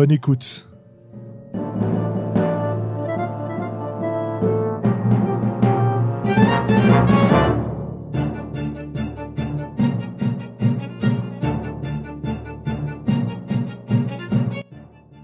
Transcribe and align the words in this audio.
Bonne 0.00 0.12
écoute. 0.12 0.66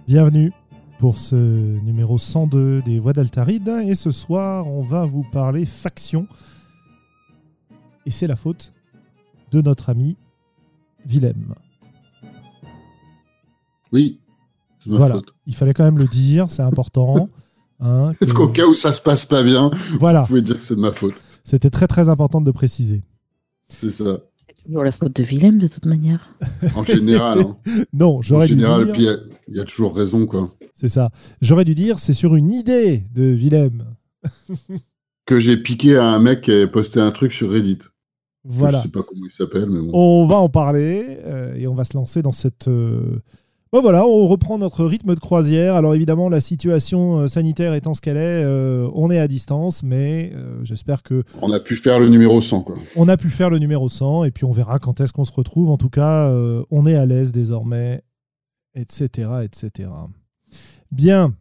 Bienvenue 0.07 0.52
pour 0.99 1.16
ce 1.16 1.35
numéro 1.35 2.19
102 2.19 2.83
des 2.83 2.99
Voix 2.99 3.15
d'Altaride. 3.15 3.69
Et 3.87 3.95
ce 3.95 4.11
soir, 4.11 4.66
on 4.66 4.83
va 4.83 5.07
vous 5.07 5.24
parler 5.33 5.65
faction. 5.65 6.29
Et 8.05 8.11
c'est 8.11 8.27
la 8.27 8.37
faute 8.37 8.74
de 9.52 9.63
notre 9.63 9.88
ami 9.88 10.18
Willem. 11.07 11.55
Oui, 13.90 14.21
ma 14.90 14.98
Voilà, 14.98 15.15
faute. 15.15 15.34
il 15.46 15.54
fallait 15.54 15.74
quand 15.74 15.84
même 15.84 15.98
le 15.98 16.06
dire, 16.06 16.51
c'est 16.51 16.62
important. 16.62 17.29
hein, 17.80 18.12
que- 18.18 18.24
qu'au 18.32 18.48
cas 18.48 18.66
où 18.66 18.74
ça 18.74 18.93
se 18.93 19.01
passe 19.02 19.24
pas 19.26 19.43
bien, 19.43 19.70
Voilà, 20.01 20.23
vous 20.23 20.26
pouvez 20.28 20.43
dire 20.43 20.56
que 20.56 20.62
c'est 20.62 20.76
de 20.76 20.80
ma 20.80 20.93
faute. 20.93 21.15
c'était 21.45 21.70
très 21.70 21.87
très 21.87 22.09
important 22.09 22.40
de 22.40 22.46
le 22.46 22.52
préciser. 22.52 23.02
C'est 23.68 23.90
ça. 23.90 24.18
C'est 24.46 24.65
toujours 24.65 24.84
la 24.84 24.93
faute 24.93 25.15
de 25.16 25.23
Willem 25.23 25.59
de 25.59 25.68
toute 25.68 25.87
manière. 25.87 26.34
En 26.74 26.82
général. 26.84 27.40
hein. 27.40 27.56
Non, 27.93 28.16
En 28.18 28.23
j'aurais 28.23 28.46
dû 28.46 28.54
général, 28.54 28.84
dire, 28.84 28.93
puis 28.93 29.02
il 29.02 29.06
y 29.06 29.09
a- 29.10 29.16
il 29.48 29.56
y, 29.56 29.60
a 29.60 29.65
toujours 29.65 29.95
raison, 29.95 30.26
quoi. 30.26 30.48
c'est 30.74 30.88
ça. 30.88 31.10
J'aurais 31.40 31.65
dû 31.65 31.74
dire, 31.76 31.98
c'est 32.00 32.12
sur 32.12 32.34
une 32.34 32.52
idée 32.52 33.04
de 33.15 33.23
Willem. 33.24 33.84
Que 35.26 35.40
j'ai 35.40 35.56
piqué 35.56 35.96
à 35.96 36.04
un 36.06 36.21
mec 36.21 36.43
qui 36.43 36.52
avait 36.52 36.68
posté 36.68 37.00
un 37.00 37.10
truc 37.10 37.32
sur 37.32 37.50
Reddit. 37.50 37.78
Voilà. 38.45 38.78
Je 38.78 38.84
sais 38.84 38.88
pas 38.90 39.02
comment 39.02 39.26
il 39.26 39.32
s'appelle, 39.32 39.68
mais 39.68 39.80
bon. 39.82 39.90
On 39.93 40.24
va 40.26 40.37
en 40.37 40.48
parler 40.48 41.18
euh, 41.24 41.52
et 41.56 41.66
on 41.66 41.74
va 41.74 41.82
se 41.82 41.96
lancer 41.96 42.23
dans 42.23 42.30
cette. 42.30 42.68
euh, 42.68 43.21
Bon 43.77 43.82
voilà, 43.82 44.07
on 44.07 44.27
reprend 44.27 44.57
notre 44.57 44.87
rythme 44.87 45.15
de 45.15 45.21
croisière. 45.21 45.74
Alors 45.74 45.95
évidemment, 45.95 46.30
la 46.30 46.41
situation 46.41 47.19
euh, 47.19 47.27
sanitaire 47.27 47.74
étant 47.74 47.93
ce 47.93 48.01
qu'elle 48.01 48.16
est, 48.16 48.43
euh, 48.43 48.88
on 48.95 49.10
est 49.10 49.18
à 49.18 49.29
distance, 49.29 49.83
mais 49.83 50.33
euh, 50.35 50.65
j'espère 50.65 51.02
que 51.02 51.24
On 51.43 51.52
a 51.52 51.60
pu 51.60 51.77
faire 51.77 52.01
le 52.01 52.09
numéro 52.09 52.41
100, 52.41 52.63
quoi. 52.63 52.77
on 52.96 53.07
a 53.07 53.18
pu 53.18 53.29
faire 53.29 53.51
le 53.51 53.59
numéro 53.59 53.91
100 53.91 54.24
et 54.24 54.30
puis 54.30 54.46
on 54.46 54.51
verra 54.51 54.79
quand 54.79 54.99
est-ce 55.02 55.13
qu'on 55.13 55.27
se 55.27 55.33
retrouve. 55.33 55.68
En 55.68 55.77
tout 55.77 55.91
cas, 55.91 56.30
euh, 56.30 56.65
on 56.71 56.87
est 56.87 56.95
à 56.95 57.05
l'aise 57.05 57.33
désormais, 57.33 58.01
etc., 58.74 59.29
etc. 59.45 59.90
Bien. 60.90 61.35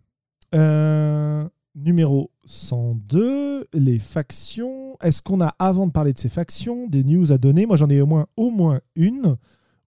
Numéro 1.74 2.32
102, 2.48 3.68
les 3.74 4.00
factions. 4.00 4.98
Est-ce 5.02 5.22
qu'on 5.22 5.40
a, 5.40 5.56
avant 5.58 5.88
de 5.88 5.94
parler 5.94 6.12
de 6.12 6.20
ces 6.20 6.28
factions, 6.28 6.86
des 6.88 7.06
news 7.06 7.32
à 7.32 7.38
donner? 7.38 7.66
Moi, 7.66 7.78
j'en 7.78 7.88
ai 7.88 8.02
au 8.02 8.06
moins, 8.06 8.26
au 8.36 8.50
moins 8.50 8.82
une 8.98 9.38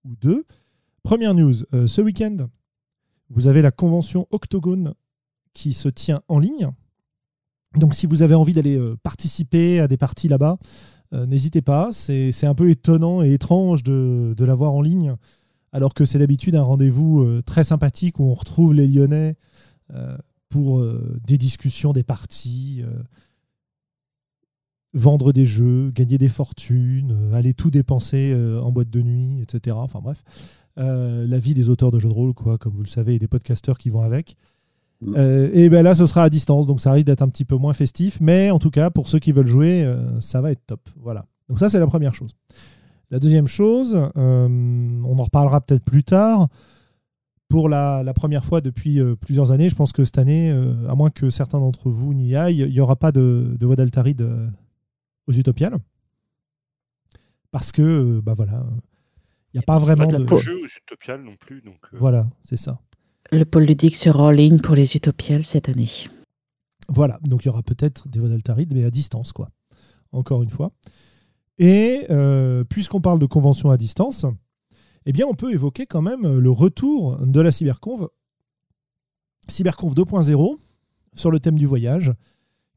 ou 0.06 0.17
deux. 0.19 0.47
Première 1.09 1.33
news, 1.33 1.55
euh, 1.73 1.87
ce 1.87 2.03
week-end, 2.03 2.37
vous 3.31 3.47
avez 3.47 3.63
la 3.63 3.71
convention 3.71 4.27
Octogone 4.31 4.93
qui 5.55 5.73
se 5.73 5.89
tient 5.89 6.21
en 6.29 6.39
ligne. 6.39 6.69
Donc, 7.77 7.95
si 7.95 8.05
vous 8.05 8.21
avez 8.21 8.35
envie 8.35 8.53
d'aller 8.53 8.77
euh, 8.77 8.95
participer 9.03 9.81
à 9.81 9.89
des 9.89 9.97
parties 9.97 10.29
là-bas, 10.29 10.59
euh, 11.15 11.25
n'hésitez 11.25 11.63
pas. 11.63 11.93
C'est 11.93 12.45
un 12.45 12.55
peu 12.55 12.69
étonnant 12.69 13.23
et 13.23 13.33
étrange 13.33 13.83
de, 13.85 14.35
de 14.37 14.45
l'avoir 14.45 14.75
en 14.75 14.83
ligne, 14.83 15.15
alors 15.73 15.95
que 15.95 16.05
c'est 16.05 16.19
d'habitude 16.19 16.57
un 16.57 16.63
rendez-vous 16.63 17.41
très 17.41 17.65
sympathique 17.65 18.21
où 18.21 18.25
on 18.25 18.35
retrouve 18.35 18.75
les 18.75 18.87
Lyonnais 18.87 19.37
pour 20.51 20.85
des 21.27 21.39
discussions, 21.39 21.95
des 21.95 22.03
parties, 22.03 22.83
vendre 24.93 25.33
des 25.33 25.47
jeux, 25.47 25.91
gagner 25.91 26.19
des 26.19 26.29
fortunes, 26.29 27.33
aller 27.33 27.55
tout 27.55 27.71
dépenser 27.71 28.35
en 28.63 28.71
boîte 28.73 28.91
de 28.91 29.01
nuit, 29.01 29.41
etc. 29.41 29.77
Enfin 29.79 30.01
bref, 30.01 30.23
Euh, 30.78 31.27
la 31.27 31.39
vie 31.39 31.55
des 31.55 31.69
auteurs 31.71 31.91
de 31.91 31.99
jeux 31.99 32.09
de 32.09 32.15
rôle, 32.15 32.34
quoi, 32.34 32.56
comme 32.56 32.72
vous 32.72 32.83
le 32.83 32.89
savez, 32.89 33.16
et 33.16 33.19
des 33.19 33.27
podcasteurs 33.27 33.78
qui 33.78 33.91
vont 33.91 34.03
avec. 34.03 34.37
Mm. 35.00 35.15
Euh, 35.16 35.50
et 35.53 35.69
ben 35.69 35.83
là, 35.83 35.94
ce 35.94 36.06
sera 36.06 36.22
à 36.22 36.31
distance, 36.31 36.66
donc 36.66 36.81
ça 36.81 36.93
risque 36.93 37.06
d'être 37.06 37.22
un 37.22 37.28
petit 37.28 37.44
peu 37.44 37.56
moins 37.56 37.72
festif, 37.72 38.19
mais 38.21 38.50
en 38.50 38.59
tout 38.59 38.71
cas, 38.71 38.91
pour 38.91 39.09
ceux 39.09 39.19
qui 39.19 39.33
veulent 39.33 39.49
jouer, 39.49 39.84
euh, 39.84 40.21
ça 40.21 40.41
va 40.41 40.53
être 40.53 40.65
top. 40.66 40.89
Voilà. 41.00 41.27
Donc 41.49 41.59
ça, 41.59 41.69
c'est 41.69 41.81
la 41.81 41.87
première 41.87 42.15
chose. 42.15 42.31
La 43.11 43.19
deuxième 43.19 43.47
chose, 43.47 43.99
on 44.15 45.16
en 45.19 45.22
reparlera 45.22 45.62
peut-être 45.62 45.84
plus 45.84 46.05
tard. 46.05 46.49
Pour 47.49 47.71
la, 47.71 48.03
la 48.03 48.12
première 48.12 48.45
fois 48.45 48.60
depuis 48.60 49.00
plusieurs 49.22 49.50
années, 49.50 49.71
je 49.71 49.75
pense 49.75 49.93
que 49.93 50.05
cette 50.05 50.19
année, 50.19 50.50
à 50.87 50.95
moins 50.95 51.09
que 51.09 51.31
certains 51.31 51.59
d'entre 51.59 51.89
vous 51.89 52.12
n'y 52.12 52.37
aillent, 52.37 52.66
il 52.69 52.71
n'y 52.71 52.81
aura 52.81 52.97
pas 52.97 53.10
de, 53.10 53.56
de 53.59 53.65
voix 53.65 53.77
d'Altaride 53.77 54.28
aux 55.27 55.33
Utopiales. 55.33 55.78
Parce 57.50 57.72
que, 57.72 58.21
bah 58.21 58.34
voilà, 58.34 58.62
il 58.84 58.88
n'y 59.59 59.65
a 59.65 59.67
pas 59.67 59.79
vraiment 59.79 60.07
de 60.07 60.37
jeu 60.39 60.61
utopial 60.65 61.23
non 61.23 61.37
plus. 61.37 61.63
Donc, 61.63 61.79
euh, 61.93 61.99
Voilà, 61.99 62.27
c'est 62.43 62.57
ça. 62.57 62.81
Le 63.31 63.45
pôle 63.45 63.65
ludique 63.65 63.97
sera 63.97 64.25
en 64.25 64.31
ligne 64.31 64.59
pour 64.59 64.75
les 64.75 64.97
Utopiales 64.97 65.45
cette 65.45 65.69
année. 65.69 65.91
Voilà, 66.89 67.19
donc 67.23 67.45
il 67.45 67.49
y 67.49 67.51
aura 67.51 67.63
peut-être 67.63 68.09
des 68.09 68.19
voix 68.19 68.29
d'Altaride, 68.29 68.73
mais 68.75 68.85
à 68.85 68.91
distance, 68.91 69.33
quoi. 69.33 69.51
Encore 70.13 70.43
une 70.43 70.51
fois. 70.51 70.73
Et 71.59 72.07
euh, 72.09 72.65
puisqu'on 72.65 73.03
parle 73.03 73.19
de 73.19 73.27
convention 73.27 73.71
à 73.71 73.77
distance, 73.77 74.25
eh 75.05 75.13
bien, 75.13 75.27
on 75.27 75.35
peut 75.35 75.53
évoquer 75.53 75.85
quand 75.87 76.03
même 76.03 76.39
le 76.39 76.51
retour 76.51 77.19
de 77.19 77.41
la 77.41 77.51
Cyberconv, 77.51 78.09
Cyberconv 79.49 79.93
2.0, 79.95 80.59
sur 81.15 81.31
le 81.31 81.41
thème 81.41 81.59
du 81.59 81.67
voyage, 81.67 82.13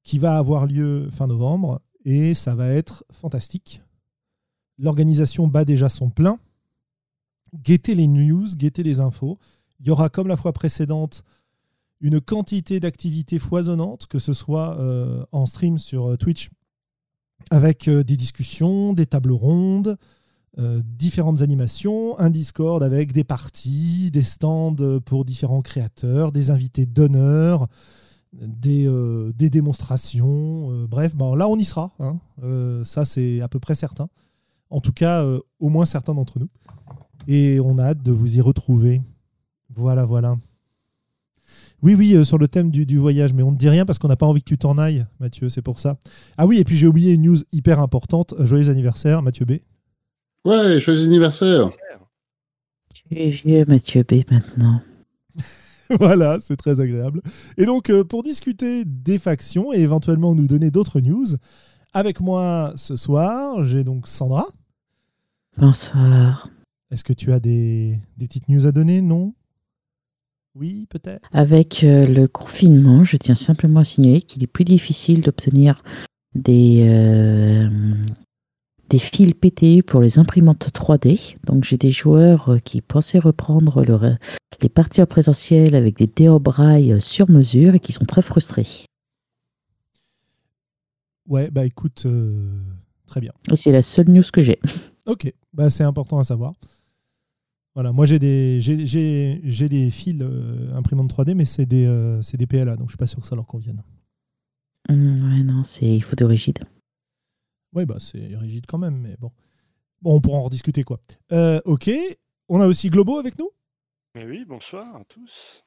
qui 0.03 0.17
va 0.17 0.37
avoir 0.37 0.65
lieu 0.65 1.07
fin 1.11 1.27
novembre, 1.27 1.81
et 2.03 2.33
ça 2.33 2.55
va 2.55 2.67
être 2.67 3.05
fantastique. 3.11 3.81
L'organisation 4.77 5.47
bat 5.47 5.63
déjà 5.63 5.89
son 5.89 6.09
plein. 6.09 6.39
Guettez 7.53 7.95
les 7.95 8.07
news, 8.07 8.47
guettez 8.55 8.83
les 8.83 8.99
infos. 8.99 9.37
Il 9.79 9.87
y 9.87 9.91
aura, 9.91 10.09
comme 10.09 10.27
la 10.27 10.37
fois 10.37 10.53
précédente, 10.53 11.23
une 12.01 12.19
quantité 12.19 12.79
d'activités 12.79 13.39
foisonnantes, 13.39 14.07
que 14.07 14.19
ce 14.19 14.33
soit 14.33 14.77
euh, 14.79 15.23
en 15.31 15.45
stream 15.45 15.77
sur 15.77 16.11
euh, 16.11 16.17
Twitch, 16.17 16.49
avec 17.51 17.87
euh, 17.87 18.03
des 18.03 18.17
discussions, 18.17 18.93
des 18.93 19.05
tables 19.05 19.31
rondes, 19.31 19.97
différentes 20.83 21.41
animations, 21.41 22.19
un 22.19 22.29
Discord 22.29 22.83
avec 22.83 23.13
des 23.13 23.23
parties, 23.23 24.11
des 24.11 24.21
stands 24.21 24.99
pour 25.05 25.23
différents 25.23 25.61
créateurs, 25.61 26.33
des 26.33 26.51
invités 26.51 26.85
d'honneur, 26.85 27.67
des, 28.33 29.49
démonstrations. 29.49 30.85
bref, 30.89 31.13
là, 31.17 31.47
on 31.47 31.57
y 31.57 31.63
sera. 31.63 31.93
hein. 31.99 32.19
Ça, 32.83 33.05
c'est 33.05 33.39
à 33.39 33.47
peu 33.47 33.59
près 33.61 33.75
certain. 33.75 34.09
En 34.69 34.81
tout 34.81 34.91
cas, 34.91 35.25
au 35.61 35.69
moins 35.69 35.85
certains 35.85 36.13
d'entre 36.13 36.37
nous. 36.37 36.49
Et 37.27 37.59
on 37.59 37.77
a 37.77 37.85
hâte 37.85 38.03
de 38.03 38.11
vous 38.11 38.37
y 38.37 38.41
retrouver. 38.41 39.01
Voilà, 39.75 40.05
voilà. 40.05 40.37
Oui, 41.83 41.95
oui, 41.95 42.13
euh, 42.13 42.23
sur 42.23 42.37
le 42.37 42.47
thème 42.47 42.69
du, 42.69 42.85
du 42.85 42.97
voyage, 42.97 43.33
mais 43.33 43.41
on 43.41 43.51
ne 43.51 43.57
dit 43.57 43.69
rien 43.69 43.85
parce 43.85 43.97
qu'on 43.97 44.07
n'a 44.07 44.15
pas 44.15 44.27
envie 44.27 44.41
que 44.41 44.49
tu 44.49 44.57
t'en 44.57 44.77
ailles, 44.77 45.05
Mathieu, 45.19 45.49
c'est 45.49 45.63
pour 45.63 45.79
ça. 45.79 45.97
Ah 46.37 46.45
oui, 46.45 46.59
et 46.59 46.63
puis 46.63 46.77
j'ai 46.77 46.87
oublié 46.87 47.13
une 47.13 47.23
news 47.23 47.37
hyper 47.51 47.79
importante. 47.79 48.33
Euh, 48.39 48.45
Joyeux 48.45 48.69
anniversaire, 48.69 49.21
Mathieu 49.23 49.45
B. 49.45 49.53
Ouais, 50.45 50.79
joyeux 50.79 51.03
anniversaire. 51.03 51.69
Tu 52.93 53.17
es 53.17 53.29
vieux, 53.29 53.65
Mathieu 53.67 54.03
B, 54.03 54.21
maintenant. 54.29 54.81
voilà, 55.99 56.37
c'est 56.39 56.55
très 56.55 56.81
agréable. 56.81 57.21
Et 57.57 57.65
donc, 57.65 57.89
euh, 57.89 58.03
pour 58.03 58.23
discuter 58.23 58.83
des 58.85 59.17
factions 59.17 59.73
et 59.73 59.79
éventuellement 59.79 60.35
nous 60.35 60.47
donner 60.47 60.69
d'autres 60.71 60.99
news, 60.99 61.25
avec 61.93 62.19
moi 62.21 62.73
ce 62.75 62.95
soir, 62.95 63.63
j'ai 63.63 63.83
donc 63.83 64.07
Sandra. 64.07 64.45
Bonsoir. 65.57 66.47
Est-ce 66.91 67.03
que 67.03 67.13
tu 67.13 67.31
as 67.31 67.39
des, 67.39 67.97
des 68.17 68.27
petites 68.27 68.49
news 68.49 68.67
à 68.67 68.71
donner? 68.71 69.01
Non? 69.01 69.33
Oui, 70.55 70.85
peut-être? 70.89 71.29
Avec 71.31 71.83
euh, 71.85 72.05
le 72.05 72.27
confinement, 72.27 73.05
je 73.05 73.15
tiens 73.15 73.35
simplement 73.35 73.79
à 73.79 73.83
signaler 73.85 74.21
qu'il 74.21 74.43
est 74.43 74.47
plus 74.47 74.65
difficile 74.65 75.21
d'obtenir 75.21 75.81
des, 76.35 76.85
euh, 76.89 77.69
des 78.89 78.99
fils 78.99 79.33
PTU 79.33 79.83
pour 79.83 80.01
les 80.01 80.19
imprimantes 80.19 80.69
3D. 80.73 81.37
Donc 81.45 81.63
j'ai 81.63 81.77
des 81.77 81.91
joueurs 81.91 82.49
euh, 82.49 82.59
qui 82.59 82.81
pensaient 82.81 83.19
reprendre 83.19 83.85
le 83.85 83.93
re- 83.95 84.17
les 84.61 84.69
parties 84.69 85.01
en 85.01 85.05
présentiel 85.05 85.75
avec 85.75 85.95
des 85.97 86.07
déobrailles 86.07 86.99
sur 86.99 87.29
mesure 87.29 87.75
et 87.75 87.79
qui 87.79 87.93
sont 87.93 88.05
très 88.05 88.21
frustrés. 88.21 88.67
Ouais, 91.27 91.49
bah 91.49 91.65
écoute, 91.65 92.03
euh, 92.05 92.59
très 93.07 93.21
bien. 93.21 93.31
C'est 93.55 93.71
la 93.71 93.81
seule 93.81 94.09
news 94.09 94.23
que 94.33 94.43
j'ai. 94.43 94.59
Ok, 95.05 95.33
bah 95.53 95.69
c'est 95.69 95.83
important 95.85 96.19
à 96.19 96.23
savoir. 96.25 96.51
Voilà, 97.73 97.91
moi 97.93 98.05
j'ai 98.05 98.19
des, 98.19 98.59
j'ai, 98.59 98.85
j'ai- 98.85 99.39
j'ai 99.43 99.69
des 99.69 99.89
fils 99.91 100.17
euh, 100.21 100.75
imprimantes 100.75 101.09
3D, 101.09 101.35
mais 101.35 101.45
c'est 101.45 101.65
des, 101.65 101.85
euh, 101.85 102.21
c'est 102.21 102.37
des 102.37 102.47
PLA, 102.47 102.75
donc 102.75 102.87
je 102.89 102.91
suis 102.91 102.97
pas 102.97 103.07
sûr 103.07 103.21
que 103.21 103.27
ça 103.27 103.35
leur 103.35 103.47
convienne. 103.47 103.81
Hum, 104.89 105.15
ouais, 105.31 105.43
non, 105.43 105.63
c'est 105.63 105.85
il 105.85 106.03
faut 106.03 106.15
de 106.15 106.25
rigide. 106.25 106.59
Oui, 107.73 107.85
bah 107.85 107.95
c'est 107.99 108.35
rigide 108.35 108.65
quand 108.67 108.77
même, 108.77 108.97
mais 108.99 109.15
bon. 109.17 109.31
Bon, 110.01 110.15
on 110.15 110.21
pourra 110.21 110.39
en 110.39 110.43
rediscuter 110.43 110.83
quoi. 110.83 110.99
Euh, 111.31 111.61
ok, 111.65 111.89
on 112.49 112.59
a 112.59 112.67
aussi 112.67 112.89
Globo 112.89 113.17
avec 113.17 113.37
nous? 113.39 113.49
Mais 114.15 114.25
oui, 114.25 114.43
bonsoir 114.45 114.95
à 114.95 115.05
tous. 115.05 115.63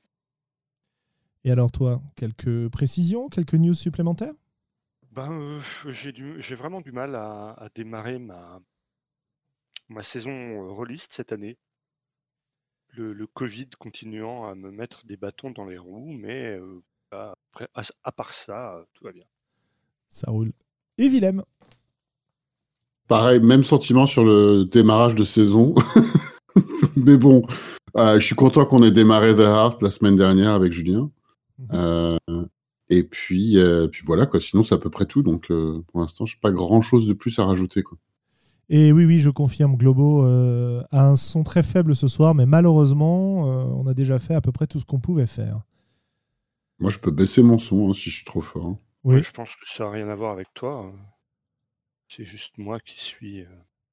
Et 1.45 1.51
alors 1.51 1.71
toi, 1.73 2.03
quelques 2.17 2.69
précisions, 2.69 3.29
quelques 3.29 3.55
news 3.55 3.75
supplémentaires? 3.75 4.35
Ben, 5.13 5.31
euh, 5.33 5.61
j'ai 5.87 6.13
du- 6.13 6.41
j'ai 6.43 6.55
vraiment 6.57 6.81
du 6.81 6.93
mal 6.93 7.15
à, 7.15 7.53
à 7.53 7.69
démarrer 7.75 8.19
ma, 8.19 8.61
ma 9.89 10.03
saison 10.03 10.31
euh, 10.33 10.71
rôliste 10.73 11.13
cette 11.15 11.33
année. 11.33 11.57
Le, 12.97 13.13
le 13.13 13.27
Covid 13.27 13.69
continuant 13.79 14.49
à 14.49 14.55
me 14.55 14.71
mettre 14.71 15.05
des 15.07 15.17
bâtons 15.17 15.51
dans 15.51 15.65
les 15.65 15.79
roues, 15.79 16.13
mais 16.13 16.57
euh, 16.59 16.81
à, 17.11 17.35
après- 17.53 17.69
à- 17.75 17.83
à 18.05 18.13
part 18.13 18.35
ça, 18.35 18.77
euh, 18.77 18.85
tout 18.95 19.05
va 19.05 19.13
bien. 19.13 19.25
Ça 20.09 20.31
roule. 20.31 20.53
Et 20.99 21.09
Willem 21.09 21.43
Pareil, 23.09 23.41
même 23.41 23.65
sentiment 23.65 24.07
sur 24.07 24.25
le 24.25 24.65
démarrage 24.65 25.15
de 25.15 25.25
saison. 25.25 25.75
Mais 26.97 27.17
bon, 27.17 27.43
euh, 27.97 28.19
je 28.21 28.25
suis 28.25 28.35
content 28.37 28.65
qu'on 28.65 28.83
ait 28.83 28.91
démarré 28.93 29.35
The 29.35 29.41
Heart 29.41 29.83
la 29.83 29.91
semaine 29.91 30.17
dernière 30.17 30.53
avec 30.53 30.73
Julien. 30.73 31.11
Mhm. 31.59 31.69
Euh, 31.75 32.19
et 32.89 33.03
puis, 33.03 33.59
euh, 33.59 33.89
puis 33.89 34.03
voilà, 34.07 34.27
quoi. 34.27 34.41
Sinon, 34.41 34.63
c'est 34.63 34.75
à 34.75 34.79
peu 34.79 34.89
près 34.91 35.05
tout. 35.07 35.23
Donc, 35.23 35.51
euh, 35.51 35.83
pour 35.89 36.01
l'instant, 36.01 36.25
je 36.27 36.37
n'ai 36.37 36.41
pas 36.41 36.53
grand 36.53 36.81
chose 36.81 37.07
de 37.09 37.13
plus 37.13 37.39
à 37.41 37.45
rajouter. 37.45 37.83
Quoi. 37.83 37.99
Et 38.71 38.93
oui, 38.93 39.05
oui, 39.05 39.21
je 39.21 39.31
confirme, 39.31 39.77
Globo 39.77 40.25
euh, 40.25 40.83
a 40.91 41.07
un 41.07 41.17
son 41.17 41.43
très 41.43 41.63
faible 41.63 41.95
ce 41.95 42.09
soir, 42.09 42.35
mais 42.35 42.47
malheureusement, 42.47 43.47
euh, 43.49 43.65
on 43.67 43.87
a 43.87 43.95
déjà 43.95 44.19
fait 44.19 44.35
à 44.35 44.41
peu 44.41 44.53
près 44.53 44.67
tout 44.67 44.81
ce 44.81 44.85
qu'on 44.87 45.01
pouvait 45.01 45.27
faire. 45.27 45.61
Moi, 46.79 46.91
je 46.91 46.99
peux 46.99 47.11
baisser 47.11 47.43
mon 47.43 47.59
son 47.59 47.91
hein, 47.91 47.93
si 47.93 48.11
je 48.11 48.17
suis 48.17 48.25
trop 48.25 48.41
fort. 48.41 48.67
hein. 48.67 48.79
Oui. 49.05 49.17
Ouais, 49.17 49.23
je 49.23 49.33
pense 49.33 49.51
que 49.51 49.67
ça 49.69 49.85
n'a 49.85 49.91
rien 49.91 50.09
à 50.09 50.15
voir 50.15 50.33
avec 50.33 50.49
toi. 50.55 50.87
euh. 50.87 50.91
C'est 52.09 52.25
juste 52.25 52.57
moi 52.59 52.81
qui 52.81 52.99
suis. 52.99 53.43
euh, 53.43 53.49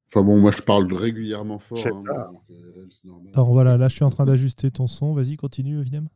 Enfin 0.07 0.23
bon, 0.23 0.39
moi, 0.39 0.51
je 0.51 0.61
parle 0.61 0.91
régulièrement 0.93 1.59
fort. 1.59 1.85
Hein, 1.85 2.03
donc, 2.31 2.41
euh, 2.49 2.87
c'est 2.89 3.05
normal. 3.05 3.29
Attends, 3.33 3.51
voilà, 3.51 3.77
là 3.77 3.87
je 3.87 3.95
suis 3.95 4.03
en 4.03 4.09
train 4.09 4.25
d'ajuster 4.25 4.71
ton 4.71 4.87
son. 4.87 5.13
Vas-y, 5.13 5.35
continue, 5.37 5.81
Willem. 5.81 6.07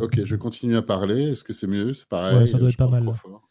Ok, 0.00 0.24
je 0.24 0.36
continue 0.36 0.76
à 0.76 0.82
parler. 0.82 1.30
Est-ce 1.30 1.44
que 1.44 1.52
c'est 1.52 1.66
mieux? 1.68 1.92
C'est 1.94 2.08
pareil. 2.08 2.36
Ouais, 2.38 2.46
ça 2.46 2.58
doit 2.58 2.68
être 2.70 2.76
pas 2.76 2.88
mal. 2.88 3.02
trop 3.04 3.14
fort. 3.14 3.48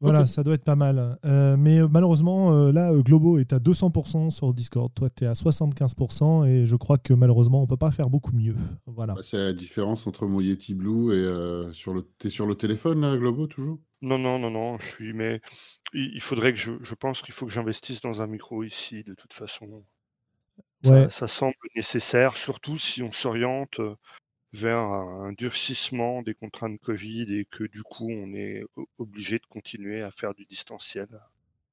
Voilà, 0.00 0.26
ça 0.26 0.42
doit 0.42 0.54
être 0.54 0.64
pas 0.64 0.76
mal. 0.76 1.18
Euh, 1.24 1.56
mais 1.58 1.78
euh, 1.78 1.88
malheureusement, 1.88 2.52
euh, 2.52 2.72
là, 2.72 2.92
Globo 2.94 3.38
est 3.38 3.52
à 3.52 3.58
200% 3.58 4.30
sur 4.30 4.54
Discord. 4.54 4.90
Toi, 4.94 5.10
tu 5.10 5.24
es 5.24 5.26
à 5.26 5.34
75% 5.34 6.46
et 6.46 6.64
je 6.66 6.76
crois 6.76 6.96
que 6.98 7.12
malheureusement, 7.12 7.62
on 7.62 7.66
peut 7.66 7.76
pas 7.76 7.90
faire 7.90 8.08
beaucoup 8.08 8.32
mieux. 8.34 8.54
Voilà. 8.86 9.14
Bah, 9.14 9.20
c'est 9.22 9.36
la 9.38 9.52
différence 9.52 10.06
entre 10.06 10.26
mon 10.26 10.40
Yeti 10.40 10.74
Blue 10.74 11.12
et 11.12 11.16
euh, 11.18 11.70
sur 11.72 11.92
le. 11.92 12.02
T'es 12.18 12.30
sur 12.30 12.46
le 12.46 12.54
téléphone 12.54 13.02
là, 13.02 13.16
Globo, 13.16 13.46
toujours? 13.46 13.78
Non, 14.02 14.18
non, 14.18 14.38
non, 14.38 14.50
non, 14.50 14.78
je 14.78 14.86
suis. 14.88 15.12
Mais 15.12 15.40
il 15.92 16.20
faudrait 16.22 16.52
que 16.54 16.58
je. 16.58 16.72
Je 16.82 16.94
pense 16.94 17.20
qu'il 17.20 17.34
faut 17.34 17.44
que 17.46 17.52
j'investisse 17.52 18.00
dans 18.00 18.22
un 18.22 18.26
micro 18.26 18.62
ici, 18.64 19.04
de 19.04 19.14
toute 19.14 19.32
façon. 19.34 19.84
Ça, 20.82 20.90
Ouais. 20.92 21.08
ça 21.10 21.28
semble 21.28 21.52
nécessaire, 21.76 22.38
surtout 22.38 22.78
si 22.78 23.02
on 23.02 23.12
s'oriente 23.12 23.80
euh, 23.80 23.94
vers 24.52 24.78
un, 24.78 25.32
durcissement 25.32 26.22
des 26.22 26.34
contraintes 26.34 26.78
Covid 26.80 27.32
et 27.34 27.44
que 27.44 27.64
du 27.64 27.82
coup 27.82 28.10
on 28.10 28.34
est 28.34 28.62
obligé 28.98 29.38
de 29.38 29.46
continuer 29.48 30.02
à 30.02 30.10
faire 30.10 30.34
du 30.34 30.44
distanciel. 30.44 31.08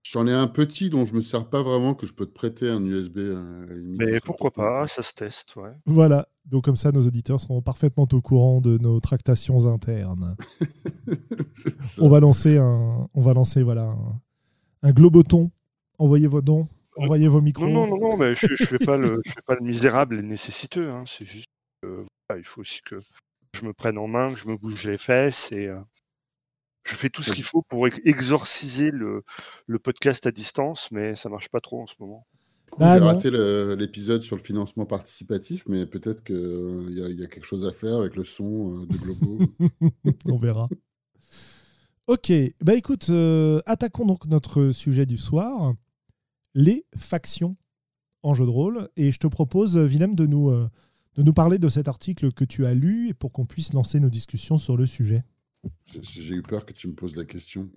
J'en 0.04 0.26
ai 0.26 0.32
un 0.32 0.48
petit 0.48 0.90
dont 0.90 1.04
je 1.06 1.14
me 1.16 1.20
sers 1.22 1.50
pas 1.50 1.62
vraiment, 1.62 1.94
que 1.94 2.08
je 2.08 2.14
peux 2.14 2.26
te 2.26 2.32
prêter 2.32 2.70
un 2.70 2.82
USB. 2.86 3.18
euh, 3.18 3.64
à 3.64 3.66
la 3.66 3.76
limite, 3.76 4.00
Mais 4.00 4.20
pourquoi 4.22 4.52
pas, 4.52 4.88
ça 4.88 5.02
se 5.04 5.14
teste, 5.14 5.58
ouais. 5.58 5.72
Voilà. 5.86 6.30
Donc 6.46 6.64
comme 6.64 6.78
ça, 6.78 6.94
nos 6.94 7.02
auditeurs 7.02 7.42
seront 7.42 7.62
parfaitement 7.62 8.08
au 8.14 8.22
courant 8.22 8.62
de 8.62 8.78
nos 8.78 9.02
tractations 9.02 9.66
internes. 9.66 10.38
On 12.00 12.08
va 12.10 12.22
lancer 12.22 12.58
un, 12.58 13.10
on 13.14 13.22
va 13.22 13.34
lancer 13.34 13.64
voilà 13.64 13.90
un, 13.90 14.22
un 14.84 14.92
globoton. 14.92 15.52
Envoyez 16.00 16.28
vos 16.28 16.42
dons, 16.42 16.68
envoyez 16.96 17.28
vos 17.28 17.42
micros. 17.42 17.68
Non, 17.68 17.88
non, 17.88 17.98
non, 17.98 18.10
non, 18.12 18.18
mais 18.18 18.36
je, 18.36 18.48
je 18.56 18.64
fais 18.66 18.78
pas 18.80 18.96
le, 18.98 19.20
je 19.26 19.32
fais 19.32 19.42
pas 19.42 19.56
le 19.56 19.66
misérable 19.66 20.16
et 20.16 20.22
le 20.22 20.28
nécessiteux. 20.28 20.90
hein, 20.90 21.04
C'est 21.08 21.26
juste 21.26 21.50
voilà, 22.38 22.40
il 22.40 22.46
faut 22.46 22.62
aussi 22.62 22.82
que 22.82 23.00
je 23.54 23.66
me 23.66 23.74
prenne 23.74 23.98
en 23.98 24.08
main, 24.08 24.32
que 24.34 24.40
je 24.40 24.48
me 24.48 24.58
bouge 24.58 24.86
les 24.88 24.98
fesses 24.98 25.52
et 25.52 25.68
euh, 25.68 25.80
je 26.84 26.96
fais 26.96 27.10
tout 27.10 27.24
ce 27.24 27.32
qu'il 27.32 27.44
faut 27.44 27.62
pour 27.64 27.88
ex- 27.88 28.00
exorciser 28.06 28.92
le, 28.92 29.24
le 29.66 29.80
podcast 29.80 30.26
à 30.28 30.32
distance, 30.32 30.90
mais 30.92 31.16
ça 31.16 31.30
marche 31.30 31.50
pas 31.50 31.60
trop 31.60 31.82
en 31.82 31.88
ce 31.88 31.96
moment. 32.00 32.28
Coup, 32.72 32.82
Ah, 32.84 32.96
j'ai 32.96 33.00
non. 33.02 33.08
raté 33.08 33.32
l'épisode 33.78 34.22
sur 34.22 34.36
le 34.36 34.42
financement 34.42 34.86
participatif, 34.86 35.64
mais 35.68 35.86
peut-être 35.86 36.24
qu'il 36.24 36.90
y, 36.98 37.02
a- 37.02 37.10
y 37.10 37.24
a 37.24 37.28
quelque 37.28 37.46
chose 37.46 37.66
à 37.66 37.72
faire 37.74 37.98
avec 37.98 38.16
le 38.16 38.24
son 38.24 38.82
euh, 38.82 38.86
de 38.86 38.98
Globo. 38.98 39.40
On 40.32 40.38
verra. 40.38 40.68
Ok, 42.08 42.32
bah 42.64 42.76
écoute, 42.76 43.10
euh, 43.10 43.60
attaquons 43.66 44.06
donc 44.06 44.26
notre 44.28 44.70
sujet 44.72 45.06
du 45.06 45.18
soir, 45.18 45.74
les 46.54 46.86
factions 46.96 47.58
en 48.24 48.34
jeu 48.34 48.46
de 48.46 48.50
rôle. 48.50 48.88
Et 48.96 49.12
je 49.12 49.20
te 49.20 49.28
propose, 49.28 49.78
euh, 49.78 49.86
Willem, 49.86 50.16
de 50.16 50.26
nous, 50.26 50.50
euh, 50.50 50.70
de 51.18 51.24
nous 51.24 51.34
parler 51.34 51.58
de 51.58 51.68
cet 51.68 51.88
article 51.88 52.32
que 52.32 52.46
tu 52.46 52.66
as 52.66 52.74
lu 52.76 53.10
et 53.10 53.14
pour 53.14 53.32
qu'on 53.32 53.46
puisse 53.46 53.74
lancer 53.74 54.00
nos 54.00 54.10
discussions 54.10 54.58
sur 54.58 54.78
le 54.78 54.86
sujet. 54.86 55.24
J'ai 56.02 56.36
eu 56.36 56.44
peur 56.44 56.66
que 56.66 56.74
tu 56.74 56.88
me 56.88 56.94
poses 56.94 57.16
la 57.16 57.26
question. 57.26 57.70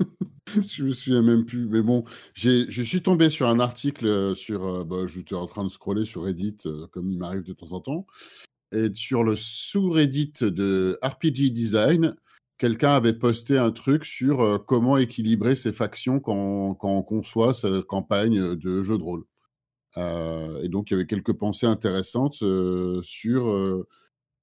je 0.66 0.84
me 0.84 0.92
souviens 0.92 1.22
même 1.22 1.44
plus. 1.44 1.66
Mais 1.68 1.82
bon, 1.82 2.04
je 2.34 2.82
suis 2.82 3.02
tombé 3.02 3.28
sur 3.28 3.48
un 3.48 3.60
article 3.60 4.06
euh, 4.06 4.34
sur. 4.34 4.66
euh, 4.66 4.84
bah, 4.84 5.06
J'étais 5.06 5.34
en 5.34 5.46
train 5.46 5.64
de 5.64 5.68
scroller 5.68 6.06
sur 6.06 6.22
Reddit, 6.24 6.56
euh, 6.66 6.86
comme 6.88 7.10
il 7.10 7.18
m'arrive 7.18 7.42
de 7.42 7.52
temps 7.52 7.72
en 7.72 7.80
temps. 7.80 8.06
Et 8.72 8.88
sur 8.94 9.24
le 9.24 9.36
sous-Reddit 9.36 10.32
de 10.40 10.98
RPG 11.02 11.52
Design, 11.52 12.14
quelqu'un 12.56 12.92
avait 12.92 13.12
posté 13.12 13.58
un 13.58 13.72
truc 13.72 14.04
sur 14.04 14.40
euh, 14.40 14.58
comment 14.58 14.96
équilibrer 14.96 15.54
ses 15.54 15.72
factions 15.72 16.18
quand, 16.18 16.74
quand 16.74 16.90
on 16.90 17.02
conçoit 17.02 17.52
sa 17.52 17.82
campagne 17.82 18.54
de 18.54 18.82
jeu 18.82 18.96
de 18.96 19.02
rôle. 19.02 19.24
Euh, 19.96 20.62
et 20.62 20.68
donc, 20.68 20.90
il 20.90 20.94
y 20.94 20.96
avait 20.96 21.06
quelques 21.06 21.32
pensées 21.32 21.66
intéressantes 21.66 22.42
euh, 22.42 23.00
sur 23.02 23.48
euh, 23.48 23.86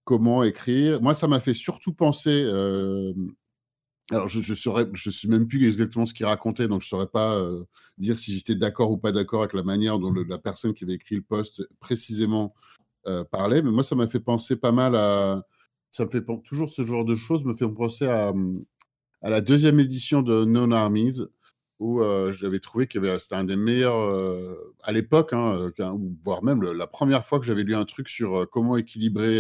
comment 0.04 0.44
écrire. 0.44 1.02
Moi, 1.02 1.14
ça 1.16 1.28
m'a 1.28 1.40
fait 1.40 1.54
surtout 1.54 1.94
penser. 1.94 2.44
alors, 4.12 4.28
je, 4.30 4.54
saurais, 4.54 4.88
je 4.94 5.10
sais 5.10 5.28
même 5.28 5.48
plus 5.48 5.66
exactement 5.66 6.06
ce 6.06 6.14
qu'il 6.14 6.26
racontait, 6.26 6.68
donc 6.68 6.82
je 6.82 6.88
saurais 6.88 7.08
pas 7.08 7.42
dire 7.98 8.18
si 8.20 8.34
j'étais 8.34 8.56
d'accord 8.56 8.92
ou 8.92 8.98
pas 8.98 9.12
d'accord 9.12 9.42
avec 9.42 9.54
la 9.54 9.64
manière 9.64 10.00
dont 10.00 10.14
la 10.14 10.38
personne 10.38 10.74
qui 10.74 10.86
avait 10.86 10.94
écrit 10.94 11.16
le 11.16 11.22
post 11.22 11.68
précisément 11.80 12.54
parlait. 13.32 13.62
Mais 13.62 13.72
moi, 13.72 13.84
ça 13.84 13.96
m'a 13.96 14.08
fait 14.08 14.20
penser 14.20 14.56
pas 14.56 14.72
mal 14.72 14.96
à. 14.96 15.44
Ça 15.90 16.06
me 16.06 16.10
fait 16.10 16.24
toujours 16.44 16.70
ce 16.70 16.84
genre 16.84 17.06
de 17.06 17.16
choses 17.16 17.46
me 17.46 17.54
fait 17.54 17.68
penser 17.68 18.06
à, 18.06 18.30
hum, 18.30 18.64
à 19.22 19.30
la 19.30 19.42
deuxième 19.42 19.80
édition 19.80 20.22
de 20.22 20.46
Non 20.46 20.72
Armies 20.72 21.22
où 21.80 22.02
euh, 22.02 22.32
j'avais 22.32 22.60
trouvé 22.60 22.88
que 22.88 23.20
c'était 23.20 23.36
un 23.36 23.44
des 23.44 23.56
meilleurs 23.56 24.00
euh, 24.00 24.74
à 24.82 24.92
l'époque, 24.92 25.34
hein, 25.34 25.72
euh, 25.80 25.98
voire 26.24 26.44
même 26.44 26.64
la 26.64 26.88
première 26.88 27.26
fois 27.26 27.40
que 27.40 27.46
j'avais 27.46 27.64
lu 27.64 27.76
un 27.76 27.86
truc 27.86 28.10
sur 28.10 28.50
comment 28.50 28.78
équilibrer 28.78 29.40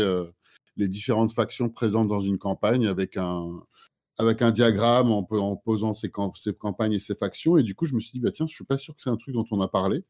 les 0.75 0.87
différentes 0.87 1.31
factions 1.31 1.69
présentes 1.69 2.07
dans 2.07 2.19
une 2.19 2.37
campagne 2.37 2.85
avec 2.87 3.17
un, 3.17 3.59
avec 4.17 4.41
un 4.41 4.51
diagramme 4.51 5.11
en, 5.11 5.23
po- 5.23 5.39
en 5.39 5.55
posant 5.55 5.93
ses, 5.93 6.11
camp- 6.11 6.37
ses 6.37 6.53
campagnes 6.53 6.93
et 6.93 6.99
ses 6.99 7.15
factions. 7.15 7.57
Et 7.57 7.63
du 7.63 7.73
coup, 7.73 7.85
je 7.85 7.95
me 7.95 7.99
suis 7.99 8.11
dit, 8.11 8.19
bah, 8.19 8.31
tiens, 8.31 8.45
je 8.47 8.53
suis 8.53 8.65
pas 8.65 8.77
sûr 8.77 8.95
que 8.95 9.01
c'est 9.01 9.09
un 9.09 9.17
truc 9.17 9.33
dont 9.33 9.45
on 9.51 9.61
a 9.61 9.67
parlé. 9.67 10.03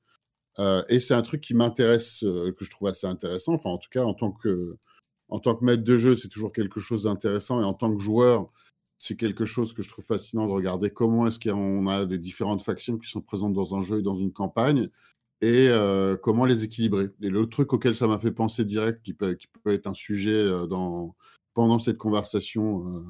Et 0.90 1.00
c'est 1.00 1.14
un 1.14 1.22
truc 1.22 1.42
qui 1.42 1.54
m'intéresse, 1.54 2.22
que 2.22 2.66
je 2.66 2.70
trouve 2.72 2.88
assez 2.88 3.06
intéressant. 3.08 3.54
Enfin, 3.54 3.70
en 3.70 3.78
tout 3.78 3.90
cas, 3.92 4.04
en 4.04 4.16
tant 4.16 4.32
que, 4.32 4.76
en 5.30 5.40
tant 5.40 5.56
que 5.56 5.64
maître 5.64 5.84
de 5.84 5.96
jeu, 5.96 6.16
c'est 6.16 6.30
toujours 6.30 6.52
quelque 6.52 6.80
chose 6.80 7.04
d'intéressant. 7.04 7.62
Et 7.62 7.64
en 7.64 7.76
tant 7.76 7.96
que 7.96 8.02
joueur, 8.02 8.50
c'est 8.98 9.16
quelque 9.16 9.46
chose 9.46 9.74
que 9.74 9.84
je 9.84 9.90
trouve 9.90 10.06
fascinant 10.06 10.48
de 10.48 10.52
regarder 10.52 10.90
comment 10.90 11.28
est-ce 11.28 11.40
qu'on 11.40 11.88
a 11.88 12.06
des 12.06 12.18
différentes 12.18 12.64
factions 12.64 12.98
qui 12.98 13.10
sont 13.10 13.22
présentes 13.22 13.54
dans 13.54 13.76
un 13.76 13.82
jeu 13.82 14.00
et 14.00 14.04
dans 14.04 14.16
une 14.16 14.34
campagne 14.34 14.90
et 15.42 15.68
euh, 15.70 16.18
comment 16.18 16.46
les 16.46 16.64
équilibrer. 16.64 17.10
Et 17.22 17.30
l'autre 17.30 17.52
truc 17.52 17.72
auquel 17.74 17.94
ça 17.94 18.08
m'a 18.08 18.18
fait 18.18 18.32
penser 18.32 18.66
direct, 18.66 19.04
qui 19.04 19.14
peut, 19.14 19.36
qui 19.36 19.48
peut 19.48 19.72
être 19.72 19.88
un 19.88 19.94
sujet 19.94 20.32
euh, 20.34 20.66
dans, 20.66 21.16
pendant 21.54 21.80
cette 21.80 22.00
conversation, 22.00 22.88
euh, 22.90 23.02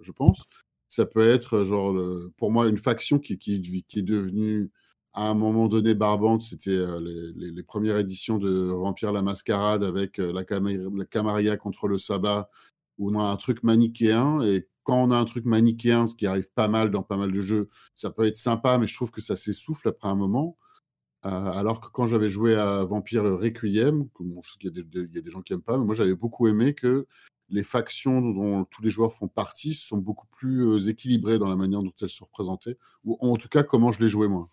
je 0.00 0.10
pense, 0.10 0.44
ça 0.88 1.06
peut 1.06 1.28
être 1.28 1.62
genre, 1.62 1.92
le- 1.92 2.32
pour 2.36 2.50
moi, 2.50 2.66
une 2.68 2.78
faction 2.78 3.18
qui, 3.20 3.38
qui, 3.38 3.54
est 3.54 4.02
devenue 4.02 4.70
à 5.12 5.28
un 5.30 5.34
moment 5.34 5.68
donné 5.68 5.94
barbante. 5.94 6.42
C'était 6.42 6.84
les, 7.00 7.32
les- 7.36 7.50
les 7.52 7.62
premières 7.62 7.98
éditions 7.98 8.38
de 8.38 8.50
Vampire 8.50 9.12
la 9.12 9.22
Mascarade 9.22 9.84
avec 9.84 10.18
la 10.18 10.44
Camarilla 10.44 11.56
contre 11.56 11.86
le 11.86 11.98
Sabbat, 11.98 12.50
où 12.98 13.10
on 13.14 13.20
a 13.20 13.24
un 13.24 13.36
truc 13.36 13.62
manichéen. 13.62 14.40
Et 14.42 14.66
quand 14.88 15.02
on 15.02 15.10
a 15.10 15.18
un 15.18 15.26
truc 15.26 15.44
manichéen, 15.44 16.06
ce 16.06 16.14
qui 16.14 16.26
arrive 16.26 16.50
pas 16.54 16.66
mal 16.66 16.90
dans 16.90 17.02
pas 17.02 17.18
mal 17.18 17.30
de 17.30 17.42
jeux, 17.42 17.68
ça 17.94 18.08
peut 18.08 18.24
être 18.24 18.38
sympa, 18.38 18.78
mais 18.78 18.86
je 18.86 18.94
trouve 18.94 19.10
que 19.10 19.20
ça 19.20 19.36
s'essouffle 19.36 19.86
après 19.88 20.08
un 20.08 20.14
moment. 20.14 20.56
Euh, 21.26 21.28
alors 21.28 21.82
que 21.82 21.88
quand 21.88 22.06
j'avais 22.06 22.30
joué 22.30 22.54
à 22.54 22.84
Vampire 22.84 23.22
le 23.22 23.34
Requiem, 23.34 24.08
je 24.18 24.48
sais 24.48 24.58
qu'il 24.58 24.74
y, 24.74 24.80
a 24.80 24.82
des- 24.82 25.00
il 25.02 25.14
y 25.14 25.18
a 25.18 25.20
des 25.20 25.30
gens 25.30 25.42
qui 25.42 25.52
aiment 25.52 25.60
pas, 25.60 25.76
mais 25.76 25.84
moi 25.84 25.94
j'avais 25.94 26.14
beaucoup 26.14 26.48
aimé 26.48 26.72
que 26.72 27.06
les 27.50 27.64
factions 27.64 28.22
dont 28.22 28.64
tous 28.64 28.80
les 28.80 28.88
joueurs 28.88 29.12
font 29.12 29.28
partie 29.28 29.74
sont 29.74 29.98
beaucoup 29.98 30.26
plus 30.28 30.66
euh, 30.66 30.78
équilibrées 30.88 31.38
dans 31.38 31.50
la 31.50 31.56
manière 31.56 31.82
dont 31.82 31.92
elles 32.00 32.08
sont 32.08 32.24
représentées, 32.24 32.78
ou 33.04 33.18
en 33.20 33.36
tout 33.36 33.48
cas 33.48 33.64
comment 33.64 33.92
je 33.92 34.00
les 34.00 34.08
jouais 34.08 34.28
moi. 34.28 34.48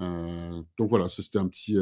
Euh, 0.00 0.62
donc 0.76 0.90
voilà, 0.90 1.08
ça 1.08 1.22
c'était 1.22 1.38
un 1.38 1.48
petit, 1.48 1.78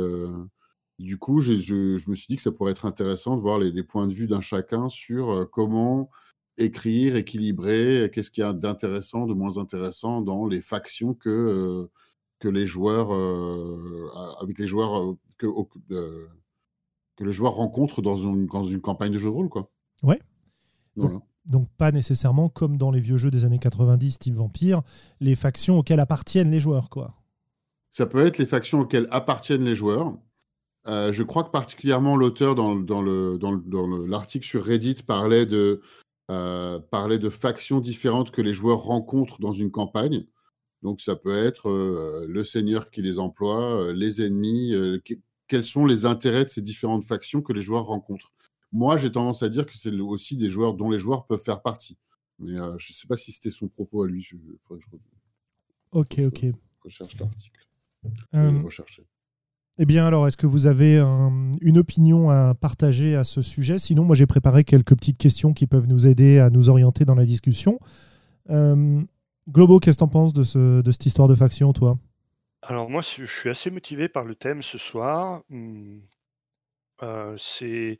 Du 1.00 1.19
coup, 1.19 1.40
je, 1.40 2.09
me 2.09 2.14
suis 2.14 2.28
dit 2.28 2.37
que 2.37 2.43
ça 2.43 2.52
pourrait 2.52 2.71
être 2.71 2.87
intéressant 2.87 3.37
de 3.37 3.43
voir 3.43 3.59
les, 3.59 3.83
points 3.83 4.07
de 4.07 4.14
vue 4.14 4.28
d'un 4.28 4.40
chacun 4.40 4.88
sur 4.88 5.50
comment 5.50 6.09
écrire, 6.56 7.16
équilibrer, 7.16 8.11
qu'est-ce 8.12 8.30
qu'il 8.30 8.42
y 8.42 8.46
a 8.46 8.52
d'intéressant, 8.52 9.26
de 9.26 9.34
moins 9.34 9.58
intéressant 9.58 10.20
dans 10.20 10.46
les 10.46 10.61
factions 10.61 11.14
que, 11.14 11.28
euh, 11.30 11.90
que 12.38 12.49
les 12.49 12.66
joueurs, 12.66 13.12
euh, 13.12 14.08
avec 14.40 14.58
les 14.58 14.66
joueurs 14.66 15.00
euh, 15.02 15.18
que, 15.38 15.46
euh, 15.92 16.28
que 17.16 17.25
le 17.25 17.32
joueur 17.32 17.54
rencontre 17.54 18.02
dans 18.02 18.16
une, 18.16 18.46
dans 18.46 18.64
une 18.64 18.80
campagne 18.80 19.12
de 19.12 19.18
jeu 19.18 19.28
de 19.30 19.34
rôle, 19.34 19.49
quoi. 19.49 19.70
Ouais. 20.02 20.20
Voilà. 20.96 21.20
Donc 21.46 21.68
pas 21.76 21.90
nécessairement 21.92 22.49
comme 22.49 22.76
dans 22.78 22.90
les 22.90 23.00
vieux 23.00 23.18
jeux 23.18 23.30
des 23.30 23.44
années 23.44 23.58
90 23.58 24.18
type 24.18 24.34
Vampire, 24.34 24.82
les 25.20 25.34
factions 25.37 25.78
auxquelles 25.78 26.00
appartiennent 26.00 26.50
les 26.50 26.61
joueurs, 26.61 26.88
quoi. 26.88 27.14
Ça 27.90 28.06
peut 28.06 28.25
être 28.25 28.38
les 28.38 28.46
factions 28.46 28.80
auxquelles 28.80 29.08
appartiennent 29.11 29.64
les 29.64 29.75
joueurs. 29.75 30.14
Je 30.87 31.23
crois 31.23 31.44
que 31.44 31.50
particulièrement 31.50 32.16
l'auteur 32.16 32.54
dans, 32.54 32.75
le- 32.75 32.84
dans 32.84 33.00
le- 33.02 33.38
dans 33.38 33.52
le- 33.52 33.62
dans 33.66 33.87
le- 33.87 34.06
l'article 34.06 34.46
sur 34.46 34.64
Reddit 34.64 35.02
parlait 35.06 35.46
de, 35.46 35.80
euh, 36.31 36.78
parlait 36.81 37.19
de 37.19 37.31
factions 37.31 37.81
différentes 37.81 38.31
que 38.31 38.40
les 38.43 38.52
joueurs 38.54 38.81
rencontrent 38.81 39.40
dans 39.40 39.52
une 39.52 39.71
campagne. 39.71 40.26
Donc 40.83 41.00
ça 41.00 41.16
peut 41.16 41.37
être 41.37 41.69
euh, 41.71 42.26
le 42.28 42.45
seigneur 42.45 42.90
qui 42.90 43.02
les 43.02 43.19
emploie, 43.19 43.62
euh, 43.88 43.93
les 43.93 44.23
ennemis, 44.23 44.73
que- 45.04 45.14
quels 45.49 45.64
sont 45.64 45.87
les 45.87 46.07
intérêts 46.07 46.45
de 46.45 46.50
ces 46.50 46.61
différentes 46.62 47.04
factions 47.04 47.43
que 47.43 47.52
les 47.52 47.61
joueurs 47.61 47.85
rencontrent. 47.87 48.33
Moi, 48.73 48.97
j'ai 48.97 49.12
tendance 49.12 49.43
à 49.43 49.49
dire 49.49 49.66
que 49.66 49.76
c'est 49.76 49.93
aussi 50.00 50.37
des 50.37 50.49
joueurs 50.50 50.75
dont 50.75 50.90
les 50.90 50.99
joueurs 50.99 51.26
peuvent 51.26 51.43
faire 51.43 51.62
partie. 51.62 51.97
Mais 52.38 52.54
je 52.57 52.93
ne 52.93 52.95
sais 52.95 53.07
pas 53.07 53.16
si 53.16 53.31
c'était 53.31 53.50
son 53.50 53.69
propos 53.69 54.02
à 54.02 54.07
lui. 54.09 54.21
Je, 54.23 54.37
je 54.37 54.87
Ok, 55.93 56.19
ok. 56.26 56.47
recherche 56.83 57.16
l'article. 57.21 57.61
Le 58.33 58.64
rechercher. 58.64 59.04
Eh 59.78 59.87
bien 59.87 60.07
alors, 60.07 60.28
est-ce 60.28 60.37
que 60.37 60.47
vous 60.47 60.66
avez 60.66 60.99
un- 60.99 61.50
une 61.61 61.78
opinion 61.78 62.31
à 62.31 62.54
partager 62.54 63.16
à 63.16 63.25
ce 63.25 63.43
sujet? 63.43 63.78
Sinon, 63.78 64.04
moi 64.04 64.14
j'ai 64.14 64.26
préparé 64.26 64.62
quelques 64.62 64.95
petites 64.97 65.19
questions 65.19 65.52
qui 65.52 65.66
peuvent 65.66 65.88
nous 65.88 66.07
aider 66.07 66.38
à 66.38 66.49
nous 66.50 66.69
orienter 66.69 67.04
dans 67.04 67.16
la 67.16 67.25
discussion. 67.26 67.81
Euh, 68.50 69.00
Globo, 69.50 69.81
qu'est-ce 69.81 69.97
que 69.99 70.00
t'en 70.00 70.09
penses 70.09 70.33
de, 70.33 70.45
ce- 70.45 70.83
de 70.83 70.90
cette 70.93 71.07
histoire 71.07 71.28
de 71.28 71.35
faction, 71.35 71.73
toi? 71.73 71.99
Alors 72.62 72.90
moi, 72.90 73.02
je 73.02 73.25
suis 73.25 73.50
assez 73.50 73.71
motivé 73.71 74.09
par 74.09 74.25
le 74.25 74.35
thème 74.35 74.62
ce 74.62 74.78
soir. 74.78 75.43
Hum, 75.50 76.02
euh, 77.02 77.37
c'est, 77.38 77.99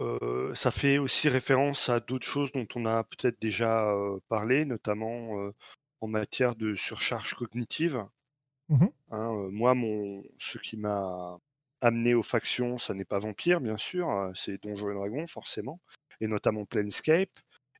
euh, 0.00 0.54
ça 0.54 0.70
fait 0.70 0.98
aussi 0.98 1.28
référence 1.28 1.88
à 1.88 2.00
d'autres 2.00 2.26
choses 2.26 2.52
dont 2.52 2.66
on 2.76 2.86
a 2.86 3.04
peut-être 3.04 3.40
déjà 3.40 3.90
euh, 3.90 4.18
parlé, 4.28 4.64
notamment 4.64 5.38
euh, 5.40 5.54
en 6.00 6.08
matière 6.08 6.54
de 6.56 6.74
surcharge 6.74 7.34
cognitive. 7.34 8.04
Mhm. 8.68 8.90
Hein, 9.10 9.48
moi, 9.50 9.74
mon, 9.74 10.22
ce 10.38 10.58
qui 10.58 10.76
m'a 10.76 11.38
amené 11.80 12.14
aux 12.14 12.22
factions, 12.22 12.78
ça 12.78 12.94
n'est 12.94 13.04
pas 13.04 13.18
Vampire, 13.18 13.60
bien 13.60 13.76
sûr, 13.76 14.10
euh, 14.10 14.32
c'est 14.34 14.62
Donjons 14.62 14.90
et 14.90 14.94
Dragons, 14.94 15.26
forcément, 15.26 15.80
et 16.20 16.26
notamment 16.26 16.64
Planescape. 16.66 17.30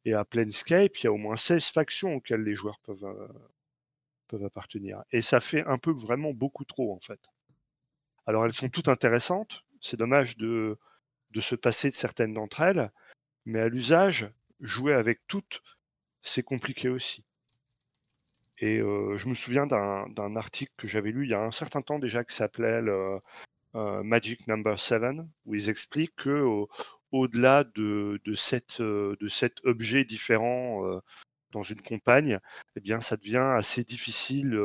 Et 0.04 0.14
à 0.14 0.24
Planescape, 0.24 0.96
il 0.98 1.04
y 1.04 1.06
a 1.08 1.12
au 1.12 1.16
moins 1.16 1.36
16 1.36 1.64
factions 1.66 2.14
auxquelles 2.14 2.42
les 2.42 2.54
joueurs 2.54 2.78
peuvent, 2.80 3.04
peuvent 4.26 4.44
appartenir. 4.44 5.02
Et 5.12 5.20
ça 5.20 5.40
fait 5.40 5.64
un 5.66 5.76
peu 5.78 5.90
vraiment 5.90 6.32
beaucoup 6.32 6.64
trop, 6.64 6.94
en 6.94 7.00
fait. 7.00 7.20
Alors, 8.26 8.44
elles 8.46 8.52
sont 8.54 8.68
toutes 8.68 8.88
intéressantes. 8.88 9.64
C'est 9.80 9.96
dommage 9.96 10.36
de, 10.36 10.78
de 11.32 11.40
se 11.40 11.54
passer 11.56 11.90
de 11.90 11.96
certaines 11.96 12.34
d'entre 12.34 12.60
elles, 12.62 12.92
mais 13.46 13.60
à 13.60 13.68
l'usage, 13.68 14.30
jouer 14.60 14.94
avec 14.94 15.20
toutes, 15.28 15.62
c'est 16.22 16.44
compliqué 16.44 16.88
aussi. 16.90 17.24
Et 18.60 18.78
je 18.78 19.28
me 19.28 19.34
souviens 19.34 19.66
d'un 19.66 20.36
article 20.36 20.72
que 20.76 20.88
j'avais 20.88 21.10
lu 21.12 21.24
il 21.24 21.30
y 21.30 21.34
a 21.34 21.40
un 21.40 21.50
certain 21.52 21.82
temps 21.82 21.98
déjà 21.98 22.24
qui 22.24 22.34
s'appelait 22.34 22.80
Magic 23.74 24.46
Number 24.48 24.78
7, 24.78 25.02
où 25.46 25.54
ils 25.54 25.68
expliquent 25.68 26.16
que 26.16 26.40
au- 26.42 26.68
au-delà 27.12 27.64
de, 27.64 28.20
de, 28.24 28.34
euh, 28.82 29.16
de 29.20 29.28
sept 29.28 29.54
objets 29.64 30.04
différents 30.04 30.84
euh, 30.86 31.00
dans 31.52 31.62
une 31.62 31.80
campagne, 31.80 32.40
eh 32.76 32.80
bien, 32.80 33.00
ça 33.00 33.16
devient 33.16 33.38
assez 33.56 33.84
difficile 33.84 34.58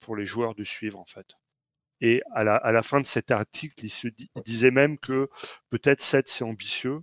pour 0.00 0.16
les 0.16 0.26
joueurs 0.26 0.54
de 0.54 0.64
suivre 0.64 0.98
en 0.98 1.06
fait. 1.06 1.26
Et 2.00 2.22
à 2.34 2.44
la, 2.44 2.56
à 2.56 2.72
la 2.72 2.82
fin 2.82 3.00
de 3.00 3.06
cet 3.06 3.30
article, 3.30 3.84
il, 3.84 3.90
se 3.90 4.66
même 4.70 4.98
que 4.98 5.28
peut-être 5.70 6.00
7 6.00 6.28
c'est 6.28 6.44
ambitieux. 6.44 7.00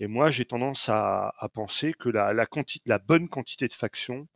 Et 0.00 0.06
moi, 0.08 0.30
j'ai 0.30 0.44
tendance 0.44 0.88
à, 0.88 1.34
à 1.38 1.48
penser 1.48 1.94
que 1.94 2.08
la, 2.08 2.32
la, 2.34 2.98
bonne 2.98 3.28
quantité 3.28 3.68
de 3.68 3.72
factions, 3.72 4.28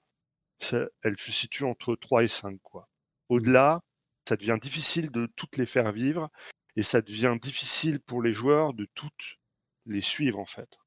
elle 1.03 1.19
se 1.19 1.33
situe 1.33 1.65
entre 1.65 1.97
3 1.97 2.25
et 2.25 2.29
5. 2.29 2.59
Quoi. 2.63 2.89
Au-delà, 3.29 3.83
ça 4.29 4.37
devient 4.37 4.59
difficile 4.61 5.11
de 5.11 5.27
toutes 5.37 5.57
les 5.57 5.67
faire 5.67 5.93
vivre 5.93 6.31
et 6.77 6.83
ça 6.83 7.01
devient 7.01 7.37
difficile 7.41 8.01
pour 8.01 8.23
les 8.23 8.33
joueurs 8.33 8.75
de 8.75 8.87
toutes 8.95 9.39
les 9.87 10.01
suivre 10.01 10.39
en 10.39 10.47
fait. 10.47 10.79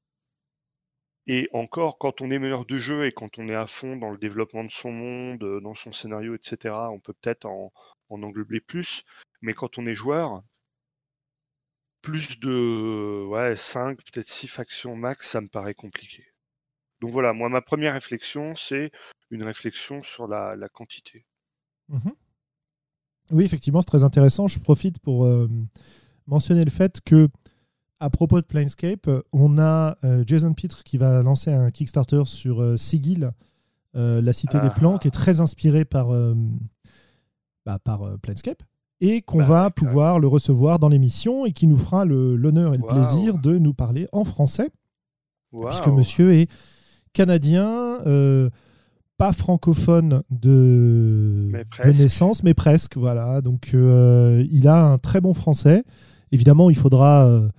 Et 1.27 1.47
encore, 1.53 1.99
quand 1.99 2.21
on 2.21 2.31
est 2.31 2.39
meneur 2.39 2.65
de 2.65 2.77
jeu 2.77 3.05
et 3.05 3.11
quand 3.11 3.37
on 3.37 3.47
est 3.49 3.55
à 3.55 3.67
fond 3.67 3.95
dans 3.95 4.09
le 4.09 4.17
développement 4.17 4.63
de 4.63 4.71
son 4.71 4.91
monde, 4.91 5.43
euh, 5.43 5.61
dans 5.61 5.75
son 5.75 5.91
scénario, 5.91 6.33
etc., 6.33 6.73
on 6.91 6.99
peut 6.99 7.13
peut-être 7.13 7.45
en, 7.45 7.71
en 8.09 8.23
englober 8.23 8.59
plus. 8.59 9.03
Mais 9.41 9.53
quand 9.53 9.77
on 9.77 9.85
est 9.85 9.93
joueur, 9.93 10.43
plus 12.01 12.39
de 12.39 13.25
ouais, 13.27 13.55
5, 13.55 13.97
peut-être 13.97 14.27
6 14.27 14.47
factions 14.47 14.95
max, 14.95 15.29
ça 15.29 15.41
me 15.41 15.47
paraît 15.47 15.73
compliqué. 15.73 16.25
Donc 17.01 17.11
voilà, 17.11 17.33
moi, 17.33 17.49
ma 17.49 17.61
première 17.61 17.93
réflexion, 17.93 18.55
c'est 18.55 18.91
une 19.31 19.43
réflexion 19.43 20.01
sur 20.03 20.27
la, 20.27 20.55
la 20.55 20.69
quantité. 20.69 21.25
Mhm. 21.89 22.11
Oui, 23.31 23.43
effectivement, 23.43 23.81
c'est 23.81 23.87
très 23.87 24.03
intéressant. 24.03 24.47
Je 24.47 24.59
profite 24.59 24.99
pour 24.99 25.25
euh, 25.25 25.47
mentionner 26.25 26.65
le 26.65 26.71
fait 26.71 26.99
que, 27.01 27.27
à 27.99 28.09
propos 28.09 28.41
de 28.41 28.45
Planescape, 28.45 29.07
on 29.33 29.59
a 29.59 29.97
euh, 30.03 30.23
Jason 30.25 30.53
Pitre 30.53 30.83
qui 30.83 30.97
va 30.97 31.21
lancer 31.21 31.51
un 31.51 31.69
Kickstarter 31.69 32.23
sur 32.25 32.61
euh, 32.61 32.77
Sigil, 32.77 33.31
la 33.95 34.33
cité 34.33 34.59
des 34.59 34.67
Ah. 34.67 34.73
plans, 34.79 34.97
qui 34.97 35.07
est 35.07 35.11
très 35.11 35.41
inspiré 35.41 35.83
par, 35.83 36.09
bah, 37.65 37.79
par 37.79 38.17
Planescape, 38.19 38.61
et 39.01 39.21
qu'on 39.23 39.39
Bah, 39.39 39.45
va 39.45 39.63
ouais, 39.65 39.71
pouvoir 39.71 40.19
le 40.19 40.27
recevoir 40.27 40.77
dans 40.79 40.89
l'émission 40.89 41.45
et 41.45 41.51
qui 41.51 41.67
nous 41.67 41.75
fera 41.77 42.05
l'honneur 42.05 42.73
et 42.75 42.77
le 42.77 42.85
plaisir 42.85 43.37
de 43.39 43.57
nous 43.57 43.73
parler 43.73 44.07
en 44.11 44.23
français 44.23 44.69
puisque 45.67 45.87
monsieur 45.87 46.31
est 46.33 46.49
canadien, 47.13 47.99
pas 49.19 49.31
francophone 49.33 50.23
de, 50.31 51.49
Mais 51.51 51.63
de 51.65 51.69
presque. 51.69 51.99
naissance, 51.99 52.43
mais 52.43 52.53
presque. 52.55 52.97
Voilà. 52.97 53.41
Donc, 53.41 53.71
euh, 53.75 54.43
il 54.49 54.67
a 54.67 54.83
un 54.85 54.97
très 54.97 55.21
bon 55.21 55.33
français. 55.35 55.83
Évidemment, 56.31 56.69
il 56.71 56.75
faudra 56.77 57.25
euh, 57.27 57.49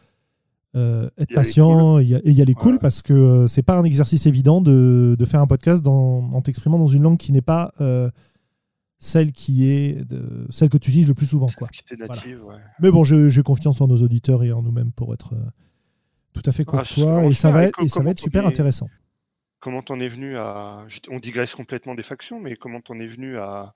euh, 0.76 1.08
être 1.18 1.32
patient 1.34 1.98
et 2.00 2.04
y, 2.06 2.14
et 2.14 2.30
y 2.32 2.42
aller 2.42 2.54
cool 2.54 2.78
parce 2.78 3.02
que 3.02 3.46
c'est 3.46 3.62
pas 3.62 3.76
un 3.76 3.84
exercice 3.84 4.26
évident 4.26 4.60
de, 4.60 5.16
de 5.18 5.24
faire 5.24 5.40
un 5.40 5.46
podcast 5.46 5.82
dans- 5.82 6.30
en 6.32 6.40
t'exprimant 6.40 6.78
dans 6.78 6.86
une 6.88 7.02
langue 7.02 7.18
qui 7.18 7.30
n'est 7.32 7.40
pas 7.42 7.72
celle 8.98 9.32
qui 9.32 9.66
est 9.66 10.04
de- 10.08 10.46
celle 10.50 10.68
que 10.68 10.76
tu 10.78 10.90
utilises 10.90 11.08
le 11.08 11.14
plus 11.14 11.26
souvent. 11.26 11.48
Quoi. 11.56 11.68
Ouais. 11.92 12.54
Mais 12.80 12.90
bon, 12.90 13.04
j'ai 13.04 13.42
confiance 13.42 13.80
en 13.80 13.88
nos 13.88 13.96
auditeurs 14.02 14.42
et 14.44 14.52
en 14.52 14.62
nous-mêmes 14.62 14.92
pour 14.92 15.12
être 15.14 15.34
tout 16.32 16.42
à 16.46 16.52
fait 16.52 16.64
Ah, 16.68 16.70
courtois 16.70 17.24
et 17.24 17.34
ça 17.34 17.50
va 17.50 17.66
Et 17.66 17.88
ça 17.88 18.02
va 18.02 18.10
être 18.10 18.18
super 18.20 18.46
intéressant. 18.46 18.88
Comment 19.60 19.82
t'en 19.82 20.00
es 20.00 20.08
venu 20.08 20.36
à. 20.38 20.84
On 21.10 21.18
digresse 21.18 21.54
complètement 21.54 21.94
des 21.94 22.02
factions, 22.02 22.40
mais 22.40 22.56
comment 22.56 22.80
t'en 22.80 22.98
es 22.98 23.06
venu 23.06 23.36
à. 23.38 23.74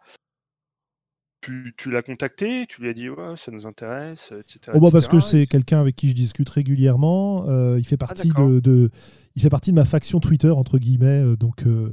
Tu, 1.42 1.74
tu 1.76 1.90
l'as 1.90 2.00
contacté, 2.00 2.64
tu 2.66 2.80
lui 2.80 2.88
as 2.88 2.94
dit 2.94 3.10
ouais, 3.10 3.36
ça 3.36 3.52
nous 3.52 3.66
intéresse, 3.66 4.32
etc. 4.32 4.72
Oh 4.72 4.80
bah 4.80 4.88
parce 4.90 5.08
que 5.08 5.20
c'est 5.20 5.46
quelqu'un 5.46 5.78
avec 5.78 5.94
qui 5.94 6.08
je 6.08 6.14
discute 6.14 6.48
régulièrement. 6.48 7.46
Euh, 7.48 7.78
il 7.78 7.84
fait 7.84 7.98
partie 7.98 8.28
d'accord. 8.28 8.48
de, 8.48 8.60
de- 8.60 8.90
il 9.36 9.42
fait 9.42 9.50
partie 9.50 9.70
de 9.70 9.76
ma 9.76 9.84
faction 9.84 10.20
Twitter 10.20 10.50
entre 10.50 10.78
guillemets, 10.78 11.22
euh, 11.22 11.36
donc 11.36 11.66
euh, 11.66 11.92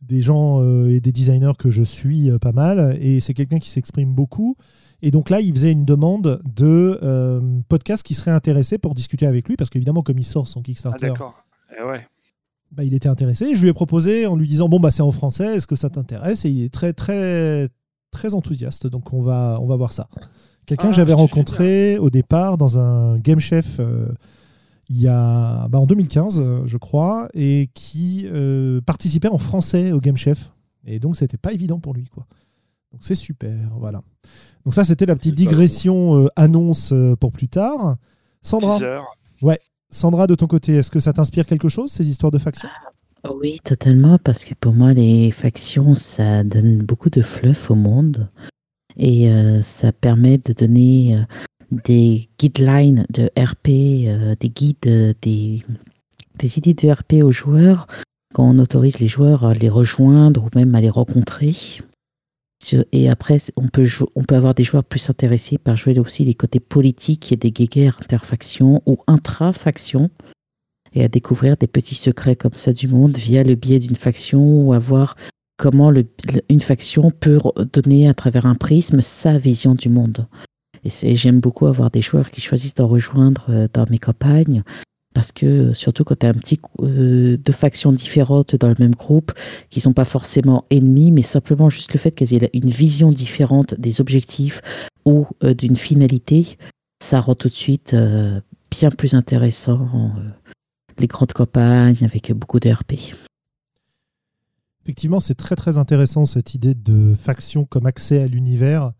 des 0.00 0.20
gens 0.20 0.60
euh, 0.62 0.88
et 0.88 1.00
des 1.00 1.12
designers 1.12 1.52
que 1.56 1.70
je 1.70 1.84
suis 1.84 2.28
pas 2.40 2.50
mal. 2.50 2.98
Et 3.00 3.20
c'est 3.20 3.34
quelqu'un 3.34 3.60
qui 3.60 3.70
s'exprime 3.70 4.12
beaucoup. 4.14 4.56
Et 5.00 5.12
donc 5.12 5.30
là, 5.30 5.40
il 5.40 5.54
faisait 5.54 5.70
une 5.70 5.84
demande 5.84 6.42
de 6.44 6.98
euh, 7.04 7.40
podcast 7.68 8.02
qui 8.04 8.14
serait 8.14 8.32
intéressé 8.32 8.78
pour 8.78 8.94
discuter 8.96 9.26
avec 9.26 9.46
lui, 9.46 9.54
parce 9.54 9.70
qu'évidemment, 9.70 10.02
comme 10.02 10.18
il 10.18 10.24
sort 10.24 10.48
son 10.48 10.58
Ah 10.58 10.62
Kickstarter, 10.64 11.06
d'accord. 11.10 11.44
Eh 11.78 11.84
ouais. 11.84 12.04
Bah, 12.72 12.84
il 12.84 12.94
était 12.94 13.08
intéressé. 13.08 13.54
Je 13.54 13.62
lui 13.62 13.68
ai 13.68 13.72
proposé 13.72 14.26
en 14.26 14.36
lui 14.36 14.46
disant 14.48 14.68
bon 14.68 14.80
bah 14.80 14.90
c'est 14.90 15.02
en 15.02 15.10
français, 15.10 15.56
est-ce 15.56 15.66
que 15.66 15.76
ça 15.76 15.90
t'intéresse? 15.90 16.44
Et 16.44 16.50
il 16.50 16.64
est 16.64 16.72
très 16.72 16.92
très 16.92 17.68
très 18.10 18.34
enthousiaste. 18.34 18.86
Donc 18.86 19.12
on 19.12 19.22
va 19.22 19.58
on 19.60 19.66
va 19.66 19.76
voir 19.76 19.92
ça. 19.92 20.08
Quelqu'un 20.66 20.88
Ah, 20.88 20.90
que 20.90 20.96
j'avais 20.96 21.14
rencontré 21.14 21.98
au 21.98 22.10
départ 22.10 22.58
dans 22.58 22.78
un 22.78 23.18
Game 23.18 23.40
Chef 23.40 23.76
euh, 23.80 24.08
il 24.90 25.00
y 25.00 25.08
a 25.08 25.68
bah, 25.68 25.78
en 25.78 25.86
2015 25.86 26.40
euh, 26.40 26.62
je 26.66 26.76
crois 26.78 27.28
et 27.34 27.68
qui 27.74 28.26
euh, 28.32 28.80
participait 28.80 29.28
en 29.28 29.38
français 29.38 29.92
au 29.92 30.00
Game 30.00 30.16
Chef. 30.16 30.52
Et 30.86 30.98
donc 30.98 31.16
c'était 31.16 31.36
pas 31.38 31.52
évident 31.52 31.78
pour 31.78 31.94
lui 31.94 32.06
quoi. 32.08 32.26
Donc 32.92 33.00
c'est 33.02 33.14
super 33.14 33.54
voilà. 33.78 34.02
Donc 34.64 34.74
ça 34.74 34.84
c'était 34.84 35.06
la 35.06 35.16
petite 35.16 35.34
digression 35.34 36.24
euh, 36.24 36.28
annonce 36.36 36.92
pour 37.20 37.32
plus 37.32 37.48
tard. 37.48 37.96
Sandra, 38.42 38.76
Teaser. 38.78 39.00
Sandra 39.90 40.26
de 40.26 40.34
ton 40.34 40.46
côté, 40.46 40.74
est-ce 40.74 40.90
que 40.90 41.00
ça 41.00 41.12
t'inspire 41.12 41.46
quelque 41.46 41.68
chose 41.68 41.90
ces 41.90 42.08
histoires 42.08 42.32
de 42.32 42.38
factions? 42.38 42.68
Oui, 43.34 43.58
totalement, 43.64 44.18
parce 44.18 44.44
que 44.44 44.54
pour 44.54 44.72
moi, 44.72 44.92
les 44.92 45.30
factions, 45.32 45.94
ça 45.94 46.44
donne 46.44 46.78
beaucoup 46.78 47.10
de 47.10 47.20
fluff 47.20 47.70
au 47.70 47.74
monde 47.74 48.28
et 48.96 49.30
euh, 49.30 49.62
ça 49.62 49.92
permet 49.92 50.38
de 50.38 50.52
donner 50.52 51.16
euh, 51.16 51.22
des 51.84 52.28
guidelines 52.38 53.06
de 53.10 53.30
RP, 53.38 53.68
euh, 54.06 54.34
des 54.38 54.48
guides, 54.48 55.16
des, 55.22 55.64
des 56.38 56.58
idées 56.58 56.74
de 56.74 56.90
RP 56.90 57.24
aux 57.24 57.30
joueurs 57.30 57.86
quand 58.34 58.44
on 58.44 58.58
autorise 58.58 58.98
les 58.98 59.08
joueurs 59.08 59.44
à 59.44 59.54
les 59.54 59.68
rejoindre 59.68 60.44
ou 60.44 60.48
même 60.54 60.74
à 60.74 60.80
les 60.80 60.90
rencontrer. 60.90 61.54
Et 62.92 63.08
après, 63.08 63.38
on 63.56 63.68
peut, 63.68 63.86
on 64.14 64.24
peut 64.24 64.34
avoir 64.34 64.54
des 64.54 64.64
joueurs 64.64 64.84
plus 64.84 65.08
intéressés 65.08 65.58
par 65.58 65.76
jouer 65.76 65.98
aussi 65.98 66.24
les 66.24 66.34
côtés 66.34 66.60
politiques. 66.60 67.32
Et 67.32 67.36
des 67.36 67.50
guerres 67.50 67.98
interfactions 68.02 68.82
ou 68.86 68.98
intra-factions. 69.06 70.10
Et 70.94 71.04
à 71.04 71.08
découvrir 71.08 71.56
des 71.56 71.66
petits 71.66 71.94
secrets 71.94 72.36
comme 72.36 72.56
ça 72.56 72.72
du 72.72 72.88
monde 72.88 73.16
via 73.16 73.44
le 73.44 73.54
biais 73.54 73.78
d'une 73.78 73.94
faction 73.94 74.66
ou 74.66 74.72
à 74.72 74.78
voir 74.78 75.16
comment 75.58 75.92
une 76.48 76.60
faction 76.60 77.10
peut 77.10 77.38
donner 77.72 78.08
à 78.08 78.14
travers 78.14 78.46
un 78.46 78.54
prisme 78.54 79.02
sa 79.02 79.38
vision 79.38 79.74
du 79.74 79.88
monde. 79.88 80.26
Et 80.84 81.16
j'aime 81.16 81.40
beaucoup 81.40 81.66
avoir 81.66 81.90
des 81.90 82.00
joueurs 82.00 82.30
qui 82.30 82.40
choisissent 82.40 82.74
de 82.74 82.82
rejoindre 82.82 83.46
euh, 83.50 83.68
dans 83.72 83.84
mes 83.90 83.98
campagnes 83.98 84.62
parce 85.14 85.32
que 85.32 85.72
surtout 85.72 86.04
quand 86.04 86.18
tu 86.18 86.26
as 86.26 86.30
un 86.30 86.34
petit 86.34 86.60
euh, 86.80 87.36
deux 87.36 87.52
factions 87.52 87.92
différentes 87.92 88.56
dans 88.56 88.68
le 88.68 88.76
même 88.78 88.94
groupe 88.94 89.32
qui 89.70 89.80
sont 89.80 89.92
pas 89.92 90.04
forcément 90.04 90.64
ennemis 90.70 91.10
mais 91.10 91.22
simplement 91.22 91.70
juste 91.70 91.92
le 91.92 91.98
fait 91.98 92.10
qu'elles 92.10 92.34
aient 92.34 92.50
une 92.52 92.70
vision 92.70 93.10
différente 93.10 93.74
des 93.74 94.00
objectifs 94.00 94.60
ou 95.04 95.26
euh, 95.42 95.54
d'une 95.54 95.76
finalité 95.76 96.58
ça 97.02 97.20
rend 97.20 97.34
tout 97.34 97.48
de 97.48 97.54
suite 97.54 97.96
bien 98.70 98.90
plus 98.90 99.14
intéressant 99.14 100.12
les 100.98 101.06
grandes 101.06 101.32
campagnes 101.32 102.04
avec 102.04 102.32
beaucoup 102.32 102.60
de 102.60 102.70
RP. 102.70 102.94
Effectivement, 104.84 105.20
c'est 105.20 105.34
très 105.34 105.54
très 105.54 105.78
intéressant 105.78 106.24
cette 106.24 106.54
idée 106.54 106.74
de 106.74 107.14
faction 107.14 107.64
comme 107.64 107.86
accès 107.86 108.22
à 108.22 108.26
l'univers, 108.26 108.92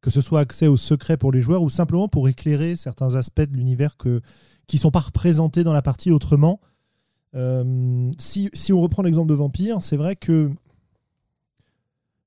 que 0.00 0.10
ce 0.10 0.20
soit 0.20 0.40
accès 0.40 0.66
au 0.66 0.76
secret 0.76 1.16
pour 1.16 1.30
les 1.30 1.40
joueurs 1.40 1.62
ou 1.62 1.70
simplement 1.70 2.08
pour 2.08 2.28
éclairer 2.28 2.74
certains 2.74 3.16
aspects 3.16 3.42
de 3.42 3.56
l'univers 3.56 3.96
que, 3.96 4.22
qui 4.66 4.78
sont 4.78 4.90
pas 4.90 5.00
représentés 5.00 5.64
dans 5.64 5.72
la 5.72 5.82
partie 5.82 6.10
autrement. 6.10 6.60
Euh, 7.34 8.10
si, 8.18 8.50
on 8.72 8.80
reprend 8.80 9.02
l'exemple 9.02 9.28
de 9.28 9.34
Vampire, 9.34 9.82
c'est 9.82 9.96
vrai 9.96 10.16
que 10.16 10.50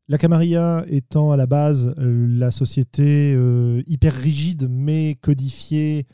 la 0.10 0.18
Camarilla 0.18 0.84
étant 0.88 1.32
à 1.32 1.38
la 1.38 1.46
base 1.46 1.94
euh, 2.00 2.28
la 2.28 2.50
société 2.50 3.34
euh, 3.38 3.84
hyper 3.86 4.14
rigide 4.14 4.68
mais 4.68 5.16
codifiée 5.22 6.08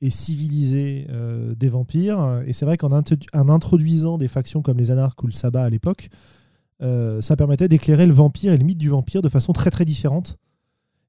et 0.00 0.10
civilisé 0.10 1.08
euh, 1.10 1.54
des 1.56 1.68
vampires. 1.68 2.42
Et 2.46 2.52
c'est 2.52 2.64
vrai 2.64 2.76
qu'en 2.76 2.92
introduisant 2.92 4.16
des 4.16 4.28
factions 4.28 4.62
comme 4.62 4.78
les 4.78 4.92
anarches 4.92 5.14
ou 5.22 5.26
le 5.26 5.32
sabbat 5.32 5.64
à 5.64 5.70
l'époque, 5.70 6.08
ça 7.20 7.36
permettait 7.36 7.68
d'éclairer 7.68 8.06
le 8.06 8.12
vampire 8.12 8.52
et 8.52 8.58
le 8.58 8.64
mythe 8.64 8.78
du 8.78 8.88
vampire 8.88 9.22
de 9.22 9.28
façon 9.28 9.52
très 9.52 9.70
très 9.70 9.84
différente. 9.84 10.36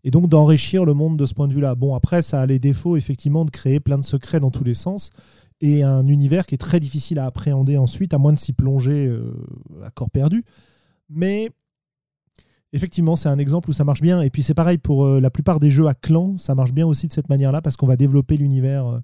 Et 0.04 0.12
donc 0.12 0.28
d'enrichir 0.28 0.86
le 0.86 0.94
monde 0.94 1.18
de 1.18 1.26
ce 1.26 1.34
point 1.34 1.48
de 1.48 1.54
vue-là. 1.54 1.76
Bon, 1.76 1.96
après, 1.96 2.22
ça 2.22 2.42
a 2.42 2.46
les 2.46 2.60
défauts 2.60 2.98
effectivement 2.98 3.46
de 3.46 3.52
créer 3.52 3.80
plein 3.80 3.98
de 3.98 4.04
secrets 4.04 4.40
dans 4.40 4.52
tous 4.52 4.64
les 4.64 4.74
sens 4.74 5.12
et 5.62 5.82
un 5.82 6.06
univers 6.08 6.46
qui 6.46 6.56
est 6.56 6.58
très 6.58 6.82
difficile 6.82 7.20
à 7.20 7.26
appréhender 7.26 7.78
ensuite, 7.78 8.14
à 8.14 8.18
moins 8.18 8.34
de 8.34 8.38
s'y 8.38 8.52
plonger 8.52 9.08
euh, 9.08 9.34
à 9.82 9.92
corps 9.92 10.10
perdu. 10.10 10.44
Mais 11.10 11.50
effectivement, 12.74 13.16
c'est 13.16 13.30
un 13.30 13.38
exemple 13.38 13.70
où 13.70 13.74
ça 13.74 13.86
marche 13.86 14.02
bien. 14.02 14.22
Et 14.22 14.30
puis 14.30 14.44
c'est 14.44 14.54
pareil 14.54 14.78
pour 14.78 15.06
euh, 15.06 15.22
la 15.22 15.30
plupart 15.30 15.62
des 15.62 15.72
jeux 15.72 15.88
à 15.88 15.94
clan, 15.94 16.38
ça 16.38 16.54
marche 16.54 16.74
bien 16.74 16.86
aussi 16.86 17.08
de 17.08 17.14
cette 17.14 17.30
manière-là 17.30 17.62
parce 17.62 17.78
qu'on 17.78 17.88
va 17.88 17.96
développer 17.96 18.36
l'univers 18.36 18.88
euh, 18.88 19.00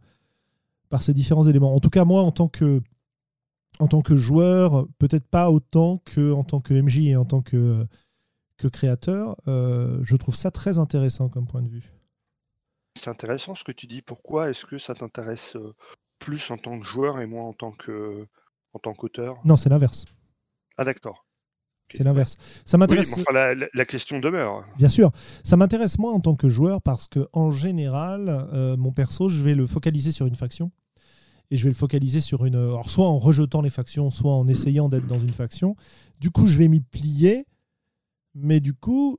par 0.90 1.02
ces 1.02 1.14
différents 1.14 1.48
éléments. 1.48 1.74
En 1.74 1.80
tout 1.80 1.90
cas, 1.90 2.04
moi, 2.04 2.24
en 2.24 2.32
tant 2.32 2.50
que, 2.50 2.82
en 3.80 3.88
tant 3.88 4.02
que 4.02 4.18
joueur, 4.18 4.86
peut-être 4.98 5.28
pas 5.30 5.52
autant 5.52 6.02
que 6.04 6.34
en 6.34 6.44
tant 6.44 6.60
que 6.60 6.74
MJ 6.74 6.98
et 7.06 7.16
en 7.16 7.24
tant 7.24 7.40
que, 7.40 7.86
que 8.60 8.68
créateur, 8.68 9.36
euh, 9.48 10.00
je 10.04 10.16
trouve 10.16 10.36
ça 10.36 10.52
très 10.52 10.78
intéressant 10.78 11.30
comme 11.30 11.48
point 11.48 11.62
de 11.64 11.70
vue. 11.70 11.92
C'est 12.96 13.10
intéressant 13.10 13.56
ce 13.56 13.64
que 13.64 13.72
tu 13.72 13.88
dis. 13.88 14.02
Pourquoi 14.02 14.50
est-ce 14.50 14.66
que 14.66 14.78
ça 14.78 14.94
t'intéresse 14.94 15.58
plus 16.20 16.52
en 16.52 16.58
tant 16.58 16.78
que 16.78 16.86
joueur 16.86 17.22
et 17.22 17.26
moins 17.26 17.46
en 17.46 17.54
tant 17.54 17.72
que 17.72 18.28
en 18.74 18.80
tant 18.80 18.94
qu'auteur? 18.94 19.38
Non, 19.46 19.56
c'est 19.56 19.70
l'inverse. 19.70 20.06
Ah 20.78 20.84
d'accord. 20.84 21.26
C'est 21.92 22.04
l'inverse. 22.04 22.38
Ça 22.66 22.78
m'intéresse. 22.78 23.20
la, 23.32 23.86
question 23.86 24.20
demeure. 24.20 24.64
Bien 24.78 24.90
sûr, 24.90 25.12
ça 25.44 25.58
m'intéresse 25.58 25.98
moi 25.98 26.14
en 26.14 26.20
tant 26.20 26.36
que 26.36 26.48
joueur 26.48 26.82
parce 26.82 27.08
que 27.08 27.28
en 27.34 27.50
général, 27.50 28.48
euh, 28.54 28.78
mon 28.78 28.92
perso, 28.92 29.28
je 29.30 29.42
vais 29.42 29.56
le 29.56 29.66
focaliser 29.66 30.12
sur 30.12 30.28
une 30.28 30.36
faction 30.36 30.72
et 31.52 31.58
je 31.58 31.64
vais 31.64 31.70
le 31.70 31.76
focaliser 31.76 32.20
sur 32.20 32.46
une. 32.46 32.56
Alors, 32.56 32.90
soit 32.90 33.08
en 33.08 33.18
rejetant 33.18 33.62
les 33.62 33.72
factions, 33.72 34.12
soit 34.12 34.34
en 34.34 34.48
essayant 34.48 34.88
d'être 34.88 35.08
dans 35.08 35.20
une 35.20 35.34
faction. 35.34 35.76
Du 36.20 36.30
coup, 36.30 36.46
je 36.46 36.58
vais 36.58 36.68
m'y 36.68 36.80
plier, 36.80 37.48
mais 38.36 38.60
du 38.60 38.74
coup, 38.74 39.18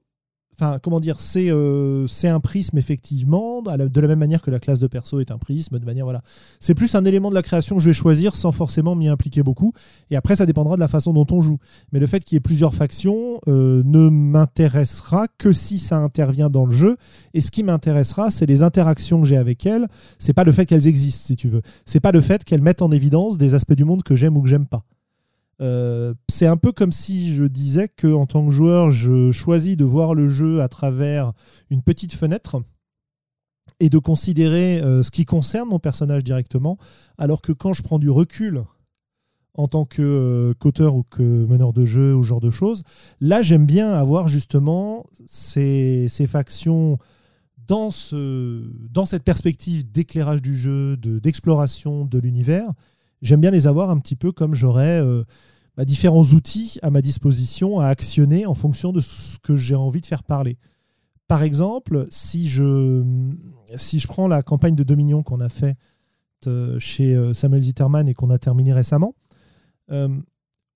Enfin, 0.60 0.78
comment 0.78 1.00
dire, 1.00 1.16
euh, 1.36 2.06
c'est 2.06 2.28
un 2.28 2.40
prisme 2.40 2.76
effectivement, 2.76 3.62
de 3.62 4.00
la 4.00 4.08
même 4.08 4.18
manière 4.18 4.42
que 4.42 4.50
la 4.50 4.58
classe 4.58 4.78
de 4.78 4.88
perso 4.88 5.18
est 5.20 5.30
un 5.30 5.38
prisme, 5.38 5.78
de 5.78 5.84
manière 5.86 6.04
voilà. 6.04 6.20
C'est 6.58 6.74
plus 6.74 6.94
un 6.94 7.06
élément 7.06 7.30
de 7.30 7.34
la 7.34 7.40
création 7.40 7.76
que 7.76 7.82
je 7.82 7.88
vais 7.88 7.94
choisir 7.94 8.34
sans 8.34 8.52
forcément 8.52 8.94
m'y 8.94 9.08
impliquer 9.08 9.42
beaucoup. 9.42 9.72
Et 10.10 10.16
après, 10.16 10.36
ça 10.36 10.44
dépendra 10.44 10.74
de 10.74 10.80
la 10.80 10.88
façon 10.88 11.14
dont 11.14 11.26
on 11.30 11.40
joue. 11.40 11.56
Mais 11.92 11.98
le 11.98 12.06
fait 12.06 12.20
qu'il 12.20 12.36
y 12.36 12.38
ait 12.38 12.40
plusieurs 12.40 12.74
factions 12.74 13.40
euh, 13.48 13.82
ne 13.86 14.10
m'intéressera 14.10 15.28
que 15.38 15.50
si 15.50 15.78
ça 15.78 15.96
intervient 15.96 16.50
dans 16.50 16.66
le 16.66 16.72
jeu. 16.72 16.98
Et 17.32 17.40
ce 17.40 17.50
qui 17.50 17.62
m'intéressera, 17.62 18.28
c'est 18.28 18.44
les 18.44 18.62
interactions 18.62 19.22
que 19.22 19.26
j'ai 19.26 19.38
avec 19.38 19.64
elles. 19.64 19.88
C'est 20.18 20.34
pas 20.34 20.44
le 20.44 20.52
fait 20.52 20.66
qu'elles 20.66 20.88
existent, 20.88 21.24
si 21.24 21.36
tu 21.36 21.48
veux. 21.48 21.62
C'est 21.86 22.00
pas 22.00 22.12
le 22.12 22.20
fait 22.20 22.44
qu'elles 22.44 22.62
mettent 22.62 22.82
en 22.82 22.90
évidence 22.90 23.38
des 23.38 23.54
aspects 23.54 23.72
du 23.72 23.84
monde 23.84 24.02
que 24.02 24.14
j'aime 24.14 24.36
ou 24.36 24.42
que 24.42 24.48
j'aime 24.48 24.66
pas. 24.66 24.84
Euh, 25.60 26.14
c'est 26.28 26.46
un 26.46 26.56
peu 26.56 26.72
comme 26.72 26.92
si 26.92 27.34
je 27.34 27.44
disais 27.44 27.88
que 27.88 28.12
en 28.12 28.26
tant 28.26 28.46
que 28.46 28.50
joueur, 28.50 28.90
je 28.90 29.30
choisis 29.30 29.76
de 29.76 29.84
voir 29.84 30.14
le 30.14 30.26
jeu 30.26 30.62
à 30.62 30.68
travers 30.68 31.32
une 31.70 31.82
petite 31.82 32.14
fenêtre 32.14 32.62
et 33.78 33.90
de 33.90 33.98
considérer 33.98 34.80
euh, 34.82 35.02
ce 35.02 35.10
qui 35.10 35.24
concerne 35.24 35.68
mon 35.68 35.78
personnage 35.78 36.24
directement, 36.24 36.78
alors 37.18 37.42
que 37.42 37.52
quand 37.52 37.72
je 37.72 37.82
prends 37.82 37.98
du 37.98 38.10
recul 38.10 38.64
en 39.54 39.68
tant 39.68 39.84
que 39.84 40.02
euh, 40.02 40.54
qu'auteur 40.58 40.94
ou 40.94 41.02
que 41.02 41.22
meneur 41.22 41.72
de 41.72 41.84
jeu 41.84 42.14
ou 42.14 42.22
genre 42.22 42.40
de 42.40 42.50
choses, 42.50 42.82
là 43.20 43.42
j'aime 43.42 43.66
bien 43.66 43.92
avoir 43.92 44.28
justement 44.28 45.04
ces, 45.26 46.08
factions 46.26 46.98
dans 47.68 47.90
cette 47.90 49.22
perspective 49.22 49.90
d'éclairage 49.90 50.42
du 50.42 50.56
jeu, 50.56 50.96
d'exploration 50.96 52.04
de, 52.04 52.18
l'univers. 52.18 52.72
J'aime 53.22 53.40
bien 53.40 53.50
les 53.50 53.66
avoir 53.66 53.90
un 53.90 53.98
petit 53.98 54.16
peu 54.16 54.32
comme 54.32 54.54
j'aurais 54.54 55.02
bah, 55.76 55.84
différents 55.84 56.24
outils 56.24 56.78
à 56.82 56.90
ma 56.90 57.02
disposition 57.02 57.80
à 57.80 57.86
actionner 57.86 58.46
en 58.46 58.54
fonction 58.54 58.92
de 58.92 59.00
ce 59.00 59.38
que 59.38 59.56
j'ai 59.56 59.74
envie 59.74 60.00
de 60.00 60.06
faire 60.06 60.22
parler. 60.22 60.58
Par 61.30 61.44
exemple, 61.44 62.06
si 62.10 62.48
je, 62.48 63.04
si 63.76 64.00
je 64.00 64.08
prends 64.08 64.26
la 64.26 64.42
campagne 64.42 64.74
de 64.74 64.82
Dominion 64.82 65.22
qu'on 65.22 65.38
a 65.38 65.48
fait 65.48 65.76
euh, 66.48 66.76
chez 66.80 67.14
euh, 67.14 67.34
Samuel 67.34 67.62
Zitterman 67.62 68.08
et 68.08 68.14
qu'on 68.14 68.30
a 68.30 68.38
terminé 68.38 68.72
récemment, 68.72 69.14
euh, 69.92 70.08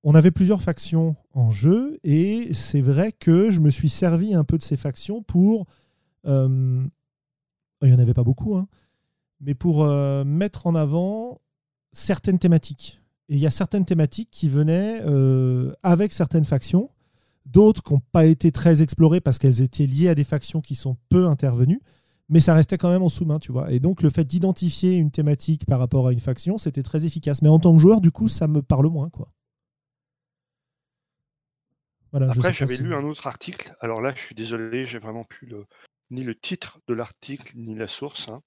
on 0.04 0.14
avait 0.14 0.30
plusieurs 0.30 0.62
factions 0.62 1.16
en 1.32 1.50
jeu 1.50 1.98
et 2.04 2.54
c'est 2.54 2.82
vrai 2.82 3.10
que 3.10 3.50
je 3.50 3.58
me 3.58 3.68
suis 3.68 3.88
servi 3.88 4.32
un 4.32 4.44
peu 4.44 4.56
de 4.56 4.62
ces 4.62 4.76
factions 4.76 5.22
pour... 5.22 5.66
il 6.24 6.88
n'y 7.82 7.92
en 7.92 7.98
avait 7.98 8.14
pas 8.14 8.22
beaucoup, 8.22 8.56
hein, 8.56 8.68
mais 9.40 9.54
pour 9.54 9.84
mettre 10.24 10.68
en 10.68 10.76
avant 10.76 11.36
certaines 11.94 12.38
thématiques. 12.38 13.00
Et 13.30 13.36
il 13.36 13.40
y 13.40 13.46
a 13.46 13.50
certaines 13.50 13.86
thématiques 13.86 14.28
qui 14.30 14.50
venaient 14.50 15.00
euh, 15.06 15.72
avec 15.82 16.12
certaines 16.12 16.44
factions, 16.44 16.90
d'autres 17.46 17.82
qui 17.82 17.94
n'ont 17.94 18.02
pas 18.12 18.26
été 18.26 18.52
très 18.52 18.82
explorées 18.82 19.20
parce 19.20 19.38
qu'elles 19.38 19.62
étaient 19.62 19.86
liées 19.86 20.08
à 20.08 20.14
des 20.14 20.24
factions 20.24 20.60
qui 20.60 20.74
sont 20.74 20.98
peu 21.08 21.26
intervenues, 21.26 21.80
mais 22.28 22.40
ça 22.40 22.54
restait 22.54 22.76
quand 22.76 22.90
même 22.90 23.02
en 23.02 23.08
sous-main, 23.08 23.38
tu 23.38 23.52
vois. 23.52 23.72
Et 23.72 23.80
donc 23.80 24.02
le 24.02 24.10
fait 24.10 24.24
d'identifier 24.24 24.96
une 24.96 25.10
thématique 25.10 25.64
par 25.64 25.78
rapport 25.78 26.06
à 26.06 26.12
une 26.12 26.20
faction, 26.20 26.58
c'était 26.58 26.82
très 26.82 27.06
efficace. 27.06 27.40
Mais 27.40 27.48
en 27.48 27.58
tant 27.58 27.72
que 27.72 27.80
joueur, 27.80 28.00
du 28.00 28.10
coup, 28.10 28.28
ça 28.28 28.46
me 28.46 28.60
parle 28.60 28.88
moins, 28.88 29.08
quoi. 29.08 29.28
Voilà, 32.10 32.30
Après, 32.30 32.52
j'avais 32.52 32.76
lu 32.76 32.94
un 32.94 33.02
autre 33.04 33.26
article. 33.26 33.74
Alors 33.80 34.00
là, 34.00 34.12
je 34.14 34.22
suis 34.22 34.36
désolé, 34.36 34.84
j'ai 34.84 35.00
vraiment 35.00 35.24
plus 35.24 35.48
le 35.48 35.64
ni 36.10 36.22
le 36.22 36.34
titre 36.34 36.78
de 36.86 36.94
l'article 36.94 37.54
ni 37.56 37.74
la 37.74 37.88
source. 37.88 38.28
Hein 38.28 38.40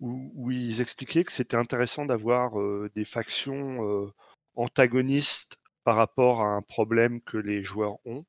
où, 0.00 0.50
ils 0.50 0.80
expliquaient 0.80 1.24
que 1.24 1.32
c'était 1.32 1.56
intéressant 1.56 2.04
d'avoir 2.04 2.52
des 2.94 3.04
factions 3.04 4.12
antagonistes 4.54 5.56
par 5.84 5.96
rapport 5.96 6.42
à 6.42 6.48
un 6.48 6.62
problème 6.62 7.20
que 7.22 7.36
les 7.36 7.62
joueurs 7.62 7.98
ont. 8.04 8.24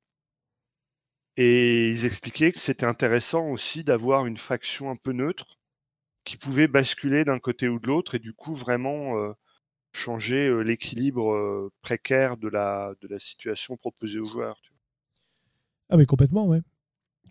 Et 1.38 1.90
ils 1.90 2.06
expliquaient 2.06 2.52
que 2.52 2.60
c'était 2.60 2.86
intéressant 2.86 3.50
aussi 3.50 3.84
d'avoir 3.84 4.26
une 4.26 4.38
faction 4.38 4.90
un 4.90 4.96
peu 4.96 5.12
neutre 5.12 5.58
qui 6.24 6.38
pouvait 6.38 6.68
basculer 6.68 7.24
d'un 7.24 7.40
côté 7.40 7.68
ou 7.70 7.80
de 7.80 7.88
l'autre 7.88 8.16
et 8.16 8.20
du 8.20 8.34
coup 8.34 8.56
vraiment 8.56 9.16
changer 9.92 10.64
l'équilibre 10.64 11.72
précaire 11.82 12.38
de 12.38 12.48
la, 12.48 12.94
de 13.02 13.08
la 13.08 13.20
situation 13.20 13.78
proposée 13.78 14.20
aux 14.20 14.28
joueurs. 14.28 14.62
Ah 15.90 15.98
mais 15.98 16.06
complètement, 16.06 16.46
ouais. 16.48 16.62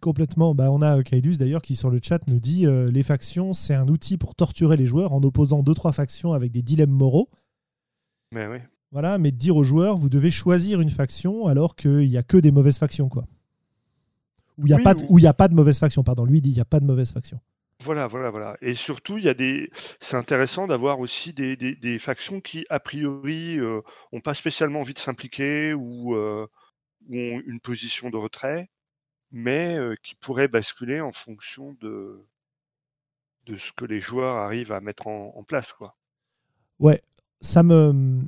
Complètement. 0.00 0.54
Bah, 0.54 0.70
on 0.70 0.80
a 0.82 0.98
euh, 0.98 1.02
Kaidus 1.02 1.36
d'ailleurs 1.36 1.62
qui 1.62 1.76
sur 1.76 1.90
le 1.90 1.98
chat 2.02 2.20
nous 2.28 2.40
dit 2.40 2.66
euh, 2.66 2.90
les 2.90 3.02
factions, 3.02 3.52
c'est 3.52 3.74
un 3.74 3.88
outil 3.88 4.16
pour 4.16 4.34
torturer 4.34 4.76
les 4.76 4.86
joueurs 4.86 5.12
en 5.12 5.22
opposant 5.22 5.62
deux 5.62 5.74
trois 5.74 5.92
factions 5.92 6.32
avec 6.32 6.52
des 6.52 6.62
dilemmes 6.62 6.90
moraux. 6.90 7.28
Mais 8.32 8.46
oui. 8.46 8.58
Voilà, 8.92 9.18
mais 9.18 9.32
dire 9.32 9.56
aux 9.56 9.64
joueurs, 9.64 9.96
vous 9.96 10.08
devez 10.08 10.30
choisir 10.30 10.80
une 10.80 10.90
faction 10.90 11.46
alors 11.46 11.76
qu'il 11.76 12.08
n'y 12.08 12.16
a 12.16 12.22
que 12.22 12.36
des 12.38 12.50
mauvaises 12.50 12.78
factions, 12.78 13.08
quoi. 13.08 13.24
Où 14.56 14.66
il 14.66 14.70
n'y 14.70 14.72
a, 14.72 14.78
pas 14.78 14.94
de, 14.94 15.26
a 15.26 15.34
pas 15.34 15.48
de 15.48 15.54
mauvaise 15.54 15.78
faction, 15.78 16.02
pardon. 16.02 16.24
Lui 16.24 16.40
dit 16.40 16.50
il 16.50 16.54
n'y 16.54 16.60
a 16.60 16.64
pas 16.64 16.80
de 16.80 16.84
mauvaise 16.86 17.12
faction. 17.12 17.38
Voilà, 17.84 18.08
voilà, 18.08 18.30
voilà. 18.30 18.56
Et 18.60 18.74
surtout, 18.74 19.18
il 19.18 19.24
y 19.24 19.28
a 19.28 19.34
des. 19.34 19.70
C'est 20.00 20.16
intéressant 20.16 20.66
d'avoir 20.66 20.98
aussi 20.98 21.32
des, 21.32 21.56
des- 21.56 21.76
des 21.76 21.98
factions 22.00 22.40
qui, 22.40 22.64
a 22.70 22.80
priori, 22.80 23.58
n'ont 24.12 24.20
pas 24.20 24.34
spécialement 24.34 24.80
envie 24.80 24.94
de 24.94 24.98
s'impliquer 24.98 25.74
ou, 25.74 26.16
euh, 26.16 26.46
ou 27.08 27.14
ont 27.16 27.40
une 27.46 27.60
position 27.60 28.10
de 28.10 28.16
retrait, 28.16 28.68
mais 29.30 29.76
euh, 29.76 29.94
qui 30.02 30.14
pourraient 30.14 30.48
basculer 30.48 31.00
en 31.00 31.12
fonction 31.12 31.76
de, 31.80 32.24
de 33.46 33.56
ce 33.56 33.72
que 33.72 33.84
les 33.84 34.00
joueurs 34.00 34.36
arrivent 34.36 34.72
à 34.72 34.80
mettre 34.80 35.06
en, 35.06 35.34
en 35.36 35.42
place, 35.42 35.72
quoi. 35.72 35.96
Ouais, 36.78 37.00
ça 37.40 37.62
me, 37.62 38.22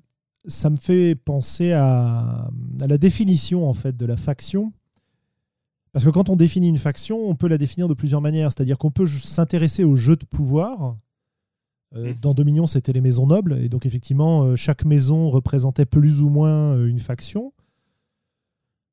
ça 0.46 0.70
me 0.70 0.76
fait 0.76 1.14
penser 1.14 1.72
à, 1.72 2.48
à 2.80 2.86
la 2.88 2.98
définition 2.98 3.68
en 3.68 3.74
fait 3.74 3.96
de 3.96 4.06
la 4.06 4.16
faction. 4.16 4.72
Parce 5.92 6.04
que 6.04 6.10
quand 6.10 6.28
on 6.28 6.36
définit 6.36 6.68
une 6.68 6.76
faction, 6.76 7.18
on 7.18 7.34
peut 7.34 7.48
la 7.48 7.58
définir 7.58 7.88
de 7.88 7.94
plusieurs 7.94 8.20
manières. 8.20 8.50
C'est-à-dire 8.52 8.78
qu'on 8.78 8.90
peut 8.92 9.06
s'intéresser 9.06 9.84
au 9.84 9.96
jeu 9.96 10.16
de 10.16 10.24
pouvoir. 10.24 10.96
Euh, 11.96 12.12
Mm. 12.14 12.20
dans 12.20 12.34
Dominion, 12.34 12.66
c'était 12.68 12.92
les 12.92 13.00
maisons 13.00 13.26
nobles. 13.26 13.58
Et 13.60 13.68
donc, 13.68 13.86
effectivement, 13.86 14.54
chaque 14.54 14.84
maison 14.84 15.28
représentait 15.30 15.86
plus 15.86 16.20
ou 16.20 16.28
moins 16.30 16.80
une 16.86 17.00
faction. 17.00 17.52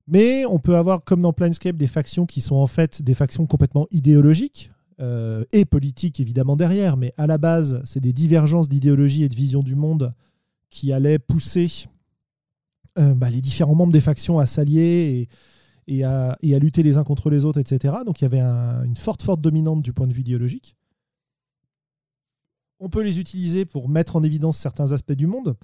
Mais 0.07 0.45
on 0.45 0.57
peut 0.59 0.77
avoir, 0.77 1.03
comme 1.03 1.21
dans 1.21 1.33
Planescape, 1.33 1.75
des 1.75 1.87
factions 1.87 2.25
qui 2.25 2.39
sont 2.41 2.55
en 2.55 2.67
fait 2.67 3.01
des 3.01 3.13
factions 3.13 3.45
complètement 3.45 3.87
idéologiques 3.91 4.71
euh, 5.01 5.43
et 5.51 5.65
politiques, 5.65 6.19
évidemment, 6.19 6.55
derrière. 6.55 6.95
Mais 6.95 7.13
à 7.17 7.27
la 7.27 7.37
base, 7.37 7.81
c'est 7.83 7.99
des 7.99 8.13
divergences 8.13 8.69
d'idéologie 8.69 9.23
et 9.23 9.29
de 9.29 9.35
vision 9.35 9.63
du 9.63 9.75
monde 9.75 10.13
qui 10.69 10.93
allaient 10.93 11.19
pousser 11.19 11.87
euh, 12.97 13.13
bah, 13.13 13.29
les 13.29 13.41
différents 13.41 13.75
membres 13.75 13.93
des 13.93 14.01
factions 14.01 14.39
à 14.39 14.45
s'allier 14.45 15.27
et, 15.87 16.03
à, 16.03 16.37
lutter 16.41 16.83
les 16.83 16.97
uns 16.97 17.03
contre 17.03 17.29
les 17.29 17.45
autres, 17.45 17.59
etc. 17.59 17.95
Donc 18.05 18.21
il 18.21 18.23
y 18.23 18.25
avait 18.25 18.39
un- 18.39 18.83
une 18.83 18.95
forte, 18.95 19.21
forte 19.23 19.41
dominante 19.41 19.81
du 19.81 19.93
point 19.93 20.07
de 20.07 20.13
vue 20.13 20.21
idéologique. 20.21 20.75
On 22.79 22.89
peut 22.89 23.01
les 23.01 23.19
utiliser 23.19 23.65
pour 23.65 23.89
mettre 23.89 24.15
en 24.15 24.23
évidence 24.23 24.57
certains 24.57 24.91
aspects 24.91 25.13
du 25.13 25.27
monde. 25.27 25.55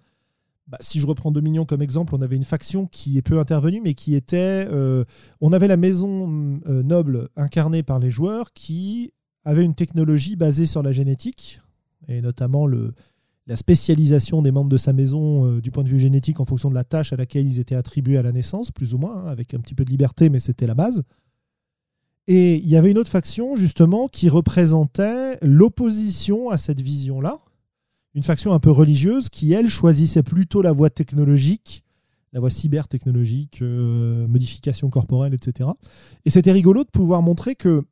Bah, 0.68 0.78
si 0.80 1.00
je 1.00 1.06
reprends 1.06 1.32
Dominion 1.32 1.66
comme 1.66 1.82
exemple, 1.82 2.16
on 2.16 2.22
avait 2.22 2.38
une 2.38 2.46
faction 2.46 2.88
qui 2.88 3.18
est 3.18 3.22
peu 3.22 3.40
intervenue, 3.40 3.82
mais 3.84 3.94
qui 3.94 4.16
était. 4.16 4.66
euh, 4.70 5.04
on 5.42 5.52
avait 5.52 5.68
la 5.68 5.78
maison 5.78 6.62
euh, 6.68 6.84
noble 6.84 7.28
incarnée 7.36 7.84
par 7.84 8.00
les 8.00 8.10
joueurs 8.12 8.54
qui 8.54 9.12
avait 9.44 9.66
une 9.66 9.76
technologie 9.76 10.38
basée 10.38 10.66
sur 10.66 10.82
la 10.82 10.94
génétique, 10.94 11.60
et 12.08 12.22
notamment 12.22 12.66
la 12.66 13.56
spécialisation 13.58 14.42
des 14.42 14.52
membres 14.52 14.70
de 14.70 14.78
sa 14.78 14.94
maison 14.94 15.46
euh, 15.46 15.62
du 15.62 15.70
point 15.70 15.84
de 15.84 15.90
vue 15.90 16.00
génétique 16.00 16.40
en 16.40 16.46
fonction 16.46 16.70
de 16.70 16.76
la 16.76 16.86
tâche 16.86 17.12
à 17.12 17.18
laquelle 17.18 17.46
ils 17.46 17.60
étaient 17.60 17.76
attribués 17.76 18.18
à 18.18 18.22
la 18.22 18.32
naissance, 18.32 18.72
plus 18.72 18.94
ou 18.94 18.98
moins, 18.98 19.18
hein, 19.18 19.28
avec 19.28 19.54
un 19.54 19.60
petit 19.60 19.76
peu 19.76 19.84
de 19.84 19.90
liberté, 19.90 20.30
mais 20.30 20.40
c'était 20.40 20.68
la 20.68 20.76
base. 20.76 21.04
Et 22.28 22.56
il 22.56 22.70
y 22.70 22.78
avait 22.78 22.92
une 22.92 22.98
autre 22.98 23.12
faction, 23.12 23.58
justement, 23.58 24.08
qui 24.08 24.30
représentait 24.30 25.38
l'opposition 25.42 26.50
à 26.50 26.58
cette 26.58 26.80
vision-là. 26.80 27.40
Une 28.16 28.24
faction 28.24 28.54
un 28.54 28.60
peu 28.60 28.72
religieuse 28.72 29.30
qui, 29.30 29.54
elle, 29.54 29.70
choisissait 29.70 30.24
plutôt 30.24 30.62
la 30.62 30.72
voie 30.72 30.90
technologique, 30.90 31.84
la 32.32 32.40
voie 32.40 32.50
cybertechnologique, 32.50 33.62
euh, 33.62 34.28
modification 34.28 34.90
corporelle, 34.90 35.34
etc. 35.34 35.70
Et 36.26 36.30
c'était 36.30 36.52
rigolo 36.52 36.84
de 36.84 36.90
pouvoir 36.90 37.22
montrer 37.22 37.56
que 37.56 37.84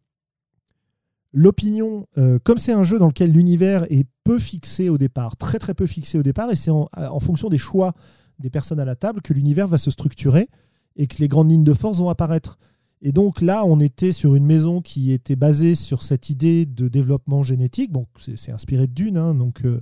l'opinion, 1.33 2.07
euh, 2.17 2.39
comme 2.43 2.57
c'est 2.57 2.73
un 2.73 2.83
jeu 2.83 2.99
dans 2.99 3.07
lequel 3.07 3.31
l'univers 3.31 3.85
est 3.89 4.05
peu 4.23 4.39
fixé 4.39 4.89
au 4.89 4.97
départ, 4.97 5.37
très 5.37 5.59
très 5.59 5.73
peu 5.73 5.87
fixé 5.87 6.17
au 6.17 6.23
départ, 6.23 6.51
et 6.51 6.55
c'est 6.55 6.71
en, 6.71 7.19
fonction 7.19 7.49
des 7.49 7.57
choix 7.57 7.93
des 8.39 8.49
personnes 8.49 8.79
à 8.79 8.85
la 8.85 8.95
table 8.95 9.21
que 9.21 9.33
l'univers 9.33 9.67
va 9.67 9.77
se 9.77 9.91
structurer 9.91 10.49
et 10.95 11.07
que 11.07 11.17
les 11.19 11.27
grandes 11.27 11.51
lignes 11.51 11.63
de 11.63 11.73
force 11.73 11.99
vont 11.99 12.09
apparaître. 12.09 12.57
Et 13.03 13.11
donc 13.11 13.41
là, 13.41 13.63
on 13.65 13.79
était 13.79 14.11
sur 14.11 14.35
une 14.35 14.45
maison 14.45 14.81
qui 14.81 15.11
était 15.11 15.35
basée 15.35 15.73
sur 15.73 16.03
cette 16.03 16.29
idée 16.29 16.65
de 16.65 16.87
développement 16.87 17.41
génétique. 17.41 17.91
Bon, 17.91 18.05
c'est 18.19 18.37
c'est 18.37 18.51
inspiré 18.51 18.87
de 18.87 18.93
Dune, 18.93 19.17
hein, 19.17 19.33
donc 19.33 19.65
euh, 19.65 19.81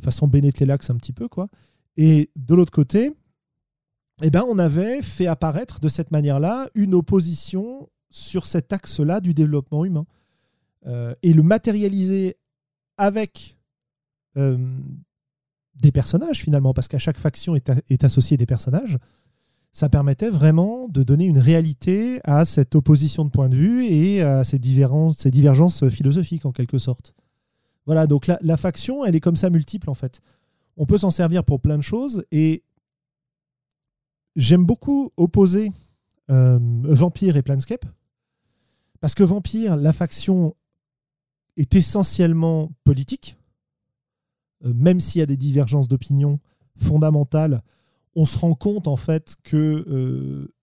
façon 0.00 0.26
Bennett 0.26 0.58
Lellax 0.60 0.90
un 0.90 0.96
petit 0.96 1.12
peu, 1.12 1.28
quoi. 1.28 1.48
Et 1.96 2.30
de 2.36 2.54
l'autre 2.54 2.72
côté, 2.72 3.12
eh 4.22 4.30
ben, 4.30 4.44
on 4.48 4.58
avait 4.58 5.02
fait 5.02 5.26
apparaître 5.26 5.80
de 5.80 5.88
cette 5.88 6.10
manière-là 6.10 6.68
une 6.74 6.94
opposition 6.94 7.88
sur 8.10 8.46
cet 8.46 8.72
axe-là 8.72 9.20
du 9.20 9.34
développement 9.34 9.84
humain. 9.84 10.06
Euh, 10.86 11.14
et 11.22 11.32
le 11.32 11.42
matérialiser 11.42 12.36
avec 12.96 13.58
euh, 14.36 14.58
des 15.74 15.92
personnages 15.92 16.40
finalement, 16.40 16.74
parce 16.74 16.88
qu'à 16.88 16.98
chaque 16.98 17.18
faction 17.18 17.54
est, 17.54 18.04
associé 18.04 18.36
des 18.36 18.46
personnages, 18.46 18.98
ça 19.72 19.88
permettait 19.88 20.30
vraiment 20.30 20.88
de 20.88 21.02
donner 21.02 21.24
une 21.24 21.38
réalité 21.38 22.20
à 22.24 22.44
cette 22.44 22.74
opposition 22.74 23.24
de 23.24 23.30
point 23.30 23.48
de 23.48 23.56
vue 23.56 23.84
et 23.84 24.20
à 24.22 24.42
ces 24.44 24.58
ces 25.16 25.30
divergences 25.30 25.88
philosophiques 25.88 26.44
en 26.44 26.52
quelque 26.52 26.78
sorte. 26.78 27.14
Voilà, 27.90 28.06
donc 28.06 28.28
la, 28.28 28.56
faction, 28.56 29.04
elle 29.04 29.16
est 29.16 29.20
comme 29.20 29.34
ça 29.34 29.50
multiple 29.50 29.90
en 29.90 29.94
fait. 29.94 30.20
On 30.76 30.86
peut 30.86 30.96
s'en 30.96 31.10
servir 31.10 31.42
pour 31.42 31.60
plein 31.60 31.76
de 31.76 31.82
choses 31.82 32.24
et 32.30 32.62
j'aime 34.36 34.64
beaucoup 34.64 35.10
opposer 35.16 35.72
euh, 36.30 36.60
Vampire 36.84 37.36
et 37.36 37.42
Planescape 37.42 37.84
parce 39.00 39.16
que 39.16 39.24
Vampire, 39.24 39.74
la 39.74 39.92
faction 39.92 40.54
est 41.56 41.74
essentiellement 41.74 42.70
politique, 42.84 43.36
Euh, 44.64 44.72
même 44.72 45.00
s'il 45.00 45.18
y 45.18 45.22
a 45.22 45.26
des 45.26 45.36
divergences 45.36 45.88
d'opinion 45.88 46.38
fondamentales, 46.76 47.60
on 48.14 48.24
se 48.24 48.38
rend 48.38 48.54
compte 48.54 48.86
en 48.86 48.96
fait 48.96 49.34
que 49.42 49.56
euh, 49.88 50.54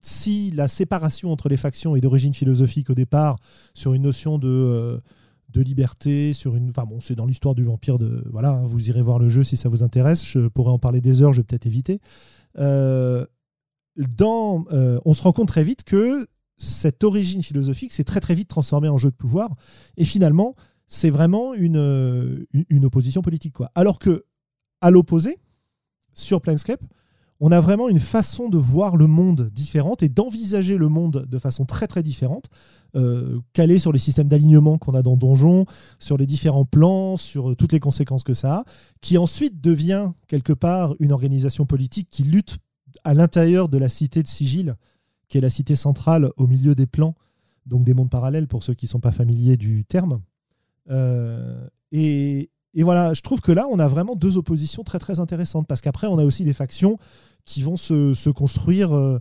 si 0.00 0.52
la 0.52 0.68
séparation 0.68 1.32
entre 1.32 1.50
les 1.50 1.58
factions 1.58 1.96
est 1.96 2.00
d'origine 2.00 2.32
philosophique 2.32 2.88
au 2.88 2.94
départ, 2.94 3.36
sur 3.74 3.92
une 3.92 4.04
notion 4.04 4.38
de, 4.38 5.02
de 5.52 5.60
liberté, 5.60 6.32
sur 6.32 6.56
une, 6.56 6.70
enfin 6.70 6.84
bon, 6.84 7.00
c'est 7.00 7.14
dans 7.14 7.26
l'histoire 7.26 7.54
du 7.54 7.64
vampire 7.64 7.98
de, 7.98 8.24
voilà, 8.30 8.50
hein, 8.50 8.64
vous 8.64 8.88
irez 8.88 9.02
voir 9.02 9.18
le 9.18 9.28
jeu 9.28 9.42
si 9.42 9.56
ça 9.56 9.68
vous 9.68 9.82
intéresse. 9.82 10.24
Je 10.24 10.48
pourrais 10.48 10.72
en 10.72 10.78
parler 10.78 11.00
des 11.00 11.22
heures, 11.22 11.32
je 11.32 11.40
vais 11.40 11.44
peut-être 11.44 11.66
éviter. 11.66 12.00
Euh, 12.58 13.26
dans, 13.96 14.64
euh, 14.72 14.98
on 15.04 15.14
se 15.14 15.22
rend 15.22 15.32
compte 15.32 15.48
très 15.48 15.64
vite 15.64 15.84
que 15.84 16.26
cette 16.56 17.04
origine 17.04 17.42
philosophique 17.42 17.92
s'est 17.92 18.04
très 18.04 18.20
très 18.20 18.34
vite 18.34 18.48
transformée 18.48 18.88
en 18.88 18.98
jeu 18.98 19.10
de 19.10 19.16
pouvoir, 19.16 19.54
et 19.96 20.04
finalement, 20.04 20.54
c'est 20.86 21.10
vraiment 21.10 21.54
une, 21.54 21.78
euh, 21.78 22.44
une, 22.68 22.84
opposition 22.84 23.22
politique, 23.22 23.54
quoi. 23.54 23.70
Alors 23.74 23.98
que, 23.98 24.24
à 24.80 24.90
l'opposé, 24.90 25.38
sur 26.12 26.40
Planescape, 26.40 26.82
on 27.44 27.50
a 27.50 27.58
vraiment 27.58 27.88
une 27.88 27.98
façon 27.98 28.48
de 28.48 28.56
voir 28.56 28.96
le 28.96 29.08
monde 29.08 29.50
différente 29.52 30.04
et 30.04 30.08
d'envisager 30.08 30.78
le 30.78 30.88
monde 30.88 31.26
de 31.28 31.38
façon 31.40 31.64
très 31.64 31.88
très 31.88 32.04
différente, 32.04 32.48
euh, 32.94 33.40
calée 33.52 33.80
sur 33.80 33.90
les 33.90 33.98
systèmes 33.98 34.28
d'alignement 34.28 34.78
qu'on 34.78 34.94
a 34.94 35.02
dans 35.02 35.16
Donjon, 35.16 35.66
sur 35.98 36.16
les 36.16 36.26
différents 36.26 36.64
plans, 36.64 37.16
sur 37.16 37.50
euh, 37.50 37.56
toutes 37.56 37.72
les 37.72 37.80
conséquences 37.80 38.22
que 38.22 38.32
ça 38.32 38.58
a, 38.58 38.64
qui 39.00 39.18
ensuite 39.18 39.60
devient 39.60 40.12
quelque 40.28 40.52
part 40.52 40.94
une 41.00 41.10
organisation 41.10 41.66
politique 41.66 42.08
qui 42.08 42.22
lutte 42.22 42.58
à 43.02 43.12
l'intérieur 43.12 43.68
de 43.68 43.76
la 43.76 43.88
cité 43.88 44.22
de 44.22 44.28
Sigil, 44.28 44.76
qui 45.26 45.38
est 45.38 45.40
la 45.40 45.50
cité 45.50 45.74
centrale 45.74 46.30
au 46.36 46.46
milieu 46.46 46.76
des 46.76 46.86
plans, 46.86 47.16
donc 47.66 47.82
des 47.84 47.92
mondes 47.92 48.10
parallèles 48.10 48.46
pour 48.46 48.62
ceux 48.62 48.74
qui 48.74 48.86
ne 48.86 48.90
sont 48.90 49.00
pas 49.00 49.10
familiers 49.10 49.56
du 49.56 49.84
terme. 49.84 50.20
Euh, 50.90 51.66
et, 51.90 52.50
et 52.74 52.82
voilà, 52.84 53.14
je 53.14 53.20
trouve 53.20 53.40
que 53.40 53.50
là, 53.50 53.66
on 53.68 53.80
a 53.80 53.88
vraiment 53.88 54.14
deux 54.14 54.36
oppositions 54.38 54.84
très 54.84 55.00
très 55.00 55.18
intéressantes, 55.18 55.66
parce 55.66 55.80
qu'après, 55.80 56.06
on 56.06 56.18
a 56.18 56.24
aussi 56.24 56.44
des 56.44 56.54
factions 56.54 56.98
qui 57.44 57.62
vont 57.62 57.76
se, 57.76 58.14
se 58.14 58.30
construire 58.30 58.92
euh, 58.92 59.18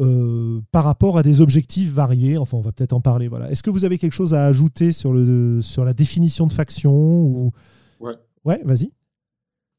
euh, 0.00 0.60
par 0.72 0.84
rapport 0.84 1.18
à 1.18 1.22
des 1.22 1.40
objectifs 1.40 1.90
variés. 1.90 2.38
Enfin, 2.38 2.56
on 2.56 2.60
va 2.60 2.72
peut-être 2.72 2.92
en 2.92 3.00
parler. 3.00 3.28
Voilà. 3.28 3.50
Est-ce 3.50 3.62
que 3.62 3.70
vous 3.70 3.84
avez 3.84 3.98
quelque 3.98 4.14
chose 4.14 4.34
à 4.34 4.46
ajouter 4.46 4.92
sur, 4.92 5.12
le, 5.12 5.60
sur 5.62 5.84
la 5.84 5.94
définition 5.94 6.46
de 6.46 6.52
faction 6.52 6.92
ou... 6.92 7.52
Ouais. 8.00 8.16
Ouais, 8.44 8.60
vas-y. 8.64 8.92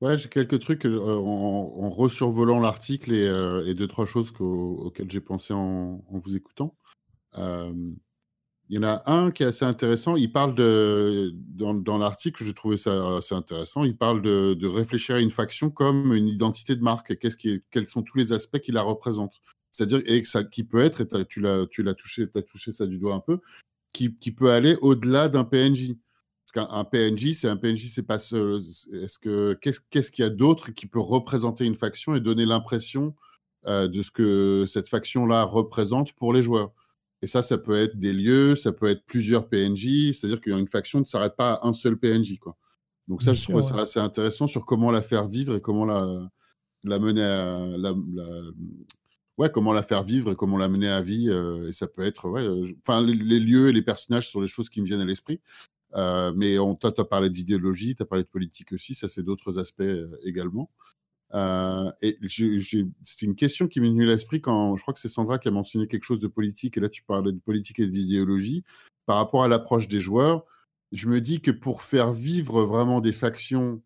Ouais, 0.02 0.18
j'ai 0.18 0.30
quelques 0.30 0.60
trucs 0.60 0.86
euh, 0.86 1.00
en, 1.00 1.84
en 1.84 1.90
resurvolant 1.90 2.60
l'article 2.60 3.12
et, 3.12 3.70
et 3.70 3.74
deux, 3.74 3.88
trois 3.88 4.06
choses 4.06 4.32
auxquelles 4.40 5.12
j'ai 5.12 5.22
pensé 5.22 5.54
en, 5.54 6.04
en 6.08 6.20
vous 6.20 6.36
écoutant. 6.36 6.76
Il 8.70 8.78
y 8.78 8.80
en 8.80 8.84
a 8.84 9.04
un 9.12 9.32
qui 9.32 9.44
est 9.44 9.48
assez 9.48 9.66
intéressant. 9.66 10.16
Il 10.16 10.32
parle 10.32 10.56
de, 10.56 11.34
dans, 11.34 11.98
l'article, 11.98 12.44
je 12.44 12.52
trouvais 12.52 12.78
ça 12.78 13.18
assez 13.18 13.36
intéressant. 13.36 13.84
Il 13.84 13.98
parle 13.98 14.22
de, 14.22 14.68
réfléchir 14.68 15.16
à 15.16 15.20
une 15.20 15.32
faction 15.32 15.70
comme 15.70 16.14
une 16.14 16.28
identité 16.28 16.76
de 16.76 16.82
marque. 16.82 17.18
quels 17.18 17.88
sont 17.88 18.04
tous 18.04 18.18
les 18.18 18.32
aspects 18.34 18.60
qui 18.60 18.72
la 18.72 18.82
représentent 18.82 19.42
C'est-à-dire, 19.72 20.02
et 20.06 20.24
qui 20.50 20.64
peut 20.64 20.80
être, 20.80 21.02
et 21.02 21.26
tu 21.26 21.42
l'as, 21.42 21.66
tu 21.66 21.88
as 21.88 22.42
touché 22.42 22.72
ça 22.72 22.88
du 22.88 23.00
doigt 23.00 23.16
un 23.16 23.20
peu, 23.20 23.40
qui, 23.94 24.10
peut 24.10 24.52
aller 24.52 24.78
au-delà 24.82 25.30
d'un 25.30 25.44
PNJ. 25.44 25.94
Parce 26.46 26.68
qu'un 26.68 26.76
un 26.76 26.84
PNJ, 26.84 27.34
c'est 27.34 27.48
un 27.48 27.58
PNJ, 27.58 27.90
c'est 27.90 28.04
pas 28.04 28.20
seul. 28.20 28.60
Est-ce 28.94 29.18
que 29.20 29.54
qu'est-ce 29.62 29.80
qu'est-ce 29.90 30.12
qu'il 30.12 30.24
y 30.24 30.26
a 30.26 30.30
d'autre 30.30 30.72
qui 30.72 30.88
peut 30.88 31.00
représenter 31.00 31.66
une 31.66 31.76
faction 31.76 32.16
et 32.16 32.20
donner 32.20 32.46
l'impression 32.46 33.16
euh, 33.66 33.88
de 33.88 34.02
ce 34.02 34.12
que 34.12 34.66
cette 34.68 34.90
faction-là 34.90 35.44
représente 35.44 36.14
pour 36.14 36.34
les 36.34 36.44
joueurs? 36.44 36.72
Et 37.24 37.28
ça, 37.28 37.42
ça 37.42 37.58
peut 37.58 37.78
être 37.78 37.98
des 37.98 38.12
lieux, 38.12 38.58
ça 38.58 38.74
peut 38.74 38.90
être 38.90 39.06
plusieurs 39.06 39.48
PNJ. 39.48 40.12
C'est-à-dire 40.12 40.42
qu'une 40.42 40.68
faction 40.68 41.00
ne 41.00 41.06
s'arrête 41.06 41.38
pas 41.38 41.54
à 41.54 41.68
un 41.68 41.74
seul 41.74 41.98
PNJ, 41.98 42.38
quoi. 42.38 42.58
Donc 43.08 43.24
ça, 43.24 43.32
Bien 43.32 43.40
je 43.40 43.44
trouve 43.48 43.62
ça 43.62 43.78
assez 43.78 44.00
intéressant 44.02 44.46
sur 44.46 44.66
comment 44.66 44.92
la 44.92 45.02
faire 45.02 45.30
vivre 45.30 45.56
et 45.56 45.62
comment 45.62 45.86
la, 45.86 46.30
la 46.84 47.00
mener 47.00 47.24
à 47.24 47.78
la, 47.78 47.94
la- 48.14 48.42
ouais, 49.38 49.50
comment 49.50 49.72
la 49.72 49.84
faire 49.84 50.04
vivre 50.04 50.32
et 50.34 50.36
comment 50.36 50.58
la 50.58 50.68
mener 50.68 50.90
à 50.90 51.02
vie. 51.02 51.30
et 51.30 51.72
ça 51.72 51.88
peut 51.88 52.02
être, 52.02 52.28
ouais, 52.28 52.46
enfin, 52.86 53.02
les, 53.02 53.40
lieux 53.40 53.70
et 53.70 53.72
les 53.72 53.82
personnages 53.82 54.30
sont 54.30 54.42
les 54.42 54.48
choses 54.48 54.70
qui 54.70 54.82
me 54.82 54.86
viennent 54.86 55.00
à 55.00 55.06
l'esprit. 55.06 55.40
mais 56.36 56.60
on, 56.60 56.76
toi, 56.76 56.92
tu 56.92 57.00
as 57.00 57.06
parlé 57.06 57.30
d'idéologie, 57.30 57.96
tu 57.96 58.04
as 58.04 58.06
parlé 58.06 58.26
de 58.26 58.30
politique 58.30 58.74
aussi, 58.74 58.96
ça, 58.96 59.08
c'est 59.08 59.24
d'autres 59.24 59.60
aspects 59.60 59.84
également. 60.24 60.70
Et 61.34 62.18
c'est 62.28 63.22
une 63.22 63.36
question 63.36 63.68
qui 63.68 63.80
m'est 63.80 63.90
venue 63.90 64.04
à 64.04 64.08
l'esprit 64.08 64.42
quand 64.42 64.76
je 64.76 64.82
crois 64.84 64.94
que 64.94 65.00
c'est 65.00 65.10
Sandra 65.10 65.40
qui 65.40 65.48
a 65.48 65.52
mentionné 65.52 65.88
quelque 65.88 66.04
chose 66.04 66.20
de 66.20 66.28
politique, 66.28 66.78
et 66.78 66.80
là, 66.80 66.90
tu 66.90 67.04
parlais 67.04 67.32
de 67.32 67.40
politique 67.40 67.80
et 67.80 67.88
d'idéologie. 67.88 68.64
Par 69.06 69.18
rapport 69.18 69.44
à 69.44 69.48
l'approche 69.48 69.88
des 69.88 70.00
joueurs, 70.00 70.46
je 70.92 71.08
me 71.08 71.20
dis 71.22 71.42
que 71.42 71.52
pour 71.52 71.82
faire 71.82 72.12
vivre 72.14 72.64
vraiment 72.64 73.02
des 73.02 73.12
factions 73.12 73.82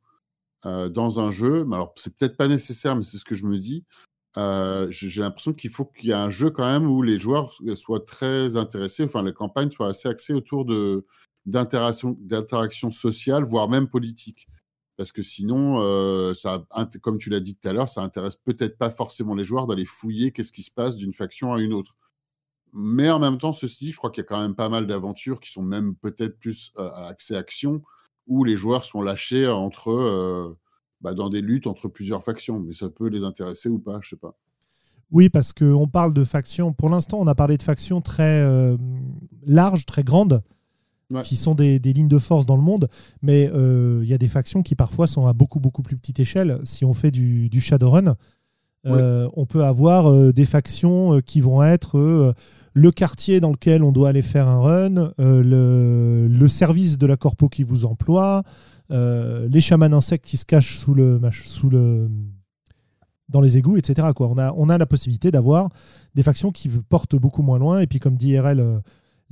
dans 0.64 1.20
un 1.20 1.32
jeu, 1.32 1.66
alors 1.72 1.94
c'est 1.96 2.16
peut-être 2.16 2.36
pas 2.36 2.48
nécessaire, 2.48 2.96
mais 2.96 3.04
c'est 3.04 3.18
ce 3.18 3.26
que 3.26 3.36
je 3.36 3.46
me 3.46 3.58
dis. 3.58 3.86
j'ai 4.90 5.22
l'impression 5.22 5.54
qu'il 5.54 5.70
faut 5.70 5.86
qu'il 5.86 6.10
y 6.10 6.12
ait 6.12 6.16
un 6.16 6.30
jeu 6.30 6.50
quand 6.50 6.66
même 6.66 6.86
où 6.86 7.02
les 7.02 7.18
joueurs 7.18 7.54
soient 7.76 8.06
très 8.06 8.58
intéressés, 8.58 9.04
enfin 9.06 9.22
la 9.22 9.32
campagne 9.32 9.72
soit 9.72 9.88
assez 9.88 10.10
axée 10.10 10.34
autour 10.34 10.66
de 10.66 11.06
d'interaction 11.46 12.92
sociale, 12.92 13.46
voire 13.46 13.70
même 13.70 13.88
politique. 13.88 14.50
Parce 14.98 15.12
que 15.12 15.22
sinon, 15.22 16.34
ça, 16.34 16.66
comme 17.02 17.18
tu 17.18 17.30
l'as 17.30 17.40
dit 17.40 17.56
tout 17.56 17.68
à 17.70 17.74
l'heure, 17.74 17.88
ça 17.88 18.02
intéresse 18.02 18.36
peut-être 18.36 18.78
pas 18.78 18.90
forcément 18.90 19.36
les 19.36 19.44
joueurs 19.44 19.68
d'aller 19.68 19.86
fouiller 19.86 20.32
qu'est-ce 20.32 20.52
qui 20.52 20.64
se 20.64 20.72
passe 20.72 20.96
d'une 20.96 21.14
faction 21.14 21.54
à 21.54 21.62
une 21.62 21.74
autre. 21.74 21.96
Mais 22.74 23.10
en 23.10 23.20
même 23.20 23.38
temps, 23.38 23.54
ceci, 23.54 23.92
je 23.92 23.98
crois 23.98 24.10
qu'il 24.10 24.24
y 24.24 24.26
a 24.26 24.28
quand 24.28 24.42
même 24.42 24.56
pas 24.56 24.70
mal 24.70 24.88
d'aventures 24.88 25.40
qui 25.40 25.52
sont 25.52 25.62
même 25.62 25.96
peut-être 25.96 26.40
plus 26.40 26.74
axées 26.78 27.36
action, 27.36 27.84
où 28.28 28.44
les 28.44 28.58
joueurs 28.58 28.84
sont 28.84 29.02
lâchés 29.02 29.48
entre, 29.48 29.90
euh, 29.90 30.58
bah, 31.02 31.14
dans 31.14 31.30
des 31.30 31.42
luttes 31.42 31.68
entre 31.68 31.88
plusieurs 31.88 32.24
factions. 32.24 32.60
Mais 32.60 32.74
ça 32.74 32.90
peut 32.90 33.08
les 33.08 33.24
intéresser 33.24 33.70
ou 33.70 33.80
pas, 33.80 34.00
je 34.02 34.10
sais 34.10 34.18
pas. 34.18 34.38
Oui, 35.10 35.30
parce 35.30 35.54
qu'on 35.54 35.88
parle 35.88 36.14
de 36.14 36.26
factions. 36.26 36.74
Pour 36.74 36.90
l'instant, 36.90 37.20
on 37.20 37.28
a 37.28 37.36
parlé 37.36 37.58
de 37.58 37.64
factions 37.64 38.02
très 38.02 38.42
euh, 38.42 38.76
larges, 39.46 39.86
très 39.86 40.04
grandes, 40.04 40.44
qui 41.24 41.36
sont 41.36 41.56
des, 41.56 41.80
lignes 41.80 42.08
de 42.08 42.20
force 42.20 42.46
dans 42.46 42.56
le 42.58 42.62
monde. 42.62 42.90
Mais 43.22 43.50
euh, 43.54 44.02
il 44.04 44.10
y 44.10 44.14
a 44.14 44.18
des 44.18 44.28
factions 44.28 44.62
qui 44.62 44.76
parfois 44.76 45.08
sont 45.08 45.26
à 45.26 45.34
beaucoup, 45.34 45.60
beaucoup 45.60 45.82
plus 45.82 45.98
petite 45.98 46.20
échelle. 46.20 46.60
Si 46.64 46.86
on 46.86 46.94
fait 46.94 47.12
du, 47.12 47.50
du 47.50 47.62
Shadowrun, 47.62 48.16
on 48.86 49.46
peut 49.46 49.66
avoir 49.66 50.32
des 50.32 50.46
factions 50.46 51.20
qui 51.20 51.42
vont 51.42 51.62
être 51.62 52.34
le 52.78 52.92
quartier 52.92 53.40
dans 53.40 53.50
lequel 53.50 53.84
on 53.84 53.92
doit 53.92 54.10
aller 54.10 54.22
faire 54.22 54.48
un 54.48 54.60
run, 54.60 55.12
euh, 55.20 56.30
le, 56.30 56.48
service 56.48 56.98
de 56.98 57.08
la 57.08 57.18
corpo 57.18 57.50
qui 57.50 57.64
vous 57.64 57.86
emploie, 57.86 58.44
euh, 58.92 59.48
les 59.50 59.62
chamans 59.62 59.92
insectes 59.92 60.26
qui 60.26 60.38
se 60.38 60.46
cachent 60.46 60.78
sous 60.78 60.94
le, 60.94 61.20
sous 61.44 61.72
le, 61.72 62.08
dans 63.30 63.42
les 63.42 63.58
égouts, 63.58 63.78
etc. 63.78 64.10
Quoi. 64.16 64.28
On, 64.28 64.38
a, 64.38 64.54
on 64.56 64.70
a 64.70 64.78
la 64.78 64.86
possibilité 64.86 65.32
d'avoir 65.32 65.70
des 66.14 66.22
factions 66.22 66.52
qui 66.52 66.70
portent 66.70 67.16
beaucoup 67.16 67.42
moins 67.42 67.58
loin. 67.58 67.80
Et 67.80 67.88
puis, 67.88 68.00
comme 68.00 68.16
dit 68.16 68.38
RL, 68.38 68.82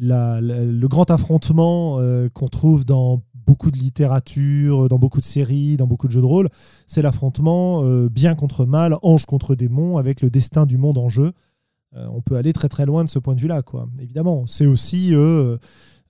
euh, 0.02 0.42
le 0.42 0.88
grand 0.88 1.10
affrontement 1.12 2.00
qu'on 2.34 2.48
trouve 2.48 2.86
dans 2.86 3.22
beaucoup 3.34 3.70
de 3.72 3.78
littérature, 3.78 4.90
dans 4.90 4.98
beaucoup 4.98 5.20
de 5.20 5.26
séries, 5.26 5.78
dans 5.78 5.88
beaucoup 5.88 6.08
de 6.08 6.12
jeux 6.12 6.22
de 6.22 6.26
rôle, 6.26 6.50
c'est 6.88 7.02
l'affrontement 7.02 7.84
bien 8.08 8.34
contre 8.36 8.66
mal, 8.66 8.96
ange 9.04 9.26
contre 9.26 9.56
démon, 9.56 9.98
avec 9.98 10.22
le 10.22 10.30
destin 10.30 10.66
du 10.66 10.78
monde 10.78 10.98
en 10.98 11.10
jeu. 11.10 11.32
Euh, 11.96 12.08
on 12.12 12.22
peut 12.22 12.36
aller 12.36 12.54
très 12.54 12.70
très 12.70 12.86
loin 12.86 13.04
de 13.04 13.10
ce 13.10 13.20
point 13.20 13.36
de 13.36 13.42
vue-là, 13.42 13.62
quoi. 13.62 13.88
Évidemment, 14.00 14.46
c'est 14.48 14.66
aussi 14.66 15.16
euh, 15.16 15.58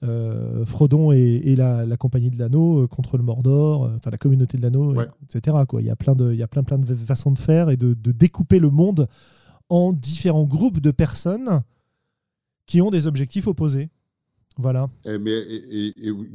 euh, 0.03 0.65
Frodon 0.65 1.11
et, 1.11 1.55
la, 1.55 1.85
compagnie 1.97 2.31
de 2.31 2.39
l'anneau 2.39 2.87
contre 2.87 3.17
le 3.17 3.23
Mordor, 3.23 3.91
enfin 3.95 4.09
la 4.09 4.17
communauté 4.17 4.57
de 4.57 4.63
l'anneau, 4.63 4.95
etc. 5.23 5.57
Quoi. 5.67 5.81
Il 5.81 5.87
y 5.87 5.91
a 5.91 5.95
plein 5.95 6.15
de, 6.15 6.31
il 6.31 6.37
y 6.37 6.43
a 6.43 6.47
plein 6.47 6.63
plein 6.63 6.79
de 6.79 6.95
façons 6.95 7.31
de 7.31 7.39
faire 7.39 7.69
et 7.69 7.77
de, 7.77 7.93
découper 8.11 8.59
le 8.59 8.69
monde 8.69 9.07
en 9.69 9.93
différents 9.93 10.45
groupes 10.45 10.79
de 10.79 10.91
personnes 10.91 11.61
qui 12.65 12.81
ont 12.81 12.89
des 12.89 13.07
objectifs 13.07 13.47
opposés. 13.47 13.89
Voilà. 14.57 14.89
Et, 15.05 15.17
mais, 15.17 15.43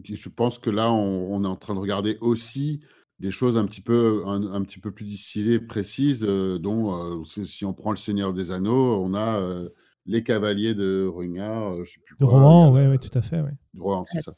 je 0.04 0.28
pense 0.28 0.58
que 0.58 0.70
là, 0.70 0.92
on, 0.92 1.42
est 1.44 1.46
en 1.46 1.56
train 1.56 1.74
de 1.74 1.80
regarder 1.80 2.18
aussi 2.20 2.80
des 3.18 3.30
choses 3.30 3.56
un 3.56 3.66
petit 3.66 3.80
peu, 3.80 4.22
un, 4.26 4.62
petit 4.62 4.78
peu 4.78 4.92
plus 4.92 5.04
distillées, 5.04 5.58
précises, 5.58 6.24
euh, 6.26 6.58
dont, 6.58 7.20
euh, 7.20 7.44
si 7.44 7.64
on 7.64 7.74
prend 7.74 7.90
le 7.90 7.96
Seigneur 7.96 8.32
des 8.32 8.50
Anneaux, 8.50 9.02
on 9.02 9.14
a 9.14 9.38
euh, 9.38 9.68
les 10.06 10.22
cavaliers 10.22 10.74
de 10.74 11.06
Rungar, 11.06 11.84
je 11.84 11.92
sais 11.92 12.00
plus 12.04 12.16
De 12.18 12.24
Rohan, 12.24 12.72
oui, 12.72 12.86
ouais, 12.86 12.98
tout 12.98 13.16
à 13.16 13.22
fait. 13.22 13.40
Ouais. 13.40 13.52
De 13.74 13.80
Rohan, 13.80 14.04
c'est 14.06 14.22
ça. 14.22 14.34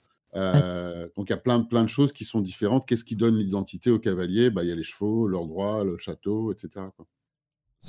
donc 1.17 1.29
il 1.29 1.31
y 1.31 1.35
a 1.35 1.39
plein, 1.39 1.61
plein 1.61 1.83
de 1.83 1.89
choses 1.89 2.13
qui 2.13 2.25
sont 2.25 2.41
différentes. 2.41 2.87
Qu'est-ce 2.87 3.05
qui 3.05 3.17
donne 3.17 3.37
l'identité 3.37 3.91
aux 3.91 4.01
cavaliers? 4.01 4.51
Bah, 4.51 4.65
Il 4.65 4.69
y 4.69 4.73
a 4.73 4.77
les 4.77 4.83
chevaux, 4.83 5.29
leur 5.29 5.47
droit, 5.47 5.85
le 5.85 5.97
château, 5.99 6.53
etc. 6.53 6.87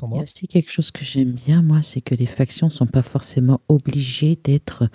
Il 0.02 0.16
y 0.16 0.20
a 0.20 0.24
aussi 0.24 0.48
quelque 0.48 0.72
chose 0.72 0.92
que 0.92 1.06
j'aime 1.06 1.34
bien, 1.34 1.62
moi, 1.62 1.82
c'est 1.82 2.02
que 2.02 2.16
les 2.16 2.26
factions 2.26 2.68
ne 2.68 2.72
sont 2.72 2.88
pas 2.88 3.04
forcément 3.04 3.62
obligées 3.68 4.36
d'être 4.44 4.90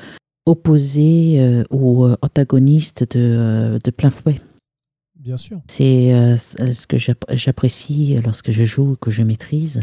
opposées 0.44 1.62
ou 1.70 2.04
antagonistes 2.22 3.16
de, 3.16 3.78
de 3.82 3.90
plein 3.90 4.10
fouet. 4.10 4.40
Bien 5.18 5.36
sûr. 5.36 5.60
C'est 5.66 6.14
euh, 6.14 6.36
ce 6.36 6.86
que 6.86 6.96
j'apprécie 6.96 8.16
lorsque 8.24 8.52
je 8.52 8.64
joue, 8.64 8.96
que 9.00 9.10
je 9.10 9.22
maîtrise, 9.22 9.80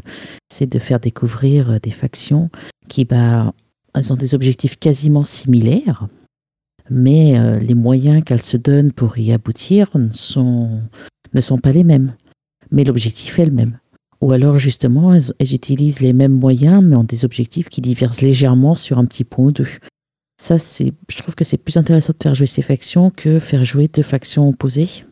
c'est 0.50 0.66
de 0.66 0.80
faire 0.80 1.00
découvrir 1.00 1.72
euh, 1.72 1.80
des 1.80 1.92
factions 1.92 2.50
qui, 2.88 3.04
bah, 3.04 3.54
elles 3.94 4.14
ont 4.14 4.16
des 4.16 4.34
objectifs 4.34 4.80
quasiment 4.80 5.26
similaires, 5.26 6.08
mais 6.90 7.38
euh, 7.38 7.60
les 7.60 7.74
moyens 7.74 8.24
qu'elles 8.24 8.42
se 8.42 8.56
donnent 8.56 8.94
pour 8.94 9.18
y 9.18 9.34
aboutir 9.34 9.90
ne 9.98 10.12
sont, 10.12 10.82
ne 11.34 11.42
sont 11.42 11.58
pas 11.58 11.74
les 11.74 11.84
mêmes. 11.84 12.16
Mais 12.72 12.86
l'objectif 12.86 13.38
est 13.38 13.46
le 13.46 13.52
même. 13.52 13.78
Ou 14.22 14.32
alors 14.32 14.58
justement, 14.58 15.14
elles, 15.14 15.54
utilisent 15.54 16.00
les 16.00 16.14
mêmes 16.14 16.34
moyens, 16.34 16.84
mais 16.84 16.96
ont 16.96 17.04
des 17.04 17.26
objectifs 17.26 17.70
qui 17.70 17.82
divergent 17.82 18.22
légèrement 18.22 18.76
sur 18.76 18.98
un 18.98 19.06
petit 19.06 19.24
point 19.24 19.46
ou 19.46 19.52
deux. 19.52 19.68
Ça, 20.38 20.58
c'est, 20.58 20.94
je 21.10 21.18
trouve 21.22 21.36
que 21.36 21.44
c'est 21.44 21.58
plus 21.58 21.78
intéressant 21.78 22.14
de 22.18 22.22
faire 22.22 22.36
jouer 22.36 22.48
ces 22.48 22.62
factions 22.62 23.10
que 23.10 23.40
faire 23.40 23.64
jouer 23.64 23.88
deux 23.88 24.04
factions 24.04 24.50
opposées. 24.50 25.06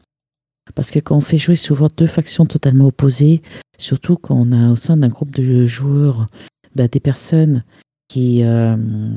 Parce 0.76 0.92
que 0.92 1.00
quand 1.00 1.18
on 1.18 1.22
fait 1.22 1.38
jouer 1.38 1.56
souvent 1.56 1.90
deux 1.96 2.08
factions 2.08 2.46
totalement 2.46 2.88
opposées, 2.88 3.42
surtout 3.78 4.16
quand 4.18 4.36
on 4.36 4.52
a 4.52 4.72
au 4.72 4.76
sein 4.76 4.98
d'un 4.98 5.10
groupe 5.10 5.32
de 5.32 5.66
joueurs 5.66 6.28
bah, 6.76 6.88
des 6.88 7.00
personnes 7.00 7.64
qui, 8.08 8.44
euh, 8.44 9.14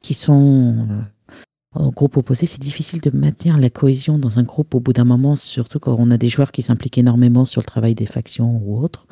qui 0.00 0.14
sont 0.14 0.86
euh, 0.90 1.00
groupe 1.74 2.16
opposé, 2.16 2.46
c'est 2.46 2.60
difficile 2.60 3.00
de 3.00 3.10
maintenir 3.10 3.56
la 3.56 3.70
cohésion 3.70 4.18
dans 4.18 4.38
un 4.38 4.42
groupe 4.42 4.74
au 4.74 4.80
bout 4.80 4.92
d'un 4.92 5.04
moment, 5.04 5.36
surtout 5.36 5.78
quand 5.78 5.96
on 5.98 6.10
a 6.10 6.18
des 6.18 6.28
joueurs 6.28 6.52
qui 6.52 6.62
s'impliquent 6.62 6.98
énormément 6.98 7.44
sur 7.44 7.60
le 7.60 7.66
travail 7.66 7.94
des 7.94 8.06
factions 8.06 8.60
ou 8.64 8.82
autres. 8.82 9.06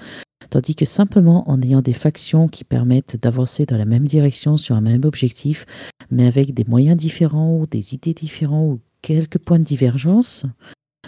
Tandis 0.51 0.75
que 0.75 0.85
simplement 0.85 1.49
en 1.51 1.61
ayant 1.63 1.83
des 1.83 1.93
factions 1.93 2.49
qui 2.49 2.65
permettent 2.65 3.21
d'avancer 3.21 3.67
dans 3.67 3.77
la 3.77 3.85
même 3.85 4.07
direction 4.07 4.57
sur 4.57 4.75
un 4.77 4.81
même 4.81 5.05
objectif, 5.05 5.67
mais 6.11 6.27
avec 6.27 6.55
des 6.55 6.65
moyens 6.65 6.97
différents 6.97 7.59
ou 7.59 7.67
des 7.67 7.95
idées 7.95 8.15
différentes 8.15 8.73
ou 8.73 8.81
quelques 9.03 9.39
points 9.39 9.59
de 9.59 9.65
divergence, 9.65 10.45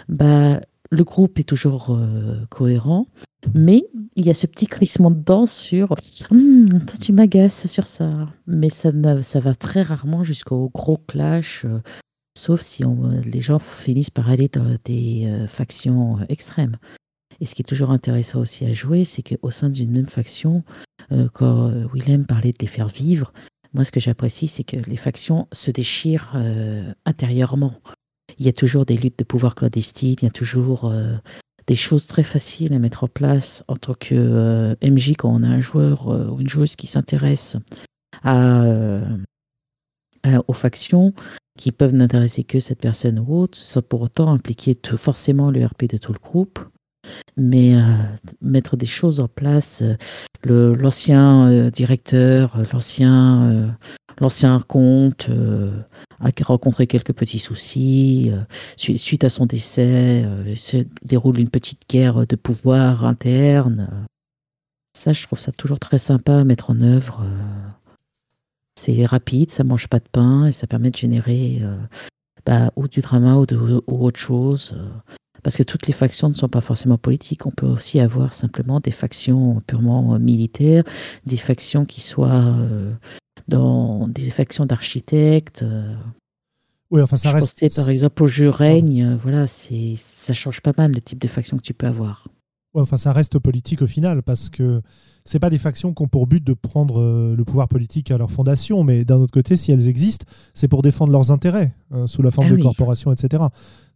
bah, 0.07 0.61
le 0.91 1.03
groupe 1.05 1.39
est 1.39 1.47
toujours 1.47 1.91
euh, 1.91 2.45
cohérent, 2.49 3.07
mais 3.55 3.85
il 4.15 4.25
y 4.25 4.29
a 4.29 4.33
ce 4.33 4.45
petit 4.45 4.67
crissement 4.67 5.09
de 5.09 5.15
dents 5.15 5.47
sur 5.47 5.95
hum, 6.29 6.67
tu 7.01 7.13
m'agaces 7.13 7.65
sur 7.67 7.87
ça. 7.87 8.09
Mais 8.45 8.69
ça, 8.69 8.91
ça 9.23 9.39
va 9.39 9.55
très 9.55 9.81
rarement 9.81 10.23
jusqu'au 10.23 10.69
gros 10.69 10.97
clash, 10.97 11.63
euh, 11.65 11.79
sauf 12.37 12.61
si 12.61 12.83
les 13.23 13.41
gens 13.41 13.57
finissent 13.57 14.09
par 14.09 14.29
aller 14.29 14.49
dans 14.49 14.75
des 14.83 15.23
euh, 15.25 15.47
factions 15.47 16.19
extrêmes. 16.27 16.75
Et 17.39 17.45
ce 17.45 17.55
qui 17.55 17.61
est 17.61 17.65
toujours 17.65 17.91
intéressant 17.91 18.41
aussi 18.41 18.65
à 18.65 18.73
jouer, 18.73 19.05
c'est 19.05 19.23
qu'au 19.23 19.49
sein 19.49 19.69
d'une 19.69 19.91
même 19.91 20.07
faction, 20.07 20.63
quand 21.33 21.71
Willem 21.91 22.27
parlait 22.27 22.51
de 22.51 22.59
les 22.61 22.67
faire 22.67 22.87
vivre, 22.87 23.33
moi 23.73 23.83
ce 23.83 23.91
que 23.91 23.99
j'apprécie, 23.99 24.47
c'est 24.47 24.63
que 24.63 24.77
les 24.77 24.95
factions 24.95 25.47
se 25.51 25.71
déchirent 25.71 26.35
intérieurement 27.05 27.73
il 28.41 28.45
y 28.45 28.49
a 28.49 28.53
toujours 28.53 28.85
des 28.87 28.97
luttes 28.97 29.19
de 29.19 29.23
pouvoir 29.23 29.53
clandestines, 29.53 30.15
il 30.19 30.25
y 30.25 30.27
a 30.27 30.31
toujours 30.31 30.85
euh, 30.85 31.13
des 31.67 31.75
choses 31.75 32.07
très 32.07 32.23
faciles 32.23 32.73
à 32.73 32.79
mettre 32.79 33.03
en 33.03 33.07
place 33.07 33.63
en 33.67 33.75
tant 33.75 33.93
que 33.93 34.15
euh, 34.15 34.73
MJ 34.81 35.13
quand 35.15 35.31
on 35.31 35.43
a 35.43 35.47
un 35.47 35.61
joueur 35.61 36.09
euh, 36.09 36.27
ou 36.27 36.41
une 36.41 36.49
joueuse 36.49 36.75
qui 36.75 36.87
s'intéresse 36.87 37.55
aux 40.47 40.53
factions 40.53 41.13
qui 41.57 41.71
peuvent 41.71 41.93
n'intéresser 41.93 42.43
que 42.43 42.59
cette 42.59 42.79
personne 42.79 43.19
ou 43.19 43.41
autre, 43.41 43.59
sans 43.59 43.83
pour 43.83 44.01
autant 44.01 44.31
impliquer 44.31 44.75
forcément 44.95 45.51
le 45.51 45.63
RP 45.63 45.85
de 45.85 45.97
tout 45.97 46.13
le 46.13 46.19
groupe. 46.19 46.59
Mais 47.37 47.75
mettre 48.41 48.77
des 48.77 48.85
choses 48.85 49.19
en 49.19 49.27
place, 49.27 49.83
l'ancien 50.43 51.69
directeur, 51.69 52.57
l'ancien 52.71 53.75
l'ancien 54.19 54.59
comte 54.59 55.29
a 56.21 56.31
rencontré 56.43 56.87
quelques 56.87 57.13
petits 57.13 57.39
soucis. 57.39 58.31
Euh, 58.31 58.43
suite 58.77 59.23
à 59.23 59.29
son 59.29 59.45
décès, 59.45 60.23
euh, 60.23 60.55
se 60.55 60.77
déroule 61.03 61.39
une 61.39 61.49
petite 61.49 61.81
guerre 61.89 62.25
de 62.27 62.35
pouvoir 62.35 63.05
interne. 63.05 64.07
Ça, 64.93 65.13
je 65.13 65.23
trouve 65.23 65.39
ça 65.39 65.51
toujours 65.51 65.79
très 65.79 65.99
sympa 65.99 66.39
à 66.39 66.43
mettre 66.43 66.69
en 66.69 66.81
œuvre. 66.81 67.23
Euh. 67.25 67.69
C'est 68.75 69.05
rapide, 69.05 69.51
ça 69.51 69.63
mange 69.63 69.87
pas 69.87 69.99
de 69.99 70.07
pain 70.11 70.47
et 70.47 70.51
ça 70.51 70.65
permet 70.65 70.91
de 70.91 70.95
générer 70.95 71.61
bah, 72.45 72.71
ou 72.75 72.87
du 72.87 73.01
drama 73.01 73.35
ou, 73.35 73.45
autre 73.87 74.19
chose. 74.19 74.75
Parce 75.43 75.57
que 75.57 75.63
toutes 75.63 75.87
les 75.87 75.93
factions 75.93 76.29
ne 76.29 76.33
sont 76.33 76.49
pas 76.49 76.61
forcément 76.61 76.97
politiques. 76.97 77.45
On 77.45 77.51
peut 77.51 77.67
aussi 77.67 77.99
avoir 77.99 78.33
simplement 78.33 78.79
des 78.79 78.91
factions 78.91 79.61
purement 79.67 80.17
militaires, 80.19 80.83
des 81.25 81.37
factions 81.37 81.85
qui 81.85 82.01
soient 82.01 82.55
dans 83.47 84.07
des 84.07 84.29
factions 84.29 84.65
d'architectes. 84.65 85.65
Oui, 86.91 87.01
enfin, 87.01 87.17
ça 87.17 87.29
Je 87.29 87.35
reste. 87.35 87.59
pensais 87.59 87.81
par 87.81 87.89
exemple 87.89 88.23
au 88.23 88.27
jeu 88.27 88.49
règne. 88.49 89.17
Voilà, 89.21 89.47
c'est 89.47 89.93
ça 89.97 90.33
change 90.33 90.61
pas 90.61 90.73
mal 90.77 90.91
le 90.91 91.01
type 91.01 91.19
de 91.21 91.27
faction 91.27 91.57
que 91.57 91.61
tu 91.63 91.73
peux 91.73 91.87
avoir. 91.87 92.27
Ouais, 92.73 92.81
enfin, 92.81 92.97
ça 92.97 93.11
reste 93.11 93.37
politique 93.39 93.81
au 93.81 93.87
final, 93.87 94.23
parce 94.23 94.49
que 94.49 94.81
c'est 95.25 95.39
pas 95.39 95.49
des 95.49 95.57
factions 95.57 95.93
qui 95.93 96.01
ont 96.03 96.07
pour 96.07 96.25
but 96.25 96.41
de 96.41 96.53
prendre 96.53 97.01
euh, 97.01 97.35
le 97.35 97.43
pouvoir 97.43 97.67
politique 97.67 98.11
à 98.11 98.17
leur 98.17 98.31
fondation, 98.31 98.83
mais 98.83 99.03
d'un 99.03 99.17
autre 99.17 99.33
côté, 99.33 99.57
si 99.57 99.71
elles 99.73 99.89
existent, 99.89 100.25
c'est 100.53 100.69
pour 100.69 100.81
défendre 100.81 101.11
leurs 101.11 101.31
intérêts, 101.33 101.73
euh, 101.93 102.07
sous 102.07 102.21
la 102.21 102.31
forme 102.31 102.47
Ah 102.47 102.51
de 102.51 102.55
oui. 102.55 102.61
corporations, 102.61 103.11
etc. 103.11 103.43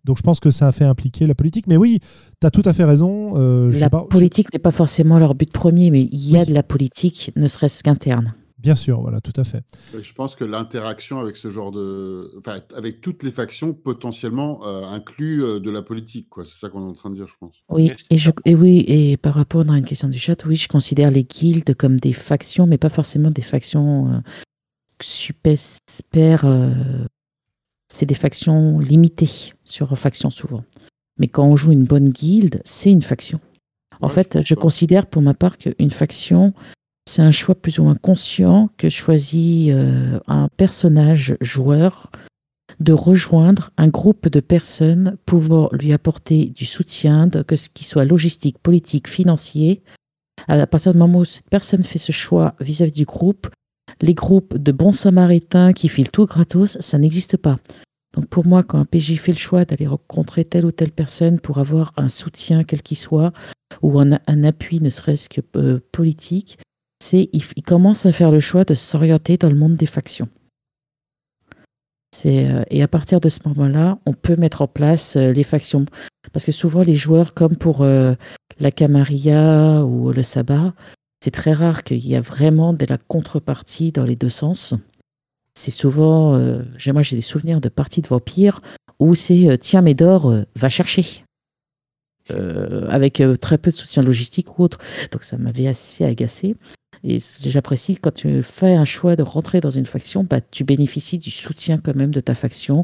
Donc 0.06 0.18
je 0.18 0.24
pense 0.24 0.40
que 0.40 0.52
ça 0.52 0.68
a 0.68 0.72
fait 0.72 0.86
impliquer 0.86 1.28
la 1.28 1.36
politique. 1.36 1.68
Mais 1.68 1.78
oui, 1.78 2.00
tu 2.40 2.48
as 2.48 2.52
tout 2.52 2.62
à 2.66 2.74
fait 2.74 2.86
raison. 2.86 3.34
euh, 3.38 3.72
je 3.72 3.80
La 3.80 3.86
sais 3.86 3.90
pas, 3.90 4.06
politique 4.10 4.54
n'est 4.54 4.60
pas 4.60 4.72
forcément 4.72 5.20
leur 5.20 5.36
but 5.36 5.52
premier, 5.52 5.92
mais 5.92 6.02
il 6.12 6.30
y 6.30 6.38
a 6.38 6.42
Oui. 6.42 6.46
de 6.48 6.54
la 6.54 6.64
politique, 6.64 7.32
ne 7.36 7.48
serait-ce 7.48 7.84
qu'interne. 7.84 8.34
Bien 8.58 8.74
sûr, 8.74 9.00
voilà, 9.02 9.22
tout 9.22 9.34
à 9.36 9.44
fait. 9.44 9.64
Et 9.96 10.02
Je 10.04 10.14
pense 10.14 10.36
que 10.36 10.44
l'interaction 10.44 11.20
avec 11.20 11.38
ce 11.38 11.52
genre 11.52 11.72
de. 11.72 12.32
Enfin, 12.40 12.58
avec 12.76 13.00
toutes 13.02 13.22
les 13.22 13.30
factions, 13.30 13.74
potentiellement, 13.74 14.66
euh, 14.66 14.86
inclut 14.88 15.44
euh, 15.44 15.60
de 15.60 15.70
la 15.70 15.84
politique, 15.84 16.30
quoi. 16.30 16.46
C'est 16.46 16.58
ça 16.60 16.70
qu'on 16.70 16.82
est 16.82 16.90
en 16.90 16.94
train 16.94 17.12
de 17.12 17.16
dire, 17.16 17.28
je 17.28 17.36
pense. 17.40 17.58
Oui, 17.70 17.92
et, 18.10 18.18
je, 18.18 18.26
ça- 18.30 18.36
et 18.46 18.56
oui, 18.56 18.84
et 18.88 19.18
par 19.18 19.36
rapport 19.36 19.70
à 19.70 19.78
une 19.78 19.86
question 19.86 20.08
du 20.08 20.18
chat, 20.18 20.44
oui, 20.46 20.56
je 20.56 20.68
considère 20.68 21.12
les 21.12 21.26
guildes 21.26 21.76
comme 21.76 22.00
des 22.00 22.14
factions, 22.14 22.66
mais 22.66 22.80
pas 22.80 22.90
forcément 22.90 23.30
des 23.30 23.44
factions 23.44 24.08
euh, 24.14 24.18
super. 25.02 26.46
C'est 27.96 28.06
des 28.06 28.14
factions 28.14 28.78
limitées 28.80 29.54
sur 29.64 29.98
factions 29.98 30.30
souvent. 30.30 30.64
Mais 31.18 31.30
quand 31.30 31.46
on 31.46 31.56
joue 31.56 31.72
une 31.72 31.86
bonne 31.86 32.10
guilde, 32.10 32.62
c'est 32.66 32.92
une 32.92 33.02
faction. 33.02 33.40
En 34.02 34.08
Ouais, 34.08 34.14
fait, 34.14 34.40
je 34.44 34.54
considère 34.54 35.06
pour 35.06 35.22
ma 35.22 35.34
part 35.34 35.58
qu'une 35.58 35.90
faction, 35.90 36.54
c'est 37.10 37.22
un 37.22 37.32
choix 37.32 37.56
plus 37.56 37.80
ou 37.80 37.84
moins 37.84 37.96
conscient 37.96 38.70
que 38.78 38.90
choisit 38.90 39.72
euh, 39.72 40.20
un 40.28 40.50
personnage 40.58 41.38
joueur 41.40 42.12
de 42.82 42.92
rejoindre 42.92 43.72
un 43.78 43.88
groupe 43.88 44.28
de 44.28 44.42
personnes 44.42 45.16
pouvant 45.26 45.70
lui 45.72 45.94
apporter 45.94 46.48
du 46.48 46.66
soutien, 46.66 47.30
que 47.30 47.56
ce 47.56 47.70
qui 47.70 47.86
soit 47.86 48.04
logistique, 48.04 48.60
politique, 48.60 49.08
financier. 49.08 49.82
À 50.50 50.68
partir 50.68 50.92
du 50.92 51.00
moment 51.00 51.20
où 51.20 51.26
cette 51.26 51.50
personne 51.50 51.84
fait 51.84 52.00
ce 52.00 52.12
choix 52.12 52.56
vis-à-vis 52.60 52.92
du 52.92 53.06
groupe, 53.06 53.48
les 54.02 54.14
groupes 54.14 54.58
de 54.58 54.74
bons 54.74 54.92
samaritains 54.92 55.72
qui 55.72 55.88
filent 55.88 56.12
tout 56.12 56.26
gratos, 56.26 56.78
ça 56.82 56.98
n'existe 56.98 57.38
pas. 57.38 57.58
Donc 58.16 58.28
pour 58.28 58.48
moi, 58.48 58.64
quand 58.64 58.80
un 58.80 58.86
PJ 58.86 59.18
fait 59.18 59.34
le 59.34 59.38
choix 59.38 59.66
d'aller 59.66 59.88
rencontrer 59.88 60.46
telle 60.46 60.66
ou 60.66 60.72
telle 60.72 60.92
personne 60.92 61.40
pour 61.40 61.58
avoir 61.58 61.92
un 61.98 62.08
soutien 62.08 62.64
quel 62.64 62.82
qu'il 62.82 62.98
soit, 62.98 63.34
ou 63.82 64.00
un, 64.00 64.12
appui 64.44 64.80
ne 64.82 64.90
serait-ce 64.90 65.28
que 65.28 65.42
euh, 65.58 65.80
politique, 65.92 66.58
c'est 67.04 67.30
il, 67.34 67.44
commence 67.64 68.06
à 68.06 68.14
faire 68.14 68.32
le 68.32 68.40
choix 68.40 68.64
de 68.64 68.74
s'orienter 68.74 69.36
dans 69.38 69.50
le 69.50 69.56
monde 69.56 69.76
des 69.76 69.86
factions. 69.86 70.30
Euh, 72.26 72.64
et 72.70 72.82
à 72.82 72.88
partir 72.88 73.20
de 73.20 73.28
ce 73.28 73.40
moment-là, 73.48 74.00
on 74.06 74.14
peut 74.14 74.38
mettre 74.38 74.62
en 74.62 74.68
place 74.68 75.18
euh, 75.18 75.34
les 75.34 75.44
factions. 75.44 75.86
Parce 76.32 76.46
que 76.46 76.54
souvent, 76.54 76.84
les 76.84 76.96
joueurs, 76.96 77.34
comme 77.34 77.58
pour 77.58 77.86
la 77.86 78.72
Camarilla 78.72 79.84
ou 79.84 80.12
le 80.12 80.24
Sabbat, 80.24 80.74
c'est 81.24 81.32
très 81.32 81.54
rare 81.54 81.84
qu'il 81.84 82.06
y 82.06 82.16
a 82.16 82.22
vraiment 82.22 82.74
de 82.74 82.86
la 82.86 82.98
contrepartie 82.98 83.92
dans 83.92 84.04
les 84.04 84.16
deux 84.16 84.30
sens. 84.30 84.74
C'est 85.58 85.72
souvent, 85.72 86.36
euh, 86.36 86.64
moi 86.88 87.02
j'ai 87.02 87.16
des 87.16 87.22
souvenirs 87.22 87.62
de 87.62 87.70
parties 87.70 88.02
de 88.02 88.08
vampires 88.08 88.62
où 89.00 89.16
c'est 89.16 89.50
euh, 89.50 89.58
tiens 89.58 89.82
Médor, 89.82 90.30
euh, 90.30 90.44
va 90.56 90.70
chercher. 90.70 91.24
Euh, 92.32 92.88
avec 92.90 93.22
euh, 93.22 93.36
très 93.36 93.60
peu 93.60 93.70
de 93.70 93.76
soutien 93.76 94.02
logistique 94.02 94.58
ou 94.58 94.64
autre. 94.64 94.80
Donc 95.12 95.24
ça 95.24 95.38
m'avait 95.38 95.68
assez 95.68 96.04
agacé. 96.04 96.56
Et 97.04 97.20
j'apprécie 97.20 97.98
quand 97.98 98.16
tu 98.16 98.42
fais 98.42 98.74
un 98.74 98.86
choix 98.86 99.16
de 99.16 99.22
rentrer 99.22 99.62
dans 99.62 99.70
une 99.70 99.86
faction, 99.86 100.24
bah, 100.24 100.42
tu 100.42 100.64
bénéficies 100.64 101.20
du 101.20 101.30
soutien 101.30 101.78
quand 101.78 101.96
même 101.96 102.10
de 102.10 102.22
ta 102.22 102.34
faction, 102.34 102.84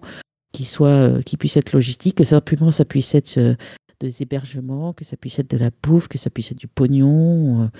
qui 0.53 0.63
soit, 0.63 0.89
euh, 0.89 1.21
qui 1.23 1.37
puisse 1.37 1.57
être 1.57 1.73
logistique, 1.73 2.15
que 2.17 2.23
simplement 2.23 2.71
ça 2.71 2.85
puisse 2.85 3.15
être 3.15 3.55
des 3.99 4.21
hébergements, 4.21 4.93
que 4.93 5.05
ça 5.05 5.17
puisse 5.17 5.39
être 5.39 5.49
de 5.49 5.57
la 5.57 5.71
bouffe, 5.81 6.07
que 6.07 6.19
ça 6.19 6.29
puisse 6.29 6.51
être 6.51 6.59
du 6.59 6.67
pognon. 6.67 7.71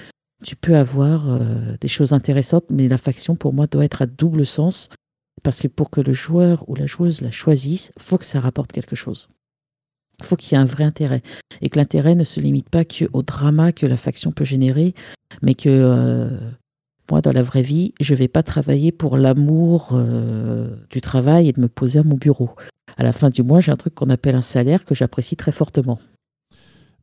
Tu 0.44 0.56
peux 0.56 0.76
avoir 0.76 1.30
euh, 1.30 1.76
des 1.80 1.88
choses 1.88 2.14
intéressantes, 2.14 2.66
mais 2.70 2.88
la 2.88 2.98
faction 2.98 3.36
pour 3.36 3.54
moi 3.54 3.68
doit 3.68 3.86
être 3.86 4.02
à 4.02 4.06
double 4.06 4.46
sens, 4.46 4.90
parce 5.44 5.62
que 5.62 5.68
pour 5.68 5.90
que 5.90 6.02
le 6.02 6.14
joueur 6.14 6.68
ou 6.68 6.76
la 6.76 6.86
joueuse 6.86 7.22
la 7.22 7.32
choisisse, 7.32 7.92
faut 7.98 8.18
que 8.18 8.26
ça 8.26 8.40
rapporte 8.40 8.72
quelque 8.72 8.96
chose. 8.96 9.30
Il 10.20 10.26
faut 10.26 10.36
qu'il 10.36 10.56
y 10.56 10.56
ait 10.56 10.64
un 10.64 10.66
vrai 10.66 10.84
intérêt 10.84 11.24
et 11.62 11.70
que 11.70 11.80
l'intérêt 11.80 12.16
ne 12.16 12.24
se 12.24 12.40
limite 12.40 12.70
pas 12.70 12.86
qu'au 12.86 13.24
drama 13.24 13.72
que 13.72 13.88
la 13.88 13.98
faction 13.98 14.32
peut 14.32 14.44
générer, 14.44 14.94
mais 15.42 15.56
que 15.56 15.70
euh, 15.70 16.30
moi, 17.10 17.22
dans 17.22 17.32
la 17.32 17.42
vraie 17.42 17.64
vie, 17.64 17.94
je 18.00 18.16
vais 18.16 18.28
pas 18.28 18.44
travailler 18.44 18.92
pour 18.92 19.18
l'amour 19.18 19.90
euh, 19.94 20.68
du 20.90 21.02
travail 21.02 21.50
et 21.50 21.54
de 21.54 21.60
me 21.60 21.68
poser 21.68 22.00
à 22.00 22.04
mon 22.04 22.16
bureau. 22.16 22.52
À 22.98 23.04
la 23.04 23.14
fin 23.14 23.30
du 23.30 23.42
mois, 23.42 23.62
j'ai 23.62 23.72
un 23.72 23.78
truc 23.78 23.96
qu'on 23.96 24.10
appelle 24.10 24.36
un 24.36 24.42
salaire 24.42 24.86
que 24.86 24.96
j'apprécie 24.96 25.36
très 25.36 25.52
fortement. 25.52 26.00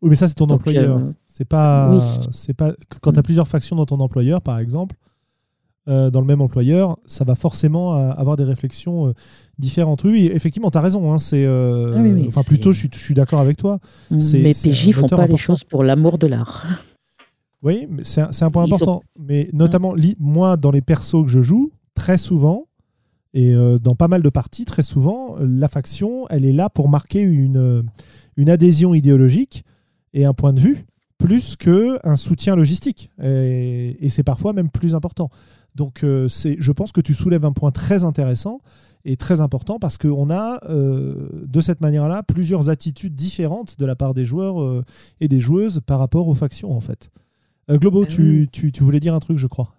Oui, 0.02 0.10
mais 0.10 0.16
ça, 0.16 0.28
c'est 0.28 0.34
ton 0.34 0.46
Donc, 0.46 0.60
employeur. 0.60 0.98
euh, 0.98 1.10
C'est 1.26 1.44
pas, 1.44 1.90
oui. 1.92 2.00
c'est 2.30 2.54
pas 2.54 2.72
quand 3.00 3.12
tu 3.12 3.18
as 3.18 3.22
plusieurs 3.22 3.48
factions 3.48 3.76
dans 3.76 3.86
ton 3.86 3.98
employeur, 4.00 4.40
par 4.42 4.58
exemple, 4.58 4.96
euh, 5.88 6.10
dans 6.10 6.20
le 6.20 6.26
même 6.26 6.40
employeur, 6.42 6.96
ça 7.06 7.24
va 7.24 7.34
forcément 7.34 7.96
euh, 7.96 8.10
avoir 8.10 8.36
des 8.36 8.44
réflexions 8.44 9.08
euh, 9.08 9.12
différentes. 9.58 10.04
Oui, 10.04 10.26
effectivement, 10.32 10.70
tu 10.70 10.78
as 10.78 10.82
raison. 10.82 11.12
hein, 11.12 11.18
c'est, 11.18 11.44
euh, 11.46 11.94
Ah 11.96 12.00
oui, 12.02 12.12
oui, 12.12 12.24
enfin, 12.28 12.42
plutôt, 12.42 12.72
je 12.72 12.78
suis, 12.80 12.90
je 12.92 12.98
suis 12.98 13.14
d'accord 13.14 13.40
avec 13.40 13.56
toi. 13.56 13.78
Mes 14.10 14.20
c'est 14.20 14.70
PJ 14.70 14.92
font 14.92 15.06
pas 15.08 15.16
les 15.16 15.22
important. 15.22 15.36
choses 15.38 15.64
pour 15.64 15.82
l'amour 15.82 16.18
de 16.18 16.26
l'art. 16.26 16.66
Oui, 17.62 17.86
mais 17.90 18.04
c'est 18.04 18.20
un, 18.20 18.50
point 18.50 18.66
Ils 18.66 18.74
important. 18.74 19.02
Mais 19.18 19.48
notamment, 19.52 19.94
li- 19.94 20.14
moi, 20.20 20.56
dans 20.56 20.70
les 20.70 20.82
persos 20.82 21.24
que 21.24 21.30
je 21.30 21.40
joue, 21.40 21.72
très 21.94 22.18
souvent, 22.18 22.66
et 23.34 23.52
dans 23.82 23.94
pas 23.94 24.08
mal 24.08 24.22
de 24.22 24.28
parties, 24.30 24.64
très 24.64 24.82
souvent, 24.82 25.36
la 25.40 25.68
faction, 25.68 26.26
elle 26.30 26.44
est 26.44 26.52
là 26.52 26.68
pour 26.70 26.88
marquer 26.88 27.20
une, 27.20 27.82
une 28.36 28.50
adhésion 28.50 28.94
idéologique 28.94 29.64
et 30.14 30.24
un 30.24 30.32
point 30.34 30.52
de 30.52 30.60
vue, 30.60 30.84
plus 31.18 31.56
qu'un 31.56 32.16
soutien 32.16 32.56
logistique. 32.56 33.10
Et, 33.22 33.96
et 34.04 34.10
c'est 34.10 34.24
parfois 34.24 34.52
même 34.52 34.70
plus 34.70 34.94
important. 34.94 35.30
Donc, 35.74 36.02
euh, 36.02 36.28
c'est, 36.28 36.56
je 36.58 36.72
pense 36.72 36.92
que 36.92 37.00
tu 37.00 37.14
soulèves 37.14 37.44
un 37.44 37.52
point 37.52 37.70
très 37.70 38.04
intéressant 38.04 38.60
et 39.04 39.16
très 39.16 39.40
important 39.40 39.78
parce 39.78 39.96
qu'on 39.96 40.28
a, 40.30 40.58
euh, 40.68 41.28
de 41.46 41.60
cette 41.60 41.80
manière-là, 41.80 42.22
plusieurs 42.24 42.68
attitudes 42.68 43.14
différentes 43.14 43.78
de 43.78 43.86
la 43.86 43.94
part 43.94 44.12
des 44.14 44.24
joueurs 44.24 44.60
euh, 44.60 44.84
et 45.20 45.28
des 45.28 45.40
joueuses 45.40 45.80
par 45.86 45.98
rapport 46.00 46.26
aux 46.28 46.34
factions, 46.34 46.72
en 46.72 46.80
fait. 46.80 47.10
Euh, 47.70 47.78
Globo, 47.78 48.04
Ah 48.04 48.06
tu, 48.06 48.48
tu- 48.50 48.72
tu 48.72 48.82
voulais 48.82 48.98
dire 49.00 49.14
un 49.14 49.20
truc, 49.20 49.38
je 49.38 49.46
crois. 49.46 49.74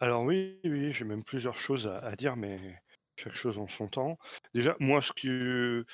Alors 0.00 0.24
oui, 0.24 0.56
oui, 0.64 0.92
j'ai 0.92 1.04
même 1.06 1.22
plusieurs 1.22 1.56
choses 1.56 1.86
à, 1.86 1.96
à 1.98 2.14
dire, 2.16 2.36
mais 2.36 2.58
chaque 3.16 3.34
chose 3.34 3.58
en 3.58 3.68
son 3.68 3.88
temps. 3.88 4.18
Déjà, 4.54 4.76
moi, 4.80 5.00
ce 5.00 5.12
que, 5.14 5.86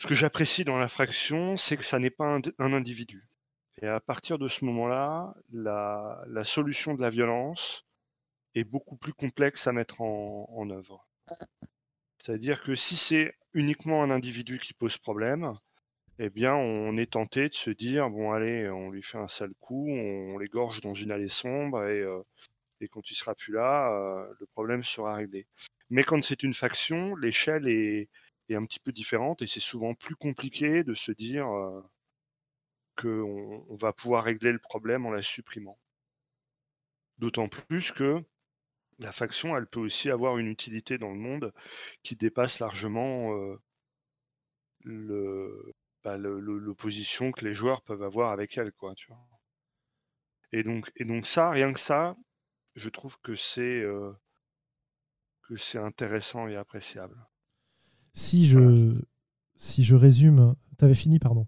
ce 0.00 0.06
que 0.06 0.14
j'apprécie 0.14 0.64
dans 0.64 0.78
la 0.78 0.88
fraction, 0.88 1.58
c'est 1.58 1.76
que 1.76 1.84
ça 1.84 1.98
n'est 1.98 2.08
pas 2.08 2.38
un, 2.58 2.72
individu. 2.72 3.28
Et 3.82 3.86
à 3.86 4.00
partir 4.00 4.38
de 4.38 4.48
ce 4.48 4.64
moment-là, 4.64 5.34
la, 5.52 6.42
solution 6.42 6.94
de 6.94 7.02
la 7.02 7.10
violence 7.10 7.84
est 8.54 8.64
beaucoup 8.64 8.96
plus 8.96 9.12
complexe 9.12 9.66
à 9.66 9.72
mettre 9.72 10.00
en, 10.00 10.70
œuvre. 10.70 11.06
C'est-à-dire 12.16 12.62
que 12.62 12.74
si 12.74 12.96
c'est 12.96 13.34
uniquement 13.52 14.02
un 14.02 14.10
individu 14.10 14.58
qui 14.58 14.72
pose 14.72 14.96
problème, 14.96 15.52
eh 16.18 16.30
bien, 16.30 16.54
on 16.54 16.96
est 16.96 17.12
tenté 17.12 17.50
de 17.50 17.54
se 17.54 17.70
dire 17.70 18.08
bon, 18.08 18.32
allez, 18.32 18.70
on 18.70 18.90
lui 18.90 19.02
fait 19.02 19.18
un 19.18 19.28
sale 19.28 19.52
coup, 19.60 19.86
on 19.90 20.38
l'égorge 20.38 20.80
dans 20.80 20.94
une 20.94 21.10
allée 21.10 21.28
sombre 21.28 21.84
et, 21.84 22.00
euh, 22.00 22.22
quand 22.90 23.10
il 23.10 23.14
sera 23.14 23.34
plus 23.34 23.52
là, 23.52 23.92
euh, 23.92 24.32
le 24.40 24.46
problème 24.46 24.82
sera 24.82 25.14
réglé. 25.14 25.46
Mais 25.90 26.04
quand 26.04 26.24
c'est 26.24 26.42
une 26.42 26.54
faction, 26.54 27.14
l'échelle 27.16 27.68
est, 27.68 28.08
est 28.52 28.56
un 28.56 28.64
petit 28.66 28.80
peu 28.80 28.92
différente 28.92 29.42
et 29.42 29.46
c'est 29.46 29.60
souvent 29.60 29.94
plus 29.94 30.16
compliqué 30.16 30.84
de 30.84 30.94
se 30.94 31.12
dire 31.12 31.46
qu'on 32.96 33.64
on 33.68 33.74
va 33.74 33.92
pouvoir 33.92 34.22
régler 34.22 34.52
le 34.52 34.60
problème 34.60 35.04
en 35.04 35.10
la 35.10 35.22
supprimant. 35.22 35.76
D'autant 37.18 37.46
plus 37.48 37.92
que 37.92 38.20
la 38.98 39.12
faction, 39.12 39.56
elle 39.56 39.66
peut 39.68 39.80
aussi 39.80 40.10
avoir 40.10 40.38
une 40.38 40.48
utilité 40.48 40.98
dans 40.98 41.10
le 41.12 41.18
monde 41.20 41.52
qui 42.02 42.16
dépasse 42.16 42.60
largement 42.60 43.32
le, 44.84 45.72
bah, 46.04 46.18
le- 46.18 46.38
l'opposition 46.38 47.32
que 47.32 47.44
les 47.46 47.54
joueurs 47.54 47.80
peuvent 47.82 48.02
avoir 48.02 48.30
avec 48.30 48.58
elle, 48.58 48.72
quoi. 48.72 48.94
Et 50.52 50.62
donc, 50.62 50.90
et 50.94 51.04
donc 51.04 51.26
ça, 51.26 51.50
rien 51.50 51.72
que 51.72 51.80
ça, 51.80 52.16
je 52.76 52.88
trouve 52.88 53.18
que 53.20 53.34
c'est 53.36 53.84
que 55.42 55.54
c'est 55.58 55.76
intéressant 55.76 56.48
et 56.48 56.56
appréciable. 56.56 57.14
Si 58.12 58.46
je, 58.46 59.00
si 59.56 59.84
je 59.84 59.94
résume, 59.96 60.54
tu 60.78 60.84
avais 60.84 60.94
fini, 60.94 61.18
pardon. 61.18 61.46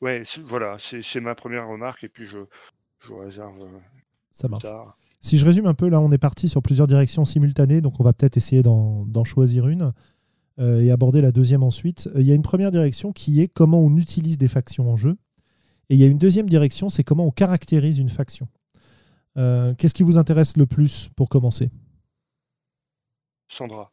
Ouais, 0.00 0.22
c'est- 0.24 0.40
voilà, 0.42 0.76
c'est 0.78 1.02
c'est 1.02 1.20
ma 1.20 1.34
première 1.34 1.68
remarque 1.68 2.04
et 2.04 2.08
puis 2.08 2.24
je, 2.26 2.38
je 3.06 3.12
réserve 3.12 3.60
euh, 3.62 3.78
Ça 4.30 4.48
marche. 4.48 4.62
tard. 4.62 4.96
Si 5.20 5.36
je 5.36 5.44
résume 5.44 5.66
un 5.66 5.74
peu, 5.74 5.88
là, 5.88 6.00
on 6.00 6.10
est 6.10 6.18
parti 6.18 6.48
sur 6.48 6.62
plusieurs 6.62 6.86
directions 6.86 7.26
simultanées, 7.26 7.82
donc 7.82 8.00
on 8.00 8.04
va 8.04 8.12
peut-être 8.14 8.36
essayer 8.38 8.62
d'en 8.62 9.04
d'en 9.06 9.24
choisir 9.24 9.68
une. 9.68 9.92
euh, 10.58 10.80
et 10.82 10.90
aborder 10.90 11.22
la 11.22 11.32
deuxième 11.32 11.62
ensuite. 11.62 12.08
Euh, 12.14 12.20
Il 12.20 12.26
y 12.26 12.32
a 12.32 12.34
une 12.34 12.42
première 12.42 12.70
direction 12.70 13.12
qui 13.12 13.40
est 13.40 13.48
comment 13.48 13.78
on 13.80 13.96
utilise 13.96 14.36
des 14.36 14.48
factions 14.48 14.90
en 14.90 14.96
jeu. 14.96 15.16
Et 15.88 15.94
il 15.94 15.98
y 16.00 16.04
a 16.04 16.06
une 16.06 16.18
deuxième 16.18 16.48
direction, 16.48 16.88
c'est 16.90 17.02
comment 17.04 17.24
on 17.26 17.30
caractérise 17.30 17.98
une 17.98 18.08
faction. 18.10 18.46
Euh, 19.38 19.74
Qu'est-ce 19.74 19.94
qui 19.94 20.02
vous 20.02 20.18
intéresse 20.18 20.56
le 20.58 20.66
plus 20.66 21.08
pour 21.16 21.28
commencer? 21.30 21.70
Sandra. 23.48 23.90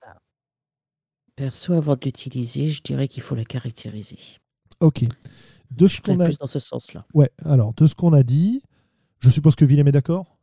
Perso, 1.38 1.74
avant 1.74 1.94
de 1.94 2.04
l'utiliser, 2.04 2.68
je 2.68 2.82
dirais 2.82 3.08
qu'il 3.08 3.22
faut 3.22 3.36
la 3.36 3.46
caractériser. 3.46 4.18
Ok. 4.82 5.06
De 5.72 5.88
ce 5.88 6.02
qu'on 6.02 6.20
a... 6.20 6.26
plus 6.26 6.40
dans 6.40 6.48
ce 6.48 6.58
sens-là. 6.58 7.06
Ouais, 7.14 7.30
alors, 7.46 7.74
de 7.76 7.86
ce 7.86 7.94
qu'on 7.94 8.12
a 8.12 8.24
dit, 8.24 8.64
je 9.20 9.30
suppose 9.30 9.56
que 9.56 9.64
Willem 9.64 9.88
est 9.88 9.92
d'accord? 9.92 10.38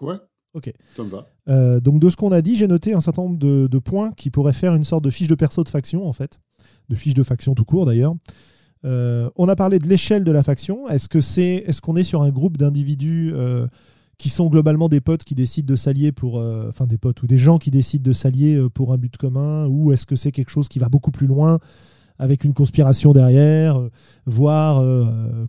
Ouais. 0.00 0.16
Ok. 0.52 0.72
Ça 0.96 1.04
me 1.04 1.08
va. 1.08 1.28
Euh, 1.48 1.78
donc 1.80 2.00
de 2.00 2.10
ce 2.10 2.16
qu'on 2.16 2.32
a 2.32 2.42
dit, 2.42 2.56
j'ai 2.56 2.66
noté 2.66 2.92
un 2.92 3.00
certain 3.00 3.22
nombre 3.22 3.38
de, 3.38 3.68
de 3.68 3.78
points 3.78 4.10
qui 4.10 4.30
pourraient 4.30 4.52
faire 4.52 4.74
une 4.74 4.84
sorte 4.84 5.04
de 5.04 5.10
fiche 5.10 5.28
de 5.28 5.36
perso 5.36 5.62
de 5.62 5.68
faction, 5.68 6.06
en 6.06 6.12
fait. 6.12 6.40
De 6.88 6.96
fiche 6.96 7.14
de 7.14 7.22
faction 7.22 7.54
tout 7.54 7.64
court, 7.64 7.86
d'ailleurs. 7.86 8.14
Euh, 8.84 9.30
on 9.36 9.48
a 9.48 9.54
parlé 9.54 9.78
de 9.78 9.86
l'échelle 9.86 10.24
de 10.24 10.32
la 10.32 10.42
faction. 10.42 10.88
Est-ce 10.88 11.08
que 11.08 11.20
c'est, 11.20 11.62
est-ce 11.66 11.80
qu'on 11.80 11.94
est 11.94 12.02
sur 12.02 12.22
un 12.22 12.30
groupe 12.30 12.56
d'individus 12.56 13.30
euh, 13.32 13.68
qui 14.18 14.28
sont 14.28 14.48
globalement 14.48 14.88
des 14.88 15.00
potes 15.00 15.24
qui 15.24 15.34
décident 15.34 15.66
de 15.66 15.76
s'allier 15.76 16.12
pour, 16.12 16.38
euh, 16.38 16.68
enfin 16.68 16.86
des 16.86 16.98
potes 16.98 17.22
ou 17.22 17.26
des 17.26 17.38
gens 17.38 17.58
qui 17.58 17.70
décident 17.70 18.08
de 18.08 18.12
s'allier 18.12 18.56
euh, 18.56 18.68
pour 18.68 18.92
un 18.92 18.96
but 18.96 19.16
commun, 19.16 19.66
ou 19.66 19.92
est-ce 19.92 20.06
que 20.06 20.16
c'est 20.16 20.32
quelque 20.32 20.50
chose 20.50 20.68
qui 20.68 20.78
va 20.78 20.88
beaucoup 20.88 21.10
plus 21.10 21.26
loin 21.26 21.58
avec 22.18 22.44
une 22.44 22.54
conspiration 22.54 23.12
derrière, 23.12 23.80
euh, 23.80 23.90
voire, 24.26 24.84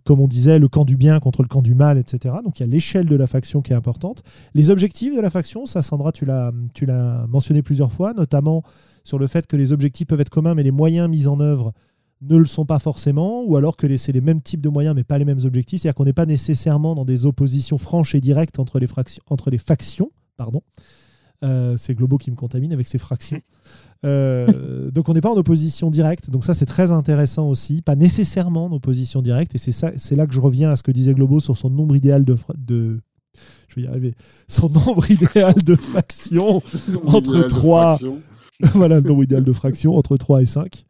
comme 0.04 0.18
on 0.18 0.26
disait, 0.26 0.58
le 0.58 0.66
camp 0.66 0.84
du 0.84 0.96
bien 0.96 1.20
contre 1.20 1.42
le 1.42 1.48
camp 1.48 1.62
du 1.62 1.74
mal, 1.74 1.98
etc. 1.98 2.34
Donc 2.42 2.58
il 2.58 2.62
y 2.62 2.64
a 2.64 2.68
l'échelle 2.68 3.06
de 3.06 3.14
la 3.14 3.28
faction 3.28 3.62
qui 3.62 3.72
est 3.72 3.76
importante. 3.76 4.24
Les 4.54 4.70
objectifs 4.70 5.14
de 5.14 5.20
la 5.20 5.30
faction, 5.30 5.66
ça 5.66 5.82
Sandra, 5.82 6.10
tu 6.10 6.24
l'as 6.24 7.26
mentionné 7.28 7.62
plusieurs 7.62 7.92
fois, 7.92 8.12
notamment 8.14 8.64
sur 9.04 9.18
le 9.18 9.26
fait 9.28 9.46
que 9.46 9.56
les 9.56 9.72
objectifs 9.72 10.06
peuvent 10.08 10.20
être 10.20 10.30
communs, 10.30 10.54
mais 10.54 10.62
les 10.62 10.72
moyens 10.72 11.08
mis 11.08 11.28
en 11.28 11.38
œuvre 11.38 11.72
ne 12.28 12.36
le 12.36 12.44
sont 12.44 12.64
pas 12.64 12.78
forcément, 12.78 13.42
ou 13.42 13.56
alors 13.56 13.76
que 13.76 13.96
c'est 13.96 14.12
les 14.12 14.20
mêmes 14.20 14.40
types 14.40 14.60
de 14.60 14.68
moyens, 14.68 14.94
mais 14.94 15.04
pas 15.04 15.18
les 15.18 15.24
mêmes 15.24 15.40
objectifs. 15.44 15.82
C'est-à-dire 15.82 15.94
qu'on 15.94 16.04
n'est 16.04 16.12
pas 16.12 16.26
nécessairement 16.26 16.94
dans 16.94 17.04
des 17.04 17.26
oppositions 17.26 17.78
franches 17.78 18.14
et 18.14 18.20
directes 18.20 18.58
entre 18.58 18.78
les, 18.78 18.86
fractions, 18.86 19.22
entre 19.28 19.50
les 19.50 19.58
factions. 19.58 20.10
Pardon. 20.36 20.62
Euh, 21.44 21.76
c'est 21.76 21.94
Globo 21.94 22.16
qui 22.16 22.30
me 22.30 22.36
contamine 22.36 22.72
avec 22.72 22.88
ses 22.88 22.98
fractions. 22.98 23.40
Euh, 24.04 24.90
donc 24.92 25.08
on 25.08 25.14
n'est 25.14 25.20
pas 25.20 25.30
en 25.30 25.36
opposition 25.36 25.90
directe. 25.90 26.30
Donc 26.30 26.44
ça 26.44 26.54
c'est 26.54 26.66
très 26.66 26.92
intéressant 26.92 27.48
aussi. 27.48 27.82
Pas 27.82 27.96
nécessairement 27.96 28.66
en 28.66 28.72
opposition 28.72 29.20
directe. 29.20 29.54
Et 29.54 29.58
c'est 29.58 29.72
ça, 29.72 29.92
c'est 29.96 30.16
là 30.16 30.26
que 30.26 30.32
je 30.34 30.40
reviens 30.40 30.70
à 30.70 30.76
ce 30.76 30.82
que 30.82 30.90
disait 30.90 31.14
Globo 31.14 31.40
sur 31.40 31.56
son 31.56 31.70
nombre 31.70 31.96
idéal 31.96 32.24
de, 32.24 32.36
je 33.68 33.74
vais 33.76 33.82
y 33.82 33.86
arriver. 33.86 34.14
Son 34.48 34.68
nombre 34.68 35.10
idéal 35.10 35.54
de 35.54 35.74
factions 35.76 36.62
Entre 37.06 37.28
Idéal 37.28 37.42
de 37.42 37.48
trois. 37.48 37.96
fraction. 37.96 38.22
voilà 38.74 39.00
le 39.00 39.08
nombre 39.08 39.24
idéal 39.24 39.44
de 39.44 39.52
fractions 39.52 39.96
entre 39.96 40.16
3 40.16 40.42
et 40.42 40.46
5. 40.46 40.84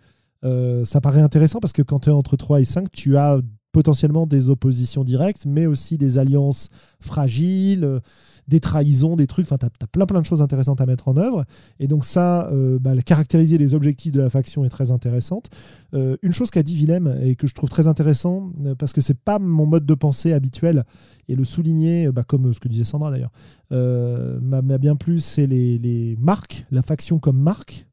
Euh, 0.45 0.85
ça 0.85 1.01
paraît 1.01 1.23
intéressant 1.23 1.61
parce 1.61 1.73
que 1.73 1.83
quand 1.83 2.01
tu 2.01 2.11
es 2.11 2.13
entre 2.13 2.37
3 2.37 2.61
et 2.61 2.65
5, 2.65 2.91
tu 2.91 3.17
as 3.17 3.41
potentiellement 3.73 4.27
des 4.27 4.51
oppositions 4.51 5.03
directes, 5.03 5.47
mais 5.47 5.67
aussi 5.67 5.99
des 5.99 6.19
alliances 6.19 6.69
fragiles, 7.01 7.83
euh, 7.83 7.99
des 8.47 8.61
trahisons, 8.61 9.17
des 9.17 9.27
trucs. 9.27 9.47
Enfin, 9.47 9.57
tu 9.59 9.67
as, 9.67 9.87
plein 9.89 10.07
plein 10.07 10.21
de 10.21 10.27
choses 10.27 10.43
intéressantes 10.43 10.81
à 10.81 10.87
mettre 10.87 11.09
en 11.09 11.17
œuvre. 11.17 11.45
Et 11.81 11.89
donc 11.89 12.05
ça, 12.05 12.49
euh, 12.53 12.79
bah, 12.79 12.95
caractériser 13.03 13.59
les 13.59 13.75
objectifs 13.75 14.13
de 14.13 14.21
la 14.21 14.31
faction 14.31 14.65
est 14.65 14.69
très 14.69 14.93
intéressante. 14.93 15.49
Une 15.93 16.33
chose 16.33 16.51
qu'a 16.51 16.63
dit 16.63 16.77
Willem 16.77 17.19
et 17.23 17.37
que 17.37 17.47
je 17.47 17.55
trouve 17.55 17.71
très 17.71 17.87
intéressant, 17.87 18.53
parce 18.79 18.93
que 18.93 19.01
c'est 19.01 19.19
pas 19.19 19.39
mon 19.39 19.65
mode 19.65 19.87
de 19.87 19.95
pensée 19.95 20.33
habituel, 20.33 20.85
et 21.29 21.37
le 21.37 21.45
souligner, 21.45 22.11
bah, 22.13 22.25
comme 22.25 22.53
ce 22.53 22.61
que 22.61 22.69
disait 22.69 22.85
Sandra 22.85 23.11
d'ailleurs, 23.11 23.33
m'a 23.71 24.79
bien 24.79 24.97
plu, 24.97 25.21
c'est 25.21 25.47
les 25.47 26.17
marques, 26.21 26.67
la 26.71 26.83
faction 26.83 27.19
comme 27.19 27.39
marque. 27.39 27.87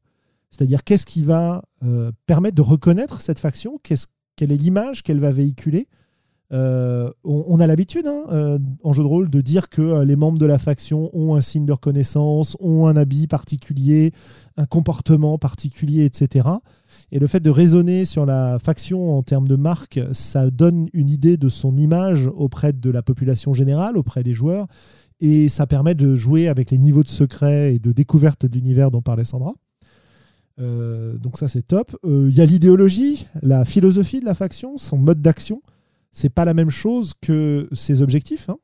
C'est-à-dire 0.52 0.84
qu'est-ce 0.84 1.06
qui 1.06 1.22
va 1.22 1.64
euh, 1.82 2.12
permettre 2.26 2.54
de 2.54 2.62
reconnaître 2.62 3.20
cette 3.20 3.40
faction, 3.40 3.80
quelle 3.82 4.52
est 4.52 4.56
l'image 4.56 5.02
qu'elle 5.02 5.18
va 5.18 5.32
véhiculer? 5.32 5.88
Euh, 6.52 7.10
on, 7.24 7.60
a 7.60 7.66
l'habitude 7.66 8.06
hein, 8.06 8.24
euh, 8.30 8.58
en 8.84 8.92
jeu 8.92 9.02
de 9.02 9.08
rôle 9.08 9.30
de 9.30 9.40
dire 9.40 9.70
que 9.70 10.02
les 10.02 10.16
membres 10.16 10.38
de 10.38 10.44
la 10.44 10.58
faction 10.58 11.08
ont 11.14 11.34
un 11.34 11.40
signe 11.40 11.64
de 11.64 11.72
reconnaissance, 11.72 12.58
ont 12.60 12.86
un 12.86 12.94
habit 12.94 13.26
particulier, 13.26 14.12
un 14.58 14.66
comportement 14.66 15.38
particulier, 15.38 16.04
etc. 16.04 16.46
Et 17.10 17.18
le 17.18 17.26
fait 17.26 17.40
de 17.40 17.48
raisonner 17.48 18.04
sur 18.04 18.26
la 18.26 18.58
faction 18.58 19.16
en 19.16 19.22
termes 19.22 19.48
de 19.48 19.56
marque, 19.56 19.98
ça 20.12 20.50
donne 20.50 20.90
une 20.92 21.08
idée 21.08 21.38
de 21.38 21.48
son 21.48 21.74
image 21.78 22.28
auprès 22.36 22.74
de 22.74 22.90
la 22.90 23.00
population 23.00 23.54
générale, 23.54 23.96
auprès 23.96 24.22
des 24.22 24.34
joueurs, 24.34 24.66
et 25.20 25.48
ça 25.48 25.66
permet 25.66 25.94
de 25.94 26.16
jouer 26.16 26.48
avec 26.48 26.70
les 26.70 26.78
niveaux 26.78 27.02
de 27.02 27.08
secret 27.08 27.74
et 27.74 27.78
de 27.78 27.92
découverte 27.92 28.44
de 28.44 28.52
l'univers 28.52 28.90
dont 28.90 29.00
parlait 29.00 29.24
Sandra. 29.24 29.54
Euh, 30.60 31.16
donc 31.18 31.38
ça 31.38 31.48
c'est 31.48 31.62
top. 31.62 31.96
Euh, 32.04 32.28
Il 32.30 32.36
y 32.36 32.40
a 32.40 32.46
l'idéologie, 32.46 33.26
la 33.42 33.64
philosophie 33.64 34.20
de 34.20 34.24
la 34.24 34.34
faction, 34.34 34.78
son 34.78 34.98
mode 34.98 35.20
d'action. 35.20 35.62
C'est 36.12 36.28
pas 36.28 36.44
la 36.44 36.54
même 36.54 36.70
chose 36.70 37.12
que 37.20 37.68
ses 37.72 38.02
objectifs. 38.02 38.48
hein. 38.48 38.58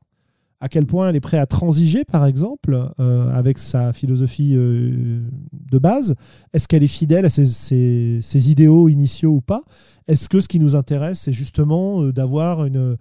À 0.61 0.67
quel 0.67 0.85
point 0.85 1.09
elle 1.09 1.15
est 1.15 1.21
prête 1.21 1.39
à 1.39 1.45
transiger, 1.45 2.03
par 2.03 2.25
exemple, 2.25 2.91
euh, 2.99 3.29
avec 3.33 3.57
sa 3.57 3.93
philosophie 3.93 4.53
de 4.55 5.79
base. 5.79 6.15
Est-ce 6.51 6.67
qu'elle 6.67 6.83
est 6.83 6.87
fidèle 6.87 7.25
à 7.25 7.29
ses, 7.29 8.49
idéaux 8.49 8.89
initiaux 8.89 9.35
ou 9.35 9.41
pas? 9.41 9.63
Est-ce 10.07 10.27
que 10.27 10.41
ce 10.41 10.49
qui 10.49 10.59
nous 10.59 10.75
intéresse, 10.75 11.21
c'est 11.21 11.33
justement 11.33 12.03
d'avoir 12.09 12.65
une... 12.65 12.97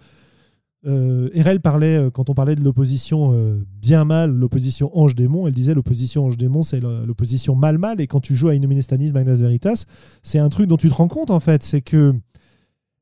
Euh, 0.87 1.29
Erel 1.35 1.61
parlait, 1.61 1.97
euh, 1.97 2.11
quand 2.11 2.31
on 2.31 2.35
parlait 2.35 2.55
de 2.55 2.63
l'opposition 2.63 3.33
euh, 3.33 3.65
bien 3.81 4.05
mal, 4.05 4.31
l'opposition 4.31 4.97
ange-démon, 4.97 5.49
elle 5.49 5.55
disait 5.55 5.75
l'opposition 5.75 6.27
ange-démon, 6.27 6.63
c'est 6.63 6.81
l'opposition 6.81 7.55
mal-mal. 7.55 8.01
Et 8.01 8.07
quand 8.07 8.21
tu 8.21 8.37
joues 8.37 8.49
à 8.49 8.55
Innomine 8.55 8.81
Magnas 9.13 9.37
Veritas, 9.37 9.85
c'est 10.23 10.39
un 10.39 10.49
truc 10.49 10.67
dont 10.69 10.77
tu 10.77 10.89
te 10.89 10.95
rends 10.95 11.09
compte, 11.09 11.31
en 11.31 11.41
fait. 11.41 11.63
C'est 11.63 11.81
que 11.81 12.15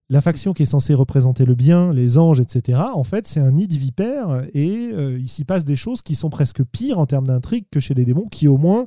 la 0.08 0.20
faction 0.20 0.54
qui 0.54 0.62
est 0.62 0.66
censée 0.66 0.94
représenter 0.94 1.44
le 1.44 1.54
bien, 1.54 1.92
les 1.92 2.16
anges, 2.16 2.40
etc., 2.40 2.80
en 2.94 3.04
fait, 3.04 3.26
c'est 3.26 3.40
un 3.40 3.52
nid 3.52 3.66
de 3.66 3.74
vipères. 3.74 4.46
Et 4.54 4.90
euh, 4.94 5.18
il 5.18 5.28
s'y 5.28 5.44
passe 5.44 5.64
des 5.64 5.76
choses 5.76 6.00
qui 6.00 6.14
sont 6.14 6.30
presque 6.30 6.64
pires 6.64 6.98
en 6.98 7.06
termes 7.06 7.26
d'intrigue 7.26 7.66
que 7.70 7.80
chez 7.80 7.94
les 7.94 8.04
démons, 8.04 8.26
qui 8.26 8.48
au 8.48 8.56
moins 8.56 8.86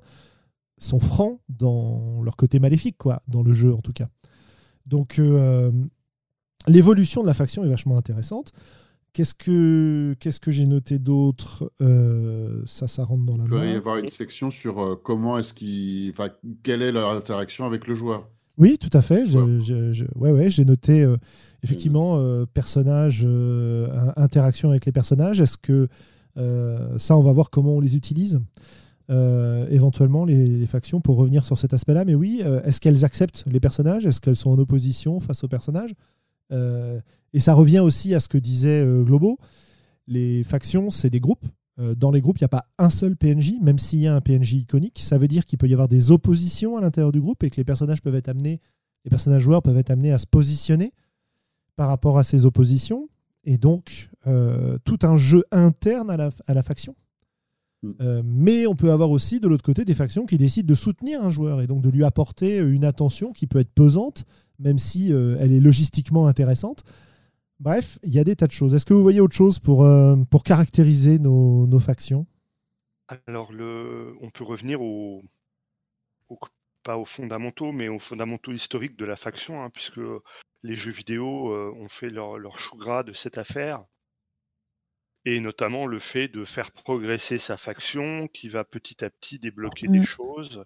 sont 0.80 1.00
francs 1.00 1.40
dans 1.50 2.22
leur 2.24 2.38
côté 2.38 2.60
maléfique, 2.60 2.98
quoi, 2.98 3.22
dans 3.28 3.44
le 3.44 3.54
jeu 3.54 3.74
en 3.74 3.82
tout 3.82 3.94
cas. 3.94 4.08
Donc, 4.86 5.20
l'évolution 6.68 7.22
de 7.22 7.28
la 7.28 7.34
faction 7.34 7.64
est 7.64 7.70
vachement 7.70 7.98
intéressante. 7.98 8.52
Qu'est-ce 9.14 9.34
que, 9.34 10.16
qu'est-ce 10.20 10.40
que 10.40 10.52
j'ai 10.52 10.68
noté 10.68 11.00
d'autre 11.00 11.72
Euh, 11.82 12.62
Ça, 12.68 12.88
ça 12.88 13.04
rentre 13.04 13.26
dans 13.26 13.38
la 13.38 13.46
Il 13.46 13.50
pourrait 13.50 13.72
y 13.74 13.76
avoir 13.76 13.98
une 13.98 14.10
section 14.10 14.52
sur 14.52 14.80
euh, 14.80 14.96
comment 15.02 15.40
est-ce. 15.40 15.54
Enfin, 16.12 16.30
quelle 16.64 16.82
est 16.84 16.92
leur 16.92 17.10
interaction 17.12 17.66
avec 17.66 17.88
le 17.88 17.96
joueur. 17.96 18.28
Oui, 18.60 18.78
tout 18.78 18.96
à 18.96 19.02
fait. 19.02 19.26
Je- 19.26 19.38
Ouais. 19.40 19.62
je- 19.64 19.94
je- 19.94 20.06
ouais, 20.16 20.32
ouais, 20.32 20.50
j'ai 20.52 20.64
noté 20.66 21.02
euh, 21.02 21.18
effectivement 21.64 22.22
personnages, 22.54 23.26
interaction 24.16 24.70
avec 24.70 24.86
les 24.86 24.92
personnages. 24.92 25.42
Est-ce 25.42 25.58
que 25.58 25.88
ça, 26.98 27.18
on 27.18 27.24
va 27.24 27.32
voir 27.34 27.50
comment 27.50 27.76
on 27.76 27.80
les 27.80 27.96
utilise 27.96 28.40
éventuellement 29.10 30.24
les, 30.26 30.46
les 30.60 30.66
factions 30.68 31.02
pour 31.02 31.18
revenir 31.18 31.44
sur 31.46 31.58
cet 31.58 31.74
aspect-là. 31.74 32.06
Mais 32.06 32.14
oui, 32.16 32.44
est-ce 32.64 32.80
qu'elles 32.80 33.04
acceptent 33.06 33.44
les 33.48 33.60
personnages? 33.60 34.06
Est-ce 34.06 34.22
qu'elles 34.22 34.36
sont 34.36 34.52
en 34.52 34.60
opposition 34.60 35.20
face 35.20 35.44
aux 35.44 35.48
personnages? 35.48 35.96
Et 37.34 37.40
ça 37.40 37.54
revient 37.54 37.80
aussi 37.80 38.14
à 38.16 38.20
ce 38.20 38.28
que 38.28 38.38
disait 38.38 38.82
euh, 38.82 39.04
Globo. 39.04 39.38
Les 40.08 40.44
factions, 40.44 40.90
c'est 40.90 41.10
des 41.10 41.20
groupes. 41.20 41.46
Euh, 41.80 41.96
dans 41.96 42.12
les 42.12 42.22
groupes, 42.22 42.38
il 42.40 42.44
n'y 42.44 42.46
a 42.46 42.50
pas 42.50 42.66
un 42.78 42.90
seul 42.90 43.16
PNJ, 43.16 43.54
même 43.62 43.80
s'il 43.80 44.00
y 44.00 44.08
a 44.08 44.16
un 44.16 44.22
PNJ 44.22 44.54
iconique. 44.54 45.00
Ça 45.00 45.18
veut 45.18 45.28
dire 45.28 45.46
qu'il 45.46 45.58
peut 45.58 45.68
y 45.68 45.74
avoir 45.74 45.88
des 45.88 46.12
oppositions 46.12 46.78
à 46.78 46.82
l'intérieur 46.82 47.12
du 47.12 47.22
groupe 47.22 47.44
et 47.44 47.50
que 47.50 47.58
les 47.58 47.64
personnages 47.64 48.02
peuvent 48.02 48.16
être 48.16 48.30
amenés, 48.30 48.60
les 49.06 49.10
personnages 49.10 49.44
joueurs 49.44 49.62
peuvent 49.62 49.78
être 49.78 49.92
amenés 49.92 50.12
à 50.12 50.18
se 50.18 50.26
positionner 50.26 50.92
par 51.76 51.88
rapport 51.88 52.18
à 52.18 52.24
ces 52.24 52.46
oppositions. 52.46 53.08
Et 53.46 53.58
donc, 53.58 54.10
euh, 54.28 54.78
tout 54.84 55.00
un 55.04 55.16
jeu 55.16 55.44
interne 55.52 56.10
à 56.10 56.18
la, 56.18 56.30
à 56.48 56.54
la 56.54 56.64
faction. 56.64 56.96
Mm. 57.84 57.92
Euh, 58.02 58.22
mais 58.26 58.68
on 58.68 58.76
peut 58.76 58.92
avoir 58.92 59.12
aussi 59.12 59.40
de 59.40 59.48
l'autre 59.48 59.64
côté 59.64 59.86
des 59.86 59.94
factions 59.94 60.26
qui 60.26 60.38
décident 60.38 60.68
de 60.68 60.76
soutenir 60.76 61.24
un 61.24 61.30
joueur 61.30 61.62
et 61.62 61.68
donc 61.68 61.82
de 61.82 61.90
lui 61.90 62.04
apporter 62.04 62.58
une 62.58 62.84
attention 62.84 63.32
qui 63.32 63.48
peut 63.48 63.60
être 63.60 63.74
pesante, 63.74 64.26
même 64.60 64.78
si 64.78 65.12
euh, 65.14 65.38
elle 65.40 65.52
est 65.54 65.60
logistiquement 65.60 66.28
intéressante. 66.28 66.84
Bref, 67.60 68.00
il 68.04 68.12
y 68.12 68.20
a 68.20 68.24
des 68.24 68.36
tas 68.36 68.48
de 68.48 68.52
choses. 68.52 68.74
Est-ce 68.74 68.86
que 68.86 68.94
vous 68.94 69.02
voyez 69.02 69.20
autre 69.20 69.36
chose 69.36 69.60
pour, 69.60 69.84
euh, 69.84 70.16
pour 70.30 70.44
caractériser 70.44 71.20
nos, 71.20 71.68
nos 71.68 71.80
factions? 71.80 72.26
Alors, 73.26 73.52
le... 73.52 74.16
on 74.22 74.30
peut 74.30 74.44
revenir 74.44 74.82
au... 74.82 75.24
au- 76.30 76.40
pas 76.84 76.98
aux 76.98 77.06
fondamentaux, 77.06 77.74
mais 77.74 77.90
aux 77.90 78.00
fondamentaux 78.00 78.54
historiques 78.54 78.98
de 78.98 79.04
la 79.04 79.18
faction, 79.18 79.62
hein, 79.62 79.70
puisque 79.70 80.00
les 80.64 80.76
jeux 80.76 80.94
vidéo 80.94 81.52
euh, 81.52 81.74
ont 81.76 81.90
fait 81.90 82.10
leur, 82.10 82.38
leur 82.38 82.58
chou 82.58 82.78
gras 82.78 83.04
de 83.04 83.12
cette 83.12 83.38
affaire. 83.38 83.84
Et 85.26 85.42
notamment 85.42 85.86
le 85.86 86.00
fait 86.00 86.30
de 86.30 86.46
faire 86.46 86.72
progresser 86.72 87.38
sa 87.38 87.58
faction, 87.58 88.30
qui 88.30 88.48
va 88.48 88.64
petit 88.64 89.04
à 89.04 89.10
petit 89.10 89.40
débloquer 89.40 89.90
des 89.90 90.00
Mm. 90.00 90.04
choses 90.04 90.64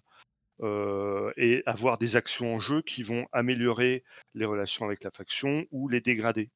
euh, 0.62 1.32
et 1.36 1.62
avoir 1.66 1.98
des 1.98 2.16
actions 2.16 2.54
en 2.54 2.60
jeu 2.60 2.80
qui 2.82 3.02
vont 3.02 3.26
améliorer 3.32 4.04
les 4.34 4.44
relations 4.44 4.84
avec 4.84 5.02
la 5.02 5.10
faction 5.10 5.66
ou 5.70 5.88
les 5.88 6.00
dégrader. 6.00 6.50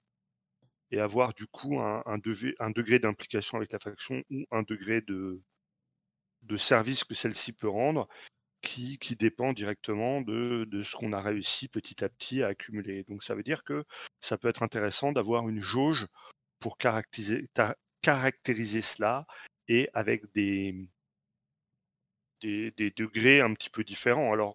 Et 0.90 1.00
avoir 1.00 1.34
du 1.34 1.46
coup 1.46 1.80
un, 1.80 2.18
degré 2.18 2.98
d'implication 2.98 3.58
avec 3.58 3.72
la 3.72 3.78
faction 3.78 4.22
ou 4.30 4.44
un 4.50 4.62
degré 4.62 5.00
de, 5.02 5.42
service 6.56 7.04
que 7.04 7.14
celle-ci 7.14 7.52
peut 7.52 7.68
rendre. 7.68 8.08
qui, 8.62 8.98
dépend 9.16 9.52
directement 9.52 10.20
de, 10.20 10.82
ce 10.82 10.96
qu'on 10.96 11.12
a 11.12 11.20
réussi 11.20 11.68
petit 11.68 12.04
à 12.04 12.08
petit 12.08 12.42
à 12.42 12.48
accumuler. 12.48 13.04
Donc 13.04 13.22
ça 13.22 13.34
veut 13.34 13.42
dire 13.42 13.64
que 13.64 13.84
ça 14.20 14.38
peut 14.38 14.48
être 14.48 14.62
intéressant 14.62 15.12
d'avoir 15.12 15.48
une 15.48 15.60
jauge 15.60 16.06
pour 16.60 16.78
caractériser 16.78 17.48
cela 18.82 19.26
et 19.68 19.88
avec 19.94 20.24
des, 20.34 20.88
des, 22.40 22.72
des, 22.72 22.90
degrés 22.90 23.40
un 23.40 23.54
petit 23.54 23.70
peu 23.70 23.84
différents. 23.84 24.32
Alors, 24.32 24.54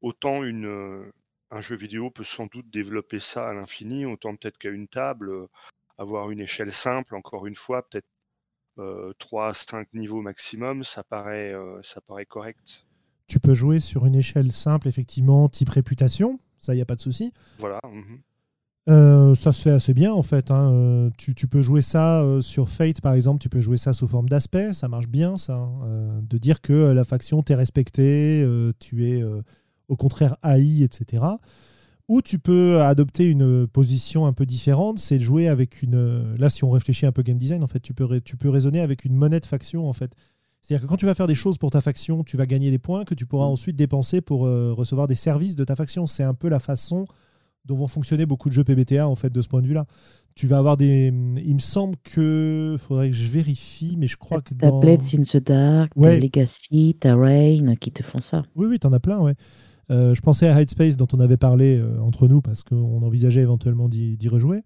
autant 0.00 0.42
une, 0.42 1.10
un 1.50 1.60
jeu 1.60 1.76
vidéo 1.76 2.10
peut 2.10 2.24
sans 2.24 2.46
doute 2.46 2.68
développer 2.70 3.18
ça 3.18 3.48
à 3.48 3.52
l'infini, 3.52 4.06
autant 4.06 4.36
peut-être 4.36 4.58
qu'à 4.58 4.70
une 4.70 4.88
table, 4.88 5.48
avoir 5.98 6.30
une 6.30 6.40
échelle 6.40 6.72
simple, 6.72 7.14
encore 7.14 7.46
une 7.46 7.56
fois, 7.56 7.88
peut-être 7.88 8.06
euh, 8.78 9.12
3 9.18 9.54
5 9.54 9.92
niveaux 9.92 10.22
maximum, 10.22 10.84
ça 10.84 11.02
paraît, 11.02 11.54
ça 11.82 12.00
paraît 12.00 12.26
correct. 12.26 12.84
Tu 13.26 13.38
peux 13.38 13.54
jouer 13.54 13.80
sur 13.80 14.06
une 14.06 14.16
échelle 14.16 14.52
simple, 14.52 14.88
effectivement, 14.88 15.48
type 15.48 15.70
réputation, 15.70 16.40
ça, 16.58 16.74
il 16.74 16.76
n'y 16.76 16.82
a 16.82 16.86
pas 16.86 16.96
de 16.96 17.00
souci. 17.00 17.32
Voilà. 17.58 17.80
Mmh 17.84 18.18
euh, 18.88 19.36
ça 19.36 19.52
se 19.52 19.62
fait 19.62 19.70
assez 19.70 19.94
bien 19.94 20.12
en 20.12 20.22
fait. 20.22 20.50
Hein. 20.50 20.72
Euh, 20.72 21.10
tu, 21.16 21.34
tu, 21.34 21.46
peux 21.46 21.62
jouer 21.62 21.82
ça 21.82 22.22
euh, 22.22 22.40
sur 22.40 22.68
Fate 22.68 23.00
par 23.00 23.12
exemple, 23.12 23.40
tu 23.40 23.48
peux 23.48 23.60
jouer 23.60 23.76
ça 23.76 23.92
sous 23.92 24.08
forme 24.08 24.28
d'aspect, 24.28 24.72
ça 24.72 24.88
marche 24.88 25.06
bien 25.08 25.36
ça. 25.36 25.54
Hein. 25.56 26.22
de 26.28 26.38
dire 26.38 26.60
que 26.60 26.72
la 26.72 27.04
faction 27.04 27.42
t'est 27.42 27.54
respectée, 27.54 28.46
tu 28.80 29.08
es 29.08 29.22
au 29.88 29.96
contraire 29.96 30.36
haï, 30.42 30.82
etc. 30.82 31.24
Ou 32.08 32.20
tu 32.20 32.38
peux 32.38 32.80
adopter 32.82 33.24
une 33.24 33.66
position 33.68 34.26
un 34.26 34.32
peu 34.32 34.44
différente, 34.44 34.98
c'est 34.98 35.18
de 35.18 35.22
jouer 35.22 35.48
avec 35.48 35.82
une. 35.82 36.34
Là, 36.34 36.50
si 36.50 36.64
on 36.64 36.70
réfléchit 36.70 37.06
un 37.06 37.12
peu 37.12 37.22
game 37.22 37.38
design, 37.38 37.62
en 37.62 37.68
fait, 37.68 37.80
tu 37.80 37.94
peux, 37.94 38.20
tu 38.20 38.36
peux 38.36 38.50
raisonner 38.50 38.80
avec 38.80 39.04
une 39.04 39.14
monnaie 39.14 39.40
de 39.40 39.46
faction 39.46 39.88
en 39.88 39.92
fait. 39.92 40.12
C'est-à-dire 40.60 40.84
que 40.84 40.88
quand 40.88 40.96
tu 40.96 41.06
vas 41.06 41.14
faire 41.14 41.26
des 41.26 41.34
choses 41.34 41.58
pour 41.58 41.70
ta 41.70 41.80
faction, 41.80 42.24
tu 42.24 42.36
vas 42.36 42.46
gagner 42.46 42.70
des 42.70 42.78
points 42.78 43.04
que 43.04 43.14
tu 43.14 43.26
pourras 43.26 43.46
mmh. 43.46 43.52
ensuite 43.52 43.76
dépenser 43.76 44.20
pour 44.20 44.40
recevoir 44.40 45.06
des 45.06 45.14
services 45.14 45.54
de 45.54 45.64
ta 45.64 45.76
faction. 45.76 46.08
C'est 46.08 46.24
un 46.24 46.34
peu 46.34 46.48
la 46.48 46.60
façon 46.60 47.06
dont 47.64 47.76
vont 47.76 47.88
fonctionner 47.88 48.26
beaucoup 48.26 48.48
de 48.48 48.54
jeux 48.54 48.64
PBTA 48.64 49.06
en 49.06 49.14
fait 49.14 49.30
de 49.30 49.40
ce 49.40 49.48
point 49.48 49.62
de 49.62 49.66
vue-là. 49.66 49.86
Tu 50.34 50.46
vas 50.46 50.58
avoir 50.58 50.76
des. 50.76 51.12
Il 51.44 51.54
me 51.54 51.60
semble 51.60 51.96
que. 52.02 52.76
faudrait 52.80 53.10
que 53.10 53.16
je 53.16 53.26
vérifie, 53.26 53.96
mais 53.98 54.06
je 54.06 54.16
crois 54.16 54.40
que. 54.40 54.54
T'as 54.54 54.70
Blades 54.70 55.14
in 55.14 55.22
the 55.22 55.36
Dark, 55.36 55.92
ouais. 55.96 56.18
Legacy, 56.18 56.96
t'as 56.98 57.14
Rain 57.14 57.74
qui 57.76 57.92
te 57.92 58.02
font 58.02 58.20
ça. 58.20 58.42
Oui, 58.56 58.66
oui, 58.66 58.78
t'en 58.78 58.92
as 58.92 59.00
plein, 59.00 59.20
ouais. 59.20 59.34
Euh, 59.90 60.14
je 60.14 60.20
pensais 60.20 60.48
à 60.48 60.60
Hidespace 60.60 60.96
dont 60.96 61.08
on 61.12 61.20
avait 61.20 61.36
parlé 61.36 61.78
euh, 61.78 62.00
entre 62.00 62.28
nous 62.28 62.40
parce 62.40 62.62
qu'on 62.62 63.02
envisageait 63.02 63.42
éventuellement 63.42 63.88
d'y 63.88 64.28
rejouer. 64.28 64.62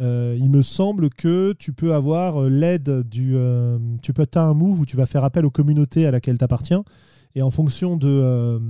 Euh, 0.00 0.36
il 0.38 0.50
me 0.50 0.62
semble 0.62 1.10
que 1.10 1.52
tu 1.58 1.72
peux 1.72 1.94
avoir 1.94 2.48
l'aide 2.48 3.02
du. 3.08 3.36
tu 4.02 4.12
peux 4.12 4.26
as 4.34 4.40
un 4.40 4.54
move 4.54 4.80
où 4.80 4.86
tu 4.86 4.96
vas 4.96 5.06
faire 5.06 5.24
appel 5.24 5.44
aux 5.44 5.50
communautés 5.50 6.06
à 6.06 6.10
laquelle 6.10 6.38
tu 6.38 6.44
appartiens. 6.44 6.84
Et 7.34 7.42
en 7.42 7.50
fonction 7.50 7.96
de, 7.96 8.60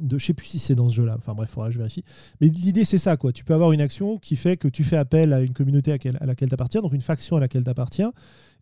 de 0.00 0.18
je 0.18 0.26
sais 0.26 0.34
plus 0.34 0.46
si 0.46 0.58
c'est 0.58 0.74
dans 0.74 0.88
ce 0.88 0.94
jeu-là. 0.96 1.16
Enfin 1.18 1.34
bref, 1.34 1.48
il 1.50 1.52
faudra 1.52 1.68
que 1.68 1.74
je 1.74 1.78
vérifie. 1.78 2.04
Mais 2.40 2.48
l'idée 2.48 2.84
c'est 2.84 2.98
ça 2.98 3.16
quoi. 3.16 3.32
Tu 3.32 3.44
peux 3.44 3.54
avoir 3.54 3.72
une 3.72 3.80
action 3.80 4.18
qui 4.18 4.36
fait 4.36 4.56
que 4.56 4.68
tu 4.68 4.84
fais 4.84 4.96
appel 4.96 5.32
à 5.32 5.40
une 5.40 5.52
communauté 5.52 5.92
à, 5.92 6.26
laquelle 6.26 6.48
tu 6.48 6.54
appartiens, 6.54 6.80
donc 6.82 6.92
une 6.92 7.00
faction 7.00 7.36
à 7.36 7.40
laquelle 7.40 7.64
tu 7.64 7.70
appartiens. 7.70 8.12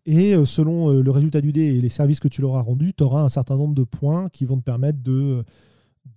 Et 0.05 0.35
euh, 0.35 0.45
selon 0.45 0.91
euh, 0.91 1.01
le 1.01 1.11
résultat 1.11 1.41
du 1.41 1.53
dé 1.53 1.61
et 1.61 1.81
les 1.81 1.89
services 1.89 2.19
que 2.19 2.27
tu 2.27 2.41
leur 2.41 2.55
as 2.55 2.61
rendus, 2.61 2.93
tu 2.93 3.03
auras 3.03 3.21
un 3.21 3.29
certain 3.29 3.55
nombre 3.55 3.73
de 3.73 3.83
points 3.83 4.29
qui 4.29 4.45
vont 4.45 4.57
te 4.57 4.63
permettre 4.63 4.99
de 5.01 5.43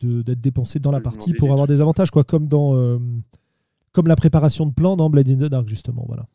d'être 0.01 0.41
dépensé 0.41 0.81
dans 0.81 0.91
la 0.91 1.01
partie 1.01 1.33
pour 1.33 1.53
avoir 1.53 1.69
des 1.69 1.81
avantages, 1.81 2.11
quoi, 2.11 2.25
comme 2.25 2.49
dans 2.49 2.77
euh, 2.77 2.99
comme 3.93 4.09
la 4.09 4.17
préparation 4.17 4.67
de 4.67 4.73
plans 4.73 4.97
dans 4.97 5.09
Blade 5.09 5.31
in 5.31 5.37
the 5.37 5.49
Dark 5.49 5.69
justement, 5.69 6.05
voilà. 6.07 6.27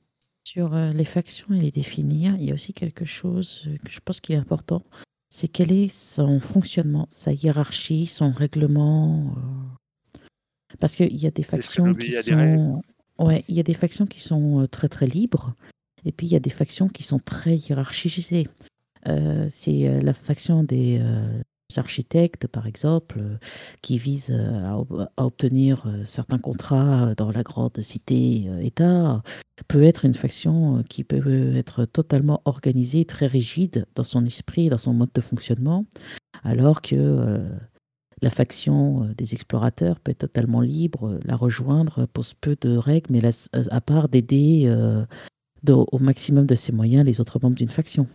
Sur 0.46 0.74
les 0.74 1.06
factions 1.06 1.54
et 1.54 1.60
les 1.60 1.72
définir, 1.72 2.36
il 2.40 2.46
y 2.46 2.52
a 2.52 2.54
aussi 2.56 2.74
quelque 2.74 3.06
chose 3.06 3.70
que 3.84 3.92
je 3.92 4.00
pense 4.04 4.20
qui 4.22 4.34
est 4.34 4.38
important, 4.38 4.84
c'est 5.32 5.48
quel 5.48 5.72
est 5.72 5.88
son 5.88 6.42
fonctionnement, 6.42 7.08
sa 7.10 7.32
hiérarchie, 7.32 8.06
son 8.06 8.32
règlement. 8.32 9.34
Euh. 9.38 10.20
Parce 10.80 10.96
qu'il 10.98 11.20
y 11.20 11.26
a 11.26 11.32
des 11.32 11.44
factions 11.44 11.96
qui 11.96 12.12
sont. 12.12 12.82
Ouais, 13.18 13.44
il 13.48 13.56
y 13.56 13.60
a 13.60 13.64
des 13.64 13.74
factions 13.74 14.06
qui 14.06 14.20
sont 14.20 14.62
euh, 14.62 14.68
très 14.68 14.90
très 14.90 15.08
libres, 15.08 15.56
et 16.06 16.12
puis 16.12 16.28
il 16.28 16.34
y 16.34 16.36
a 16.36 16.40
des 16.40 16.50
factions 16.50 16.90
qui 16.90 17.04
sont 17.04 17.20
très 17.20 17.56
hiérarchisées. 17.56 18.48
Euh, 19.08 19.48
c'est 19.50 20.02
la 20.02 20.14
faction 20.14 20.64
des, 20.64 21.02
architectes, 21.78 22.48
par 22.48 22.68
exemple, 22.68 23.20
euh, 23.20 23.38
qui 23.82 23.98
visent 23.98 24.32
euh, 24.32 24.84
à, 25.18 25.24
obtenir 25.24 25.84
euh, 25.86 26.04
certains 26.06 26.38
contrats 26.38 27.14
dans 27.16 27.32
la 27.32 27.44
grande 27.44 27.82
cité-État, 27.82 29.24
peut 29.68 29.84
être 29.84 30.06
une 30.06 30.14
faction 30.14 30.84
qui 30.90 31.04
peut 31.04 31.56
être 31.56 31.86
totalement 31.86 32.42
organisée, 32.46 33.06
très 33.06 33.28
rigide 33.28 33.86
dans 33.96 34.04
son 34.04 34.26
esprit, 34.26 34.70
dans 34.70 34.80
son 34.80 34.94
mode 34.94 35.12
de 35.14 35.22
fonctionnement, 35.22 35.86
alors 36.44 36.82
que 36.82 37.40
la 38.24 38.30
faction 38.32 39.14
des 39.16 39.36
explorateurs 39.36 40.00
peut 40.00 40.12
être 40.12 40.20
totalement 40.20 40.62
libre, 40.62 41.20
la 41.26 41.36
rejoindre 41.36 42.08
pose 42.08 42.34
peu 42.34 42.58
de 42.60 42.76
règles, 42.76 43.12
mais 43.12 43.22
à 43.54 43.82
part 43.82 44.10
d'aider 44.10 44.68
au 45.68 46.00
maximum 46.00 46.48
de 46.48 46.56
ses 46.56 46.72
moyens 46.72 47.06
les 47.06 47.22
autres 47.22 47.40
membres 47.40 47.56
d'une 47.56 47.70
faction. 47.70 48.08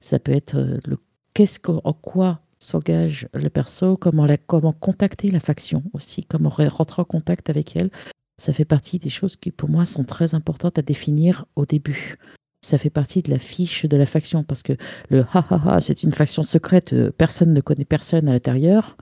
Ça 0.00 0.18
peut 0.18 0.32
être 0.32 0.80
le 0.86 0.98
qu'est-ce 1.34 1.60
en 1.66 1.92
quoi 1.92 2.40
s'engage 2.62 3.28
le 3.34 3.50
perso, 3.50 3.96
comment, 3.96 4.26
la, 4.26 4.36
comment 4.36 4.72
contacter 4.72 5.30
la 5.30 5.40
faction 5.40 5.82
aussi, 5.92 6.24
comment 6.24 6.48
rentrer 6.48 7.02
en 7.02 7.04
contact 7.04 7.50
avec 7.50 7.76
elle. 7.76 7.90
Ça 8.38 8.52
fait 8.52 8.64
partie 8.64 8.98
des 8.98 9.10
choses 9.10 9.36
qui, 9.36 9.50
pour 9.50 9.68
moi, 9.68 9.84
sont 9.84 10.04
très 10.04 10.34
importantes 10.34 10.78
à 10.78 10.82
définir 10.82 11.44
au 11.56 11.66
début. 11.66 12.16
Ça 12.64 12.78
fait 12.78 12.90
partie 12.90 13.22
de 13.22 13.30
la 13.30 13.38
fiche 13.38 13.86
de 13.86 13.96
la 13.96 14.06
faction 14.06 14.44
parce 14.44 14.62
que 14.62 14.74
le 15.10 15.20
ha 15.32 15.44
ha 15.50 15.60
ha, 15.64 15.80
c'est 15.80 16.02
une 16.02 16.12
faction 16.12 16.42
secrète, 16.42 16.92
euh, 16.92 17.10
personne 17.10 17.52
ne 17.52 17.60
connaît 17.60 17.84
personne 17.84 18.28
à 18.28 18.32
l'intérieur. 18.32 18.96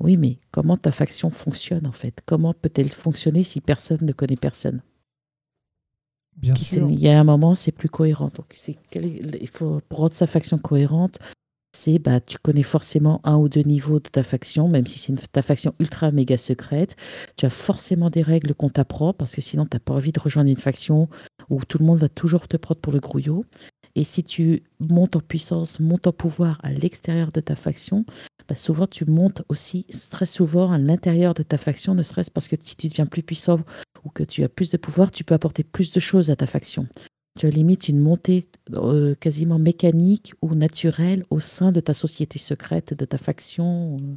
Oui, 0.00 0.16
mais 0.16 0.38
comment 0.50 0.76
ta 0.76 0.90
faction 0.90 1.30
fonctionne 1.30 1.86
en 1.86 1.92
fait? 1.92 2.20
Comment 2.26 2.54
peut-elle 2.54 2.90
fonctionner 2.90 3.44
si 3.44 3.60
personne 3.60 4.00
ne 4.02 4.12
connaît 4.12 4.36
personne? 4.36 4.82
Bien 6.36 6.56
sûr. 6.56 6.90
Il 6.90 6.98
y 6.98 7.08
a 7.08 7.20
un 7.20 7.24
moment, 7.24 7.54
c'est 7.54 7.72
plus 7.72 7.88
cohérent. 7.88 8.30
Donc, 8.34 8.56
il 8.94 9.48
faut, 9.48 9.80
pour 9.88 10.00
rendre 10.00 10.14
sa 10.14 10.26
faction 10.26 10.58
cohérente, 10.58 11.18
c'est 11.74 11.98
bah, 11.98 12.20
tu 12.20 12.38
connais 12.38 12.62
forcément 12.62 13.20
un 13.24 13.36
ou 13.36 13.48
deux 13.48 13.62
niveaux 13.62 13.98
de 13.98 14.08
ta 14.08 14.22
faction, 14.22 14.68
même 14.68 14.86
si 14.86 14.98
c'est 14.98 15.32
ta 15.32 15.42
faction 15.42 15.74
ultra 15.80 16.12
méga 16.12 16.36
secrète. 16.36 16.96
Tu 17.36 17.46
as 17.46 17.50
forcément 17.50 18.10
des 18.10 18.22
règles 18.22 18.54
qu'on 18.54 18.70
t'apprend 18.70 19.12
parce 19.12 19.34
que 19.34 19.40
sinon 19.40 19.66
tu 19.66 19.74
n'as 19.74 19.80
pas 19.80 19.94
envie 19.94 20.12
de 20.12 20.20
rejoindre 20.20 20.50
une 20.50 20.56
faction 20.56 21.08
où 21.50 21.64
tout 21.64 21.78
le 21.78 21.84
monde 21.84 21.98
va 21.98 22.08
toujours 22.08 22.48
te 22.48 22.56
prendre 22.56 22.80
pour 22.80 22.92
le 22.92 23.00
grouillot. 23.00 23.44
Et 23.96 24.04
si 24.04 24.22
tu 24.22 24.62
montes 24.80 25.16
en 25.16 25.20
puissance, 25.20 25.80
montes 25.80 26.06
en 26.06 26.12
pouvoir 26.12 26.58
à 26.62 26.70
l'extérieur 26.72 27.30
de 27.32 27.40
ta 27.40 27.56
faction, 27.56 28.04
bah 28.48 28.54
souvent 28.54 28.86
tu 28.86 29.04
montes 29.04 29.42
aussi 29.48 29.86
très 30.10 30.26
souvent 30.26 30.72
à 30.72 30.78
l'intérieur 30.78 31.34
de 31.34 31.42
ta 31.42 31.58
faction, 31.58 31.94
ne 31.94 32.02
serait-ce 32.02 32.30
parce 32.30 32.48
que 32.48 32.56
si 32.62 32.76
tu 32.76 32.88
deviens 32.88 33.06
plus 33.06 33.22
puissant 33.22 33.60
ou 34.04 34.10
que 34.10 34.22
tu 34.22 34.44
as 34.44 34.48
plus 34.48 34.70
de 34.70 34.76
pouvoir, 34.76 35.10
tu 35.10 35.24
peux 35.24 35.34
apporter 35.34 35.64
plus 35.64 35.92
de 35.92 36.00
choses 36.00 36.30
à 36.30 36.36
ta 36.36 36.46
faction 36.46 36.86
limite 37.42 37.88
une 37.88 37.98
montée 37.98 38.46
euh, 38.74 39.14
quasiment 39.16 39.58
mécanique 39.58 40.34
ou 40.40 40.54
naturelle 40.54 41.24
au 41.30 41.40
sein 41.40 41.72
de 41.72 41.80
ta 41.80 41.92
société 41.92 42.38
secrète, 42.38 42.94
de 42.94 43.04
ta 43.04 43.18
faction, 43.18 43.96
euh, 43.96 44.16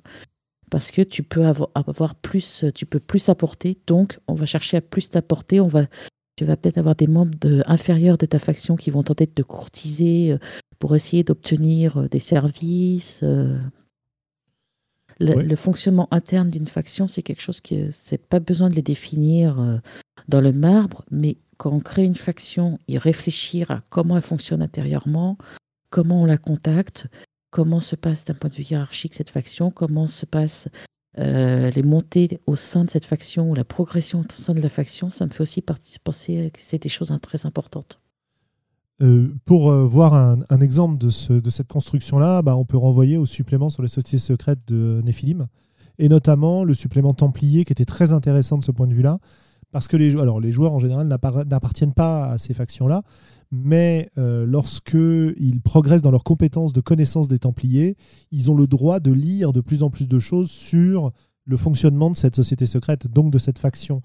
parce 0.69 0.91
que 0.91 1.01
tu 1.01 1.23
peux 1.23 1.45
avoir, 1.45 2.15
plus, 2.15 2.65
tu 2.75 2.85
peux 2.85 2.99
plus 2.99 3.29
apporter. 3.29 3.77
Donc, 3.87 4.19
on 4.27 4.35
va 4.35 4.45
chercher 4.45 4.77
à 4.77 4.81
plus 4.81 5.09
t'apporter. 5.09 5.59
On 5.59 5.67
va, 5.67 5.87
tu 6.35 6.45
vas 6.45 6.57
peut-être 6.57 6.77
avoir 6.77 6.95
des 6.95 7.07
membres 7.07 7.63
inférieurs 7.65 8.17
de 8.17 8.25
ta 8.25 8.37
faction 8.37 8.75
qui 8.75 8.91
vont 8.91 9.03
tenter 9.03 9.25
de 9.25 9.31
te 9.31 9.41
courtiser 9.41 10.33
euh, 10.33 10.37
pour 10.77 10.95
essayer 10.95 11.23
d'obtenir 11.23 12.07
des 12.09 12.19
services. 12.19 13.23
Le, 15.19 15.55
fonctionnement 15.55 16.07
interne 16.11 16.51
d'une 16.51 16.67
faction, 16.67 17.07
c'est 17.07 17.23
quelque 17.23 17.41
chose 17.41 17.61
qui, 17.61 17.87
c'est 17.89 18.23
pas 18.23 18.39
besoin 18.39 18.69
de 18.69 18.75
les 18.75 18.83
définir 18.83 19.81
dans 20.27 20.41
le 20.41 20.51
marbre, 20.51 21.03
mais 21.09 21.37
quand 21.57 21.71
on 21.71 21.79
crée 21.79 22.05
une 22.05 22.15
faction 22.15 22.79
et 22.87 22.97
réfléchir 22.97 23.71
à 23.71 23.81
comment 23.89 24.15
elle 24.15 24.23
fonctionne 24.23 24.61
intérieurement, 24.61 25.37
comment 25.89 26.21
on 26.21 26.25
la 26.25 26.37
contacte, 26.37 27.07
comment 27.49 27.79
se 27.79 27.95
passe 27.95 28.25
d'un 28.25 28.33
point 28.33 28.49
de 28.49 28.55
vue 28.55 28.63
hiérarchique 28.63 29.15
cette 29.15 29.29
faction, 29.29 29.71
comment 29.71 30.07
se 30.07 30.25
passent 30.25 30.69
euh, 31.17 31.71
les 31.71 31.81
montées 31.81 32.39
au 32.45 32.55
sein 32.55 32.85
de 32.85 32.89
cette 32.89 33.05
faction 33.05 33.49
ou 33.49 33.55
la 33.55 33.63
progression 33.63 34.19
au 34.19 34.23
sein 34.31 34.53
de 34.53 34.61
la 34.61 34.69
faction, 34.69 35.09
ça 35.09 35.25
me 35.25 35.31
fait 35.31 35.41
aussi 35.41 35.63
penser 36.03 36.51
que 36.53 36.59
c'est 36.61 36.81
des 36.81 36.89
choses 36.89 37.11
très 37.21 37.45
importantes. 37.45 37.99
Euh, 39.01 39.33
pour 39.45 39.71
euh, 39.71 39.85
voir 39.85 40.13
un, 40.13 40.59
exemple 40.59 40.97
de 40.97 41.09
cette 41.09 41.67
construction-là, 41.67 42.41
bah, 42.41 42.55
on 42.55 42.65
peut 42.65 42.77
renvoyer 42.77 43.17
au 43.17 43.25
supplément 43.25 43.69
sur 43.69 43.81
les 43.81 43.87
sociétés 43.87 44.17
secrètes 44.17 44.67
de 44.67 45.01
Néphilim, 45.03 45.47
et 45.99 46.09
notamment 46.09 46.63
le 46.63 46.73
supplément 46.73 47.13
Templier 47.13 47.65
qui 47.65 47.73
était 47.73 47.85
très 47.85 48.11
intéressant 48.11 48.57
de 48.57 48.63
ce 48.63 48.71
point 48.71 48.87
de 48.87 48.93
vue-là, 48.93 49.19
parce 49.71 49.87
que 49.87 49.97
les, 49.97 50.11
joueurs 50.51 50.73
en 50.73 50.79
général 50.79 51.07
n'appartiennent 51.07 51.93
pas 51.93 52.31
à 52.31 52.37
ces 52.37 52.53
factions-là, 52.53 53.03
mais 53.51 54.09
euh, 54.17 54.45
lorsqu'ils 54.45 55.61
progressent 55.63 56.01
dans 56.01 56.11
leurs 56.11 56.23
compétences 56.23 56.73
de 56.73 56.81
connaissance 56.81 57.27
des 57.27 57.39
Templiers, 57.39 57.95
ils 58.31 58.51
ont 58.51 58.55
le 58.55 58.67
droit 58.67 58.99
de 58.99 59.11
lire 59.11 59.53
de 59.53 59.61
plus 59.61 59.83
en 59.83 59.89
plus 59.89 60.07
de 60.07 60.19
choses 60.19 60.49
sur 60.49 61.11
le 61.45 61.57
fonctionnement 61.57 62.11
de 62.11 62.17
cette 62.17 62.35
société 62.35 62.65
secrète, 62.65 63.07
donc 63.07 63.31
de 63.31 63.37
cette 63.37 63.59
faction. 63.59 64.01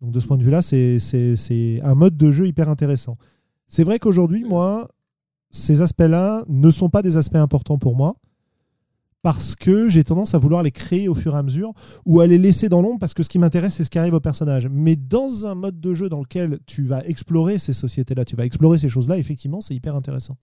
Donc 0.00 0.12
de 0.12 0.20
ce 0.20 0.26
point 0.26 0.38
de 0.38 0.44
vue-là, 0.44 0.62
c'est 0.62 1.80
un 1.82 1.94
mode 1.94 2.16
de 2.16 2.30
jeu 2.30 2.46
hyper 2.46 2.68
intéressant. 2.68 3.16
C'est 3.66 3.82
vrai 3.82 3.98
qu'aujourd'hui, 3.98 4.44
moi, 4.44 4.88
ces 5.50 5.82
aspects-là 5.82 6.44
ne 6.48 6.70
sont 6.70 6.88
pas 6.88 7.02
des 7.02 7.16
aspects 7.16 7.36
importants 7.36 7.78
pour 7.78 7.96
moi, 7.96 8.14
parce 9.22 9.56
que 9.56 9.88
j'ai 9.88 10.04
tendance 10.04 10.34
à 10.34 10.38
vouloir 10.38 10.62
les 10.62 10.70
créer 10.70 11.08
au 11.08 11.14
fur 11.14 11.34
et 11.34 11.38
à 11.38 11.42
mesure 11.42 11.72
ou 12.04 12.20
à 12.20 12.26
les 12.26 12.38
laisser 12.38 12.68
dans 12.68 12.80
l'ombre 12.80 12.98
parce 13.00 13.14
que 13.14 13.22
ce 13.22 13.28
qui 13.28 13.38
m'intéresse, 13.38 13.74
c'est 13.74 13.84
ce 13.84 13.90
qui 13.90 13.98
arrive 13.98 14.14
au 14.14 14.20
personnage. 14.20 14.68
Mais 14.70 14.94
dans 14.94 15.46
un 15.46 15.54
mode 15.54 15.80
de 15.80 15.94
jeu 15.94 16.08
dans 16.08 16.20
lequel 16.20 16.60
tu 16.66 16.84
vas 16.84 17.04
explorer 17.04 17.58
ces 17.58 17.72
sociétés-là, 17.72 18.24
tu 18.24 18.36
vas 18.36 18.44
explorer 18.44 18.78
ces 18.78 18.88
choses-là, 18.88 19.18
effectivement, 19.18 19.60
c'est 19.60 19.74
hyper 19.74 19.96
intéressant. 19.96 20.36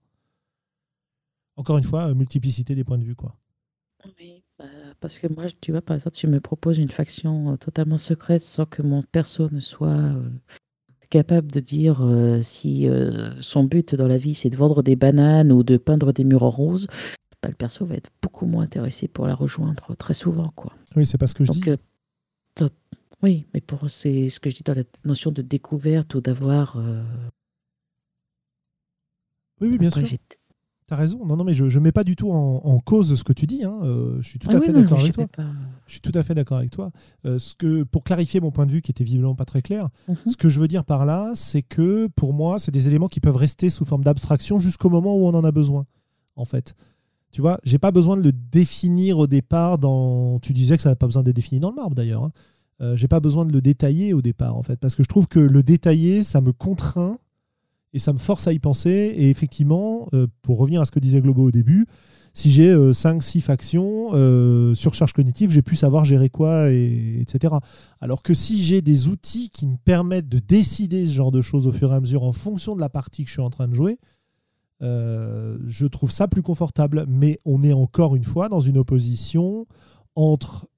Encore 1.56 1.78
une 1.78 1.84
fois, 1.84 2.08
euh, 2.08 2.14
multiplicité 2.14 2.74
des 2.74 2.84
points 2.84 2.98
de 2.98 3.04
vue, 3.04 3.14
quoi. 3.14 3.36
Oui, 4.18 4.42
bah, 4.58 4.64
parce 5.00 5.18
que 5.18 5.28
moi, 5.32 5.44
tu 5.60 5.70
vois, 5.70 5.80
par 5.80 5.94
exemple, 5.94 6.16
tu 6.16 6.26
me 6.26 6.40
proposes 6.40 6.78
une 6.78 6.90
faction 6.90 7.52
euh, 7.52 7.56
totalement 7.56 7.98
secrète 7.98 8.42
sans 8.42 8.66
que 8.66 8.82
mon 8.82 9.02
perso 9.02 9.48
ne 9.50 9.60
soit 9.60 9.88
euh, 9.88 10.28
capable 11.10 11.50
de 11.52 11.60
dire 11.60 12.02
si 12.42 12.88
son 13.40 13.62
but 13.62 13.94
dans 13.94 14.08
la 14.08 14.18
vie 14.18 14.34
c'est 14.34 14.50
de 14.50 14.56
vendre 14.56 14.82
des 14.82 14.96
bananes 14.96 15.52
ou 15.52 15.62
de 15.62 15.76
peindre 15.76 16.12
des 16.12 16.24
murs 16.24 16.42
en 16.42 16.50
rose, 16.50 16.88
bah, 17.44 17.50
le 17.50 17.56
perso 17.56 17.84
va 17.84 17.94
être 17.94 18.10
beaucoup 18.22 18.46
moins 18.46 18.64
intéressé 18.64 19.06
pour 19.06 19.26
la 19.26 19.34
rejoindre 19.34 19.94
très 19.96 20.14
souvent. 20.14 20.48
Quoi. 20.56 20.72
Oui, 20.96 21.04
c'est 21.04 21.18
pas 21.18 21.26
ce 21.26 21.34
que 21.34 21.44
je 21.44 21.52
dis. 21.52 21.62
oui, 23.22 23.44
mais 23.52 23.60
pour 23.60 23.90
c'est 23.90 24.30
ce 24.30 24.40
que 24.40 24.48
je 24.48 24.56
dis 24.56 24.62
dans 24.62 24.72
la 24.72 24.84
notion 25.04 25.30
de 25.30 25.42
découverte 25.42 26.14
ou 26.14 26.22
d'avoir. 26.22 26.78
Oui, 29.60 29.68
oui, 29.72 29.78
bien 29.78 29.90
sûr. 29.90 30.08
T'as 30.86 30.96
raison. 30.96 31.24
Non, 31.26 31.36
non, 31.36 31.44
mais 31.44 31.52
je 31.52 31.64
ne 31.64 31.78
mets 31.80 31.92
pas 31.92 32.04
du 32.04 32.16
tout 32.16 32.30
en, 32.30 32.78
cause 32.80 33.14
ce 33.14 33.24
que 33.24 33.34
tu 33.34 33.46
dis. 33.46 33.62
Hein. 33.62 33.78
Euh, 33.82 34.22
je 34.22 34.28
suis 34.28 34.38
tout 34.38 34.50
à 34.50 34.60
fait 34.60 34.72
d'accord 34.72 34.98
avec 34.98 35.12
toi. 35.12 35.26
Je 35.86 35.92
suis 35.92 36.00
tout 36.00 36.12
à 36.14 36.22
fait 36.22 36.34
d'accord 36.34 36.58
avec 36.58 36.70
toi. 36.70 36.92
ce 37.24 37.54
que, 37.54 37.82
pour 37.82 38.04
clarifier 38.04 38.40
mon 38.40 38.52
point 38.52 38.64
de 38.64 38.72
vue, 38.72 38.80
qui 38.80 38.90
était 38.90 39.04
visiblement 39.04 39.34
pas 39.34 39.44
très 39.44 39.60
clair, 39.60 39.90
mhm. 40.08 40.16
ce 40.24 40.36
que 40.38 40.48
je 40.48 40.60
veux 40.60 40.68
dire 40.68 40.86
par 40.86 41.04
là, 41.04 41.32
c'est 41.34 41.62
que 41.62 42.06
pour 42.16 42.32
moi, 42.32 42.58
c'est 42.58 42.72
des 42.72 42.88
éléments 42.88 43.08
qui 43.08 43.20
peuvent 43.20 43.36
rester 43.36 43.68
sous 43.68 43.84
forme 43.84 44.02
d'abstraction 44.02 44.58
jusqu'au 44.60 44.88
moment 44.88 45.14
où 45.14 45.26
on 45.26 45.34
en 45.34 45.44
a 45.44 45.52
besoin. 45.52 45.84
En 46.36 46.46
fait, 46.46 46.74
tu 47.34 47.40
vois, 47.40 47.58
j'ai 47.64 47.78
pas 47.78 47.90
besoin 47.90 48.16
de 48.16 48.22
le 48.22 48.30
définir 48.30 49.18
au 49.18 49.26
départ. 49.26 49.78
Dans, 49.78 50.38
tu 50.38 50.52
disais 50.52 50.76
que 50.76 50.82
ça 50.84 50.90
n'a 50.90 50.94
pas 50.94 51.06
besoin 51.06 51.24
d'être 51.24 51.34
défini 51.34 51.58
dans 51.58 51.70
le 51.70 51.74
marbre 51.74 51.96
d'ailleurs. 51.96 52.22
Hein. 52.22 52.30
Euh, 52.80 52.96
j'ai 52.96 53.08
pas 53.08 53.18
besoin 53.18 53.44
de 53.44 53.52
le 53.52 53.60
détailler 53.60 54.14
au 54.14 54.22
départ, 54.22 54.56
en 54.56 54.62
fait, 54.62 54.76
parce 54.76 54.94
que 54.94 55.02
je 55.02 55.08
trouve 55.08 55.26
que 55.26 55.40
le 55.40 55.64
détailler, 55.64 56.22
ça 56.22 56.40
me 56.40 56.52
contraint 56.52 57.18
et 57.92 57.98
ça 57.98 58.12
me 58.12 58.18
force 58.18 58.46
à 58.46 58.52
y 58.52 58.60
penser. 58.60 59.12
Et 59.16 59.30
effectivement, 59.30 60.08
euh, 60.14 60.28
pour 60.42 60.58
revenir 60.58 60.80
à 60.80 60.84
ce 60.84 60.92
que 60.92 61.00
disait 61.00 61.20
Globo 61.20 61.48
au 61.48 61.50
début, 61.50 61.86
si 62.34 62.52
j'ai 62.52 62.72
5-6 62.72 63.38
euh, 63.38 63.40
factions, 63.40 64.10
euh, 64.12 64.74
sur 64.76 64.94
charge 64.94 65.12
cognitive, 65.12 65.50
j'ai 65.50 65.62
pu 65.62 65.74
savoir 65.74 66.04
gérer 66.04 66.28
quoi, 66.28 66.70
et, 66.70 67.20
etc. 67.20 67.54
Alors 68.00 68.22
que 68.22 68.32
si 68.32 68.62
j'ai 68.62 68.80
des 68.80 69.08
outils 69.08 69.50
qui 69.50 69.66
me 69.66 69.76
permettent 69.76 70.28
de 70.28 70.40
décider 70.40 71.06
ce 71.06 71.12
genre 71.12 71.32
de 71.32 71.42
choses 71.42 71.66
au 71.66 71.72
fur 71.72 71.92
et 71.92 71.96
à 71.96 72.00
mesure 72.00 72.24
en 72.24 72.32
fonction 72.32 72.76
de 72.76 72.80
la 72.80 72.88
partie 72.88 73.22
que 73.22 73.28
je 73.28 73.34
suis 73.34 73.42
en 73.42 73.50
train 73.50 73.66
de 73.68 73.74
jouer, 73.74 73.98
je 74.84 75.86
trouve 75.86 76.10
ça 76.10 76.28
plus 76.28 76.42
confortable. 76.42 77.04
Mais 77.08 77.36
on 77.44 77.62
est 77.62 77.72
encore 77.72 78.14
une 78.16 78.24
fois 78.24 78.48
dans 78.48 78.60
une 78.60 78.78
opposition 78.78 79.66
entre 80.14 80.68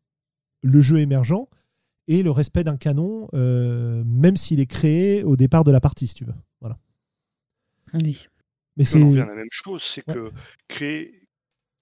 le 0.62 0.80
jeu 0.80 0.98
émergent 0.98 1.48
et 2.08 2.22
le 2.22 2.30
respect 2.30 2.64
d'un 2.64 2.76
canon, 2.76 3.28
même 3.32 4.36
s'il 4.36 4.60
est 4.60 4.66
créé 4.66 5.24
au 5.24 5.36
départ 5.36 5.64
de 5.64 5.70
la 5.70 5.80
partie, 5.80 6.06
si 6.06 6.14
tu 6.14 6.24
veux. 6.24 6.34
Voilà. 6.60 6.78
Oui. 7.94 8.26
Mais 8.76 8.84
c'est 8.84 9.02
revient 9.02 9.20
à 9.20 9.26
la 9.26 9.34
même 9.34 9.48
chose, 9.50 9.82
c'est 9.82 10.02
que 10.02 10.30
créer, 10.68 11.26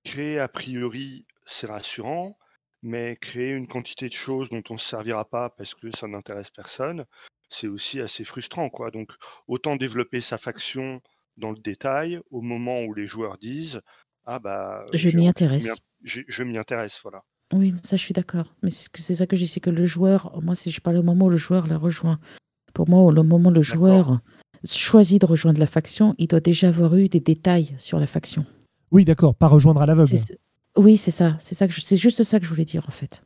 créer 0.05 0.39
a 0.39 0.47
priori, 0.47 1.27
c'est 1.45 1.67
rassurant, 1.67 2.39
mais 2.83 3.17
créer 3.17 3.51
une 3.51 3.67
quantité 3.67 4.09
de 4.09 4.15
choses 4.15 4.49
dont 4.49 4.63
on 4.71 4.75
ne 4.75 4.79
se 4.79 4.89
servira 4.89 5.25
pas 5.25 5.51
parce 5.51 5.75
que 5.75 5.91
ça 5.97 6.07
n'intéresse 6.07 6.51
personne, 6.51 7.05
c'est 7.49 7.67
aussi 7.67 8.01
assez 8.01 8.23
frustrant. 8.23 8.71
Quoi. 8.71 8.93
Donc 8.93 9.11
autant 9.49 9.75
développer 9.75 10.21
sa 10.21 10.39
faction 10.39 11.01
dans 11.37 11.51
le 11.51 11.59
détail 11.59 12.21
au 12.31 12.41
moment 12.41 12.83
où 12.83 12.95
les 12.95 13.07
joueurs 13.07 13.39
disent 13.39 13.81
Ah 14.27 14.39
bah. 14.39 14.85
Je 14.93 15.11
m'y 15.11 15.29
intéresse. 15.29 15.83
Je, 16.03 16.43
m'y 16.43 16.59
intéresse, 16.59 17.01
voilà. 17.03 17.23
Oui, 17.53 17.75
ça 17.83 17.97
je 17.97 18.03
suis 18.03 18.15
d'accord. 18.15 18.55
Mais 18.63 18.71
c'est 18.71 19.15
ça 19.15 19.27
que 19.27 19.37
je 19.37 19.43
dis, 19.43 19.49
c'est 19.49 19.61
que 19.61 19.71
le 19.71 19.87
joueur, 19.87 20.41
moi 20.43 20.55
si 20.55 20.71
je 20.71 20.81
parle 20.81 20.99
au 20.99 21.03
moment 21.03 21.27
où 21.27 21.31
le 21.31 21.37
joueur 21.37 21.67
la 21.67 21.79
rejoint, 21.79 22.19
pour 22.75 22.89
moi, 22.89 23.01
au 23.01 23.13
moment 23.13 23.51
où 23.51 23.53
le 23.53 23.63
joueur 23.63 24.21
choisi 24.65 25.19
de 25.19 25.27
rejoindre 25.27 25.61
la 25.61 25.67
faction, 25.67 26.15
il 26.19 26.27
doit 26.27 26.41
déjà 26.41 26.69
avoir 26.69 26.97
eu 26.97 27.09
des 27.09 27.21
détails 27.21 27.75
sur 27.79 27.99
la 27.99 28.07
faction. 28.07 28.45
Oui, 28.91 29.05
d'accord, 29.05 29.35
pas 29.35 29.47
rejoindre 29.47 29.81
à 29.83 29.87
l'aveugle. 29.87 30.15
Oui, 30.77 30.97
c'est 30.99 31.11
ça. 31.11 31.37
C'est 31.39 31.55
ça 31.55 31.69
que 31.69 31.75
c'est 31.75 31.97
juste 31.97 32.25
ça 32.25 32.41
que 32.41 32.45
je 32.45 32.51
voulais 32.51 32.65
dire 32.65 32.85
en 32.89 32.93
fait. 32.93 33.23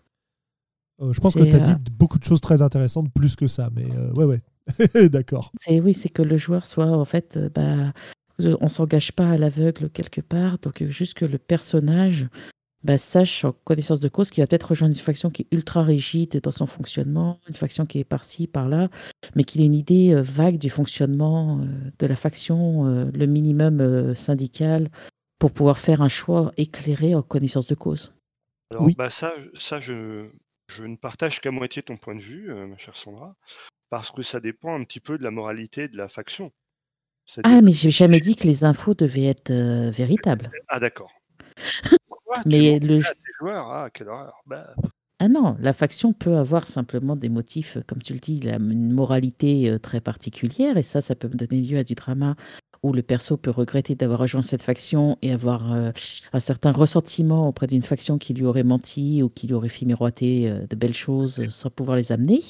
Euh, 1.01 1.13
je 1.13 1.21
pense 1.21 1.35
que 1.35 1.43
tu 1.43 1.55
as 1.55 1.61
dit 1.61 1.73
euh, 1.73 1.93
beaucoup 1.93 2.19
de 2.19 2.25
choses 2.25 2.41
très 2.41 2.61
intéressantes, 2.61 3.07
plus 3.15 3.37
que 3.37 3.47
ça, 3.47 3.71
mais 3.75 3.87
euh, 3.95 4.13
ouais, 4.15 4.25
ouais, 4.25 4.41
d'accord. 5.11 5.51
C'est 5.61 5.81
oui, 5.81 5.95
c'est 5.95 6.09
que 6.09 6.23
le 6.23 6.37
joueur 6.37 6.67
soit 6.67 6.87
en 6.87 7.05
fait, 7.05 7.39
bah, 7.55 7.93
on 8.61 8.69
s'engage 8.69 9.13
pas 9.13 9.31
à 9.31 9.37
l'aveugle 9.37 9.91
quelque 9.91 10.21
part, 10.21 10.59
donc 10.59 10.83
juste 10.89 11.15
que 11.15 11.25
le 11.25 11.39
personnage 11.39 12.29
bah, 12.85 12.97
sache 12.97 13.45
en 13.45 13.53
connaissance 13.53 14.01
de 14.01 14.09
cause 14.09 14.31
qu'il 14.31 14.43
va 14.43 14.47
peut-être 14.47 14.71
rejoindre 14.71 14.95
une 14.95 15.01
faction 15.01 15.31
qui 15.31 15.43
est 15.43 15.49
ultra 15.51 15.83
rigide 15.83 16.41
dans 16.41 16.51
son 16.51 16.67
fonctionnement, 16.67 17.41
une 17.49 17.55
faction 17.55 17.87
qui 17.87 17.99
est 17.99 18.05
par-ci, 18.05 18.47
par-là, 18.47 18.89
mais 19.35 19.45
qu'il 19.45 19.61
ait 19.61 19.67
une 19.67 19.75
idée 19.75 20.15
euh, 20.15 20.23
vague 20.23 20.59
du 20.59 20.71
fonctionnement 20.71 21.61
euh, 21.61 21.67
de 21.99 22.07
la 22.07 22.15
faction, 22.15 22.87
euh, 22.87 23.11
le 23.13 23.27
minimum 23.27 24.15
syndical, 24.15 24.91
pour 25.41 25.51
pouvoir 25.51 25.79
faire 25.79 26.03
un 26.03 26.09
choix 26.09 26.53
éclairé 26.57 27.15
en 27.15 27.23
connaissance 27.23 27.67
de 27.67 27.75
cause. 27.75 28.13
Alors, 28.71 28.85
oui. 28.85 28.95
bah 28.97 29.11
ça, 29.11 29.33
ça 29.55 29.81
je, 29.81 30.29
je 30.69 30.85
ne 30.85 30.97
partage 30.97 31.41
qu'à 31.41 31.51
moitié 31.51 31.83
ton 31.83 31.97
point 31.97 32.15
de 32.15 32.21
vue, 32.21 32.53
ma 32.53 32.77
chère 32.77 32.97
Sandra, 32.97 33.35
parce 33.91 34.11
que 34.11 34.23
ça 34.23 34.41
dépend 34.41 34.75
un 34.75 34.85
petit 34.85 35.01
peu 35.01 35.19
de 35.19 35.23
la 35.23 35.31
moralité 35.31 35.89
de 35.89 35.97
la 35.97 36.09
faction. 36.09 36.53
ah, 37.45 37.61
mais 37.63 37.73
j'ai 37.73 37.91
jamais 37.91 38.21
dit 38.21 38.37
que 38.37 38.47
les 38.47 38.65
infos 38.65 38.95
devaient 38.95 39.27
être 39.27 39.53
véritables. 39.91 40.51
Ah, 40.69 40.81
d'accord. 40.81 41.13
mais 42.47 42.79
le 42.79 43.01
joueur, 43.41 43.71
ah, 43.71 43.91
quelle 43.93 44.09
horreur. 44.09 44.35
Bah. 44.47 44.75
Ah 45.21 45.29
non, 45.29 45.57
la 45.59 45.73
faction 45.73 46.13
peut 46.13 46.37
avoir 46.37 46.69
simplement 46.69 47.17
des 47.17 47.29
motifs, 47.29 47.77
euh, 47.77 47.83
comme 47.85 48.01
tu 48.01 48.13
le 48.13 48.21
dis, 48.21 48.39
une 48.47 48.93
moralité 48.93 49.69
euh, 49.69 49.79
très 49.81 50.01
particulière, 50.01 50.77
et 50.77 50.85
ça, 50.85 51.01
ça 51.01 51.17
peut 51.17 51.29
donner 51.29 51.61
lieu 51.61 51.79
à 51.79 51.83
du 51.83 51.95
drama 51.95 52.37
où 52.85 52.93
le 52.93 53.03
perso 53.03 53.37
peut 53.37 53.51
regretter 53.51 53.97
d'avoir 53.97 54.21
rejoint 54.21 54.43
cette 54.43 54.63
faction 54.63 55.19
et 55.21 55.33
avoir 55.33 55.73
euh, 55.73 55.91
un 56.33 56.39
certain 56.39 56.71
ressentiment 56.71 57.49
auprès 57.49 57.67
d'une 57.67 57.83
faction 57.83 58.19
qui 58.19 58.33
lui 58.33 58.45
aurait 58.45 58.63
menti 58.63 59.21
ou 59.25 59.29
qui 59.29 59.49
lui 59.49 59.55
aurait 59.55 59.69
fait 59.69 59.87
miroiter 59.87 60.49
de 60.71 60.77
belles 60.77 60.95
choses 60.95 61.49
sans 61.49 61.71
pouvoir 61.71 61.97
les 61.97 62.13
amener. 62.13 62.41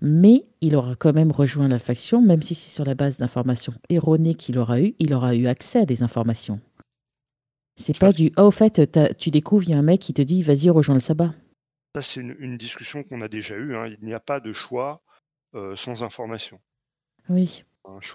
Mais 0.00 0.46
il 0.60 0.76
aura 0.76 0.94
quand 0.94 1.12
même 1.12 1.30
rejoint 1.30 1.68
la 1.68 1.78
faction, 1.78 2.22
même 2.22 2.42
si 2.42 2.54
c'est 2.54 2.70
sur 2.70 2.84
la 2.84 2.94
base 2.94 3.18
d'informations 3.18 3.72
erronées 3.88 4.34
qu'il 4.34 4.58
aura 4.58 4.80
eues, 4.80 4.94
il 4.98 5.14
aura 5.14 5.34
eu 5.34 5.46
accès 5.46 5.80
à 5.80 5.86
des 5.86 6.02
informations. 6.02 6.60
C'est 7.76 7.98
pas 7.98 8.12
du 8.12 8.30
oh, 8.36 8.42
au 8.42 8.50
fait, 8.50 8.90
tu 9.18 9.30
découvres, 9.30 9.64
il 9.64 9.70
y 9.70 9.74
a 9.74 9.78
un 9.78 9.82
mec 9.82 10.00
qui 10.00 10.12
te 10.12 10.22
dit 10.22 10.42
vas-y, 10.42 10.70
rejoins 10.70 10.94
le 10.94 11.00
sabbat. 11.00 11.32
Ça, 11.94 12.02
c'est 12.02 12.20
une, 12.20 12.56
discussion 12.56 13.02
qu'on 13.02 13.20
a 13.20 13.28
déjà 13.28 13.56
eue. 13.56 13.76
Hein. 13.76 13.86
Il 13.88 14.06
n'y 14.06 14.14
a 14.14 14.20
pas 14.20 14.40
de 14.40 14.52
choix 14.52 15.02
euh, 15.54 15.76
sans 15.76 16.02
information. 16.02 16.58
Oui. 17.28 17.64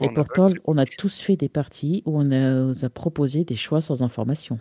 Et 0.02 0.10
pourtant, 0.10 0.50
on 0.66 0.78
a 0.78 0.86
tous 0.86 1.22
fait 1.22 1.36
des 1.36 1.50
parties 1.50 2.02
où 2.06 2.20
on 2.20 2.24
nous 2.24 2.86
a 2.86 2.90
proposé 2.90 3.44
des 3.44 3.56
choix 3.56 3.82
sans 3.82 4.02
information. 4.02 4.60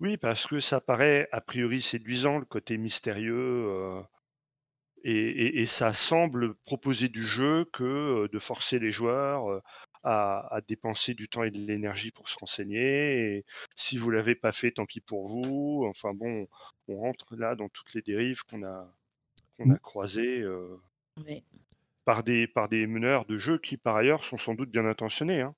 Oui, 0.00 0.16
parce 0.16 0.46
que 0.48 0.58
ça 0.58 0.80
paraît 0.80 1.28
a 1.30 1.40
priori 1.40 1.80
séduisant, 1.80 2.38
le 2.38 2.44
côté 2.44 2.76
mystérieux. 2.76 3.68
Euh, 3.68 4.00
et, 5.04 5.66
ça 5.66 5.92
semble 5.92 6.54
proposer 6.54 7.08
du 7.08 7.22
jeu 7.22 7.64
que 7.72 7.84
euh, 7.84 8.28
de 8.28 8.38
forcer 8.38 8.78
les 8.78 8.90
joueurs 8.90 9.62
à, 10.04 10.60
dépenser 10.66 11.14
du 11.14 11.28
temps 11.28 11.44
et 11.44 11.50
de 11.50 11.58
l'énergie 11.58 12.10
pour 12.10 12.28
se 12.28 12.38
renseigner. 12.38 13.36
Et 13.36 13.44
si 13.76 13.98
vous 13.98 14.10
l'avez 14.10 14.34
pas 14.34 14.52
fait, 14.52 14.72
tant 14.72 14.86
pis 14.86 15.00
pour 15.00 15.28
vous. 15.28 15.84
Enfin 15.88 16.12
bon, 16.14 16.46
on 16.88 16.96
rentre 16.96 17.36
là 17.36 17.54
dans 17.54 17.68
toutes 17.68 17.94
les 17.94 18.02
dérives 18.02 18.42
qu'on 18.50 18.64
a, 18.64 18.92
qu'on 19.56 19.70
a 19.70 19.74
mmh. 19.74 19.78
croisées 19.78 20.40
euh, 20.40 20.80
par, 22.04 22.24
des, 22.24 22.46
par 22.46 22.68
des 22.68 22.86
meneurs 22.86 23.26
de 23.26 23.38
jeu 23.38 23.58
qui, 23.58 23.76
par 23.76 23.96
ailleurs, 23.96 24.24
sont 24.24 24.38
sans 24.38 24.54
doute 24.54 24.70
bien 24.70 24.86
intentionnés. 24.86 25.40
Hein. 25.40 25.54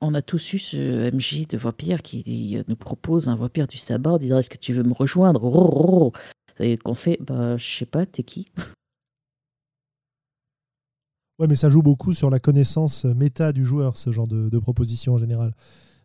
On 0.00 0.14
a 0.14 0.22
tous 0.22 0.52
eu 0.52 0.58
ce 0.58 1.10
MJ 1.10 1.48
de 1.48 1.58
vampire 1.58 2.02
qui 2.02 2.62
nous 2.68 2.76
propose 2.76 3.28
un 3.28 3.34
vampire 3.34 3.66
du 3.66 3.78
sabbat 3.78 4.12
en 4.12 4.18
disant 4.18 4.38
Est-ce 4.38 4.50
que 4.50 4.58
tu 4.58 4.72
veux 4.72 4.84
me 4.84 4.92
rejoindre? 4.92 5.42
Oh, 5.42 6.12
qu'on 6.84 6.94
fait 6.94 7.18
Bah, 7.20 7.56
je 7.56 7.66
sais 7.68 7.86
pas, 7.86 8.06
t'es 8.06 8.22
qui? 8.22 8.52
Ouais, 11.38 11.46
mais 11.46 11.54
ça 11.54 11.68
joue 11.68 11.82
beaucoup 11.82 12.12
sur 12.12 12.30
la 12.30 12.40
connaissance 12.40 13.04
méta 13.04 13.52
du 13.52 13.64
joueur, 13.64 13.96
ce 13.96 14.10
genre 14.10 14.26
de, 14.26 14.58
proposition 14.58 15.14
en 15.14 15.18
général. 15.18 15.54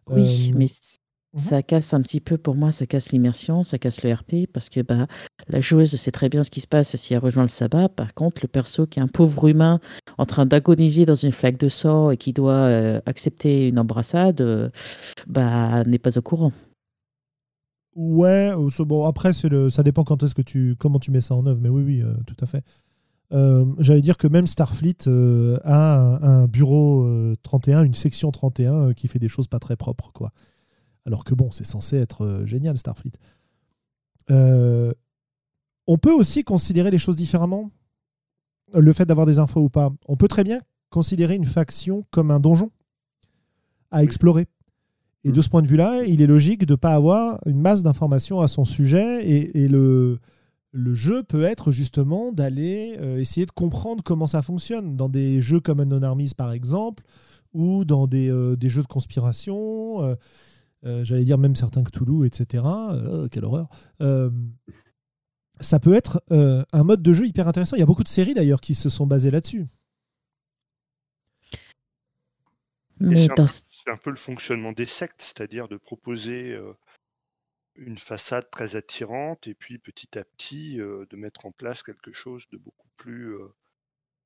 Oui, 0.07 0.51
euh, 0.51 0.55
mais 0.55 0.65
mhm. 0.65 1.39
ça 1.39 1.63
casse 1.63 1.95
un 1.95 2.01
petit 2.01 2.19
peu 2.19 2.38
pour 2.38 2.53
moi, 2.53 2.71
ça 2.71 2.86
casse 2.86 3.09
l'immersion, 3.09 3.63
ça 3.63 3.79
casse 3.79 4.03
le 4.03 4.13
RP, 4.13 4.47
parce 4.51 4.69
que 4.69 4.81
bah, 4.81 5.07
la 5.47 5.59
joueuse 5.59 5.95
sait 5.95 6.11
très 6.11 6.29
bien 6.29 6.43
ce 6.43 6.51
qui 6.51 6.61
se 6.61 6.67
passe 6.67 6.95
si 6.97 7.15
elle 7.15 7.19
rejoint 7.19 7.43
le 7.43 7.47
sabbat. 7.47 7.89
Par 7.89 8.13
contre, 8.13 8.41
le 8.43 8.47
perso 8.47 8.86
qui 8.86 8.99
est 8.99 9.01
un 9.01 9.07
pauvre 9.07 9.47
humain 9.47 9.79
en 10.19 10.25
train 10.27 10.45
d'agoniser 10.45 11.07
dans 11.07 11.15
une 11.15 11.31
flaque 11.31 11.57
de 11.57 11.69
sang 11.69 12.11
et 12.11 12.17
qui 12.17 12.31
doit 12.31 12.67
euh, 12.67 13.01
accepter 13.07 13.69
une 13.69 13.79
embrassade, 13.79 14.39
euh, 14.41 14.69
bah, 15.25 15.84
n'est 15.86 15.97
pas 15.97 16.15
au 16.15 16.21
courant. 16.21 16.51
Ouais, 17.95 18.51
bon, 18.79 19.05
après, 19.05 19.31
le, 19.49 19.71
ça 19.71 19.81
dépend 19.81 20.03
quand 20.03 20.21
est-ce 20.21 20.36
que 20.36 20.41
tu, 20.43 20.75
comment 20.77 20.99
tu 20.99 21.09
mets 21.09 21.21
ça 21.21 21.34
en 21.34 21.45
œuvre, 21.47 21.59
mais 21.59 21.69
oui, 21.69 21.81
oui, 21.84 22.03
tout 22.27 22.38
à 22.39 22.45
fait. 22.45 22.63
Euh, 23.34 23.65
j'allais 23.79 24.01
dire 24.01 24.17
que 24.17 24.27
même 24.27 24.45
Starfleet 24.45 25.07
euh, 25.07 25.57
a 25.63 26.25
un, 26.25 26.47
bureau 26.47 27.36
31, 27.41 27.79
euh, 27.79 27.84
une 27.84 27.93
section 27.95 28.31
31 28.31 28.93
qui 28.93 29.07
fait 29.07 29.19
des 29.19 29.27
choses 29.27 29.47
pas 29.47 29.59
très 29.59 29.75
propres. 29.75 30.11
quoi. 30.13 30.31
Alors 31.05 31.23
que 31.23 31.34
bon, 31.34 31.51
c'est 31.51 31.65
censé 31.65 31.97
être 31.97 32.43
génial, 32.45 32.77
Starfleet. 32.77 33.13
On 34.29 35.97
peut 35.97 36.13
aussi 36.13 36.43
considérer 36.43 36.91
les 36.91 36.99
choses 36.99 37.17
différemment. 37.17 37.71
Le 38.73 38.93
fait 38.93 39.05
d'avoir 39.05 39.25
des 39.25 39.39
infos 39.39 39.61
ou 39.61 39.69
pas. 39.69 39.91
On 40.07 40.15
peut 40.15 40.27
très 40.27 40.43
bien 40.43 40.61
considérer 40.89 41.36
une 41.36 41.45
faction 41.45 42.05
comme 42.11 42.31
un 42.31 42.39
donjon 42.39 42.71
à 43.91 44.03
explorer. 44.03 44.47
Et 45.25 45.31
de 45.31 45.41
ce 45.41 45.49
point 45.49 45.61
de 45.61 45.67
vue-là, 45.67 46.03
il 46.03 46.21
est 46.21 46.27
logique 46.27 46.65
de 46.65 46.73
ne 46.73 46.77
pas 46.77 46.93
avoir 46.93 47.39
une 47.45 47.59
masse 47.59 47.81
d'informations 47.84 48.41
à 48.41 48.47
son 48.47 48.65
sujet. 48.65 49.27
Et, 49.27 49.67
le, 49.67 50.19
le, 50.74 50.93
jeu 50.93 51.24
peut 51.24 51.43
être 51.43 51.71
justement 51.71 52.32
d'aller 52.32 52.97
euh, 52.99 53.17
essayer 53.17 53.45
de 53.45 53.51
comprendre 53.51 54.03
comment 54.03 54.28
ça 54.28 54.41
fonctionne. 54.41 54.97
Dans 54.97 55.09
des 55.09 55.41
jeux 55.41 55.59
comme 55.59 55.84
Non 55.84 56.01
Armies, 56.01 56.32
par 56.36 56.51
exemple, 56.51 57.03
ou 57.53 57.86
dans 57.86 58.07
des, 58.07 58.30
euh, 58.30 58.55
des 58.55 58.69
jeux 58.69 58.82
de 58.82 58.88
conspiration, 58.88 60.03
euh, 60.84 61.03
j'allais 61.03 61.26
dire 61.26 61.38
même 61.38 61.55
certains 61.55 61.84
Cthulhu, 61.84 62.26
etc. 62.26 62.63
quelle 63.32 63.45
horreur 63.45 63.69
ça 65.59 65.80
peut 65.80 65.93
être 65.93 66.21
un 66.30 66.84
mode 66.84 67.01
de 67.01 67.13
jeu 67.13 67.26
hyper 67.26 67.47
intéressant. 67.47 67.78
Il 67.78 67.80
y 67.80 67.84
a 67.84 67.86
beaucoup 67.86 68.03
de 68.03 68.09
séries 68.09 68.34
d'ailleurs 68.34 68.59
qui 68.59 68.74
se 68.74 68.89
sont 68.89 69.07
basées 69.07 69.32
là-dessus. 69.32 69.67
C'est 72.99 73.89
un, 73.89 73.97
peu 73.97 74.11
le 74.11 74.15
fonctionnement 74.15 74.71
des 74.71 74.86
sectes, 74.86 75.21
c'est-à-dire 75.21 75.67
de 75.67 75.78
proposer 75.78 76.51
euh, 76.51 76.74
une 77.76 77.97
façade 77.97 78.49
très 78.49 78.76
attirante 78.76 79.47
et 79.47 79.53
puis 79.53 79.78
petit 79.80 80.17
à 80.17 80.24
petit 80.24 80.80
euh, 80.80 81.05
de 81.09 81.15
mettre 81.15 81.45
en 81.45 81.51
place 81.51 81.84
quelque 81.84 82.11
chose 82.11 82.43
de 82.51 82.57
beaucoup 82.57 82.89
plus. 82.97 83.36
Euh, 83.36 83.47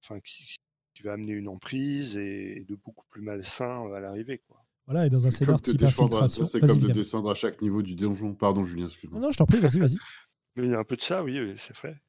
enfin, 0.03 0.19
qui, 0.19 0.57
va 1.03 1.13
amener 1.13 1.33
une 1.33 1.47
emprise 1.47 2.17
et, 2.17 2.65
de 2.67 2.75
beaucoup 2.75 3.05
plus 3.11 3.21
malsain 3.21 3.87
à 3.93 3.99
l'arrivée. 3.99 4.41
Voilà, 4.87 5.05
et 5.05 5.11
dans 5.11 5.27
un 5.27 5.29
scénario 5.29 5.59
type 5.59 5.83
infiltration. 5.83 6.43
C'est 6.43 6.59
comme 6.59 6.79
de 6.79 6.91
descendre 6.91 7.29
à 7.29 7.35
chaque 7.35 7.61
niveau 7.61 7.83
du 7.83 7.95
donjon. 7.95 8.33
Pardon, 8.33 8.65
Julien, 8.65 8.87
excuse-moi. 8.87 9.19
Non, 9.19 9.31
je 9.31 9.37
t'en 9.37 9.45
prie, 9.45 9.59
vas-y, 9.59 9.77
vas-y. 9.77 9.97
Mais 10.55 10.65
il 10.65 10.71
y 10.71 10.73
a 10.73 10.79
un 10.79 10.83
peu 10.83 10.95
de 10.95 11.01
ça, 11.01 11.23
oui, 11.23 11.53
c'est 11.57 11.75
vrai. 11.75 12.01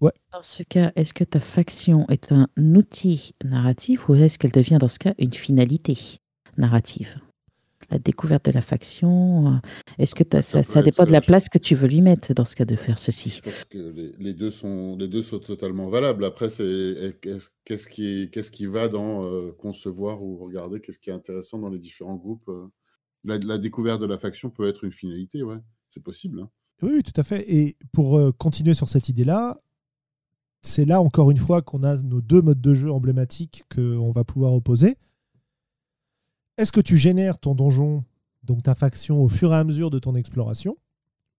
Dans 0.00 0.42
ce 0.42 0.62
cas, 0.64 0.90
est-ce 0.96 1.14
que 1.14 1.24
ta 1.24 1.38
faction 1.38 2.06
est 2.08 2.32
un 2.32 2.48
outil 2.58 3.34
narratif 3.44 4.08
ou 4.08 4.14
est-ce 4.14 4.38
qu'elle 4.38 4.50
devient 4.50 4.78
dans 4.80 4.88
ce 4.88 4.98
cas 4.98 5.14
une 5.18 5.32
finalité 5.32 5.96
narrative? 6.56 7.16
La 7.92 7.98
découverte 7.98 8.46
de 8.46 8.52
la 8.52 8.62
faction, 8.62 9.48
euh, 9.48 9.58
est-ce 9.98 10.14
que 10.14 10.24
ça, 10.40 10.82
dépend 10.82 11.04
de 11.04 11.12
la 11.12 11.20
place 11.20 11.50
que 11.50 11.58
tu 11.58 11.74
veux 11.74 11.88
lui 11.88 12.00
mettre 12.00 12.32
dans 12.32 12.46
ce 12.46 12.56
cas 12.56 12.64
de 12.64 12.74
faire 12.74 12.98
ceci 12.98 13.28
Je 13.28 13.42
pense 13.42 13.64
que 13.64 14.14
les, 14.18 14.32
deux, 14.32 14.50
sont, 14.50 14.96
les 14.96 15.08
deux 15.08 15.20
sont 15.20 15.40
totalement 15.40 15.88
valables. 15.88 16.24
Après, 16.24 16.48
c'est 16.48 17.14
qu'est-ce 17.66 17.88
qui, 17.88 18.30
qu'est-ce 18.32 18.50
qui 18.50 18.64
va 18.64 18.88
dans 18.88 19.26
euh, 19.26 19.52
concevoir 19.58 20.22
ou 20.22 20.38
regarder, 20.38 20.80
qu'est-ce 20.80 20.98
qui 20.98 21.10
est 21.10 21.12
intéressant 21.12 21.58
dans 21.58 21.68
les 21.68 21.78
différents 21.78 22.16
groupes 22.16 22.48
euh. 22.48 22.66
la, 23.24 23.58
découverte 23.58 24.00
de 24.00 24.06
la 24.06 24.16
faction 24.16 24.48
peut 24.48 24.66
être 24.66 24.84
une 24.84 24.92
finalité, 24.92 25.42
ouais. 25.42 25.58
C'est 25.90 26.02
possible. 26.02 26.40
Hein. 26.40 26.48
Oui, 26.80 27.02
tout 27.02 27.20
à 27.20 27.22
fait. 27.22 27.44
Et 27.46 27.76
pour 27.92 28.18
continuer 28.38 28.72
sur 28.72 28.88
cette 28.88 29.10
idée-là, 29.10 29.58
c'est 30.62 30.86
là 30.86 31.02
encore 31.02 31.30
une 31.30 31.36
fois 31.36 31.60
qu'on 31.60 31.82
a 31.82 31.96
nos 32.02 32.22
deux 32.22 32.40
modes 32.40 32.62
de 32.62 32.72
jeu 32.72 32.90
emblématiques 32.90 33.64
qu'on 33.74 34.12
va 34.12 34.24
pouvoir 34.24 34.54
opposer. 34.54 34.96
Est-ce 36.58 36.72
que 36.72 36.80
tu 36.80 36.96
génères 36.96 37.38
ton 37.38 37.54
donjon, 37.54 38.04
donc 38.44 38.62
ta 38.62 38.74
faction, 38.74 39.22
au 39.22 39.28
fur 39.28 39.52
et 39.52 39.56
à 39.56 39.64
mesure 39.64 39.90
de 39.90 39.98
ton 39.98 40.14
exploration? 40.14 40.76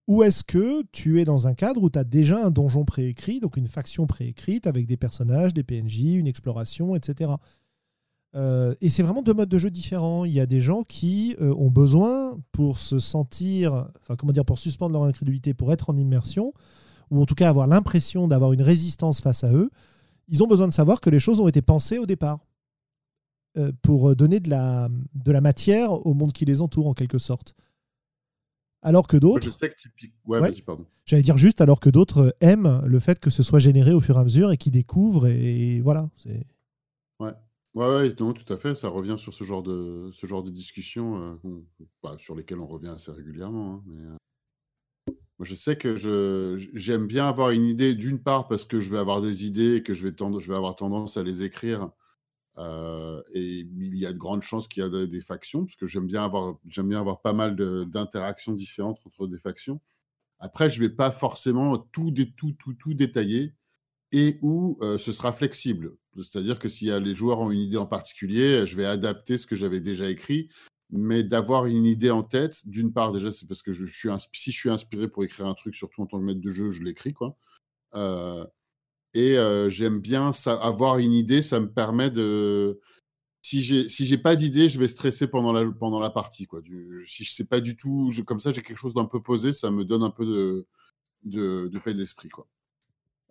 Ou 0.06 0.22
est-ce 0.22 0.44
que 0.44 0.82
tu 0.92 1.20
es 1.20 1.24
dans 1.24 1.46
un 1.46 1.54
cadre 1.54 1.82
où 1.82 1.88
tu 1.88 1.98
as 1.98 2.04
déjà 2.04 2.44
un 2.44 2.50
donjon 2.50 2.84
préécrit, 2.84 3.40
donc 3.40 3.56
une 3.56 3.68
faction 3.68 4.06
préécrite 4.06 4.66
avec 4.66 4.86
des 4.86 4.98
personnages, 4.98 5.54
des 5.54 5.62
PNJ, 5.62 6.16
une 6.16 6.26
exploration, 6.26 6.94
etc. 6.94 7.32
Euh, 8.34 8.74
et 8.80 8.90
c'est 8.90 9.02
vraiment 9.02 9.22
deux 9.22 9.32
modes 9.32 9.48
de 9.48 9.56
jeu 9.56 9.70
différents. 9.70 10.24
Il 10.24 10.32
y 10.32 10.40
a 10.40 10.46
des 10.46 10.60
gens 10.60 10.82
qui 10.82 11.36
euh, 11.40 11.54
ont 11.56 11.70
besoin 11.70 12.36
pour 12.52 12.78
se 12.78 12.98
sentir, 12.98 13.88
comment 14.18 14.32
dire, 14.32 14.44
pour 14.44 14.58
suspendre 14.58 14.92
leur 14.92 15.04
incrédulité, 15.04 15.54
pour 15.54 15.72
être 15.72 15.88
en 15.88 15.96
immersion, 15.96 16.52
ou 17.10 17.22
en 17.22 17.26
tout 17.26 17.36
cas 17.36 17.48
avoir 17.48 17.66
l'impression 17.66 18.28
d'avoir 18.28 18.52
une 18.52 18.62
résistance 18.62 19.20
face 19.20 19.44
à 19.44 19.52
eux, 19.52 19.70
ils 20.28 20.42
ont 20.42 20.46
besoin 20.46 20.66
de 20.66 20.72
savoir 20.72 21.00
que 21.00 21.08
les 21.08 21.20
choses 21.20 21.40
ont 21.40 21.48
été 21.48 21.62
pensées 21.62 21.98
au 21.98 22.06
départ 22.06 22.40
pour 23.82 24.16
donner 24.16 24.40
de 24.40 24.50
la, 24.50 24.88
de 25.14 25.32
la 25.32 25.40
matière 25.40 25.92
au 26.06 26.14
monde 26.14 26.32
qui 26.32 26.44
les 26.44 26.60
entoure 26.62 26.88
en 26.88 26.94
quelque 26.94 27.18
sorte. 27.18 27.54
Alors 28.84 29.08
que 29.08 29.16
d'autres. 29.16 29.48
J'allais 31.06 31.22
dire 31.22 31.38
juste, 31.38 31.60
alors 31.60 31.80
que 31.80 31.88
d'autres 31.88 32.36
aiment 32.40 32.82
le 32.84 32.98
fait 32.98 33.18
que 33.18 33.30
ce 33.30 33.42
soit 33.42 33.58
généré 33.58 33.92
au 33.92 34.00
fur 34.00 34.16
et 34.16 34.20
à 34.20 34.24
mesure 34.24 34.52
et 34.52 34.58
qui 34.58 34.70
découvrent, 34.70 35.26
et, 35.26 35.80
voilà. 35.80 36.10
Ouais. 37.18 37.34
Ouais, 37.74 38.14
tout 38.14 38.52
à 38.52 38.56
fait. 38.56 38.74
Ça 38.74 38.88
revient 38.88 39.16
sur 39.18 39.34
ce 39.34 39.42
genre 39.42 39.62
de, 39.62 40.10
ce 40.12 40.26
genre 40.26 40.44
de 40.44 40.50
discussion 40.50 41.38
euh, 41.44 41.62
bah, 42.02 42.14
sur 42.18 42.36
lesquelles 42.36 42.60
on 42.60 42.66
revient 42.66 42.92
assez 42.94 43.10
régulièrement. 43.10 43.74
Hein, 43.74 43.82
mais, 43.86 44.04
euh, 44.04 45.14
je 45.40 45.54
sais 45.54 45.76
que 45.76 45.96
je, 45.96 46.64
j'aime 46.74 47.06
bien 47.06 47.26
avoir 47.26 47.50
une 47.50 47.66
idée, 47.66 47.94
d'une 47.94 48.22
part 48.22 48.46
parce 48.46 48.64
que 48.64 48.78
je 48.78 48.90
vais 48.90 48.98
avoir 48.98 49.20
des 49.20 49.46
idées 49.46 49.76
et 49.76 49.82
que 49.82 49.92
je 49.92 50.04
vais, 50.04 50.12
tendre, 50.12 50.38
je 50.40 50.48
vais 50.48 50.56
avoir 50.56 50.76
tendance 50.76 51.16
à 51.16 51.22
les 51.22 51.42
écrire. 51.42 51.90
Euh, 52.58 53.22
et 53.32 53.60
il 53.60 53.96
y 53.96 54.06
a 54.06 54.12
de 54.12 54.18
grandes 54.18 54.42
chances 54.42 54.68
qu'il 54.68 54.82
y 54.82 54.86
ait 54.86 55.06
des 55.08 55.20
factions, 55.20 55.64
parce 55.64 55.76
que 55.76 55.86
j'aime 55.86 56.06
bien 56.06 56.24
avoir, 56.24 56.56
j'aime 56.66 56.88
bien 56.88 57.00
avoir 57.00 57.20
pas 57.20 57.32
mal 57.32 57.56
d'interactions 57.56 58.52
différentes 58.52 59.00
entre 59.04 59.26
des 59.26 59.38
factions. 59.38 59.80
Après, 60.38 60.70
je 60.70 60.80
ne 60.80 60.88
vais 60.88 60.94
pas 60.94 61.10
forcément 61.10 61.78
tout, 61.78 62.12
tout, 62.36 62.52
tout, 62.52 62.74
tout 62.74 62.94
détailler 62.94 63.54
et 64.12 64.38
où 64.42 64.78
euh, 64.82 64.98
ce 64.98 65.12
sera 65.12 65.32
flexible. 65.32 65.96
C'est-à-dire 66.16 66.60
que 66.60 66.68
si 66.68 66.86
les 66.86 67.16
joueurs 67.16 67.40
ont 67.40 67.50
une 67.50 67.60
idée 67.60 67.76
en 67.76 67.86
particulier, 67.86 68.66
je 68.66 68.76
vais 68.76 68.84
adapter 68.84 69.36
ce 69.36 69.48
que 69.48 69.56
j'avais 69.56 69.80
déjà 69.80 70.08
écrit 70.08 70.48
mais 70.90 71.24
d'avoir 71.24 71.66
une 71.66 71.86
idée 71.86 72.10
en 72.10 72.22
tête, 72.22 72.66
d'une 72.68 72.92
part, 72.92 73.12
déjà, 73.12 73.32
c'est 73.32 73.46
parce 73.46 73.62
que 73.62 73.72
je, 73.72 73.84
suis 73.84 74.08
si 74.32 74.52
je 74.52 74.58
suis 74.58 74.70
inspiré 74.70 75.08
pour 75.08 75.24
écrire 75.24 75.46
un 75.46 75.54
truc, 75.54 75.74
surtout 75.74 76.02
en 76.02 76.06
tant 76.06 76.18
que 76.18 76.24
maître 76.24 76.40
de 76.40 76.50
jeu, 76.50 76.70
je 76.70 76.82
l'écris, 76.82 77.12
quoi. 77.12 77.36
Euh, 77.94 78.46
et 79.14 79.38
euh, 79.38 79.70
j'aime 79.70 80.00
bien 80.00 80.32
avoir 80.46 80.98
une 80.98 81.12
idée, 81.12 81.42
ça 81.42 81.60
me 81.60 81.70
permet 81.70 82.10
de. 82.10 82.80
Si 83.42 83.62
j'ai 83.62 83.88
si 83.88 84.06
j'ai 84.06 84.18
pas 84.18 84.36
d'idée, 84.36 84.68
je 84.68 84.78
vais 84.78 84.88
stresser 84.88 85.28
pendant 85.28 85.52
la 85.52 85.70
pendant 85.70 86.00
la 86.00 86.10
partie, 86.10 86.46
quoi. 86.46 86.60
Si 87.06 87.24
je 87.24 87.32
sais 87.32 87.44
pas 87.44 87.60
du 87.60 87.76
tout, 87.76 88.10
comme 88.26 88.40
ça, 88.40 88.52
j'ai 88.52 88.62
quelque 88.62 88.78
chose 88.78 88.94
d'un 88.94 89.04
peu 89.04 89.22
posé, 89.22 89.52
ça 89.52 89.70
me 89.70 89.84
donne 89.84 90.02
un 90.02 90.10
peu 90.10 90.26
de 90.26 90.66
de, 91.24 91.78
paix 91.84 91.94
d'esprit, 91.94 92.28
quoi. 92.28 92.46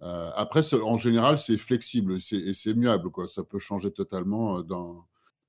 Euh, 0.03 0.31
après, 0.35 0.61
en 0.75 0.97
général, 0.97 1.37
c'est 1.37 1.57
flexible, 1.57 2.21
c'est 2.21 2.53
c'est 2.53 2.73
muable, 2.73 3.11
quoi. 3.11 3.27
Ça 3.27 3.43
peut 3.43 3.59
changer 3.59 3.91
totalement 3.91 4.61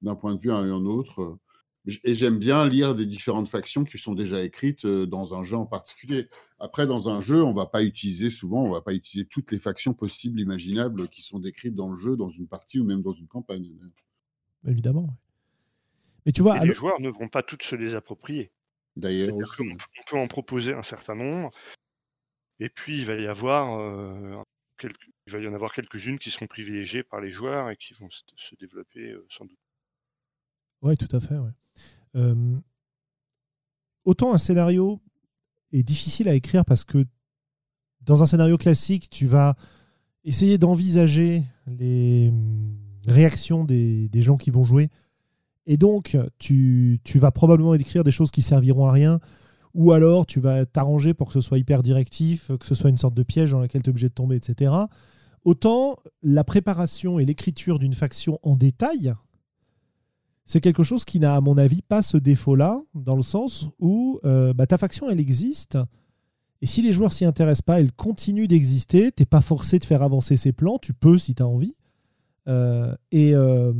d'un 0.02 0.14
point 0.16 0.34
de 0.34 0.40
vue 0.40 0.52
à 0.52 0.56
un 0.56 0.86
autre. 0.86 1.38
Et 2.02 2.14
j'aime 2.14 2.38
bien 2.38 2.66
lire 2.66 2.94
des 2.94 3.04
différentes 3.04 3.48
factions 3.48 3.84
qui 3.84 3.98
sont 3.98 4.14
déjà 4.14 4.42
écrites 4.42 4.86
dans 4.86 5.34
un 5.34 5.42
jeu 5.42 5.58
en 5.58 5.66
particulier. 5.66 6.28
Après, 6.58 6.86
dans 6.86 7.10
un 7.10 7.20
jeu, 7.20 7.44
on 7.44 7.52
va 7.52 7.66
pas 7.66 7.84
utiliser 7.84 8.30
souvent, 8.30 8.64
on 8.64 8.70
va 8.70 8.80
pas 8.80 8.94
utiliser 8.94 9.28
toutes 9.28 9.52
les 9.52 9.58
factions 9.58 9.92
possibles, 9.92 10.40
imaginables, 10.40 11.08
qui 11.08 11.20
sont 11.20 11.38
décrites 11.38 11.74
dans 11.74 11.90
le 11.90 11.96
jeu, 11.96 12.16
dans 12.16 12.30
une 12.30 12.48
partie 12.48 12.80
ou 12.80 12.84
même 12.84 13.02
dans 13.02 13.12
une 13.12 13.26
campagne. 13.26 13.70
Évidemment. 14.66 15.14
Mais 16.24 16.32
tu 16.32 16.40
vois, 16.40 16.64
les 16.64 16.72
joueurs 16.72 17.00
ne 17.00 17.10
vont 17.10 17.28
pas 17.28 17.42
toutes 17.42 17.62
se 17.62 17.76
les 17.76 17.94
approprier. 17.94 18.50
D'ailleurs, 18.96 19.34
on, 19.34 19.76
peut 20.08 20.16
en 20.16 20.26
proposer 20.26 20.72
un 20.72 20.82
certain 20.82 21.16
nombre, 21.16 21.50
et 22.60 22.70
puis 22.70 23.00
il 23.00 23.04
va 23.04 23.16
y 23.16 23.26
avoir 23.26 24.44
il 24.82 25.32
va 25.32 25.38
y 25.38 25.48
en 25.48 25.54
avoir 25.54 25.72
quelques-unes 25.72 26.18
qui 26.18 26.30
seront 26.30 26.46
privilégiées 26.46 27.02
par 27.02 27.20
les 27.20 27.30
joueurs 27.30 27.70
et 27.70 27.76
qui 27.76 27.94
vont 27.94 28.08
se, 28.10 28.54
développer 28.58 29.14
sans 29.28 29.44
doute. 29.44 29.58
Oui, 30.84 30.98
tout 30.98 31.16
à 31.16 31.20
fait. 31.20 31.34
Euh, 32.14 32.56
autant 34.04 34.34
un 34.34 34.38
scénario 34.38 35.00
est 35.72 35.82
difficile 35.82 36.28
à 36.28 36.34
écrire 36.34 36.64
parce 36.64 36.84
que 36.84 37.06
dans 38.02 38.22
un 38.22 38.26
scénario 38.26 38.58
classique, 38.58 39.08
tu 39.08 39.26
vas 39.26 39.56
essayer 40.24 40.58
d'envisager 40.58 41.42
les 41.66 42.28
hum, 42.28 42.76
réactions 43.06 43.64
des, 43.64 44.10
gens 44.12 44.36
qui 44.36 44.50
vont 44.50 44.62
jouer. 44.64 44.90
Et 45.66 45.78
donc, 45.78 46.18
tu, 46.38 47.00
vas 47.14 47.30
probablement 47.30 47.74
écrire 47.74 48.04
des 48.04 48.12
choses 48.12 48.30
qui 48.30 48.42
serviront 48.42 48.86
à 48.86 48.92
rien. 48.92 49.20
Ou 49.72 49.92
alors, 49.92 50.26
tu 50.26 50.38
vas 50.38 50.66
t'arranger 50.66 51.14
pour 51.14 51.28
que 51.28 51.32
ce 51.32 51.40
soit 51.40 51.58
hyper 51.58 51.82
directif, 51.82 52.50
que 52.60 52.66
ce 52.66 52.74
soit 52.74 52.90
une 52.90 52.98
sorte 52.98 53.14
de 53.14 53.22
piège 53.22 53.52
dans 53.52 53.60
lequel 53.60 53.82
tu 53.82 53.88
es 53.88 53.90
obligé 53.90 54.10
de 54.10 54.14
tomber, 54.14 54.36
etc. 54.36 54.72
Autant 55.44 55.96
la 56.22 56.44
préparation 56.44 57.18
et 57.18 57.24
l'écriture 57.24 57.78
d'une 57.78 57.94
faction 57.94 58.38
en 58.42 58.56
détail, 58.56 59.14
c'est 60.46 60.60
quelque 60.60 60.82
chose 60.82 61.04
qui 61.04 61.20
n'a, 61.20 61.36
à 61.36 61.40
mon 61.40 61.56
avis, 61.56 61.82
pas 61.82 62.02
ce 62.02 62.16
défaut-là, 62.16 62.80
dans 62.94 63.16
le 63.16 63.22
sens 63.22 63.68
où 63.78 64.20
euh, 64.24 64.52
bah, 64.52 64.66
ta 64.66 64.78
faction, 64.78 65.08
elle 65.08 65.20
existe. 65.20 65.78
Et 66.60 66.66
si 66.66 66.82
les 66.82 66.92
joueurs 66.92 67.12
s'y 67.12 67.24
intéressent 67.24 67.62
pas, 67.62 67.80
elle 67.80 67.92
continue 67.92 68.46
d'exister. 68.46 69.12
Tu 69.12 69.22
n'es 69.22 69.26
pas 69.26 69.40
forcé 69.40 69.78
de 69.78 69.84
faire 69.84 70.02
avancer 70.02 70.36
ses 70.36 70.52
plans. 70.52 70.78
Tu 70.78 70.92
peux 70.92 71.18
si 71.18 71.34
tu 71.34 71.42
as 71.42 71.46
envie. 71.46 71.76
Euh, 72.48 72.94
et, 73.10 73.34
euh, 73.34 73.72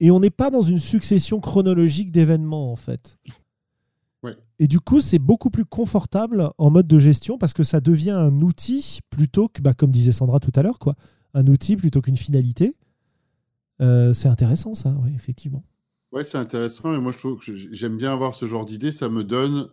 et 0.00 0.10
on 0.10 0.20
n'est 0.20 0.30
pas 0.30 0.50
dans 0.50 0.62
une 0.62 0.78
succession 0.78 1.40
chronologique 1.40 2.10
d'événements, 2.10 2.72
en 2.72 2.76
fait. 2.76 3.18
Et 4.58 4.68
du 4.68 4.80
coup, 4.80 5.00
c'est 5.00 5.18
beaucoup 5.18 5.50
plus 5.50 5.64
confortable 5.64 6.50
en 6.56 6.70
mode 6.70 6.86
de 6.86 6.98
gestion 6.98 7.36
parce 7.36 7.52
que 7.52 7.62
ça 7.62 7.80
devient 7.80 8.10
un 8.12 8.40
outil 8.40 9.00
plutôt 9.10 9.48
que, 9.48 9.60
bah, 9.60 9.74
comme 9.74 9.90
disait 9.90 10.12
Sandra 10.12 10.40
tout 10.40 10.52
à 10.54 10.62
l'heure, 10.62 10.78
quoi, 10.78 10.94
un 11.34 11.46
outil 11.46 11.76
plutôt 11.76 12.00
qu'une 12.00 12.16
finalité. 12.16 12.74
Euh, 13.80 14.14
c'est 14.14 14.28
intéressant, 14.28 14.74
ça, 14.74 14.94
oui, 15.02 15.10
effectivement. 15.14 15.64
Ouais, 16.12 16.24
c'est 16.24 16.38
intéressant. 16.38 16.94
Et 16.94 16.98
moi, 16.98 17.12
je 17.12 17.18
trouve 17.18 17.40
que 17.44 17.56
j'aime 17.56 17.96
bien 17.96 18.12
avoir 18.12 18.34
ce 18.34 18.46
genre 18.46 18.64
d'idée. 18.64 18.92
Ça 18.92 19.08
me 19.08 19.24
donne 19.24 19.68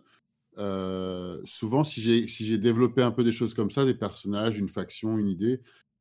euh, 0.58 1.40
souvent, 1.44 1.84
si 1.84 2.00
j'ai 2.00 2.26
si 2.28 2.44
j'ai 2.44 2.58
développé 2.58 3.02
un 3.02 3.10
peu 3.10 3.24
des 3.24 3.32
choses 3.32 3.54
comme 3.54 3.70
ça, 3.70 3.84
des 3.84 3.94
personnages, 3.94 4.58
une 4.58 4.68
faction, 4.68 5.18
une 5.18 5.28
idée, 5.28 5.60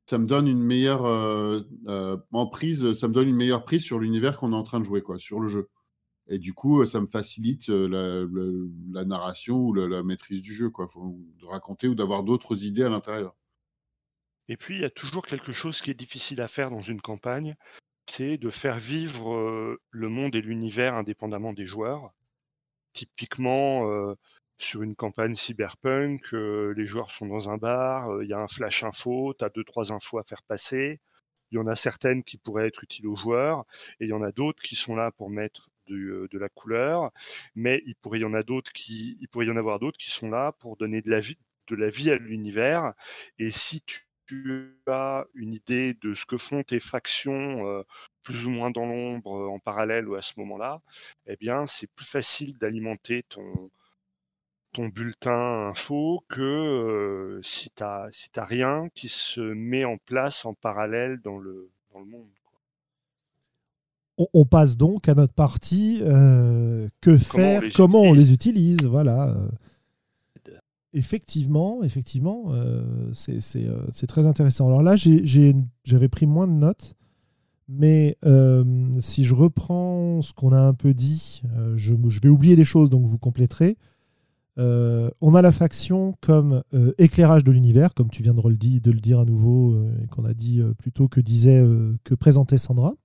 ça 0.10 0.18
me 0.18 0.26
donne 0.26 0.47
une 0.47 0.62
meilleure 0.62 1.06
euh, 1.06 1.62
euh, 1.88 2.18
emprise, 2.34 2.93
ça 2.93 3.08
me 3.08 3.14
donne 3.14 3.30
une 3.30 3.36
meilleure 3.36 3.64
prise 3.64 3.84
sur 3.84 3.99
l'univers 3.99 4.38
qu'on 4.38 4.52
est 4.52 4.56
en 4.56 4.64
train 4.64 4.80
de 4.80 4.86
jouer, 4.86 5.02
quoi, 5.02 5.18
sur 5.20 5.39
le 5.39 5.47
jeu. 5.47 5.70
Et 6.28 6.39
du 6.39 6.54
coup, 6.54 6.86
ça 6.86 7.02
me 7.02 7.08
facilite 7.08 7.68
la, 7.70 8.26
la, 8.91 9.06
narration 9.06 9.58
ou 9.58 9.74
la, 9.74 10.04
maîtrise 10.04 10.41
du 10.41 10.54
jeu, 10.54 10.70
quoi, 10.70 10.88
de 10.95 11.45
raconter 11.45 11.88
ou 11.88 11.95
d'avoir 11.95 12.24
d'autres 12.24 12.64
idées 12.66 12.84
à 12.84 12.89
l'intérieur. 12.89 13.36
Et 14.47 14.56
puis, 14.56 14.76
il 14.76 14.82
y 14.82 14.86
a 14.86 14.89
toujours 14.89 15.26
quelque 15.26 15.52
chose 15.52 15.82
qui 15.82 15.91
est 15.91 15.95
difficile 15.95 16.41
à 16.41 16.47
faire 16.47 16.70
dans 16.70 16.82
une 16.82 17.02
campagne, 17.02 17.56
de 18.20 18.49
faire 18.49 18.78
vivre 18.78 19.78
le 19.89 20.09
monde 20.09 20.36
et 20.36 20.41
l'univers 20.41 20.95
indépendamment 20.95 21.53
des 21.53 21.66
joueurs. 21.66 22.14
Typiquement, 22.93 24.16
sur 24.57 24.84
une 24.84 24.95
campagne 24.95 25.36
cyberpunk, 25.36 26.32
les 26.32 26.86
joueurs 26.86 27.12
sont 27.12 27.26
dans 27.28 27.49
un 27.49 27.57
bar, 27.57 28.22
il 28.22 28.30
y 28.30 28.34
a 28.34 28.39
un 28.39 28.47
flash 28.47 28.84
info, 28.84 29.34
tu 29.38 29.45
as 29.45 29.49
deux, 29.49 29.64
trois 29.64 29.93
infos 29.93 30.18
à 30.18 30.24
faire 30.24 30.43
passer. 30.43 30.99
Il 31.51 31.55
y 31.55 31.59
en 31.59 31.68
a 31.68 31.76
certaines 31.76 32.24
qui 32.24 32.38
pourraient 32.38 32.68
être 32.68 32.84
utiles 32.84 33.07
aux 33.07 33.16
joueurs, 33.16 33.66
et 33.99 34.05
il 34.05 34.09
y 34.09 34.14
en 34.14 34.22
a 34.22 34.32
d'autres 34.32 34.62
qui 34.62 34.76
sont 34.76 34.95
là 34.95 35.12
pour 35.12 35.30
mettre 35.30 35.70
de, 35.88 36.38
la 36.38 36.49
couleur, 36.49 37.12
mais 37.55 37.82
il 37.86 37.95
pourrait 37.95 38.20
y 38.20 38.26
en 38.26 38.34
avoir 38.34 39.80
d'autres 39.80 39.97
qui 39.97 40.12
sont 40.12 40.30
là 40.30 40.53
pour 40.53 40.78
donner 40.78 41.01
de 41.01 41.09
la 41.09 41.20
vie, 41.20 41.38
de 41.68 42.12
à 42.12 42.16
l'univers. 42.16 42.93
Et 43.39 43.51
si 43.51 43.82
tu 44.32 44.77
as 44.88 45.25
une 45.36 45.53
idée 45.53 45.93
de 46.01 46.13
ce 46.13 46.25
que 46.25 46.38
font 46.38 46.63
tes 46.63 46.79
factions 46.79 47.67
euh, 47.67 47.84
plus 48.23 48.45
ou 48.45 48.49
moins 48.49 48.71
dans 48.71 48.86
l'ombre 48.86 49.36
euh, 49.36 49.49
en 49.49 49.59
parallèle 49.59 50.07
ou 50.07 50.15
à 50.15 50.21
ce 50.21 50.34
moment-là, 50.38 50.82
eh 51.25 51.36
bien, 51.36 51.67
c'est 51.67 51.88
plus 51.88 52.05
facile 52.05 52.57
d'alimenter 52.57 53.25
ton, 53.27 53.69
ton 54.71 54.88
bulletin 54.88 55.67
info 55.69 56.23
que 56.29 56.41
euh, 56.41 57.41
si 57.43 57.71
tu 57.71 57.84
n'as 57.84 58.09
si 58.11 58.29
rien 58.38 58.88
qui 58.95 59.09
se 59.09 59.41
met 59.41 59.84
en 59.84 59.97
place 59.97 60.45
en 60.45 60.53
parallèle 60.53 61.19
dans 61.21 61.38
le, 61.38 61.69
dans 61.93 61.99
le 61.99 62.05
monde. 62.05 62.29
On, 64.34 64.45
passe 64.45 64.77
donc 64.77 65.09
à 65.09 65.15
notre 65.15 65.34
partie 65.34 65.99
que 67.01 67.17
faire, 67.17 67.63
comment 67.73 68.01
on 68.01 68.13
les 68.13 68.34
utilise, 68.34 68.86
voilà. 68.86 69.36
Effectivement, 70.93 71.83
effectivement, 71.83 72.47
euh, 72.49 72.83
euh, 73.29 73.85
c'est 73.91 74.07
très 74.07 74.25
intéressant. 74.25 74.67
Alors 74.67 74.83
là, 74.83 74.95
j'avais 74.97 76.09
pris 76.09 76.25
moins 76.25 76.47
de 76.47 76.53
notes, 76.53 76.95
mais 77.69 78.17
euh, 78.25 78.91
si 78.99 79.23
je 79.23 79.33
reprends 79.33 80.21
ce 80.21 80.33
qu'on 80.33 80.51
a 80.51 80.59
un 80.59 80.73
peu 80.73 80.93
dit, 80.93 81.43
je, 81.75 81.93
vais 82.21 82.27
oublier 82.27 82.57
des 82.57 82.65
choses, 82.65 82.89
donc 82.89 83.05
vous 83.05 83.17
compléterez. 83.17 83.77
on 84.57 85.33
a 85.33 85.41
la 85.41 85.53
faction 85.53 86.13
comme 86.19 86.61
éclairage 86.97 87.45
de 87.45 87.53
l'univers, 87.53 87.93
comme 87.93 88.09
tu 88.09 88.21
viens 88.21 88.33
de 88.33 88.41
le, 88.41 88.55
de 88.81 88.91
le 88.91 88.99
dire 88.99 89.19
à 89.19 89.25
nouveau, 89.25 89.81
et 90.03 90.07
qu'on 90.07 90.25
a 90.25 90.33
dit 90.33 90.61
plutôt 90.77 91.07
que 91.07 91.21
disait, 91.21 91.65
que 92.03 92.15
présentait 92.15 92.57
Sandra. 92.57 92.95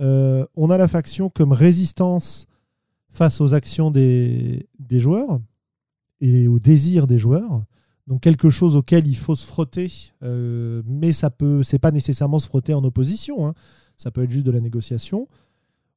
on 0.00 0.70
a 0.70 0.78
la 0.78 0.88
faction 0.88 1.28
comme 1.28 1.52
résistance 1.52 2.46
face 3.10 3.42
aux 3.42 3.52
actions 3.52 3.90
des 3.90 4.66
joueurs 4.90 5.38
et 6.20 6.48
au 6.48 6.58
désir 6.58 7.06
des 7.06 7.18
joueurs. 7.18 7.64
Donc 8.06 8.22
quelque 8.22 8.48
chose 8.48 8.74
auquel 8.74 9.06
il 9.06 9.16
faut 9.16 9.34
se 9.34 9.44
frotter, 9.44 9.92
euh, 10.22 10.82
mais 10.86 11.12
ça 11.12 11.28
peut, 11.28 11.62
c'est 11.62 11.78
pas 11.78 11.90
nécessairement 11.90 12.38
se 12.38 12.46
frotter 12.46 12.72
en 12.72 12.82
opposition. 12.82 13.46
Hein. 13.46 13.54
Ça 13.98 14.10
peut 14.10 14.22
être 14.22 14.30
juste 14.30 14.46
de 14.46 14.50
la 14.50 14.60
négociation. 14.60 15.28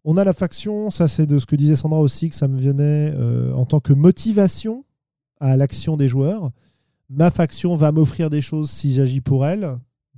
On 0.03 0.17
a 0.17 0.23
la 0.23 0.33
faction, 0.33 0.89
ça 0.89 1.07
c'est 1.07 1.25
de 1.25 1.37
ce 1.37 1.45
que 1.45 1.55
disait 1.55 1.77
Sandra 1.77 2.01
aussi, 2.01 2.27
que 2.27 2.35
ça 2.35 2.49
me 2.49 2.59
venait 2.59 3.13
euh, 3.15 3.53
en 3.53 3.65
tant 3.65 3.79
que 3.79 3.93
motivation 3.93 4.83
à 5.39 5.55
l'action 5.55 5.95
des 5.95 6.09
joueurs. 6.09 6.51
Ma 7.09 7.31
faction 7.31 7.75
va 7.75 7.93
m'offrir 7.93 8.29
des 8.29 8.41
choses 8.41 8.69
si 8.69 8.93
j'agis 8.93 9.21
pour 9.21 9.45
elle, 9.45 9.77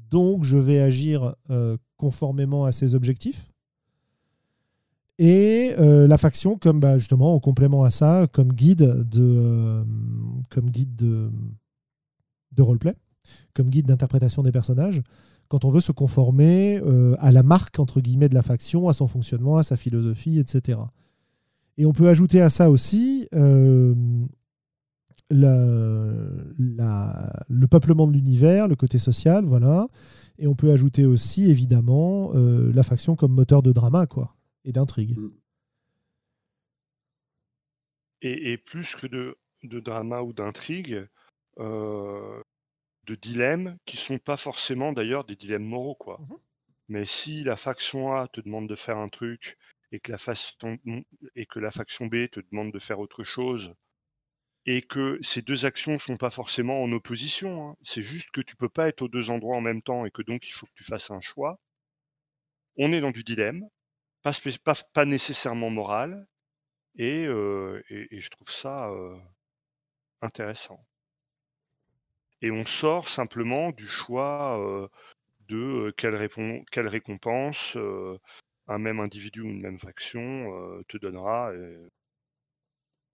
donc 0.09 0.45
je 0.45 0.57
vais 0.57 0.79
agir 0.79 1.35
euh, 1.51 1.77
conformément 1.97 2.65
à 2.65 2.71
ses 2.71 2.95
objectifs. 2.95 3.52
Et 5.25 5.73
euh, 5.79 6.05
la 6.05 6.17
faction, 6.17 6.57
comme 6.57 6.81
bah, 6.81 6.97
justement 6.97 7.33
en 7.33 7.39
complément 7.39 7.85
à 7.85 7.91
ça, 7.91 8.27
comme 8.33 8.51
guide 8.51 9.07
de, 9.09 9.21
euh, 9.21 9.81
comme 10.49 10.69
guide 10.69 10.97
de, 10.97 11.31
roleplay, 12.61 12.93
comme 13.53 13.69
guide 13.69 13.85
d'interprétation 13.85 14.43
des 14.43 14.51
personnages, 14.51 15.01
quand 15.47 15.63
on 15.63 15.69
veut 15.69 15.79
se 15.79 15.93
conformer 15.93 16.81
euh, 16.85 17.15
à 17.19 17.31
la 17.31 17.41
marque 17.41 17.79
entre 17.79 18.01
guillemets 18.01 18.27
de 18.27 18.33
la 18.33 18.41
faction, 18.41 18.89
à 18.89 18.93
son 18.93 19.07
fonctionnement, 19.07 19.55
à 19.55 19.63
sa 19.63 19.77
philosophie, 19.77 20.39
etc. 20.39 20.79
Et 21.77 21.85
on 21.85 21.93
peut 21.93 22.09
ajouter 22.09 22.41
à 22.41 22.49
ça 22.49 22.69
aussi 22.69 23.29
le 23.31 23.95
peuplement 27.71 28.07
de 28.07 28.11
l'univers, 28.11 28.67
le 28.67 28.75
côté 28.75 28.97
social, 28.97 29.45
voilà. 29.45 29.87
Et 30.37 30.47
on 30.47 30.55
peut 30.55 30.73
ajouter 30.73 31.05
aussi 31.05 31.49
évidemment 31.49 32.33
la 32.33 32.83
faction 32.83 33.15
comme 33.15 33.31
moteur 33.31 33.63
de 33.63 33.71
drama, 33.71 34.05
quoi 34.05 34.35
et 34.65 34.71
d'intrigue. 34.71 35.17
Mm. 35.17 35.31
Et, 38.25 38.57
plus 38.57 38.95
que 38.95 39.07
de, 39.07 39.35
drama 39.63 40.21
ou 40.21 40.31
d'intrigue, 40.31 41.05
euh, 41.57 42.41
de 43.03 43.15
dilemmes 43.15 43.77
qui 43.85 43.97
sont 43.97 44.17
pas 44.17 44.37
forcément 44.37 44.93
d'ailleurs 44.93 45.25
des 45.25 45.35
dilemmes 45.35 45.65
moraux. 45.65 45.95
quoi. 45.95 46.21
Mm-hmm. 46.21 46.39
Mais 46.87 47.05
si 47.05 47.43
la 47.43 47.57
faction 47.57 48.15
A 48.15 48.29
te 48.29 48.39
demande 48.39 48.69
de 48.69 48.75
faire 48.75 48.97
un 48.97 49.09
truc 49.09 49.57
et 49.91 49.99
que 49.99 50.11
la, 50.11 50.17
façon, 50.17 50.79
et 51.35 51.45
que 51.45 51.59
la 51.59 51.71
faction 51.71 52.07
B 52.07 52.29
te 52.31 52.39
demande 52.39 52.71
de 52.71 52.79
faire 52.79 52.99
autre 52.99 53.23
chose, 53.23 53.73
et 54.65 54.81
que 54.81 55.19
ces 55.21 55.41
deux 55.41 55.65
actions 55.65 55.99
sont 55.99 56.17
pas 56.17 56.29
forcément 56.29 56.81
en 56.81 56.91
opposition, 56.91 57.69
hein, 57.69 57.75
c'est 57.83 58.01
juste 58.01 58.31
que 58.31 58.41
tu 58.41 58.55
peux 58.55 58.69
pas 58.69 58.87
être 58.87 59.01
aux 59.01 59.07
deux 59.07 59.29
endroits 59.29 59.57
en 59.57 59.61
même 59.61 59.81
temps 59.81 60.05
et 60.05 60.11
que 60.11 60.21
donc 60.21 60.47
il 60.47 60.51
faut 60.51 60.65
que 60.65 60.73
tu 60.75 60.83
fasses 60.83 61.11
un 61.11 61.21
choix, 61.21 61.59
on 62.77 62.93
est 62.93 63.01
dans 63.01 63.11
du 63.11 63.23
dilemme, 63.23 63.67
pas, 64.23 65.05
nécessairement 65.05 65.69
moral, 65.69 66.27
et, 66.95 67.23
et, 67.23 68.19
je 68.21 68.29
trouve 68.29 68.51
ça 68.51 68.89
intéressant. 70.21 70.85
Et 72.41 72.51
on 72.51 72.65
sort 72.65 73.07
simplement 73.09 73.71
du 73.71 73.87
choix 73.87 74.89
de 75.47 75.93
quelle, 75.97 76.29
quelle, 76.71 76.87
récompense 76.87 77.77
un 78.67 78.77
même 78.77 78.99
individu 78.99 79.41
ou 79.41 79.47
une 79.47 79.61
même 79.61 79.79
faction 79.79 80.83
te 80.87 80.97
donnera. 80.97 81.51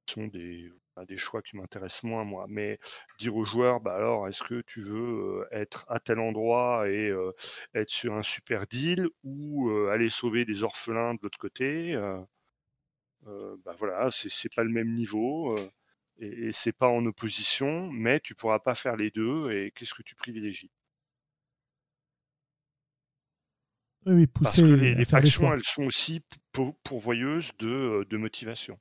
ce 0.07 0.13
sont 0.13 0.27
des, 0.27 0.71
des 1.05 1.17
choix 1.17 1.41
qui 1.41 1.57
m'intéressent 1.57 2.03
moins 2.03 2.23
moi. 2.23 2.45
Mais 2.49 2.79
dire 3.19 3.35
aux 3.35 3.45
joueurs, 3.45 3.79
bah 3.81 3.95
alors, 3.95 4.27
est-ce 4.27 4.43
que 4.43 4.61
tu 4.61 4.81
veux 4.81 5.47
être 5.51 5.85
à 5.89 5.99
tel 5.99 6.19
endroit 6.19 6.89
et 6.89 7.13
être 7.73 7.89
sur 7.89 8.13
un 8.13 8.23
super 8.23 8.67
deal 8.67 9.07
ou 9.23 9.69
aller 9.91 10.09
sauver 10.09 10.45
des 10.45 10.63
orphelins 10.63 11.13
de 11.15 11.19
l'autre 11.23 11.39
côté 11.39 11.95
bah 13.25 13.75
voilà, 13.77 14.09
c'est 14.11 14.55
pas 14.55 14.63
le 14.63 14.69
même 14.69 14.93
niveau 14.93 15.55
et, 16.19 16.47
et 16.47 16.51
c'est 16.51 16.71
pas 16.71 16.87
en 16.87 17.05
opposition, 17.05 17.91
mais 17.91 18.19
tu 18.19 18.35
pourras 18.35 18.59
pas 18.59 18.75
faire 18.75 18.95
les 18.95 19.11
deux. 19.11 19.51
Et 19.51 19.71
qu'est-ce 19.71 19.93
que 19.93 20.03
tu 20.03 20.15
privilégies? 20.15 20.71
Oui, 24.05 24.27
pousser 24.27 24.61
Parce 24.61 24.69
que 24.69 24.75
les, 24.75 25.05
factions, 25.05 25.53
elles 25.53 25.63
sont 25.63 25.83
aussi 25.83 26.21
pourvoyeuses 26.83 27.51
de, 27.59 28.05
de 28.09 28.17
motivation. 28.17 28.79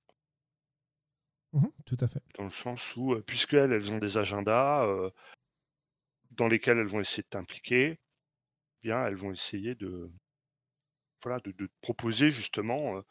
Mmh 1.53 1.67
tout 1.87 1.97
à 2.01 2.09
fait. 2.09 2.23
Dans 2.37 2.45
le 2.45 2.51
sens 2.51 2.95
où, 2.97 3.19
puisqu'elles, 3.23 3.73
elles 3.73 3.91
ont 3.93 3.99
des 3.99 4.19
agendas 4.19 4.87
dans 6.33 6.47
lesquels 6.47 6.79
elles 6.79 6.87
vont 6.87 7.01
essayer 7.01 7.23
de 7.23 7.29
t'impliquer, 7.29 7.93
eh 7.93 7.99
bien, 8.83 9.07
elles 9.07 9.17
vont 9.17 9.33
essayer 9.33 9.75
de, 9.75 10.11
voilà, 11.23 11.41
de, 11.41 11.69
proposer 11.81 12.31
justement 12.31 13.03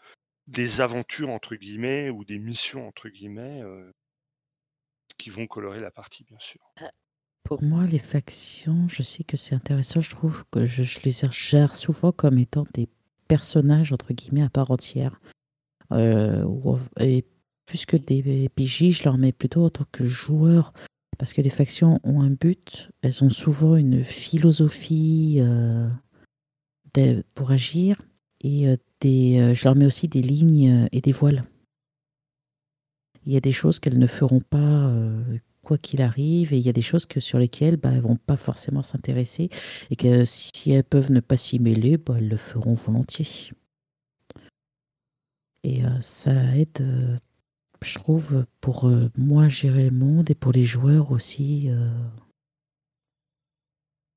des 0.45 0.81
aventures 0.81 1.29
entre 1.29 1.55
guillemets 1.55 2.09
ou 2.09 2.23
des 2.23 2.39
missions 2.39 2.87
entre 2.87 3.09
guillemets 3.09 3.63
qui 5.17 5.29
vont 5.29 5.47
colorer 5.47 5.79
la 5.79 5.91
partie, 5.91 6.23
bien 6.23 6.39
sûr. 6.39 6.61
Pour 7.43 7.63
moi, 7.63 7.85
les 7.85 7.99
factions, 7.99 8.87
je 8.89 9.03
sais 9.03 9.23
que 9.23 9.37
c'est 9.37 9.55
intéressant. 9.55 10.01
Je 10.01 10.11
trouve 10.11 10.43
que 10.51 10.65
je, 10.65 10.99
les 11.03 11.11
gère 11.31 11.75
souvent 11.75 12.11
comme 12.11 12.37
étant 12.37 12.65
des 12.73 12.89
personnages 13.27 13.93
entre 13.93 14.13
guillemets 14.13 14.43
à 14.43 14.49
part 14.49 14.71
entière. 14.71 15.19
et 15.91 17.25
plus 17.67 17.85
que 17.85 17.97
des 17.97 18.49
PJ, 18.55 18.91
je 18.91 19.03
leur 19.03 19.19
mets 19.19 19.33
plutôt 19.33 19.65
en 19.65 19.69
tant 19.69 19.85
que 19.91 20.05
joueurs. 20.05 20.73
Parce 21.19 21.33
que 21.33 21.41
les 21.41 21.49
factions 21.49 21.99
ont 22.03 22.21
un 22.21 22.29
but, 22.29 22.91
elles 23.01 23.23
ont 23.23 23.29
souvent 23.29 23.75
une 23.75 24.03
philosophie 24.03 25.37
euh, 25.39 25.89
pour 27.33 27.51
agir. 27.51 28.01
Et 28.41 28.67
euh, 28.67 28.77
euh, 29.05 29.53
je 29.53 29.63
leur 29.63 29.75
mets 29.75 29.85
aussi 29.85 30.07
des 30.07 30.21
lignes 30.21 30.87
et 30.91 31.01
des 31.01 31.11
voiles. 31.11 31.43
Il 33.25 33.33
y 33.33 33.37
a 33.37 33.41
des 33.41 33.51
choses 33.51 33.79
qu'elles 33.79 33.99
ne 33.99 34.07
feront 34.07 34.39
pas 34.39 34.93
quoi 35.63 35.77
qu'il 35.77 36.01
arrive, 36.01 36.53
et 36.53 36.57
il 36.57 36.65
y 36.65 36.69
a 36.69 36.73
des 36.73 36.81
choses 36.81 37.05
que, 37.05 37.19
sur 37.19 37.39
lesquelles 37.39 37.75
bah, 37.75 37.89
elles 37.89 37.97
ne 37.97 38.01
vont 38.01 38.15
pas 38.15 38.37
forcément 38.37 38.83
s'intéresser, 38.83 39.49
et 39.89 39.97
que 39.97 40.23
si 40.23 40.71
elles 40.71 40.85
peuvent 40.85 41.11
ne 41.11 41.19
pas 41.19 41.35
s'y 41.35 41.59
mêler, 41.59 41.97
bah, 41.97 42.15
elles 42.17 42.29
le 42.29 42.37
feront 42.37 42.73
volontiers. 42.73 43.51
Et 45.63 45.81
ça 45.99 46.55
aide 46.55 47.19
je 47.83 47.97
trouve, 47.99 48.45
pour 48.61 48.85
euh, 48.87 49.01
moi 49.17 49.47
gérer 49.47 49.89
le 49.89 49.95
monde 49.95 50.29
et 50.29 50.35
pour 50.35 50.51
les 50.51 50.63
joueurs 50.63 51.11
aussi. 51.11 51.69
euh, 51.69 51.89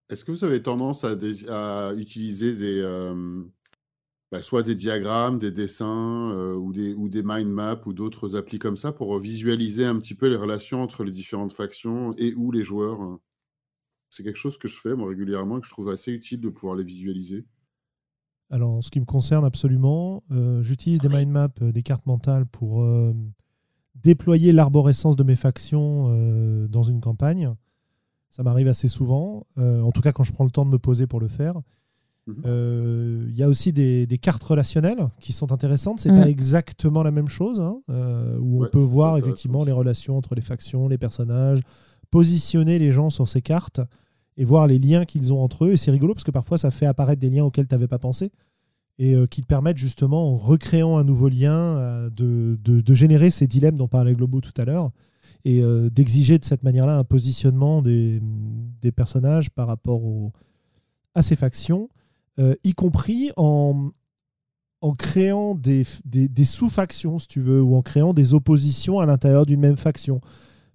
Est-ce 0.08 0.24
que 0.24 0.32
vous 0.32 0.44
avez 0.44 0.62
tendance 0.62 1.04
à, 1.04 1.92
utiliser 1.94 2.54
des, 2.54 2.80
euh, 2.80 3.44
bah, 4.32 4.42
soit 4.42 4.62
des 4.62 4.74
diagrammes, 4.74 5.38
des 5.38 5.50
dessins 5.50 6.32
euh, 6.32 6.54
ou 6.54 6.72
des, 6.72 6.94
ou 6.94 7.08
des 7.08 7.22
mind 7.24 7.48
maps 7.48 7.80
ou 7.86 7.92
d'autres 7.92 8.36
applis 8.36 8.58
comme 8.58 8.76
ça 8.76 8.92
pour 8.92 9.18
visualiser 9.18 9.84
un 9.84 9.98
petit 9.98 10.14
peu 10.14 10.28
les 10.28 10.36
relations 10.36 10.82
entre 10.82 11.04
les 11.04 11.12
différentes 11.12 11.52
factions 11.52 12.12
et 12.18 12.34
ou 12.34 12.50
les 12.50 12.62
joueurs? 12.62 13.18
C'est 14.10 14.24
quelque 14.24 14.36
chose 14.36 14.58
que 14.58 14.66
je 14.66 14.76
fais 14.80 14.96
moi 14.96 15.08
régulièrement 15.08 15.58
et 15.58 15.60
que 15.60 15.66
je 15.66 15.72
trouve 15.72 15.88
assez 15.88 16.10
utile 16.10 16.40
de 16.40 16.48
pouvoir 16.48 16.74
les 16.74 16.84
visualiser. 16.84 17.46
Alors, 18.50 18.72
en 18.72 18.82
ce 18.82 18.90
qui 18.90 18.98
me 18.98 19.04
concerne 19.04 19.44
absolument, 19.44 20.24
euh, 20.32 20.60
j'utilise 20.62 21.00
des 21.00 21.08
mind 21.08 21.30
maps, 21.30 21.48
euh, 21.62 21.70
des 21.70 21.84
cartes 21.84 22.06
mentales 22.06 22.46
pour 22.46 22.82
euh, 22.82 23.14
déployer 24.02 24.52
l'arborescence 24.52 25.16
de 25.16 25.22
mes 25.24 25.36
factions 25.36 26.08
euh, 26.10 26.68
dans 26.68 26.82
une 26.82 27.00
campagne. 27.00 27.54
Ça 28.30 28.42
m'arrive 28.42 28.68
assez 28.68 28.88
souvent, 28.88 29.46
euh, 29.58 29.80
en 29.82 29.90
tout 29.90 30.00
cas 30.02 30.12
quand 30.12 30.22
je 30.24 30.32
prends 30.32 30.44
le 30.44 30.50
temps 30.50 30.64
de 30.64 30.70
me 30.70 30.78
poser 30.78 31.06
pour 31.06 31.20
le 31.20 31.28
faire. 31.28 31.54
Mhm. 32.26 32.36
Euh, 32.46 33.26
Il 33.28 33.36
y 33.36 33.42
a 33.42 33.48
aussi 33.48 33.72
des, 33.72 34.06
des 34.06 34.18
cartes 34.18 34.42
relationnelles 34.42 35.08
qui 35.20 35.32
sont 35.32 35.52
intéressantes. 35.52 35.98
C'est 36.00 36.12
Mm. 36.12 36.20
pas 36.20 36.28
exactement 36.28 37.02
la 37.02 37.10
même 37.10 37.28
chose, 37.28 37.60
hein, 37.60 37.80
euh, 37.88 38.38
où 38.40 38.58
on 38.58 38.60
Ouais, 38.62 38.68
peut 38.70 38.78
voir 38.78 39.16
effectivement 39.18 39.64
les 39.64 39.72
relations 39.72 40.16
entre 40.16 40.34
les 40.34 40.42
factions, 40.42 40.88
les 40.88 40.98
personnages, 40.98 41.60
positionner 42.10 42.78
les 42.78 42.92
gens 42.92 43.10
sur 43.10 43.26
ces 43.28 43.40
cartes 43.42 43.80
et 44.36 44.44
voir 44.44 44.66
les 44.66 44.78
liens 44.78 45.04
qu'ils 45.04 45.32
ont 45.32 45.42
entre 45.42 45.64
eux. 45.66 45.72
Et 45.72 45.76
c'est 45.76 45.90
rigolo 45.90 46.14
parce 46.14 46.24
que 46.24 46.30
parfois 46.30 46.58
ça 46.58 46.70
fait 46.70 46.86
apparaître 46.86 47.20
des 47.20 47.30
liens 47.30 47.44
auxquels 47.44 47.66
tu 47.66 47.74
n'avais 47.74 47.88
pas 47.88 47.98
pensé 47.98 48.30
et 49.02 49.14
euh, 49.14 49.26
qui 49.26 49.40
te 49.40 49.46
permettent 49.46 49.78
justement, 49.78 50.34
en 50.34 50.36
recréant 50.36 50.98
un 50.98 51.04
nouveau 51.04 51.30
lien, 51.30 51.54
euh, 51.78 52.10
de, 52.10 52.58
de- 52.62 52.94
générer 52.94 53.30
ces 53.30 53.46
dilemmes 53.46 53.76
dont 53.78 53.88
parlait 53.88 54.14
Globo 54.14 54.42
tout 54.42 54.52
à 54.58 54.64
l'heure 54.66 54.90
et 55.46 55.62
euh, 55.62 55.88
d'exiger 55.88 56.38
de 56.38 56.44
cette 56.44 56.64
manière-là 56.64 56.98
un 56.98 57.04
positionnement 57.04 57.80
des, 57.80 58.20
des 58.82 58.92
personnages 58.92 59.48
par 59.48 59.68
rapport 59.68 60.04
au- 60.04 60.32
à 61.14 61.22
ces 61.22 61.34
factions, 61.34 61.88
y 62.62 62.72
compris 62.74 63.30
en, 63.36 63.90
en 64.82 64.94
créant 64.94 65.54
des, 65.54 65.84
des- 66.04 66.44
sous-factions, 66.44 67.18
si 67.18 67.26
tu 67.26 67.40
veux, 67.40 67.60
ou 67.62 67.74
en 67.76 67.82
créant 67.82 68.14
des 68.14 68.32
oppositions 68.34 68.98
à 68.98 69.06
l'intérieur 69.06 69.44
d'une 69.46 69.60
même 69.60 69.76
faction. 69.76 70.20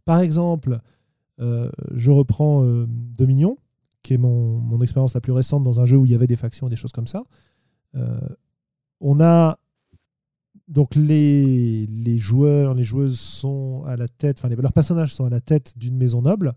Par 0.04 0.20
exemple, 0.20 0.80
je 1.40 2.12
reprends 2.12 2.64
Dominion, 3.18 3.58
qui 4.04 4.14
est 4.14 4.18
mon, 4.20 4.60
mon 4.60 4.82
expérience 4.82 5.14
la 5.16 5.22
plus 5.22 5.32
récente 5.32 5.64
dans 5.64 5.80
un 5.80 5.86
jeu 5.86 5.98
où 5.98 6.06
il 6.06 6.12
y 6.12 6.16
avait 6.16 6.28
des 6.28 6.36
factions 6.36 6.68
et 6.68 6.70
des 6.70 6.76
choses 6.76 6.92
comme 6.92 7.08
ça. 7.08 7.24
Euh, 7.96 8.20
on 9.02 9.20
a 9.20 9.58
donc 10.68 10.96
les, 10.96 11.86
les 11.88 12.18
joueurs, 12.18 12.74
les 12.74 12.84
joueuses 12.84 13.20
sont 13.20 13.84
à 13.86 13.96
la 13.98 14.08
tête, 14.08 14.40
enfin 14.40 14.50
leurs 14.50 14.74
personnages 14.74 15.14
sont 15.14 15.26
à 15.26 15.30
la 15.30 15.42
tête 15.42 15.78
d'une 15.78 15.96
maison 15.96 16.22
noble. 16.22 16.54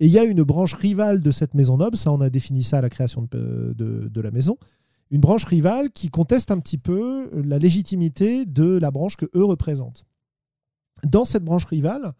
Et 0.00 0.06
il 0.06 0.12
y 0.12 0.18
a 0.18 0.24
une 0.24 0.42
branche 0.42 0.74
rivale 0.74 1.22
de 1.22 1.30
cette 1.30 1.54
maison 1.54 1.76
noble, 1.76 1.96
ça 1.96 2.10
on 2.10 2.20
a 2.20 2.30
défini 2.30 2.62
ça 2.62 2.78
à 2.78 2.80
la 2.80 2.88
création 2.88 3.28
de- 3.30 3.74
de 3.76 4.20
la 4.20 4.30
maison, 4.30 4.56
une 5.10 5.20
branche 5.20 5.44
rivale 5.44 5.90
qui 5.90 6.08
conteste 6.08 6.50
un 6.50 6.58
petit 6.58 6.78
peu 6.78 7.30
la 7.42 7.58
légitimité 7.58 8.46
de 8.46 8.78
la 8.78 8.90
branche 8.90 9.16
que 9.16 9.26
eux 9.36 9.44
représentent. 9.44 10.04
Dans 11.04 11.24
cette 11.24 11.44
branche 11.44 11.64
rivale, 11.66 12.12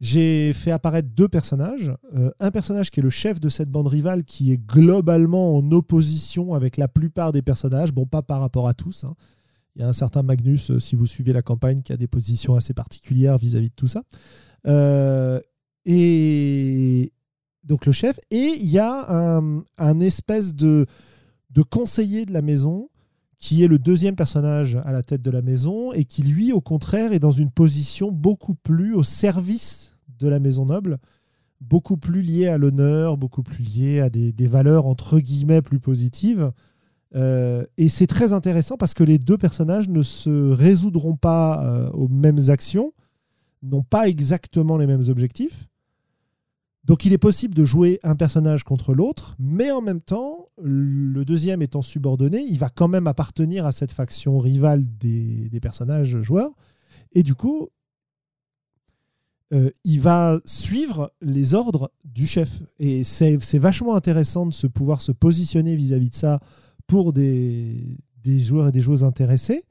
j'ai 0.00 0.52
fait 0.52 0.70
apparaître 0.70 1.08
deux 1.08 1.28
personnages. 1.28 1.92
Euh, 2.14 2.30
un 2.38 2.50
personnage 2.50 2.90
qui 2.90 3.00
est 3.00 3.02
le 3.02 3.10
chef 3.10 3.40
de 3.40 3.48
cette 3.48 3.70
bande 3.70 3.86
rivale, 3.86 4.24
qui 4.24 4.52
est 4.52 4.58
globalement 4.58 5.56
en 5.56 5.72
opposition 5.72 6.54
avec 6.54 6.76
la 6.76 6.88
plupart 6.88 7.32
des 7.32 7.42
personnages, 7.42 7.92
bon 7.92 8.06
pas 8.06 8.22
par 8.22 8.40
rapport 8.40 8.68
à 8.68 8.74
tous. 8.74 9.04
hein. 9.04 9.14
Il 9.74 9.82
y 9.82 9.84
a 9.84 9.88
un 9.88 9.94
certain 9.94 10.22
Magnus, 10.22 10.70
euh, 10.70 10.78
si 10.78 10.96
vous 10.96 11.06
suivez 11.06 11.32
la 11.32 11.42
campagne, 11.42 11.80
qui 11.80 11.92
a 11.92 11.96
des 11.96 12.08
positions 12.08 12.54
assez 12.54 12.74
particulières 12.74 13.38
vis-à-vis 13.38 13.70
de 13.70 13.74
tout 13.74 13.86
ça. 13.86 14.02
Euh, 14.66 15.40
et 15.84 17.12
donc 17.64 17.86
le 17.86 17.92
chef. 17.92 18.18
Et 18.30 18.54
il 18.58 18.68
y 18.68 18.78
a 18.78 19.40
un, 19.78 20.00
espèce 20.00 20.54
de 20.54 20.86
conseiller 21.70 22.26
de 22.26 22.32
la 22.32 22.42
maison 22.42 22.88
qui 23.38 23.62
est 23.62 23.68
le 23.68 23.78
deuxième 23.78 24.16
personnage 24.16 24.76
à 24.84 24.92
la 24.92 25.02
tête 25.02 25.22
de 25.22 25.30
la 25.30 25.42
maison 25.42 25.92
et 25.92 26.04
qui 26.04 26.22
lui 26.22 26.52
au 26.52 26.60
contraire 26.60 27.12
est 27.12 27.18
dans 27.18 27.30
une 27.30 27.50
position 27.50 28.10
beaucoup 28.10 28.54
plus 28.54 28.94
au 28.94 29.02
service 29.02 29.92
de 30.18 30.28
la 30.28 30.40
maison 30.40 30.66
noble, 30.66 30.98
beaucoup 31.60 31.96
plus 31.96 32.22
liée 32.22 32.46
à 32.46 32.58
l'honneur, 32.58 33.16
beaucoup 33.16 33.42
plus 33.42 33.62
liée 33.62 34.00
à 34.00 34.08
des, 34.08 34.46
valeurs 34.46 34.86
entre 34.86 35.18
guillemets 35.20 35.62
plus 35.62 35.80
positives. 35.80 36.52
Euh, 37.14 37.64
et 37.76 37.88
c'est 37.88 38.06
très 38.06 38.32
intéressant 38.32 38.76
parce 38.76 38.94
que 38.94 39.04
les 39.04 39.18
deux 39.18 39.38
personnages 39.38 39.88
ne 39.88 40.02
se 40.02 40.50
résoudront 40.50 41.16
pas 41.16 41.64
euh, 41.64 41.90
aux 41.90 42.08
mêmes 42.08 42.48
actions, 42.48 42.92
n'ont 43.62 43.82
pas 43.84 44.08
exactement 44.08 44.76
les 44.76 44.86
mêmes 44.86 45.08
objectifs. 45.08 45.68
Donc 46.84 47.04
il 47.04 47.12
est 47.12 47.18
possible 47.18 47.54
de 47.54 47.64
jouer 47.64 47.98
un 48.02 48.16
personnage 48.16 48.64
contre 48.64 48.94
l'autre, 48.94 49.34
mais 49.38 49.70
en 49.70 49.82
même 49.82 50.00
temps, 50.00 50.45
le 50.62 51.24
deuxième 51.24 51.62
étant 51.62 51.82
subordonné, 51.82 52.40
il 52.40 52.58
va 52.58 52.68
quand 52.68 52.88
même 52.88 53.06
appartenir 53.06 53.66
à 53.66 53.72
cette 53.72 53.92
faction 53.92 54.38
rivale 54.38 54.82
des, 54.98 55.50
personnages 55.60 56.20
joueurs. 56.20 56.52
Et 57.12 57.22
du 57.22 57.34
coup, 57.34 57.68
euh, 59.52 59.70
il 59.84 60.00
va 60.00 60.40
suivre 60.44 61.12
les 61.20 61.54
ordres 61.54 61.92
du 62.04 62.26
chef. 62.26 62.62
Et 62.78 63.04
c'est 63.04 63.58
vachement 63.58 63.94
intéressant 63.94 64.46
de 64.46 64.54
se 64.54 64.66
pouvoir 64.66 65.00
se 65.00 65.12
positionner 65.12 65.76
vis-à-vis 65.76 66.10
de 66.10 66.14
ça 66.14 66.40
pour 66.86 67.12
des, 67.12 67.98
des 68.22 68.40
joueurs 68.40 68.68
et 68.68 68.72
des 68.72 68.82
joueuses 68.82 69.04
intéressés, 69.04 69.64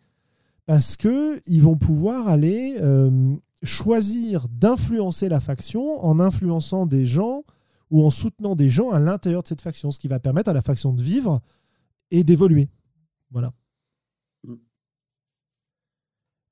parce 0.65 0.97
qu'ils 0.97 1.61
vont 1.61 1.77
pouvoir 1.77 2.27
aller 2.27 2.77
euh, 2.79 3.36
choisir 3.63 4.47
d'influencer 4.49 5.29
la 5.29 5.39
faction 5.39 6.03
en 6.03 6.19
influençant 6.19 6.86
des 6.86 7.05
gens 7.05 7.43
ou 7.91 8.05
en 8.05 8.09
soutenant 8.09 8.55
des 8.55 8.69
gens 8.69 8.91
à 8.91 8.99
l'intérieur 8.99 9.43
de 9.43 9.47
cette 9.47 9.61
faction, 9.61 9.91
ce 9.91 9.99
qui 9.99 10.07
va 10.07 10.19
permettre 10.19 10.49
à 10.49 10.53
la 10.53 10.61
faction 10.61 10.93
de 10.93 11.01
vivre 11.01 11.41
et 12.11 12.23
d'évoluer. 12.23 12.69
Voilà. 13.31 13.53
Mm. 14.43 14.55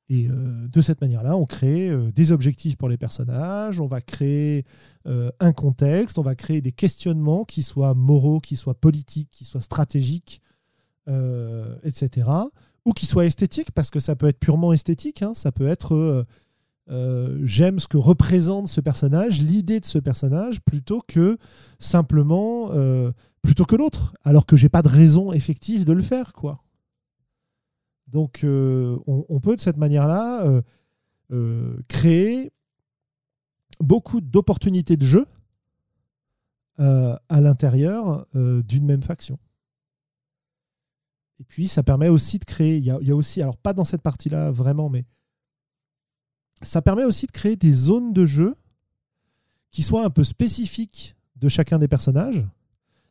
Et 0.09 0.27
euh, 0.27 0.67
de 0.67 0.81
cette 0.81 1.01
manière-là, 1.01 1.35
on 1.35 1.45
crée 1.45 1.89
euh, 1.89 2.11
des 2.11 2.31
objectifs 2.31 2.75
pour 2.75 2.89
les 2.89 2.97
personnages, 2.97 3.79
on 3.79 3.87
va 3.87 4.01
créer 4.01 4.63
euh, 5.07 5.31
un 5.39 5.53
contexte, 5.53 6.17
on 6.17 6.23
va 6.23 6.35
créer 6.35 6.61
des 6.61 6.71
questionnements 6.71 7.45
qui 7.45 7.63
soient 7.63 7.93
moraux, 7.93 8.39
qui 8.39 8.55
soient 8.55 8.79
politiques, 8.79 9.29
qui 9.31 9.45
soient 9.45 9.61
stratégiques, 9.61 10.41
etc. 11.83 12.29
Ou 12.85 12.93
qui 12.93 13.05
soient 13.05 13.25
esthétiques, 13.25 13.71
parce 13.71 13.89
que 13.89 13.99
ça 13.99 14.15
peut 14.15 14.27
être 14.27 14.39
purement 14.39 14.71
esthétique, 14.71 15.21
hein, 15.21 15.33
ça 15.33 15.51
peut 15.51 15.67
être 15.67 16.25
euh, 16.89 17.39
j'aime 17.45 17.79
ce 17.79 17.87
que 17.87 17.97
représente 17.97 18.67
ce 18.67 18.81
personnage, 18.81 19.41
l'idée 19.41 19.79
de 19.79 19.85
ce 19.85 19.99
personnage, 19.99 20.61
plutôt 20.61 21.01
que 21.07 21.37
simplement 21.79 22.71
euh, 22.71 23.11
plutôt 23.41 23.65
que 23.65 23.75
l'autre, 23.75 24.13
alors 24.23 24.45
que 24.45 24.57
j'ai 24.57 24.69
pas 24.69 24.81
de 24.81 24.89
raison 24.89 25.31
effective 25.31 25.85
de 25.85 25.93
le 25.93 26.01
faire, 26.01 26.33
quoi. 26.33 26.63
Donc, 28.07 28.43
euh, 28.43 28.97
on, 29.07 29.39
peut 29.39 29.55
de 29.55 29.61
cette 29.61 29.77
manière-là 29.77 30.61
créer 31.87 32.51
beaucoup 33.79 34.21
d'opportunités 34.21 34.97
de 34.97 35.03
jeu 35.03 35.25
à 36.77 37.41
l'intérieur 37.41 38.27
d'une 38.35 38.85
même 38.85 39.01
faction. 39.01 39.39
Et 41.39 41.43
puis, 41.43 41.67
ça 41.67 41.81
permet 41.81 42.07
aussi 42.07 42.37
de 42.37 42.45
créer, 42.45 42.77
il 42.77 42.83
y 42.83 42.91
a 42.91 43.15
aussi, 43.15 43.41
alors 43.41 43.57
pas 43.57 43.73
dans 43.73 43.83
cette 43.83 44.03
partie-là 44.03 44.51
vraiment, 44.51 44.89
mais 44.89 45.05
ça 46.61 46.81
permet 46.81 47.03
aussi 47.03 47.25
de 47.25 47.31
créer 47.31 47.55
des 47.55 47.71
zones 47.71 48.13
de 48.13 48.25
jeu 48.25 48.55
qui 49.71 49.83
soient 49.83 50.05
un 50.05 50.09
peu 50.09 50.23
spécifiques 50.23 51.15
de 51.35 51.49
chacun 51.49 51.79
des 51.79 51.87
personnages. 51.87 52.45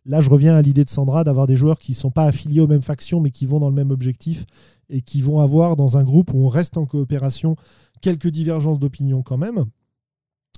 Là, 0.04 0.20
je 0.20 0.30
reviens 0.30 0.54
à 0.54 0.62
l'idée 0.62 0.84
de 0.84 0.88
Sandra 0.88 1.22
d'avoir 1.22 1.46
des 1.46 1.56
joueurs 1.56 1.78
qui 1.78 1.92
ne 1.92 1.96
sont 1.96 2.10
pas 2.10 2.24
affiliés 2.24 2.60
aux 2.60 2.66
mêmes 2.66 2.82
factions, 2.82 3.20
mais 3.20 3.30
qui 3.30 3.46
vont 3.46 3.60
dans 3.60 3.68
le 3.68 3.74
même 3.74 3.90
objectif 3.90 4.46
et 4.88 5.00
qui 5.00 5.22
vont 5.22 5.38
avoir 5.38 5.76
dans 5.76 5.96
un 5.96 6.02
groupe 6.02 6.32
où 6.34 6.38
on 6.38 6.48
reste 6.48 6.76
en 6.76 6.86
coopération 6.86 7.56
quelques 8.00 8.28
divergences 8.28 8.78
d'opinion 8.78 9.22
quand 9.22 9.38
même. 9.38 9.64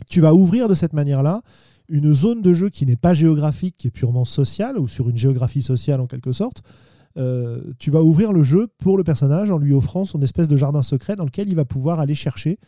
Tu 0.08 0.20
vas 0.20 0.34
ouvrir 0.34 0.68
de 0.68 0.74
cette 0.74 0.92
manière-là 0.92 1.42
une 1.88 2.14
zone 2.14 2.40
de 2.40 2.52
jeu 2.54 2.70
qui 2.70 2.86
n'est 2.86 2.96
pas 2.96 3.12
géographique, 3.12 3.76
qui 3.76 3.88
est 3.88 3.90
purement 3.90 4.24
sociale, 4.24 4.78
ou 4.78 4.88
sur 4.88 5.10
une 5.10 5.16
géographie 5.16 5.62
sociale 5.62 6.00
en 6.00 6.06
quelque 6.06 6.32
sorte. 6.32 6.62
Euh, 7.16 7.72
tu 7.78 7.90
vas 7.92 8.02
ouvrir 8.02 8.32
le 8.32 8.42
jeu 8.42 8.66
pour 8.78 8.96
le 8.98 9.04
personnage 9.04 9.50
en 9.50 9.58
lui 9.58 9.72
offrant 9.72 10.04
son 10.04 10.20
espèce 10.22 10.48
de 10.48 10.56
jardin 10.56 10.82
secret 10.82 11.14
dans 11.14 11.24
lequel 11.24 11.48
il 11.48 11.54
va 11.54 11.64
pouvoir 11.64 12.00
aller 12.00 12.16
chercher 12.16 12.58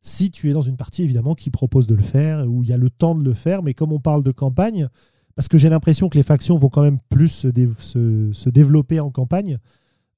si 0.00 0.30
tu 0.30 0.48
es 0.48 0.54
dans 0.54 0.62
une 0.62 0.78
partie 0.78 1.02
évidemment 1.02 1.34
qui 1.34 1.50
propose 1.50 1.86
de 1.86 1.94
le 1.94 2.02
faire, 2.02 2.48
où 2.50 2.62
il 2.62 2.68
y 2.70 2.72
a 2.72 2.78
le 2.78 2.88
temps 2.88 3.14
de 3.14 3.22
le 3.22 3.34
faire, 3.34 3.62
mais 3.62 3.74
comme 3.74 3.92
on 3.92 4.00
parle 4.00 4.22
de 4.22 4.30
campagne, 4.30 4.88
parce 5.34 5.48
que 5.48 5.58
j'ai 5.58 5.68
l'impression 5.68 6.08
que 6.08 6.16
les 6.16 6.22
factions 6.22 6.56
vont 6.56 6.70
quand 6.70 6.80
même 6.82 6.98
plus 7.10 7.28
se, 7.28 7.48
dé- 7.48 7.68
se- 7.78 8.30
se 8.32 8.48
développer 8.48 9.00
en 9.00 9.10
campagne, 9.10 9.58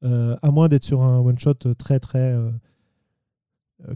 euh, 0.04 0.36
à 0.42 0.52
moins 0.52 0.68
d'être 0.68 0.84
sur 0.84 1.02
un 1.02 1.18
one-shot 1.18 1.54
très 1.76 1.98
très 1.98 2.32
euh, 2.34 2.50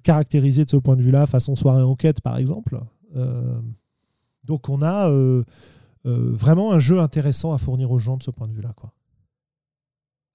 caractérisé 0.03 0.65
de 0.65 0.71
ce 0.71 0.77
point 0.77 0.97
de 0.97 1.03
vue-là, 1.03 1.27
façon 1.29 1.55
soirée 1.55 1.83
enquête 1.83 2.21
par 2.21 2.37
exemple. 2.39 2.81
Donc 4.45 4.69
on 4.69 4.83
a 4.83 5.09
vraiment 6.05 6.73
un 6.73 6.79
jeu 6.81 6.99
intéressant 7.01 7.53
à 7.53 7.59
fournir 7.59 7.91
aux 7.93 7.99
gens 7.99 8.17
de 8.17 8.23
ce 8.25 8.31
point 8.33 8.49
de 8.49 8.53
vue-là. 8.53 8.73
quoi. 8.77 8.93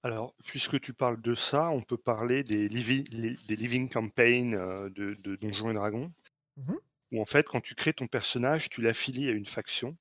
Alors, 0.04 0.34
puisque 0.44 0.80
tu 0.80 0.92
parles 0.92 1.20
de 1.20 1.34
ça, 1.34 1.70
on 1.70 1.80
peut 1.80 1.96
parler 1.96 2.42
des, 2.42 2.68
des 2.68 3.56
living 3.56 3.88
campaigns 3.88 4.54
euh, 4.54 4.88
de, 4.90 5.36
Donjons 5.36 5.70
et 5.70 5.74
Dragons. 5.74 6.12
Mmh 6.56 6.74
où 7.12 7.20
en 7.20 7.26
fait, 7.26 7.46
quand 7.46 7.60
tu 7.60 7.74
crées 7.74 7.92
ton 7.92 8.06
personnage, 8.06 8.70
tu 8.70 8.80
l'affilies 8.80 9.28
à 9.28 9.32
une 9.32 9.44
faction. 9.44 9.98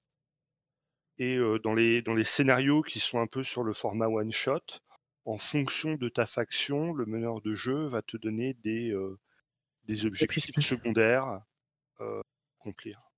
Et 1.18 1.36
euh, 1.36 1.60
dans, 1.60 1.74
les, 1.74 2.02
dans 2.02 2.14
les 2.14 2.24
scénarios 2.24 2.84
qui 2.84 3.02
sont 3.02 3.20
un 3.20 3.28
peu 3.28 3.44
sur 3.44 3.64
le 3.64 3.74
format 3.74 4.08
one-shot, 4.08 4.80
en 5.26 5.38
fonction 5.38 5.96
de 5.96 6.08
ta 6.08 6.26
faction, 6.26 6.94
le 6.94 7.06
meneur 7.06 7.42
de 7.42 7.52
jeu 7.52 7.88
va 7.88 8.02
te 8.02 8.16
donner 8.16 8.54
des, 8.64 8.92
euh, 8.92 9.20
des 9.84 10.06
objectifs 10.06 10.58
secondaires 10.62 11.26
à 12.00 12.22
accomplir. 12.62 13.12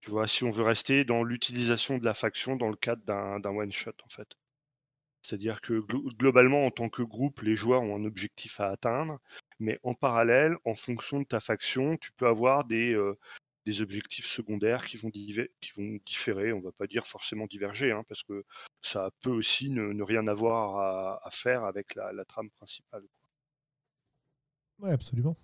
Tu 0.00 0.10
vois, 0.10 0.26
si 0.26 0.42
on 0.42 0.50
veut 0.50 0.64
rester 0.64 1.04
dans 1.04 1.22
l'utilisation 1.22 1.96
de 1.96 2.04
la 2.04 2.14
faction 2.14 2.56
dans 2.56 2.70
le 2.70 2.76
cadre 2.76 3.04
d'un 3.04 3.50
one-shot, 3.54 3.94
en 4.04 4.08
fait. 4.08 4.36
C'est-à-dire 5.22 5.60
que 5.60 5.80
globalement, 6.16 6.66
en 6.66 6.70
tant 6.70 6.88
que 6.88 7.02
groupe, 7.02 7.42
les 7.42 7.54
joueurs 7.54 7.82
ont 7.82 7.96
un 7.96 8.04
objectif 8.04 8.60
à 8.60 8.70
atteindre, 8.70 9.20
mais 9.60 9.78
en 9.84 9.94
parallèle, 9.94 10.56
en 10.64 10.74
fonction 10.74 11.20
de 11.20 11.24
ta 11.24 11.40
faction, 11.40 11.96
tu 11.96 12.10
peux 12.12 12.26
avoir 12.26 12.64
des, 12.64 12.92
euh, 12.92 13.16
objectifs 13.80 14.26
secondaires 14.26 14.84
qui 14.84 14.96
vont, 14.96 15.10
qui 15.10 15.72
vont 15.76 15.98
différer, 16.04 16.52
on 16.52 16.58
ne 16.58 16.64
va 16.64 16.72
pas 16.72 16.88
dire 16.88 17.06
forcément 17.06 17.46
diverger, 17.46 17.92
hein, 17.92 18.02
parce 18.08 18.24
que 18.24 18.44
ça 18.82 19.10
peut 19.20 19.30
aussi 19.30 19.70
ne, 19.70 20.02
rien 20.02 20.26
avoir 20.26 21.20
à, 21.24 21.30
faire 21.30 21.64
avec 21.64 21.94
la, 21.94 22.24
trame 22.24 22.50
principale. 22.50 23.04
Oui, 24.80 24.90
absolument. 24.90 25.36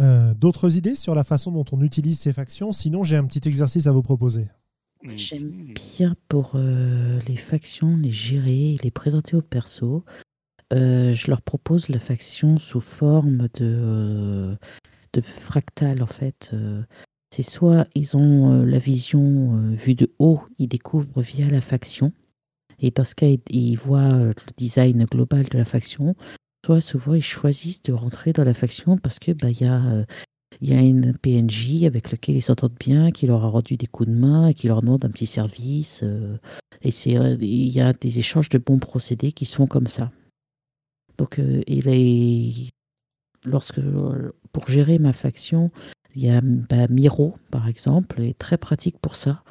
Euh, 0.00 0.34
d'autres 0.34 0.76
idées 0.76 0.96
sur 0.96 1.14
la 1.14 1.22
façon 1.22 1.52
dont 1.52 1.64
on 1.70 1.80
utilise 1.82 2.18
ces 2.18 2.32
factions? 2.32 2.72
Sinon, 2.72 3.04
j'ai 3.04 3.16
un 3.16 3.26
petit 3.26 3.48
exercice 3.48 3.86
à 3.86 3.92
vous 3.92 4.02
proposer. 4.02 4.48
J'aime 5.14 5.72
bien 5.74 6.16
pour 6.28 6.52
euh, 6.54 7.18
les 7.26 7.36
factions 7.36 7.96
les 7.96 8.12
gérer, 8.12 8.76
les 8.82 8.90
présenter 8.90 9.36
au 9.36 9.42
perso. 9.42 10.04
Euh, 10.72 11.14
je 11.14 11.28
leur 11.28 11.42
propose 11.42 11.88
la 11.88 12.00
faction 12.00 12.58
sous 12.58 12.80
forme 12.80 13.48
de, 13.54 13.62
euh, 13.62 14.56
de 15.12 15.20
fractal 15.20 16.02
en 16.02 16.06
fait. 16.06 16.54
c'est 17.30 17.42
soit 17.42 17.86
ils 17.94 18.16
ont 18.16 18.64
la 18.64 18.78
vision 18.78 19.70
vue 19.72 19.94
de 19.94 20.12
haut, 20.18 20.40
ils 20.58 20.68
découvrent 20.68 21.22
via 21.22 21.48
la 21.48 21.60
faction. 21.60 22.12
Et 22.78 22.90
dans 22.90 23.04
ce 23.04 23.14
cas, 23.14 23.26
ils, 23.48 23.76
voient 23.76 24.18
le 24.18 24.34
design 24.56 25.04
global 25.04 25.48
de 25.48 25.58
la 25.58 25.64
faction. 25.64 26.14
Soit 26.64 26.80
souvent 26.80 27.14
ils 27.14 27.22
choisissent 27.22 27.82
de 27.82 27.92
rentrer 27.92 28.32
dans 28.32 28.44
la 28.44 28.54
faction 28.54 28.98
parce 28.98 29.18
que 29.18 29.32
bah, 29.32 29.50
il 29.50 29.60
y 29.60 29.66
a 29.66 30.04
il 30.60 30.70
y 30.70 30.74
a 30.74 30.80
une 30.80 31.16
PNJ 31.16 31.84
avec 31.84 32.10
laquelle 32.10 32.36
ils 32.36 32.42
s'entendent 32.42 32.76
bien, 32.78 33.10
qui 33.10 33.26
leur 33.26 33.44
a 33.44 33.48
rendu 33.48 33.76
des 33.76 33.86
coups 33.86 34.08
de 34.08 34.14
main 34.14 34.48
et 34.48 34.54
qui 34.54 34.68
leur 34.68 34.80
demande 34.80 35.04
un 35.04 35.10
petit 35.10 35.26
service. 35.26 36.02
Euh, 36.02 36.38
et 36.82 36.90
euh, 37.16 37.36
il 37.40 37.68
y 37.68 37.80
a 37.80 37.92
des 37.92 38.18
échanges 38.18 38.48
de 38.48 38.58
bons 38.58 38.78
procédés 38.78 39.32
qui 39.32 39.44
se 39.44 39.56
font 39.56 39.66
comme 39.66 39.86
ça. 39.86 40.10
Donc, 41.18 41.38
euh, 41.38 41.62
il 41.66 42.70
lorsque, 43.44 43.80
pour 44.52 44.68
gérer 44.68 44.98
ma 44.98 45.12
faction, 45.12 45.70
il 46.14 46.24
y 46.24 46.30
a 46.30 46.40
bah, 46.42 46.88
Miro, 46.88 47.36
par 47.50 47.68
exemple, 47.68 48.20
est 48.22 48.38
très 48.38 48.58
pratique 48.58 48.98
pour 48.98 49.14
ça. 49.16 49.42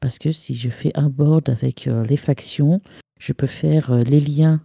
Parce 0.00 0.18
que 0.18 0.32
si 0.32 0.54
je 0.54 0.70
fais 0.70 0.90
un 0.96 1.08
board 1.08 1.48
avec 1.48 1.84
les 1.84 2.16
factions, 2.16 2.80
je 3.20 3.32
peux 3.32 3.46
faire 3.46 3.94
les 3.94 4.18
liens 4.18 4.60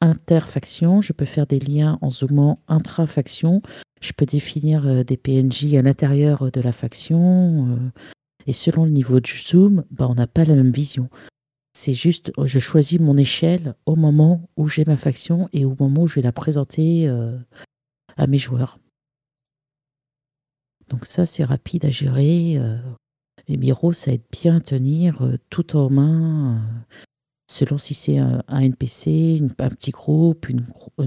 interfactions, 0.00 1.00
je 1.00 1.12
peux 1.12 1.24
faire 1.24 1.46
des 1.46 1.60
liens 1.60 1.98
en 2.00 2.10
zoomant 2.10 2.60
intra-faction, 2.68 3.62
je 4.00 4.12
peux 4.12 4.26
définir 4.26 4.86
euh, 4.86 5.04
des 5.04 5.16
PNJ 5.16 5.74
à 5.74 5.82
l'intérieur 5.82 6.42
euh, 6.42 6.50
de 6.50 6.60
la 6.60 6.72
faction. 6.72 7.68
Euh, 7.68 7.90
et 8.46 8.52
selon 8.52 8.84
le 8.84 8.90
niveau 8.90 9.20
de 9.20 9.26
zoom, 9.26 9.84
bah, 9.90 10.08
on 10.08 10.14
n'a 10.14 10.26
pas 10.26 10.44
la 10.44 10.54
même 10.54 10.72
vision. 10.72 11.08
C'est 11.74 11.92
juste, 11.92 12.32
je 12.42 12.58
choisis 12.58 12.98
mon 12.98 13.16
échelle 13.16 13.74
au 13.86 13.94
moment 13.94 14.48
où 14.56 14.66
j'ai 14.66 14.84
ma 14.84 14.96
faction 14.96 15.48
et 15.52 15.64
au 15.64 15.76
moment 15.78 16.02
où 16.02 16.06
je 16.08 16.16
vais 16.16 16.22
la 16.22 16.32
présenter 16.32 17.08
à 18.16 18.26
mes 18.26 18.38
joueurs. 18.38 18.80
Donc 20.88 21.06
ça, 21.06 21.26
c'est 21.26 21.44
rapide 21.44 21.84
à 21.84 21.90
gérer. 21.92 22.58
Les 23.46 23.56
Miro, 23.56 23.92
ça 23.92 24.12
aide 24.12 24.24
bien 24.32 24.56
à 24.56 24.60
tenir 24.60 25.22
tout 25.48 25.76
en 25.76 25.90
main 25.90 26.60
selon 27.50 27.78
si 27.78 27.94
c'est 27.94 28.18
un, 28.18 28.44
NPC, 28.48 29.42
un 29.58 29.70
petit 29.70 29.90
groupe, 29.90 30.48
une, 30.48 30.64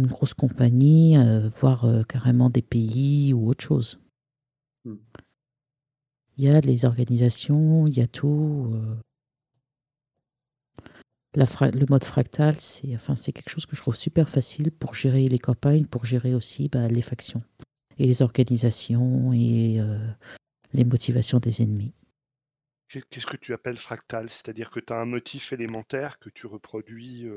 grosse 0.07 0.33
compagnie, 0.33 1.17
euh, 1.17 1.49
voire 1.55 1.85
euh, 1.85 2.03
carrément 2.03 2.49
des 2.49 2.61
pays 2.61 3.31
ou 3.33 3.47
autre 3.47 3.63
chose. 3.63 4.01
Hmm. 4.83 4.97
Il 6.37 6.43
y 6.43 6.49
a 6.49 6.59
les 6.59 6.83
organisations, 6.83 7.87
il 7.87 7.97
y 7.97 8.01
a 8.01 8.07
tout. 8.07 8.73
Euh. 8.73 8.97
le 11.33 11.85
mode 11.89 12.03
fractal, 12.03 12.59
c'est 12.59 12.93
enfin, 12.93 13.13
quelque 13.15 13.49
chose 13.49 13.65
que 13.65 13.77
je 13.77 13.81
trouve 13.81 13.95
super 13.95 14.27
facile 14.27 14.69
pour 14.71 14.95
gérer 14.95 15.29
les 15.29 15.39
campagnes, 15.39 15.85
pour 15.85 16.03
gérer 16.03 16.35
aussi 16.35 16.67
bah, 16.67 16.89
les 16.89 17.01
factions 17.01 17.41
et 17.97 18.05
les 18.05 18.21
organisations 18.21 19.31
et 19.31 19.79
les 20.73 20.83
motivations 20.83 21.39
des 21.39 21.61
ennemis. 21.61 21.93
Qu'est-ce 22.89 23.25
que 23.25 23.37
tu 23.37 23.53
appelles 23.53 23.77
fractal? 23.77 24.29
C'est-à-dire 24.29 24.69
que 24.69 24.79
tu 24.79 24.93
as 24.93 24.97
un 24.97 25.05
motif 25.05 25.51
élémentaire 25.51 26.19
que 26.19 26.29
tu 26.29 26.45
reproduis 26.47 27.27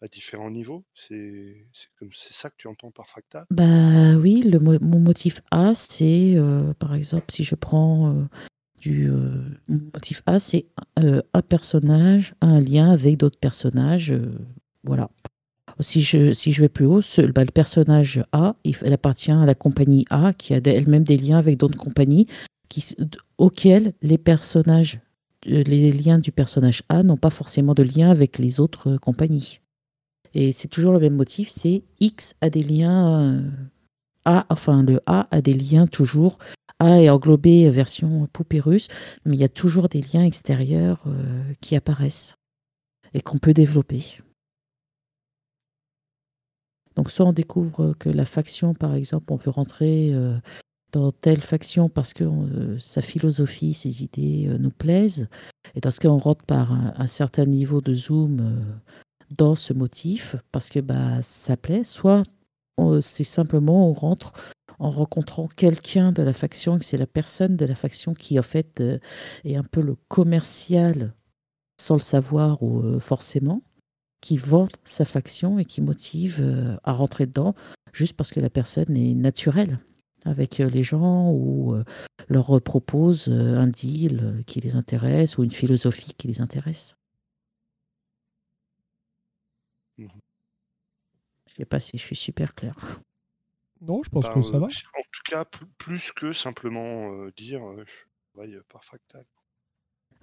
à 0.00 0.08
différents 0.08 0.50
niveaux? 0.50 0.84
C'est 0.94 1.66
ça 2.14 2.48
que 2.48 2.56
tu 2.56 2.68
entends 2.68 2.90
par 2.90 3.08
fractal? 3.08 3.44
Bah 3.50 4.16
oui, 4.16 4.42
le, 4.42 4.58
mon 4.58 4.98
motif 4.98 5.40
A, 5.50 5.74
c'est 5.74 6.36
par 6.78 6.94
exemple, 6.94 7.26
si 7.30 7.44
je 7.44 7.54
prends 7.54 8.26
du. 8.78 9.10
motif 9.68 10.22
A, 10.26 10.38
c'est 10.38 10.66
un 10.96 11.42
personnage, 11.42 12.34
un 12.40 12.60
lien 12.60 12.90
avec 12.90 13.18
d'autres 13.18 13.38
personnages. 13.38 14.14
voilà. 14.84 15.10
Si 15.80 16.02
je, 16.02 16.32
si 16.32 16.52
je 16.52 16.60
vais 16.60 16.68
plus 16.68 16.86
haut, 16.86 17.00
bah, 17.34 17.44
le 17.44 17.50
personnage 17.50 18.22
A, 18.32 18.56
il, 18.64 18.76
appartient 18.92 19.32
à 19.32 19.46
la 19.46 19.54
compagnie 19.54 20.04
A 20.10 20.32
qui 20.32 20.54
a 20.54 20.60
elle-même 20.64 21.04
des 21.04 21.16
liens 21.16 21.38
avec 21.38 21.56
d'autres 21.56 21.78
compagnies 21.78 22.26
auxquels 23.38 23.94
les 24.02 24.18
personnages, 24.18 25.00
euh, 25.46 25.62
les 25.64 25.92
liens 25.92 26.18
du 26.18 26.32
personnage 26.32 26.82
A 26.88 27.02
n'ont 27.02 27.16
pas 27.16 27.30
forcément 27.30 27.74
de 27.74 27.82
lien 27.82 28.10
avec 28.10 28.38
les 28.38 28.60
autres 28.60 28.92
euh, 28.92 28.98
compagnies. 28.98 29.60
Et 30.34 30.52
c'est 30.52 30.68
toujours 30.68 30.92
le 30.92 31.00
même 31.00 31.16
motif, 31.16 31.48
c'est 31.50 31.82
X 32.00 32.34
a 32.40 32.48
des 32.48 32.62
liens 32.62 33.20
euh, 33.20 33.50
A, 34.24 34.46
enfin 34.48 34.82
le 34.82 35.00
A 35.06 35.28
a 35.30 35.40
des 35.40 35.54
liens 35.54 35.86
toujours. 35.86 36.38
A 36.78 37.00
est 37.00 37.10
englobé 37.10 37.68
version 37.70 38.26
poupée 38.32 38.60
russe, 38.60 38.88
mais 39.24 39.36
il 39.36 39.40
y 39.40 39.44
a 39.44 39.48
toujours 39.48 39.88
des 39.88 40.00
liens 40.00 40.24
extérieurs 40.24 41.04
qui 41.60 41.76
apparaissent 41.76 42.38
et 43.14 43.20
qu'on 43.20 43.38
peut 43.38 43.54
développer. 43.54 44.18
Donc 46.96 47.12
soit 47.12 47.26
on 47.26 47.32
découvre 47.32 47.94
que 48.00 48.08
la 48.08 48.24
faction, 48.24 48.74
par 48.74 48.96
exemple, 48.96 49.32
on 49.32 49.36
veut 49.36 49.50
rentrer 49.50 50.12
dans 50.92 51.10
telle 51.10 51.40
faction 51.40 51.88
parce 51.88 52.12
que 52.14 52.24
euh, 52.24 52.78
sa 52.78 53.02
philosophie, 53.02 53.74
ses 53.74 54.02
idées 54.04 54.46
euh, 54.48 54.58
nous 54.58 54.70
plaisent. 54.70 55.28
Et 55.74 55.80
dans 55.80 55.90
ce 55.90 56.00
cas, 56.00 56.08
on 56.08 56.18
rentre 56.18 56.44
par 56.44 56.72
un, 56.72 57.06
certain 57.06 57.46
niveau 57.46 57.80
de 57.80 57.94
zoom 57.94 58.40
euh, 58.40 58.62
dans 59.36 59.54
ce 59.54 59.72
motif 59.72 60.36
parce 60.52 60.68
que 60.68 60.80
bah, 60.80 61.20
ça 61.22 61.56
plaît. 61.56 61.84
Soit 61.84 62.22
c'est 63.00 63.24
simplement 63.24 63.88
on 63.88 63.92
rentre 63.92 64.32
en 64.78 64.88
rencontrant 64.88 65.46
quelqu'un 65.46 66.10
de 66.10 66.22
la 66.22 66.32
faction, 66.32 66.78
que 66.78 66.84
c'est 66.84 66.96
la 66.96 67.06
personne 67.06 67.56
de 67.56 67.64
la 67.64 67.74
faction 67.74 68.12
qui 68.12 68.38
en 68.38 68.42
fait 68.42 68.82
est 69.44 69.54
un 69.54 69.62
peu 69.62 69.82
le 69.82 69.94
commercial 70.08 71.14
sans 71.78 71.94
le 71.94 72.00
savoir 72.00 72.62
ou 72.62 72.98
forcément, 72.98 73.62
qui 74.20 74.36
vend 74.36 74.66
sa 74.84 75.04
faction 75.04 75.58
et 75.58 75.64
qui 75.64 75.80
motive 75.80 76.78
à 76.82 76.92
rentrer 76.92 77.26
dedans 77.26 77.54
juste 77.92 78.14
parce 78.14 78.32
que 78.32 78.40
la 78.40 78.50
personne 78.50 78.96
est 78.96 79.14
naturelle 79.14 79.78
avec 80.26 80.60
euh, 80.60 80.68
les 80.68 80.82
gens 80.82 81.30
ou 81.30 81.74
euh, 81.74 81.84
leur 82.28 82.60
propose 82.62 83.28
euh, 83.28 83.56
un 83.56 83.66
deal 83.66 84.42
qui 84.46 84.60
les 84.60 84.76
intéresse 84.76 85.38
ou 85.38 85.44
une 85.44 85.50
philosophie 85.50 86.14
qui 86.14 86.28
les 86.28 86.40
intéresse. 86.40 86.96
Mmh 89.98 90.08
je 91.46 91.56
ne 91.56 91.64
sais 91.64 91.68
pas 91.68 91.80
si 91.80 91.98
je 91.98 92.02
suis 92.02 92.16
super 92.16 92.54
clair. 92.54 92.74
Non, 93.82 94.02
je 94.02 94.08
pense 94.08 94.30
que 94.30 94.40
ça 94.40 94.58
va. 94.58 94.68
En 94.68 95.02
tout 95.12 95.22
cas, 95.26 95.44
plus 95.76 96.10
que 96.12 96.32
simplement 96.32 97.26
dire 97.36 97.60
je 97.84 97.92
travaille 98.32 98.58
par 98.70 98.82
fractal. 98.82 99.26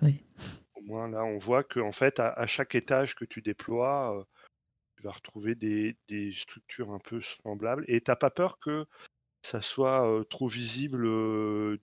Oui. 0.01 0.25
Au 0.73 0.81
moins 0.81 1.07
là, 1.07 1.23
on 1.23 1.37
voit 1.37 1.63
que 1.63 1.79
en 1.79 1.91
fait, 1.91 2.19
à, 2.19 2.47
chaque 2.47 2.73
étage 2.73 3.13
que 3.13 3.25
tu 3.25 3.43
déploies, 3.43 4.27
tu 4.97 5.03
vas 5.03 5.11
retrouver 5.11 5.53
des, 5.53 5.95
des, 6.07 6.33
structures 6.33 6.91
un 6.91 6.99
peu 6.99 7.21
semblables. 7.21 7.85
Et 7.87 8.01
tu 8.01 8.09
n'as 8.09 8.15
pas 8.15 8.31
peur 8.31 8.57
que 8.57 8.87
ça 9.49 9.61
soit 9.61 10.23
trop 10.29 10.47
visible 10.47 11.03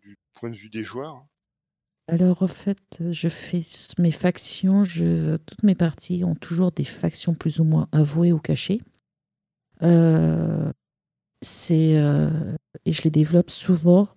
du 0.02 0.18
point 0.34 0.51
de 0.51 0.56
vue 0.56 0.70
des 0.70 0.84
joueurs 0.84 1.24
Alors 2.09 2.43
en 2.43 2.48
fait, 2.48 3.02
je 3.10 3.28
fais 3.28 3.62
mes 3.98 4.10
factions, 4.10 4.84
je, 4.84 5.36
toutes 5.36 5.62
mes 5.62 5.74
parties 5.74 6.24
ont 6.24 6.34
toujours 6.34 6.72
des 6.72 6.84
factions 6.84 7.34
plus 7.34 7.60
ou 7.60 7.64
moins 7.64 7.88
avouées 7.93 8.32
ou 8.32 8.38
cachées. 8.38 8.80
c'est 11.43 11.94
et 12.84 12.93
je 12.93 13.02
les 13.02 13.10
développe 13.10 13.51
souvent 13.51 14.09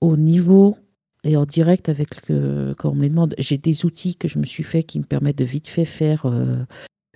au 0.00 0.16
niveau 0.16 0.76
et 1.24 1.36
en 1.36 1.44
direct 1.44 1.88
avec 1.88 2.28
le, 2.28 2.74
quand 2.76 2.90
on 2.90 2.94
me 2.94 3.02
les 3.02 3.10
demande. 3.10 3.34
J'ai 3.38 3.58
des 3.58 3.84
outils 3.84 4.16
que 4.16 4.28
je 4.28 4.38
me 4.38 4.44
suis 4.44 4.62
fait 4.62 4.82
qui 4.82 4.98
me 4.98 5.04
permettent 5.04 5.38
de 5.38 5.44
vite 5.44 5.68
fait 5.68 5.84
faire 5.84 6.26
euh, 6.26 6.64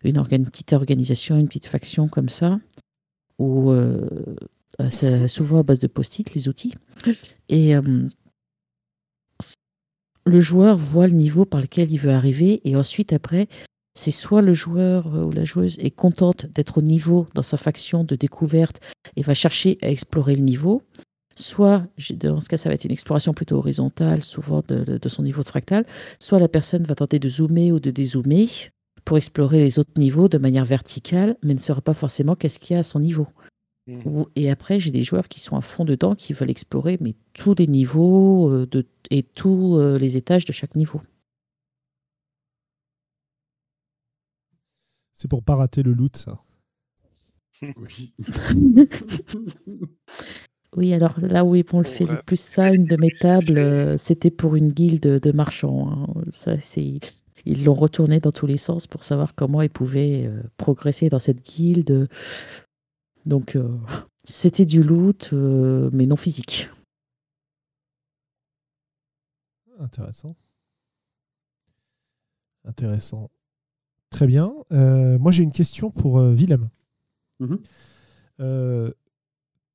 une, 0.02 0.22
petite 0.22 0.72
organisation, 0.72 1.36
une 1.38 1.46
petite 1.46 1.66
faction 1.66 2.08
comme 2.08 2.28
ça, 2.28 2.58
ou 3.38 3.70
euh, 3.70 4.36
c'est 4.90 5.28
souvent 5.28 5.60
à 5.60 5.62
base 5.62 5.78
de 5.78 5.86
post-it 5.86 6.34
les 6.34 6.48
outils. 6.48 6.74
Et 7.48 7.76
euh, 7.76 8.08
le 10.24 10.40
joueur 10.40 10.76
voit 10.76 11.06
le 11.06 11.14
niveau 11.14 11.44
par 11.44 11.60
lequel 11.60 11.90
il 11.90 11.98
veut 11.98 12.12
arriver, 12.12 12.60
et 12.64 12.76
ensuite 12.76 13.12
après, 13.12 13.48
c'est 13.94 14.10
soit 14.10 14.42
le 14.42 14.54
joueur 14.54 15.06
ou 15.06 15.30
la 15.32 15.44
joueuse 15.44 15.78
est 15.78 15.90
contente 15.90 16.46
d'être 16.46 16.78
au 16.78 16.82
niveau 16.82 17.26
dans 17.34 17.42
sa 17.42 17.56
faction 17.56 18.04
de 18.04 18.16
découverte 18.16 18.80
et 19.16 19.22
va 19.22 19.34
chercher 19.34 19.78
à 19.82 19.90
explorer 19.90 20.36
le 20.36 20.42
niveau, 20.42 20.82
soit, 21.36 21.86
dans 22.14 22.40
ce 22.40 22.48
cas, 22.48 22.56
ça 22.56 22.68
va 22.68 22.74
être 22.74 22.84
une 22.84 22.92
exploration 22.92 23.34
plutôt 23.34 23.56
horizontale, 23.56 24.22
souvent 24.22 24.62
de, 24.66 25.08
son 25.08 25.22
niveau 25.22 25.42
de 25.42 25.48
fractal, 25.48 25.84
soit 26.18 26.38
la 26.38 26.48
personne 26.48 26.84
va 26.84 26.94
tenter 26.94 27.18
de 27.18 27.28
zoomer 27.28 27.72
ou 27.72 27.80
de 27.80 27.90
dézoomer 27.90 28.70
pour 29.04 29.16
explorer 29.16 29.58
les 29.58 29.78
autres 29.78 29.92
niveaux 29.96 30.28
de 30.28 30.38
manière 30.38 30.64
verticale, 30.64 31.36
mais 31.42 31.54
ne 31.54 31.58
saura 31.58 31.80
pas 31.80 31.94
forcément 31.94 32.34
qu'est-ce 32.34 32.58
qu'il 32.58 32.74
y 32.74 32.76
a 32.76 32.80
à 32.80 32.84
son 32.84 33.00
niveau. 33.00 33.26
Mmh. 33.86 34.22
Et 34.36 34.50
après, 34.50 34.78
j'ai 34.78 34.92
des 34.92 35.02
joueurs 35.02 35.28
qui 35.28 35.40
sont 35.40 35.56
à 35.56 35.60
fond 35.60 35.84
dedans, 35.84 36.14
qui 36.14 36.32
veulent 36.32 36.50
explorer 36.50 36.98
mais 37.00 37.14
tous 37.32 37.54
les 37.58 37.66
niveaux 37.66 38.50
euh, 38.50 38.66
de, 38.66 38.86
et 39.10 39.22
tous 39.22 39.76
euh, 39.76 39.98
les 39.98 40.16
étages 40.16 40.44
de 40.44 40.52
chaque 40.52 40.76
niveau. 40.76 41.00
C'est 45.14 45.28
pour 45.28 45.42
pas 45.42 45.56
rater 45.56 45.82
le 45.82 45.92
loot, 45.92 46.16
ça. 46.16 46.38
Oui. 47.76 48.12
Oui, 50.76 50.94
alors 50.94 51.20
là 51.20 51.44
où 51.44 51.54
on 51.72 51.80
le 51.80 51.84
fait 51.84 52.06
le 52.06 52.22
plus 52.22 52.40
ça, 52.40 52.72
une 52.72 52.86
de 52.86 52.96
mes 52.96 53.10
tables, 53.10 53.58
euh, 53.58 53.98
c'était 53.98 54.30
pour 54.30 54.56
une 54.56 54.68
guilde 54.68 55.20
de 55.20 55.32
marchands. 55.32 55.90
Hein. 55.90 56.06
Ça, 56.30 56.58
c'est... 56.60 56.98
Ils 57.44 57.64
l'ont 57.64 57.74
retourné 57.74 58.20
dans 58.20 58.32
tous 58.32 58.46
les 58.46 58.56
sens 58.56 58.86
pour 58.86 59.04
savoir 59.04 59.34
comment 59.34 59.60
ils 59.60 59.68
pouvaient 59.68 60.24
euh, 60.26 60.42
progresser 60.56 61.10
dans 61.10 61.18
cette 61.18 61.42
guilde. 61.42 62.08
Donc, 63.26 63.56
euh, 63.56 63.78
c'était 64.24 64.66
du 64.66 64.82
loot, 64.82 65.32
mais 65.32 66.06
non 66.06 66.16
physique. 66.16 66.68
Intéressant. 69.78 70.36
Intéressant. 72.64 73.30
Très 74.10 74.26
bien. 74.26 74.52
moi, 74.70 75.32
j'ai 75.32 75.42
une 75.42 75.52
question 75.52 75.90
pour 75.90 76.20
Willem. 76.20 76.68
Mmh 77.40 77.56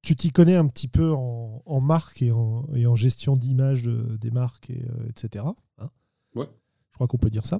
tu 0.07 0.15
t'y 0.15 0.31
connais 0.31 0.55
un 0.55 0.67
petit 0.67 0.87
peu 0.87 1.11
en, 1.11 1.61
en 1.65 1.81
marque 1.81 2.21
et 2.21 2.31
en, 2.31 2.65
et 2.73 2.87
en 2.87 2.95
gestion 2.95 3.35
d'image 3.35 3.83
des 3.87 4.31
marques, 4.31 4.69
et, 4.69 4.85
euh, 4.89 5.09
etc. 5.09 5.43
Hein 5.79 5.89
ouais. 6.33 6.47
Je 6.91 6.93
crois 6.93 7.07
qu'on 7.07 7.17
peut 7.17 7.29
dire 7.29 7.45
ça. 7.45 7.59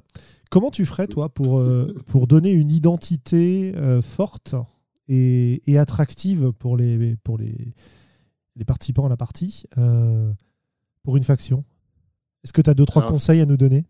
Comment 0.50 0.70
tu 0.70 0.86
ferais, 0.86 1.08
toi, 1.08 1.28
pour, 1.28 1.58
euh, 1.58 1.94
pour 2.06 2.26
donner 2.26 2.50
une 2.50 2.70
identité 2.70 3.74
euh, 3.76 4.00
forte 4.00 4.54
et, 5.08 5.62
et, 5.70 5.78
attractive 5.78 6.52
pour 6.52 6.76
les, 6.76 7.16
pour 7.24 7.38
les, 7.38 7.74
les 8.56 8.64
participants 8.64 9.06
à 9.06 9.08
la 9.08 9.16
partie 9.16 9.64
pour 11.02 11.16
une 11.16 11.24
faction 11.24 11.64
Est-ce 12.44 12.52
que 12.52 12.60
tu 12.60 12.70
as 12.70 12.74
deux, 12.74 12.86
trois 12.86 13.02
conseils 13.02 13.40
à 13.40 13.46
nous 13.46 13.56
donner? 13.56 13.86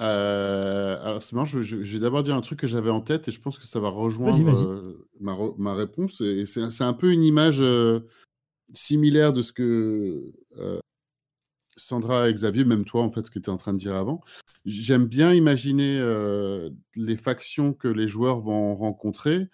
Euh, 0.00 0.98
alors 1.02 1.22
c'est 1.22 1.36
marrant, 1.36 1.46
je, 1.46 1.76
vais 1.76 1.98
d'abord 2.00 2.24
dire 2.24 2.34
un 2.34 2.40
truc 2.40 2.58
que 2.58 2.66
j'avais 2.66 2.90
en 2.90 3.00
tête 3.00 3.28
et 3.28 3.32
je 3.32 3.40
pense 3.40 3.58
que 3.58 3.64
ça 3.64 3.78
va 3.78 3.90
rejoindre 3.90 4.66
euh, 4.66 5.08
ma, 5.20 5.74
réponse. 5.74 6.20
Et 6.20 6.46
c'est 6.46 6.82
un 6.82 6.92
peu 6.92 7.12
une 7.12 7.22
image 7.22 7.60
euh, 7.60 8.00
similaire 8.72 9.32
de 9.32 9.42
ce 9.42 9.52
que 9.52 10.32
Sandra 11.76 12.28
et 12.28 12.34
Xavier, 12.34 12.64
même 12.64 12.84
toi 12.84 13.02
en 13.02 13.10
fait, 13.10 13.26
ce 13.26 13.30
que 13.30 13.38
tu 13.38 13.50
es 13.50 13.52
en 13.52 13.56
train 13.56 13.72
de 13.72 13.78
dire 13.78 13.94
avant. 13.94 14.20
J'aime 14.64 15.06
bien 15.06 15.32
imaginer 15.32 16.00
les 16.96 17.16
factions 17.16 17.72
que 17.72 17.88
les 17.88 18.08
joueurs 18.08 18.40
vont 18.40 18.74
rencontrer 18.74 19.48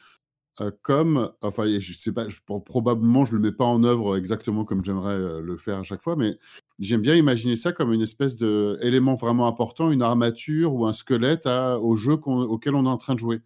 comme, 0.82 1.32
enfin, 1.40 1.66
je 1.78 1.92
sais 1.94 2.12
pas, 2.12 2.26
probablement 2.66 3.24
je 3.24 3.34
le 3.34 3.40
mets 3.40 3.52
pas 3.52 3.64
en 3.64 3.82
œuvre 3.82 4.16
exactement 4.16 4.64
comme 4.64 4.84
j'aimerais 4.84 5.40
le 5.40 5.56
faire 5.56 5.78
à 5.78 5.82
chaque 5.84 6.02
fois, 6.02 6.16
mais 6.16 6.38
j'aime 6.78 7.00
bien 7.00 7.14
imaginer 7.14 7.56
ça 7.56 7.72
comme 7.72 7.92
une 7.92 8.02
espèce 8.02 8.36
d'élément 8.36 9.14
vraiment 9.14 9.46
important, 9.46 9.90
une 9.90 10.02
armature 10.02 10.74
ou 10.74 10.86
un 10.86 10.92
squelette 10.92 11.46
au 11.46 11.96
jeu 11.96 12.14
auquel 12.24 12.74
on 12.74 12.84
est 12.84 12.88
en 12.88 12.98
train 12.98 13.14
de 13.14 13.20
jouer. 13.20 13.40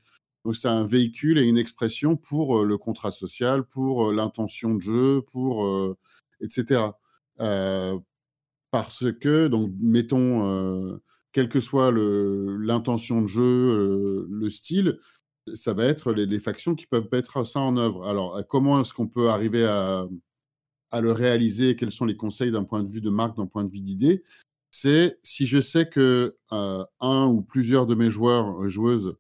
Donc 0.45 0.57
c'est 0.57 0.69
un 0.69 0.85
véhicule 0.85 1.39
et 1.39 1.43
une 1.43 1.57
expression 1.57 2.17
pour 2.17 2.65
le 2.65 2.79
contrat 2.79 3.13
social, 3.13 3.65
pour 3.65 4.13
l'intention 4.13 4.75
de 4.75 4.81
jeu, 4.81 5.23
pour 5.31 5.97
etc. 6.41 6.83
parce 8.71 9.05
que 9.21 9.47
donc 9.47 9.71
mettons 9.81 11.01
quelle 11.33 11.49
que 11.49 11.61
soit 11.61 11.93
l'intention 11.93 13.23
de 13.23 13.27
jeu, 13.27 14.27
le 14.29 14.49
style, 14.49 14.99
ça 15.53 15.75
va 15.75 15.85
être 15.85 16.13
les, 16.13 16.39
factions 16.39 16.75
qui 16.75 16.87
peuvent 16.87 17.09
mettre 17.13 17.45
ça 17.47 17.61
en 17.61 17.77
œuvre. 17.77 18.07
Alors, 18.07 18.41
comment 18.49 18.81
est-ce 18.81 18.95
qu'on 18.95 19.09
peut 19.09 19.29
arriver 19.29 19.65
à, 19.65 20.07
le 21.01 21.13
réaliser 21.13 21.75
Quels 21.77 21.93
sont 21.93 22.05
les 22.05 22.17
conseils 22.17 22.53
d'un 22.53 22.65
point 22.65 22.83
de 22.83 22.89
vue 22.89 23.01
de 23.01 23.11
marque, 23.11 23.37
d'un 23.37 23.47
point 23.47 23.65
de 23.65 23.71
vue 23.71 23.81
d'idée? 23.81 24.23
C'est 24.71 25.19
si 25.23 25.47
je 25.47 25.61
sais 25.61 25.89
que 25.89 26.37
euh, 26.53 26.85
un 27.01 27.27
ou 27.27 27.43
plusieurs 27.43 27.87
de 27.87 27.95
mes 27.95 28.11
joueurs, 28.11 28.63
euh, 28.63 28.69
joueuses, 28.69 29.17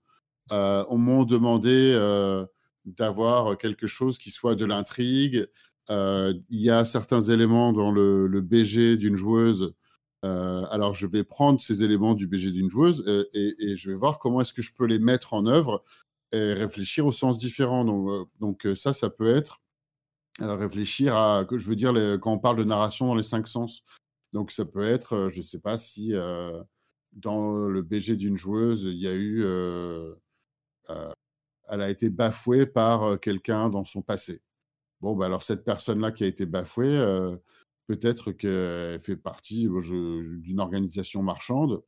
euh, 0.52 0.84
m'ont 0.90 1.24
demandé 1.24 1.92
euh, 1.94 2.44
d'avoir 2.84 3.56
quelque 3.56 3.86
chose 3.86 4.18
qui 4.18 4.30
soit 4.30 4.56
de 4.56 4.64
l'intrigue. 4.64 5.46
il 5.90 6.42
y 6.50 6.70
a 6.70 6.84
certains 6.84 7.20
éléments 7.20 7.72
dans 7.72 7.90
le, 7.92 8.40
BG 8.40 8.96
d'une 8.96 9.16
joueuse. 9.16 9.74
alors, 10.22 10.94
je 10.94 11.06
vais 11.06 11.24
prendre 11.24 11.60
ces 11.60 11.82
éléments 11.82 12.14
du 12.14 12.26
BG 12.26 12.50
d'une 12.50 12.70
joueuse 12.70 13.04
et, 13.32 13.76
je 13.76 13.90
vais 13.90 13.96
voir 13.96 14.18
comment 14.18 14.40
est-ce 14.40 14.54
que 14.54 14.62
je 14.62 14.72
peux 14.74 14.86
les 14.86 14.98
mettre 14.98 15.34
en 15.34 15.46
œuvre 15.46 15.84
et 16.32 16.52
réfléchir 16.54 17.06
au 17.06 17.12
sens 17.12 17.38
différent. 17.38 17.84
Donc, 17.84 18.08
euh, 18.08 18.24
donc 18.40 18.66
euh, 18.66 18.74
ça, 18.74 18.92
ça 18.92 19.10
peut 19.10 19.34
être 19.34 19.60
euh, 20.40 20.54
réfléchir 20.56 21.14
à, 21.16 21.46
je 21.50 21.66
veux 21.66 21.76
dire, 21.76 21.92
quand 22.20 22.32
on 22.32 22.38
parle 22.38 22.56
de 22.56 22.64
narration 22.64 23.06
dans 23.06 23.14
les 23.14 23.22
cinq 23.22 23.46
sens. 23.46 23.84
Donc 24.32 24.50
ça 24.50 24.64
peut 24.64 24.84
être, 24.84 25.28
je 25.30 25.38
ne 25.38 25.44
sais 25.44 25.60
pas 25.60 25.78
si 25.78 26.12
dans 27.12 27.52
le 27.52 27.82
BG 27.82 28.16
d'une 28.16 28.36
joueuse, 28.36 28.84
il 28.84 28.98
y 28.98 29.06
a 29.06 29.14
eu, 29.14 29.44
elle 30.88 31.80
a 31.80 31.88
été 31.88 32.10
bafouée 32.10 32.66
par 32.66 33.20
quelqu'un 33.20 33.68
dans 33.68 33.84
son 33.84 34.02
passé. 34.02 34.42
Bon, 35.00 35.14
bah 35.14 35.26
alors 35.26 35.44
cette 35.44 35.64
personne-là 35.64 36.10
qui 36.10 36.24
a 36.24 36.26
été 36.26 36.46
bafouée, 36.46 36.98
peut-être 37.86 38.32
qu'elle 38.32 39.00
fait 39.00 39.16
partie 39.16 39.68
d'une 39.68 40.58
organisation 40.58 41.22
marchande. 41.22 41.84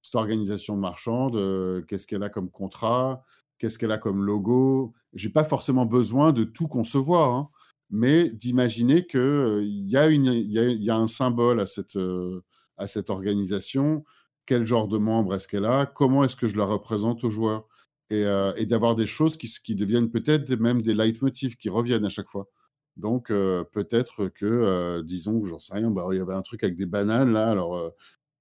Cette 0.00 0.14
organisation 0.14 0.76
marchande, 0.76 1.84
qu'est-ce 1.88 2.06
qu'elle 2.06 2.22
a 2.22 2.28
comme 2.28 2.48
contrat? 2.48 3.24
Qu'est-ce 3.58 3.78
qu'elle 3.78 3.92
a 3.92 3.98
comme 3.98 4.24
logo? 4.24 4.94
J'ai 5.14 5.30
pas 5.30 5.44
forcément 5.44 5.86
besoin 5.86 6.32
de 6.32 6.44
tout 6.44 6.68
concevoir, 6.68 7.32
hein, 7.32 7.50
mais 7.90 8.30
d'imaginer 8.30 9.06
qu'il 9.06 9.20
euh, 9.20 9.62
y, 9.64 9.96
a 9.96 10.10
y, 10.10 10.90
a, 10.90 10.96
un 10.96 11.06
symbole 11.06 11.60
à 11.60 11.66
cette, 11.66 11.96
euh, 11.96 12.42
à 12.76 12.86
cette 12.86 13.10
organisation, 13.10 14.04
quel 14.46 14.66
genre 14.66 14.88
de 14.88 14.98
membre 14.98 15.34
est-ce 15.34 15.48
qu'elle 15.48 15.64
a, 15.64 15.86
comment 15.86 16.24
est-ce 16.24 16.36
que 16.36 16.46
je 16.46 16.56
la 16.56 16.64
représente 16.64 17.24
aux 17.24 17.30
joueurs, 17.30 17.66
et, 18.10 18.24
euh, 18.24 18.52
d'avoir 18.66 18.94
des 18.96 19.06
choses 19.06 19.36
qui, 19.36 19.52
qui 19.62 19.74
deviennent 19.74 20.10
peut-être 20.10 20.50
même 20.58 20.82
des 20.82 20.94
leitmotifs 20.94 21.56
qui 21.56 21.68
reviennent 21.68 22.04
à 22.04 22.10
chaque 22.10 22.28
fois. 22.28 22.48
Donc 22.96 23.28
peut-être 23.28 24.26
que, 24.26 25.02
disons, 25.02 25.44
j'en 25.44 25.60
sais 25.60 25.74
rien, 25.74 25.88
bah, 25.88 26.08
il 26.10 26.16
y 26.16 26.20
avait 26.20 26.34
un 26.34 26.42
truc 26.42 26.64
avec 26.64 26.74
des 26.74 26.86
bananes 26.86 27.32
là, 27.32 27.48
alors 27.48 27.92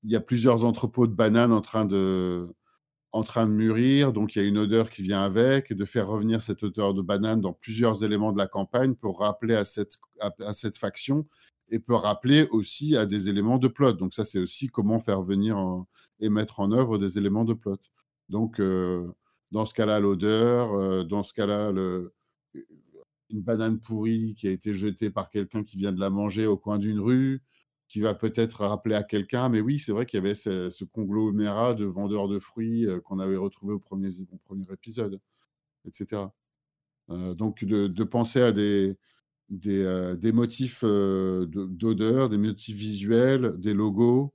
il 0.03 0.11
y 0.11 0.15
a 0.15 0.19
plusieurs 0.19 0.65
entrepôts 0.65 1.05
de 1.05 1.13
bananes 1.13 1.51
en 1.51 1.61
train 1.61 1.85
de 1.85 2.47
en 3.11 3.23
train 3.23 3.47
de 3.47 3.51
mûrir, 3.51 4.13
donc 4.13 4.35
il 4.35 4.41
y 4.41 4.45
a 4.45 4.47
une 4.47 4.57
odeur 4.57 4.89
qui 4.89 5.01
vient 5.01 5.21
avec, 5.21 5.73
de 5.73 5.85
faire 5.85 6.07
revenir 6.07 6.41
cette 6.41 6.63
odeur 6.63 6.93
de 6.93 7.01
banane 7.01 7.41
dans 7.41 7.53
plusieurs 7.53 8.03
éléments 8.03 8.33
de 8.33 8.37
la 8.37 8.47
campagne 8.47 8.95
pour 8.95 9.19
rappeler 9.19 9.55
à 9.55 9.65
cette, 9.65 9.97
à, 10.19 10.53
cette 10.53 10.77
faction 10.77 11.25
et 11.69 11.79
peut 11.79 11.95
rappeler 11.95 12.47
aussi 12.51 12.95
à 12.95 13.05
des 13.05 13.29
éléments 13.29 13.57
de 13.57 13.67
plot. 13.67 13.93
Donc 13.93 14.13
ça, 14.13 14.25
c'est 14.25 14.39
aussi 14.39 14.67
comment 14.67 14.99
faire 14.99 15.23
venir 15.23 15.57
et 16.19 16.29
mettre 16.29 16.59
en 16.59 16.71
œuvre 16.71 16.97
des 16.97 17.17
éléments 17.17 17.45
de 17.45 17.53
plot. 17.53 17.79
Donc 18.29 18.59
euh, 18.59 19.07
dans 19.51 19.65
ce 19.65 19.73
cas-là, 19.73 19.99
l'odeur, 19.99 20.73
euh, 20.73 21.03
dans 21.03 21.23
ce 21.23 21.33
cas-là, 21.33 21.71
une 23.29 23.41
banane 23.41 23.79
pourrie 23.79 24.35
qui 24.35 24.47
a 24.47 24.51
été 24.51 24.73
jetée 24.73 25.09
par 25.09 25.29
quelqu'un 25.29 25.63
qui 25.63 25.77
vient 25.77 25.91
de 25.91 25.99
la 25.99 26.09
manger 26.09 26.45
au 26.45 26.57
coin 26.57 26.77
d'une 26.77 26.99
rue, 26.99 27.41
qui 27.87 28.01
va 28.01 28.13
peut-être 28.13 28.65
rappeler 28.65 28.95
à 28.95 29.03
quelqu'un, 29.03 29.49
mais 29.49 29.61
oui, 29.61 29.79
c'est 29.79 29.91
vrai 29.91 30.05
qu'il 30.05 30.17
y 30.17 30.21
avait 30.21 30.33
ce, 30.33 30.83
conglomérat 30.85 31.73
de 31.73 31.85
vendeurs 31.85 32.27
de 32.27 32.39
fruits 32.39 32.85
euh, 32.85 32.99
qu'on 32.99 33.19
avait 33.19 33.37
retrouvé 33.37 33.73
au 33.73 33.79
premier, 33.79 34.09
premier 34.45 34.65
épisode, 34.71 35.19
etc. 35.85 36.23
Euh, 37.09 37.33
donc 37.33 37.63
de, 37.63 38.03
penser 38.03 38.41
à 38.41 38.51
des, 38.51 38.97
euh, 39.67 40.33
motifs 40.33 40.83
d'odeur, 40.83 42.29
des 42.29 42.37
motifs 42.37 42.75
visuels, 42.75 43.53
des 43.57 43.73
logos 43.73 44.33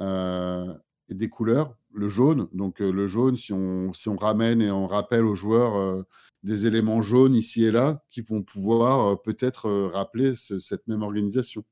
et 0.00 1.14
des 1.14 1.28
couleurs. 1.28 1.76
Le 1.92 2.08
jaune, 2.08 2.48
donc 2.52 2.80
le 2.80 3.06
jaune, 3.06 3.36
si 3.36 3.52
on 3.52 4.16
ramène 4.18 4.60
et 4.60 4.70
on 4.70 4.86
rappelle 4.86 5.24
aux 5.24 5.34
joueurs 5.34 6.04
des 6.42 6.66
éléments 6.66 7.00
jaunes 7.00 7.34
ici 7.34 7.64
et 7.64 7.70
là, 7.70 8.02
qui 8.10 8.20
vont 8.20 8.42
pouvoir 8.42 9.20
peut-être 9.22 9.70
rappeler 9.92 10.34
cette 10.34 10.86
même 10.88 11.02
organisation. 11.02 11.64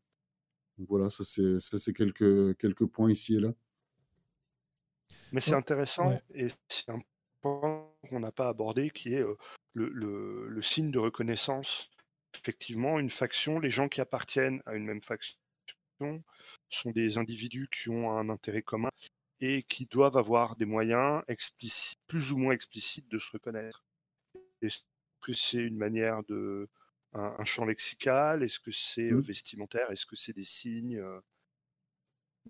Voilà, 0.78 1.10
ça 1.10 1.24
c'est 1.24 1.92
quelques, 1.92 2.56
quelques 2.59 2.86
points 2.86 3.10
ici 3.10 3.36
et 3.36 3.40
là. 3.40 3.52
Mais 5.32 5.40
c'est 5.40 5.55
intéressant 5.55 6.18
et 6.34 6.48
c'est 6.68 6.90
un 6.90 7.01
point 7.40 7.90
qu'on 8.09 8.20
n'a 8.20 8.32
pas 8.32 8.48
abordé 8.48 8.90
qui 8.90 9.14
est 9.14 9.24
le, 9.74 9.90
le, 10.48 10.62
signe 10.62 10.90
de 10.90 10.98
reconnaissance. 10.98 11.90
Effectivement, 12.34 12.98
une 12.98 13.10
faction, 13.10 13.59
les 13.59 13.70
gens 13.70 13.88
qui 13.88 14.01
appartiennent 14.01 14.62
à 14.66 14.74
une 14.74 14.84
même 14.84 15.02
faction 15.02 15.36
sont 16.68 16.90
des 16.90 17.18
individus 17.18 17.68
qui 17.70 17.90
ont 17.90 18.16
un 18.16 18.28
intérêt 18.28 18.62
commun 18.62 18.90
et 19.40 19.62
qui 19.62 19.86
doivent 19.86 20.16
avoir 20.16 20.56
des 20.56 20.64
moyens 20.64 21.22
explicites, 21.28 21.98
plus 22.06 22.32
ou 22.32 22.38
moins 22.38 22.55
explicites 22.55 23.09
de 23.09 23.18
se 23.18 23.30
reconnaître. 23.32 23.84
Est-ce 24.62 24.80
que 25.20 25.32
c'est 25.32 25.59
une 25.59 25.76
manière 25.76 26.22
de 26.24 26.68
un, 27.14 27.44
champ 27.44 27.64
lexical? 27.64 28.42
Est-ce 28.42 28.60
que 28.60 28.72
c'est 28.72 29.10
mmh. 29.10 29.20
vestimentaire? 29.20 29.90
Est-ce 29.90 30.06
que 30.06 30.16
c'est 30.16 30.32
des 30.32 30.44
signes 30.44 31.02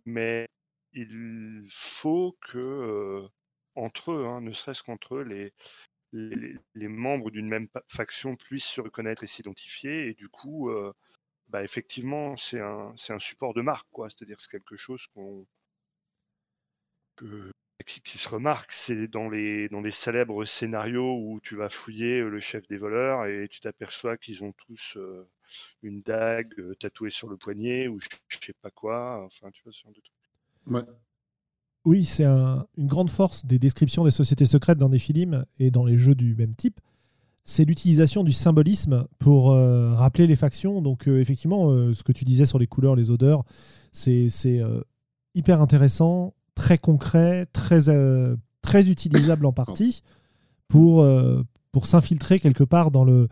Mais 0.06 0.48
il 0.92 1.66
faut 1.70 2.36
que 2.40 3.26
entre 3.74 4.12
eux, 4.12 4.26
hein, 4.26 4.40
ne 4.40 4.52
serait-ce 4.52 4.82
qu'entre 4.82 5.16
eux, 5.16 5.22
les, 5.22 5.52
les, 6.12 6.88
membres 6.88 7.30
d'une 7.30 7.48
même 7.48 7.68
faction 7.88 8.36
puissent 8.36 8.66
se 8.66 8.80
reconnaître 8.80 9.24
et 9.24 9.26
s'identifier. 9.26 10.08
Et 10.08 10.14
du 10.14 10.28
coup, 10.28 10.70
bah, 11.48 11.62
effectivement, 11.64 12.36
c'est 12.36 12.60
un, 12.60 12.94
un 13.08 13.18
support 13.18 13.54
de 13.54 13.62
marque, 13.62 13.88
quoi. 13.90 14.08
C'est-à-dire 14.10 14.40
c'est 14.40 14.50
quelque 14.50 14.76
chose 14.76 15.06
qu'on 15.08 15.46
qui, 17.86 18.18
se 18.18 18.28
remarque, 18.28 18.72
c'est 18.72 19.08
dans 19.08 19.28
les, 19.28 19.68
dans 19.68 19.80
les 19.80 19.90
célèbres 19.90 20.44
scénarios 20.44 21.18
où 21.18 21.40
tu 21.42 21.56
vas 21.56 21.68
fouiller 21.68 22.20
le 22.20 22.40
chef 22.40 22.66
des 22.68 22.76
voleurs 22.76 23.26
et 23.26 23.48
tu 23.50 23.60
t'aperçois 23.60 24.16
qu'ils 24.16 24.42
ont 24.44 24.52
tous 24.52 24.98
une 25.82 26.02
dague 26.02 26.54
tatouée 26.78 27.10
sur 27.10 27.28
le 27.28 27.36
poignet 27.36 27.88
ou 27.88 28.00
je, 28.00 28.08
sais 28.40 28.54
pas 28.62 28.70
quoi. 28.70 29.22
Enfin, 29.24 29.50
tu 29.52 29.62
vois, 29.64 29.72
ce 29.72 29.82
genre 29.82 29.92
de 29.92 30.00
truc. 30.00 30.88
Oui, 31.84 32.04
c'est 32.04 32.24
une 32.24 32.86
grande 32.86 33.10
force 33.10 33.44
des 33.44 33.58
descriptions 33.58 34.04
des 34.04 34.10
sociétés 34.10 34.46
secrètes 34.46 34.78
dans 34.78 34.88
des 34.88 34.98
films 34.98 35.44
et 35.58 35.70
dans 35.70 35.84
les 35.84 35.98
jeux 35.98 36.14
du 36.14 36.34
même 36.34 36.54
type. 36.54 36.80
C'est 37.44 37.66
l'utilisation 37.66 38.24
du 38.24 38.32
symbolisme 38.32 39.06
pour 39.18 39.50
rappeler 39.50 40.26
les 40.26 40.36
factions. 40.36 40.80
Donc, 40.80 41.06
effectivement, 41.06 41.92
ce 41.92 42.02
que 42.02 42.12
tu 42.12 42.24
disais 42.24 42.46
sur 42.46 42.58
les 42.58 42.66
couleurs, 42.66 42.96
les 42.96 43.10
odeurs, 43.10 43.44
c'est 43.92 44.30
hyper 45.34 45.60
intéressant 45.60 46.34
très 46.54 46.78
concret, 46.78 47.46
très, 47.46 47.88
euh, 47.88 48.36
très 48.62 48.88
utilisable 48.88 49.46
en 49.46 49.52
partie 49.52 50.02
pour, 50.68 51.02
euh, 51.02 51.42
pour 51.72 51.86
s'infiltrer 51.86 52.40
quelque 52.40 52.64
part 52.64 52.90
dans, 52.90 53.04
le, 53.04 53.28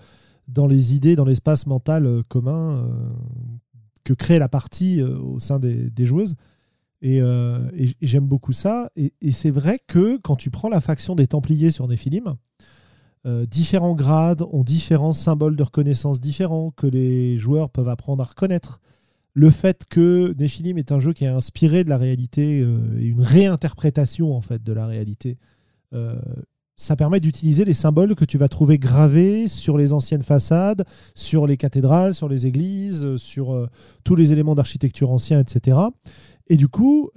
dans 0.48 0.66
les 0.66 0.94
idées, 0.94 1.16
dans 1.16 1.24
l'espace 1.24 1.66
mental 1.66 2.06
euh, 2.06 2.22
commun 2.28 2.88
que 4.04 4.12
crée 4.12 4.38
la 4.40 4.48
partie 4.48 5.00
au 5.00 5.38
sein 5.38 5.60
des, 5.60 5.88
des 5.90 6.06
joueuses. 6.06 6.34
Et, 7.02 7.20
j'aime 8.00 8.26
beaucoup 8.26 8.52
ça. 8.52 8.90
Et, 8.96 9.12
c'est 9.30 9.50
vrai 9.50 9.78
que 9.86 10.18
quand 10.18 10.34
tu 10.34 10.50
prends 10.50 10.68
la 10.68 10.80
faction 10.80 11.14
des 11.14 11.28
Templiers 11.28 11.70
sur 11.70 11.86
Néphilim, 11.86 12.34
différents 13.48 13.94
grades 13.94 14.42
ont 14.50 14.64
différents 14.64 15.12
symboles 15.12 15.54
de 15.54 15.62
reconnaissance 15.62 16.20
différents 16.20 16.72
que 16.72 16.88
les 16.88 17.38
joueurs 17.38 17.70
peuvent 17.70 17.88
apprendre 17.88 18.24
à 18.24 18.26
reconnaître 18.26 18.80
le 19.34 19.50
fait 19.50 19.84
que 19.88 20.34
Nephilim 20.38 20.78
est 20.78 20.92
un 20.92 21.00
jeu 21.00 21.12
qui 21.12 21.24
est 21.24 21.28
inspiré 21.28 21.84
de 21.84 21.88
la 21.88 21.96
réalité 21.96 22.60
euh, 22.60 22.98
et 22.98 23.06
une 23.06 23.22
réinterprétation 23.22 24.34
en 24.34 24.40
fait 24.40 24.62
de 24.62 24.72
la 24.72 24.86
réalité, 24.86 25.38
euh, 25.94 26.20
ça 26.76 26.96
permet 26.96 27.20
d'utiliser 27.20 27.64
les 27.64 27.74
symboles 27.74 28.14
que 28.14 28.24
tu 28.24 28.38
vas 28.38 28.48
trouver 28.48 28.78
gravés 28.78 29.46
sur 29.48 29.78
les 29.78 29.92
anciennes 29.92 30.22
façades, 30.22 30.84
sur 31.14 31.46
les 31.46 31.56
cathédrales, 31.56 32.14
sur 32.14 32.28
les 32.28 32.46
églises, 32.46 33.16
sur 33.16 33.52
euh, 33.52 33.66
tous 34.04 34.16
les 34.16 34.32
éléments 34.32 34.54
d'architecture 34.54 35.10
anciens, 35.10 35.40
etc. 35.40 35.78
Et 36.48 36.56
du 36.56 36.68
coup, 36.68 37.10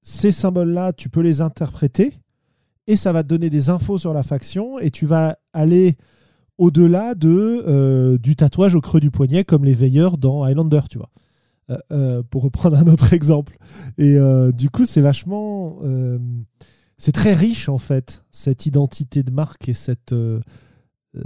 ces 0.00 0.32
symboles-là, 0.32 0.92
tu 0.92 1.08
peux 1.10 1.20
les 1.20 1.42
interpréter 1.42 2.14
et 2.86 2.96
ça 2.96 3.12
va 3.12 3.22
te 3.22 3.28
donner 3.28 3.50
des 3.50 3.68
infos 3.68 3.98
sur 3.98 4.14
la 4.14 4.22
faction 4.22 4.78
et 4.78 4.90
tu 4.90 5.06
vas 5.06 5.36
aller 5.52 5.96
au-delà 6.58 7.14
de, 7.14 7.64
euh, 7.66 8.18
du 8.18 8.36
tatouage 8.36 8.74
au 8.74 8.80
creux 8.80 9.00
du 9.00 9.10
poignet 9.10 9.44
comme 9.44 9.64
les 9.64 9.74
veilleurs 9.74 10.18
dans 10.18 10.42
Highlander, 10.42 10.82
tu 10.88 10.98
vois. 10.98 11.10
Euh, 11.70 11.78
euh, 11.92 12.22
pour 12.22 12.42
reprendre 12.42 12.76
un 12.76 12.86
autre 12.86 13.12
exemple. 13.14 13.56
Et 13.98 14.18
du 14.52 14.70
coup, 14.70 14.84
c'est 14.84 15.00
vachement. 15.00 15.78
c'est 16.98 17.12
très 17.12 17.34
riche, 17.34 17.68
en 17.68 17.78
fait, 17.78 18.24
cette 18.30 18.66
identité 18.66 19.22
de 19.22 19.30
marque 19.30 19.68
et 19.68 19.74
cette. 19.74 20.14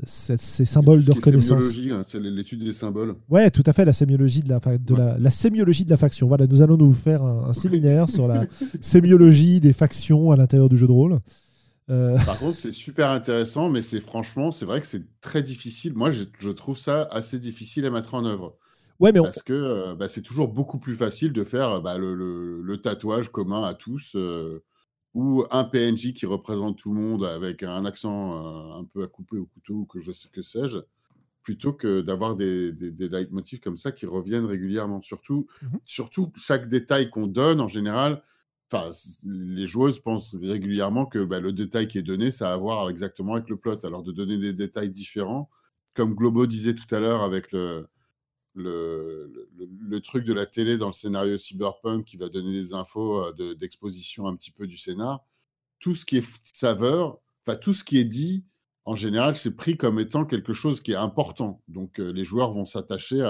ces 0.05 0.65
symboles 0.65 1.05
de 1.05 1.13
reconnaissance. 1.13 1.77
Hein, 1.91 2.03
c'est 2.07 2.21
l'étude 2.21 2.65
des 2.65 2.73
symboles. 2.73 3.15
Ouais, 3.29 3.51
tout 3.51 3.65
à 3.67 3.73
fait, 3.73 3.85
la 3.85 3.93
sémiologie 3.93 4.41
de 4.41 4.49
la, 4.49 4.61
de 4.79 4.95
la, 4.95 5.19
la, 5.19 5.31
sémiologie 5.31 5.85
de 5.85 5.91
la 5.91 5.97
faction. 5.97 6.29
Voilà, 6.29 6.47
nous 6.47 6.63
allons 6.63 6.77
nous 6.77 6.93
faire 6.93 7.23
un, 7.23 7.49
un 7.49 7.53
séminaire 7.55 8.09
sur 8.09 8.29
la 8.29 8.47
sémiologie 8.81 9.61
des 9.61 9.73
factions 9.73 10.31
à 10.31 10.37
l'intérieur 10.37 10.69
du 10.69 10.77
jeu 10.77 10.87
de 10.87 10.93
rôle. 10.93 11.21
Euh, 11.91 12.17
Par 12.25 12.39
contre, 12.39 12.59
c'est 12.59 12.73
super 12.73 13.11
intéressant, 13.11 13.69
mais 13.69 13.83
c'est 13.83 14.01
franchement, 14.01 14.51
c'est 14.51 14.65
vrai 14.65 14.81
que 14.81 14.87
c'est 14.87 15.21
très 15.21 15.43
difficile. 15.43 15.95
Moi, 15.95 16.11
je, 16.11 16.51
trouve 16.51 16.79
ça 16.79 17.05
assez 17.11 17.39
difficile 17.39 17.87
à 17.87 17.91
mettre 17.91 18.15
en 18.15 18.25
œuvre. 18.25 18.57
Ouais, 18.99 19.13
mais 19.13 19.21
Parce 19.21 19.43
que 19.43 19.53
euh, 19.53 19.95
bah, 19.95 20.09
c'est 20.09 20.23
toujours 20.23 20.49
beaucoup 20.49 20.79
plus 20.79 20.95
facile 20.95 21.33
de 21.33 21.45
faire 21.45 21.81
bah, 21.83 21.99
le, 21.99 22.77
tatouage 22.83 23.31
commun 23.31 23.63
à 23.63 23.75
tous, 23.75 24.17
euh, 24.17 24.65
ou 25.15 25.45
un 25.51 25.65
PNJ 25.65 26.13
qui 26.13 26.27
représente 26.27 26.79
tout 26.79 26.93
le 26.93 27.01
monde 27.01 27.25
avec 27.25 27.63
un 27.63 27.85
accent 27.85 28.77
un 28.77 28.85
peu 28.85 29.03
à 29.03 29.07
couper 29.07 29.39
au 29.39 29.47
couteau, 29.47 29.75
ou 29.75 29.85
que 29.85 30.01
je 30.01 30.13
sais 30.13 30.29
que 30.31 30.43
sais-je, 30.43 30.79
plutôt 31.43 31.73
que 31.73 32.01
d'avoir 32.01 32.35
des, 32.35 32.73
des, 32.73 32.91
des 32.91 33.09
leitmotifs 33.09 33.61
comme 33.61 33.77
ça 33.77 33.93
qui 33.93 34.07
reviennent 34.07 34.47
régulièrement. 34.47 35.01
Surtout, 35.01 35.47
mmh 35.63 35.77
surtout 35.85 36.33
chaque 36.37 36.69
détail 36.69 37.11
qu'on 37.11 37.29
donne, 37.29 37.61
en 37.61 37.69
général, 37.69 38.23
Les 39.25 39.67
joueuses 39.67 40.01
pensent 40.01 40.35
régulièrement 40.35 41.07
que 41.07 41.25
bah, 41.25 41.41
le 41.41 41.53
détail 41.53 41.87
qui 41.87 41.99
est 41.99 42.03
donné, 42.03 42.31
ça 42.31 42.51
a 42.51 42.55
à 42.55 42.57
voir 42.57 42.91
exactement 42.91 43.35
avec 43.35 43.49
le 43.49 43.57
plot. 43.57 43.85
Alors 43.85 44.03
de 44.03 44.13
donner 44.13 44.39
des 44.39 44.53
détails 44.53 44.91
différents, 44.91 45.49
comme 45.95 46.15
Globo 46.15 46.47
disait 46.47 46.75
tout 46.75 46.93
à 46.95 46.99
l'heure 46.99 47.23
avec 47.23 47.53
le, 47.53 47.87
le, 48.55 49.49
le, 49.89 50.01
truc 50.01 50.25
de 50.25 50.33
la 50.33 50.47
télé 50.47 50.79
dans 50.79 50.87
le 50.87 50.93
scénario 50.93 51.37
cyberpunk 51.37 52.05
qui 52.05 52.17
va 52.17 52.29
donner 52.29 52.53
des 52.53 52.75
infos 52.75 53.23
euh, 53.23 53.55
d'exposition 53.55 54.27
un 54.27 54.35
petit 54.35 54.51
peu 54.51 54.67
du 54.67 54.77
scénar, 54.77 55.25
tout 55.79 55.95
ce 55.95 56.05
qui 56.05 56.19
est 56.19 56.41
saveur, 56.45 57.19
enfin 57.47 57.57
tout 57.57 57.73
ce 57.73 57.85
qui 57.85 57.99
est 57.99 58.05
dit, 58.05 58.45
en 58.85 58.95
général, 58.95 59.37
c'est 59.37 59.55
pris 59.55 59.77
comme 59.77 60.01
étant 60.01 60.25
quelque 60.25 60.53
chose 60.53 60.81
qui 60.81 60.93
est 60.93 60.97
important. 60.97 61.63
Donc 61.69 62.01
euh, 62.01 62.13
les 62.13 62.25
joueurs 62.25 62.53
vont 62.53 62.65
s'attacher 62.65 63.23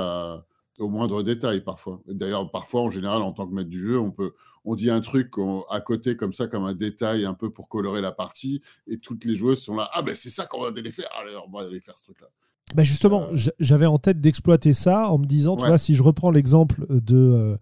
au 0.79 0.89
moindre 0.89 1.23
détail 1.23 1.63
parfois. 1.63 2.03
D'ailleurs, 2.07 2.51
parfois, 2.51 2.83
en 2.83 2.91
général, 2.91 3.23
en 3.23 3.33
tant 3.33 3.47
que 3.47 3.55
maître 3.55 3.71
du 3.71 3.81
jeu, 3.81 3.99
on 3.99 4.11
peut, 4.11 4.35
on 4.67 4.75
dit 4.75 4.91
un 4.91 5.01
truc 5.01 5.33
à 5.71 5.81
côté 5.81 6.17
comme 6.17 6.33
ça, 6.33 6.49
comme 6.49 6.65
un 6.65 6.75
détail 6.75 7.25
un 7.25 7.35
peu 7.35 7.51
pour 7.51 7.69
colorer 7.69 8.03
la 8.03 8.13
partie, 8.13 8.61
et 8.87 8.99
toutes 8.99 9.25
les 9.25 9.37
joueuses 9.37 9.63
sont 9.63 9.77
là. 9.77 9.89
Ah 9.95 10.03
ben 10.03 10.15
c'est 10.15 10.29
ça 10.29 10.45
qu'on 10.45 10.61
va 10.61 10.69
aller 10.69 10.91
faire. 10.91 11.09
Alors 11.19 11.47
on 11.49 11.57
va 11.57 11.65
aller 11.65 11.81
faire 11.81 11.97
ce 11.97 12.05
truc-là. 12.05 12.27
Bah 12.75 12.83
justement, 12.83 13.29
euh. 13.31 13.37
j'avais 13.61 13.87
en 13.87 13.99
tête 13.99 14.21
d'exploiter 14.21 14.73
ça 14.73 15.09
en 15.11 15.19
me 15.19 15.25
disant, 15.25 15.57
tu 15.57 15.65
vois, 15.67 15.79
si 15.79 15.95
je 15.95 16.03
reprends 16.03 16.33
l'exemple 16.33 16.85
de, 16.91 17.57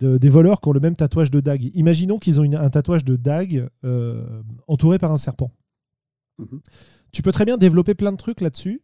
euh, 0.00 0.18
des 0.18 0.28
voleurs 0.28 0.60
qui 0.60 0.68
ont 0.68 0.72
le 0.72 0.80
même 0.80 0.94
tatouage 0.94 1.30
de 1.30 1.40
dague. 1.40 1.70
Imaginons 1.74 2.18
qu'ils 2.18 2.40
ont 2.40 2.44
un 2.44 2.70
tatouage 2.70 3.04
de 3.04 3.16
dague 3.16 3.68
euh, 3.84 4.42
entouré 4.68 4.98
par 4.98 5.10
un 5.10 5.18
serpent. 5.18 5.50
Mhm. 6.38 6.60
Tu 7.10 7.22
peux 7.22 7.32
très 7.32 7.46
bien 7.46 7.56
développer 7.56 7.94
plein 7.94 8.12
de 8.12 8.16
trucs 8.16 8.40
là-dessus, 8.40 8.82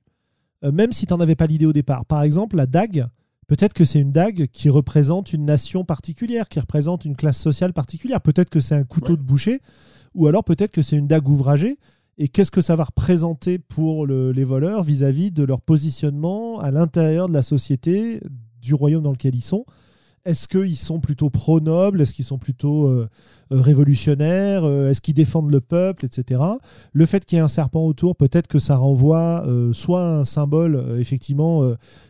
même 0.62 0.92
si 0.92 1.06
tu 1.06 1.12
n'en 1.12 1.20
avais 1.20 1.36
pas 1.36 1.46
l'idée 1.46 1.66
au 1.66 1.74
départ. 1.74 2.06
Par 2.06 2.22
exemple, 2.22 2.56
la 2.56 2.66
dague, 2.66 3.06
Peut-être 3.46 3.74
que 3.74 3.84
c'est 3.84 4.00
une 4.00 4.12
dague 4.12 4.46
qui 4.52 4.70
représente 4.70 5.32
une 5.32 5.44
nation 5.44 5.84
particulière, 5.84 6.48
qui 6.48 6.60
représente 6.60 7.04
une 7.04 7.16
classe 7.16 7.38
sociale 7.38 7.72
particulière. 7.72 8.20
Peut-être 8.20 8.50
que 8.50 8.60
c'est 8.60 8.74
un 8.74 8.84
couteau 8.84 9.16
de 9.16 9.22
boucher, 9.22 9.60
ou 10.14 10.26
alors 10.26 10.44
peut-être 10.44 10.70
que 10.70 10.82
c'est 10.82 10.96
une 10.96 11.06
dague 11.06 11.28
ouvragée. 11.28 11.78
Et 12.16 12.28
qu'est-ce 12.28 12.52
que 12.52 12.60
ça 12.60 12.76
va 12.76 12.84
représenter 12.84 13.58
pour 13.58 14.06
les 14.06 14.44
voleurs 14.44 14.82
vis-à-vis 14.84 15.32
de 15.32 15.42
leur 15.42 15.60
positionnement 15.60 16.60
à 16.60 16.70
l'intérieur 16.70 17.28
de 17.28 17.34
la 17.34 17.42
société, 17.42 18.20
du 18.62 18.72
royaume 18.72 19.02
dans 19.02 19.12
lequel 19.12 19.34
ils 19.34 19.44
sont? 19.44 19.64
Est-ce 20.24 20.48
qu'ils 20.48 20.76
sont 20.76 21.00
plutôt 21.00 21.28
pro-nobles 21.28 22.00
Est-ce 22.00 22.14
qu'ils 22.14 22.24
sont 22.24 22.38
plutôt 22.38 22.86
euh, 22.88 23.08
euh, 23.52 23.60
révolutionnaires? 23.60 24.64
Euh, 24.64 24.90
Est-ce 24.90 25.02
qu'ils 25.02 25.14
défendent 25.14 25.50
le 25.50 25.60
peuple, 25.60 26.06
etc. 26.06 26.40
Le 26.92 27.06
fait 27.06 27.24
qu'il 27.24 27.36
y 27.36 27.38
ait 27.38 27.44
un 27.44 27.48
serpent 27.48 27.84
autour, 27.84 28.16
peut-être 28.16 28.48
que 28.48 28.58
ça 28.58 28.76
renvoie 28.76 29.46
soit 29.72 30.02
un 30.02 30.24
symbole, 30.24 30.82
effectivement, 30.98 31.62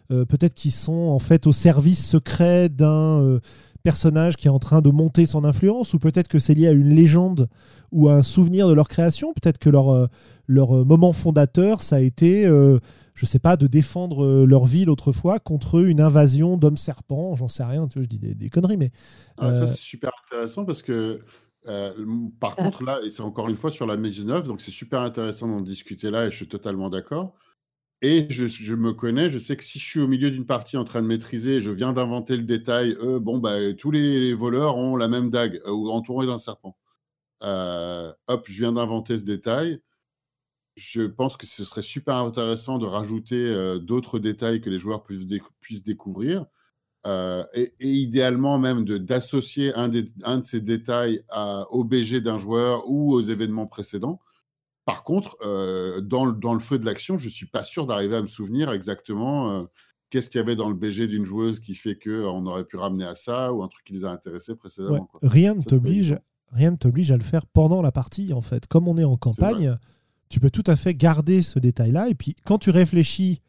peut-être 0.09 0.55
qu'ils 0.55 0.71
sont 0.71 0.93
en 0.93 1.19
fait 1.19 1.47
au 1.47 1.53
service 1.53 2.05
secret 2.05 2.69
d'un 2.69 3.41
personnage 3.83 4.37
qui 4.37 4.47
est 4.47 4.51
en 4.51 4.59
train 4.59 4.81
de 4.81 4.91
monter 4.91 5.27
son 5.27 5.45
influence, 5.45 5.95
ou 5.95 5.99
peut-être 5.99 6.29
que 6.29 6.39
c'est 6.39 6.55
lié 6.55 6.69
à 6.69 6.73
une 6.73 6.91
légende 6.91 7.49
ou 7.93 8.09
à 8.09 8.15
un 8.15 8.23
souvenir 8.23 8.69
de 8.69 8.73
leur 8.73 8.89
création. 8.89 9.33
Peut-être 9.33 9.59
que 9.59 9.71
leur, 9.71 10.09
leur 10.47 10.85
moment 10.85 11.13
fondateur, 11.13 11.83
ça 11.83 11.97
a 11.97 12.01
été 12.01 12.49
je 13.15 13.27
sais 13.27 13.39
pas, 13.39 13.57
de 13.57 13.67
défendre 13.67 14.25
euh, 14.25 14.45
leur 14.45 14.65
ville 14.65 14.91
autrefois 14.91 15.39
contre 15.39 15.85
une 15.85 16.01
invasion 16.01 16.57
d'hommes 16.57 16.77
serpents, 16.77 17.37
j'en 17.37 17.49
sais 17.49 17.65
rien, 17.65 17.87
tu 17.87 17.99
vois, 17.99 18.03
je 18.03 18.09
dis 18.09 18.19
des, 18.19 18.51
conneries, 18.51 18.77
mais. 18.77 18.91
Ah, 19.39 19.55
ça, 19.55 19.63
euh, 19.63 19.67
c'est 19.67 19.77
super 19.77 20.11
intéressant 20.27 20.65
parce 20.65 20.83
que, 20.83 21.21
euh, 21.67 21.93
par 22.41 22.57
contre, 22.57 22.85
là, 22.85 23.01
et 23.05 23.11
c'est 23.11 23.23
encore 23.23 23.49
une 23.49 23.57
fois 23.57 23.71
sur 23.71 23.87
la 23.87 23.97
Maison 23.97 24.41
donc 24.41 24.61
c'est 24.61 24.71
super 24.71 25.01
intéressant 25.01 25.49
d'en 25.49 25.61
discuter 25.61 26.11
là 26.11 26.27
et 26.27 26.31
je 26.31 26.37
suis 26.37 26.49
totalement 26.49 26.91
d'accord. 26.91 27.35
Et 28.07 28.27
je, 28.29 28.75
me 28.75 28.93
connais, 28.93 29.31
je 29.31 29.39
sais 29.39 29.57
que 29.57 29.65
si 29.65 29.79
je 29.79 29.85
suis 29.85 30.01
au 30.01 30.07
milieu 30.07 30.31
d'une 30.31 30.45
partie 30.45 30.77
en 30.77 30.85
train 30.85 31.01
de 31.01 31.07
maîtriser, 31.07 31.61
je 31.61 31.73
viens 31.73 31.95
d'inventer 31.95 32.37
le 32.37 32.43
détail, 32.43 32.99
euh, 33.01 33.19
bon, 33.19 33.39
bah, 33.39 33.73
tous 33.79 33.91
les 33.91 34.35
voleurs 34.35 34.77
ont 34.77 34.97
la 34.97 35.09
même 35.09 35.31
dague, 35.31 35.59
euh, 35.65 35.71
ou 35.71 35.89
entourés 35.89 36.27
d'un 36.27 36.37
serpent. 36.37 36.77
Euh, 37.43 38.13
hop, 38.27 38.45
je 38.47 38.59
viens 38.59 38.73
d'inventer 38.73 39.17
ce 39.17 39.25
détail. 39.25 39.81
Je 40.77 41.03
pense 41.03 41.37
que 41.37 41.47
ce 41.47 41.65
serait 41.65 41.83
super 41.83 42.17
intéressant 42.17 42.79
de 42.79 42.87
rajouter 42.87 43.79
d'autres 43.81 44.19
détails 44.19 44.61
que 44.61 44.71
les 44.71 44.79
joueurs 44.79 45.05
puissent, 45.05 45.83
découvrir. 45.83 46.47
Et, 47.07 47.73
idéalement 47.81 48.59
même 48.59 48.85
d'associer 48.85 49.73
un, 49.75 49.91
un, 50.25 50.39
de 50.39 50.45
ces 50.45 50.61
détails 50.61 51.23
à, 51.29 51.67
au 51.71 51.85
BG 51.85 52.21
d'un 52.21 52.39
joueur 52.39 52.91
ou 52.91 53.13
aux 53.13 53.21
événements 53.21 53.67
précédents. 53.67 54.21
Par 54.85 55.03
contre, 55.03 55.37
euh, 55.43 56.01
dans, 56.01 56.27
le, 56.27 56.33
dans, 56.33 56.53
le 56.53 56.61
feu 56.61 56.79
de 56.79 56.85
l'action, 56.85 57.17
je 57.17 57.27
ne 57.27 57.31
suis 57.31 57.47
pas 57.47 57.63
sûr 57.63 57.87
d'arriver 57.87 58.17
à 58.17 58.23
me 58.23 58.27
souvenir 58.27 58.71
exactement 58.71 59.51
euh, 59.51 59.65
qu'est-ce 60.11 60.29
qu'il 60.29 60.39
y 60.39 60.43
avait 60.43 60.57
dans 60.57 60.69
le 60.69 60.75
BG 60.75 61.07
d'une 61.07 61.25
joueuse 61.25 61.59
qui 61.59 61.75
fait 61.75 61.97
qu'on 61.99 62.45
aurait 62.47 62.65
pu 62.65 62.77
ramener 62.77 63.07
à 63.07 63.15
ça 63.15 63.53
ou 63.53 63.63
un 63.63 63.69
truc 63.69 63.85
qui 63.85 63.95
les 63.95 64.05
a 64.05 64.11
intéressés 64.11 64.55
précédemment. 64.55 65.09
Rien 65.23 65.55
ne 65.55 65.63
t'oblige. 65.63 66.19
Rien 66.53 66.73
ne 66.73 66.77
t'oblige 66.77 67.11
à 67.11 67.17
le 67.17 67.23
faire 67.23 67.47
pendant 67.47 67.83
la 67.83 67.93
partie, 67.93 68.33
en 68.33 68.43
fait. 68.43 68.67
Comme 68.67 68.87
on 68.87 68.97
est 68.99 69.05
en 69.05 69.17
campagne, 69.17 69.77
tu 70.35 70.41
peux 70.41 70.51
tout 70.51 70.65
à 70.67 70.75
fait 70.75 70.97
garder 70.97 71.43
ce 71.43 71.61
détail-là. 71.61 72.09
Et 72.09 72.17
puis, 72.17 72.35
quand 72.45 72.59
tu 72.59 72.71
réfléchis 72.71 73.41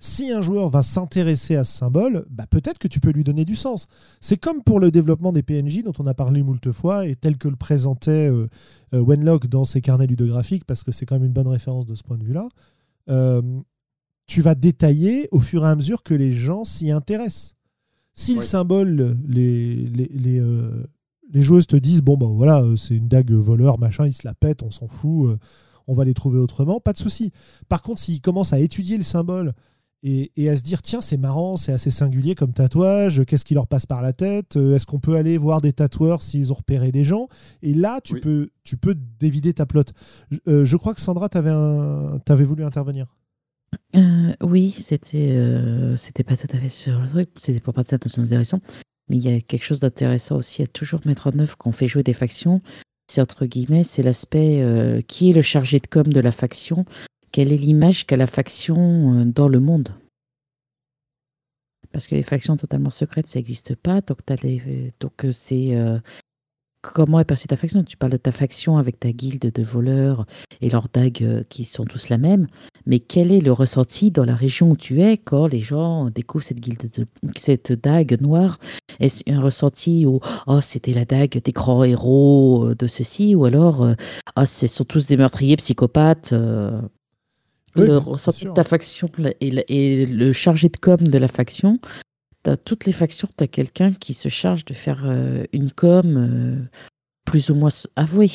si 0.00 0.32
un 0.32 0.40
joueur 0.40 0.70
va 0.70 0.80
s'intéresser 0.80 1.54
à 1.54 1.64
ce 1.64 1.76
symbole, 1.76 2.24
bah 2.30 2.46
peut-être 2.48 2.78
que 2.78 2.88
tu 2.88 2.98
peux 2.98 3.10
lui 3.10 3.24
donner 3.24 3.44
du 3.44 3.54
sens. 3.54 3.88
C'est 4.22 4.38
comme 4.38 4.62
pour 4.62 4.80
le 4.80 4.90
développement 4.90 5.32
des 5.34 5.42
PNJ 5.42 5.82
dont 5.82 5.92
on 5.98 6.06
a 6.06 6.14
parlé 6.14 6.42
moult 6.42 6.72
fois 6.72 7.06
et 7.06 7.14
tel 7.14 7.36
que 7.36 7.46
le 7.46 7.56
présentait 7.56 8.30
euh, 8.30 8.48
euh, 8.94 9.02
Wenlock 9.02 9.48
dans 9.48 9.64
ses 9.64 9.82
carnets 9.82 10.06
ludographiques, 10.06 10.64
parce 10.64 10.82
que 10.82 10.92
c'est 10.92 11.04
quand 11.04 11.16
même 11.16 11.26
une 11.26 11.34
bonne 11.34 11.46
référence 11.46 11.84
de 11.84 11.94
ce 11.94 12.02
point 12.02 12.16
de 12.16 12.24
vue-là. 12.24 12.48
Euh, 13.10 13.42
tu 14.26 14.40
vas 14.40 14.54
détailler 14.54 15.28
au 15.32 15.40
fur 15.40 15.66
et 15.66 15.68
à 15.68 15.76
mesure 15.76 16.02
que 16.02 16.14
les 16.14 16.32
gens 16.32 16.64
s'y 16.64 16.90
intéressent. 16.90 17.54
Si 18.14 18.34
le 18.34 18.40
symbole, 18.40 19.18
les, 19.28 19.74
les, 19.74 20.08
les, 20.14 20.42
les, 21.34 21.42
joueuses 21.42 21.66
te 21.66 21.76
disent 21.76 22.00
bon, 22.00 22.16
ben 22.16 22.28
voilà, 22.28 22.64
c'est 22.78 22.96
une 22.96 23.08
dague 23.08 23.30
voleur, 23.30 23.78
machin, 23.78 24.06
ils 24.06 24.14
se 24.14 24.26
la 24.26 24.32
pètent, 24.32 24.62
on 24.62 24.70
s'en 24.70 24.88
fout, 24.88 25.38
on 25.90 25.94
va 25.94 26.04
les 26.04 26.14
trouver 26.14 26.38
autrement, 26.38 26.78
pas 26.80 26.92
de 26.92 26.98
souci. 26.98 27.32
Par 27.68 27.82
contre, 27.82 28.00
s'ils 28.00 28.20
commencent 28.20 28.52
à 28.52 28.60
étudier 28.60 28.96
le 28.96 29.02
symbole, 29.02 29.54
et, 30.02 30.48
à 30.48 30.56
se 30.56 30.62
dire 30.62 30.80
tiens 30.80 31.02
c'est 31.02 31.18
marrant, 31.18 31.56
c'est 31.56 31.72
assez 31.72 31.90
singulier 31.90 32.34
comme 32.34 32.54
tatouage, 32.54 33.22
qu'est-ce 33.26 33.44
qui 33.44 33.52
leur 33.52 33.66
passe 33.66 33.84
par 33.84 34.00
la 34.00 34.14
tête, 34.14 34.56
euh, 34.56 34.74
est-ce 34.74 34.86
qu'on 34.86 34.98
peut 34.98 35.16
aller 35.16 35.36
voir 35.36 35.60
des 35.60 35.74
tatoueurs 35.74 36.22
s'ils 36.22 36.52
ont 36.52 36.54
repéré 36.54 36.90
des 36.90 37.04
gens? 37.04 37.28
Et 37.60 37.74
là 37.74 38.00
tu 38.02 38.18
peux 38.18 38.48
tu 38.62 38.78
peux 38.78 38.94
dévider 38.94 39.52
ta 39.52 39.66
plotte. 39.66 39.92
Euh, 40.48 40.64
je 40.64 40.76
crois 40.78 40.94
que 40.94 41.02
Sandra 41.02 41.28
t'avais 41.28 41.50
un... 41.50 42.18
avais 42.28 42.44
voulu 42.44 42.64
intervenir. 42.64 43.14
Euh, 43.94 44.32
oui, 44.42 44.70
c'était 44.70 45.36
c'était 45.96 46.24
pas 46.24 46.36
tout 46.38 46.48
à 46.50 46.58
fait 46.58 46.70
sur 46.70 46.98
le 46.98 47.08
truc, 47.08 47.30
c'était 47.36 47.60
pour 47.60 47.74
partir 47.74 47.98
dans 47.98 48.10
une 48.10 48.26
direction, 48.26 48.62
mais 49.10 49.16
il 49.16 49.22
y 49.22 49.28
a 49.28 49.38
quelque 49.42 49.64
chose 49.64 49.80
d'intéressant 49.80 50.36
aussi 50.36 50.62
à 50.62 50.66
toujours 50.66 51.00
mettre 51.04 51.26
en 51.26 51.38
œuvre 51.38 51.58
quand 51.58 51.68
on 51.68 51.72
fait 51.72 51.88
jouer 51.88 52.02
des 52.02 52.14
factions. 52.14 52.62
C'est 53.84 54.02
l'aspect 54.02 55.04
qui 55.08 55.30
est 55.30 55.34
le 55.34 55.42
chargé 55.42 55.80
de 55.80 55.86
com 55.86 56.06
de 56.12 56.20
la 56.20 56.32
faction? 56.32 56.84
Quelle 57.32 57.52
est 57.52 57.56
l'image 57.56 58.06
qu'a 58.06 58.16
la 58.16 58.26
faction 58.26 59.20
euh, 59.20 59.24
dans 59.24 59.48
le 59.48 59.60
monde? 59.60 59.94
Parce 61.92 62.06
que 62.06 62.14
les 62.14 62.22
factions 62.22 62.56
totalement 62.56 62.90
secrètes, 62.90 63.26
ça 63.26 63.38
n'existe 63.38 63.74
pas. 63.74 64.00
Donc, 64.00 65.24
euh, 65.24 65.32
c'est 65.32 65.76
euh, 65.76 65.98
comment 66.82 67.20
est 67.20 67.24
perçue 67.24 67.48
ta 67.48 67.56
faction? 67.56 67.82
Tu 67.84 67.96
parles 67.96 68.12
de 68.12 68.16
ta 68.16 68.32
faction 68.32 68.76
avec 68.76 68.98
ta 69.00 69.12
guilde 69.12 69.52
de 69.52 69.62
voleurs 69.62 70.26
et 70.60 70.70
leurs 70.70 70.88
dagues 70.88 71.44
qui 71.48 71.64
sont 71.64 71.84
tous 71.84 72.08
la 72.08 72.18
même. 72.18 72.46
Mais 72.86 72.98
quel 72.98 73.32
est 73.32 73.40
le 73.40 73.52
ressenti 73.52 74.10
dans 74.10 74.24
la 74.24 74.34
région 74.34 74.70
où 74.70 74.76
tu 74.76 75.00
es 75.02 75.16
quand 75.18 75.46
les 75.46 75.60
gens 75.60 76.10
découvrent 76.10 76.44
cette 76.44 76.60
guilde 76.60 76.90
de 76.96 77.06
cette 77.36 77.72
dague 77.72 78.20
noire? 78.20 78.58
Est-ce 78.98 79.22
un 79.30 79.40
ressenti 79.40 80.06
où 80.06 80.20
oh 80.46 80.60
c'était 80.60 80.92
la 80.94 81.04
dague 81.04 81.40
des 81.42 81.52
grands 81.52 81.84
héros 81.84 82.74
de 82.74 82.86
ceci 82.86 83.34
ou 83.34 83.44
alors 83.44 83.86
oh, 84.36 84.44
ce 84.44 84.66
sont 84.66 84.84
tous 84.84 85.06
des 85.06 85.16
meurtriers 85.16 85.56
psychopathes 85.56 86.34
le 87.76 87.98
ressenti 87.98 88.46
de 88.46 88.50
ta 88.50 88.64
faction 88.64 89.08
et 89.40 90.06
le, 90.06 90.32
chargé 90.32 90.68
de 90.68 90.76
com 90.76 90.98
de 90.98 91.18
la 91.18 91.28
faction, 91.28 91.78
tu 92.44 92.56
toutes 92.64 92.86
les 92.86 92.92
factions, 92.92 93.28
tu 93.36 93.44
as 93.44 93.48
quelqu'un 93.48 93.92
qui 93.92 94.14
se 94.14 94.28
charge 94.28 94.64
de 94.64 94.74
faire 94.74 95.04
euh, 95.04 95.44
une 95.52 95.70
com 95.70 96.16
euh, 96.16 96.68
plus 97.24 97.50
ou 97.50 97.54
moins 97.54 97.70
avouée. 97.96 98.30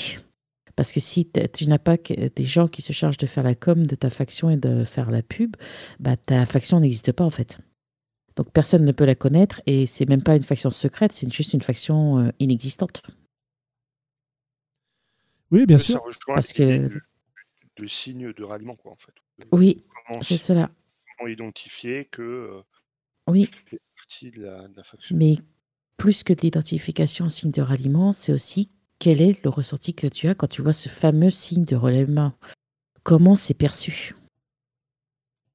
Parce 0.75 0.91
que 0.91 0.99
si 0.99 1.29
tu 1.29 1.67
n'as 1.67 1.79
pas 1.79 1.95
des 1.97 2.45
gens 2.45 2.67
qui 2.67 2.81
se 2.81 2.91
chargent 2.91 3.17
de 3.17 3.27
faire 3.27 3.43
la 3.43 3.55
com 3.55 3.85
de 3.85 3.95
ta 3.95 4.09
faction 4.09 4.49
et 4.49 4.57
de 4.57 4.83
faire 4.83 5.09
la 5.09 5.21
pub, 5.21 5.55
bah, 5.99 6.17
ta 6.17 6.45
faction 6.45 6.81
n'existe 6.81 7.13
pas 7.13 7.23
en 7.23 7.29
fait. 7.29 7.59
Donc 8.35 8.51
personne 8.51 8.83
ne 8.83 8.91
peut 8.91 9.05
la 9.05 9.15
connaître 9.15 9.61
et 9.65 9.85
c'est 9.85 10.05
même 10.05 10.21
pas 10.21 10.35
une 10.35 10.43
faction 10.43 10.69
secrète, 10.69 11.13
c'est 11.13 11.31
juste 11.31 11.53
une 11.53 11.61
faction 11.61 12.19
euh, 12.19 12.31
inexistante. 12.39 13.03
Oui, 15.51 15.65
bien 15.65 15.77
sûr. 15.77 16.03
Parce 16.27 16.51
que 16.51 16.89
de 17.77 17.87
signes 17.87 18.33
de 18.33 18.43
ralliement, 18.43 18.75
quoi, 18.75 18.91
en 18.91 18.97
fait. 18.97 19.13
Oui, 19.51 19.83
c'est 20.21 20.37
cela. 20.37 20.71
Comment 21.17 21.29
identifier 21.29 22.05
que 22.11 22.21
euh, 22.21 22.61
oui. 23.27 23.49
Fait 24.09 24.29
partie 24.29 24.31
de 24.31 24.43
la, 24.43 24.83
faction. 24.83 25.15
Mais 25.15 25.37
plus 25.97 26.23
que 26.23 26.33
de 26.33 26.41
l'identification 26.41 27.29
signe 27.29 27.51
de 27.51 27.61
ralliement, 27.61 28.11
c'est 28.11 28.33
aussi 28.33 28.69
quel 28.99 29.21
est 29.21 29.43
le 29.43 29.49
ressenti 29.49 29.93
que 29.93 30.07
tu 30.07 30.27
as 30.27 30.35
quand 30.35 30.47
tu 30.47 30.61
vois 30.61 30.73
ce 30.73 30.89
fameux 30.89 31.29
signe 31.29 31.65
de 31.65 31.75
relèvement. 31.75 32.33
Comment 33.03 33.35
c'est 33.35 33.53
perçu? 33.53 34.15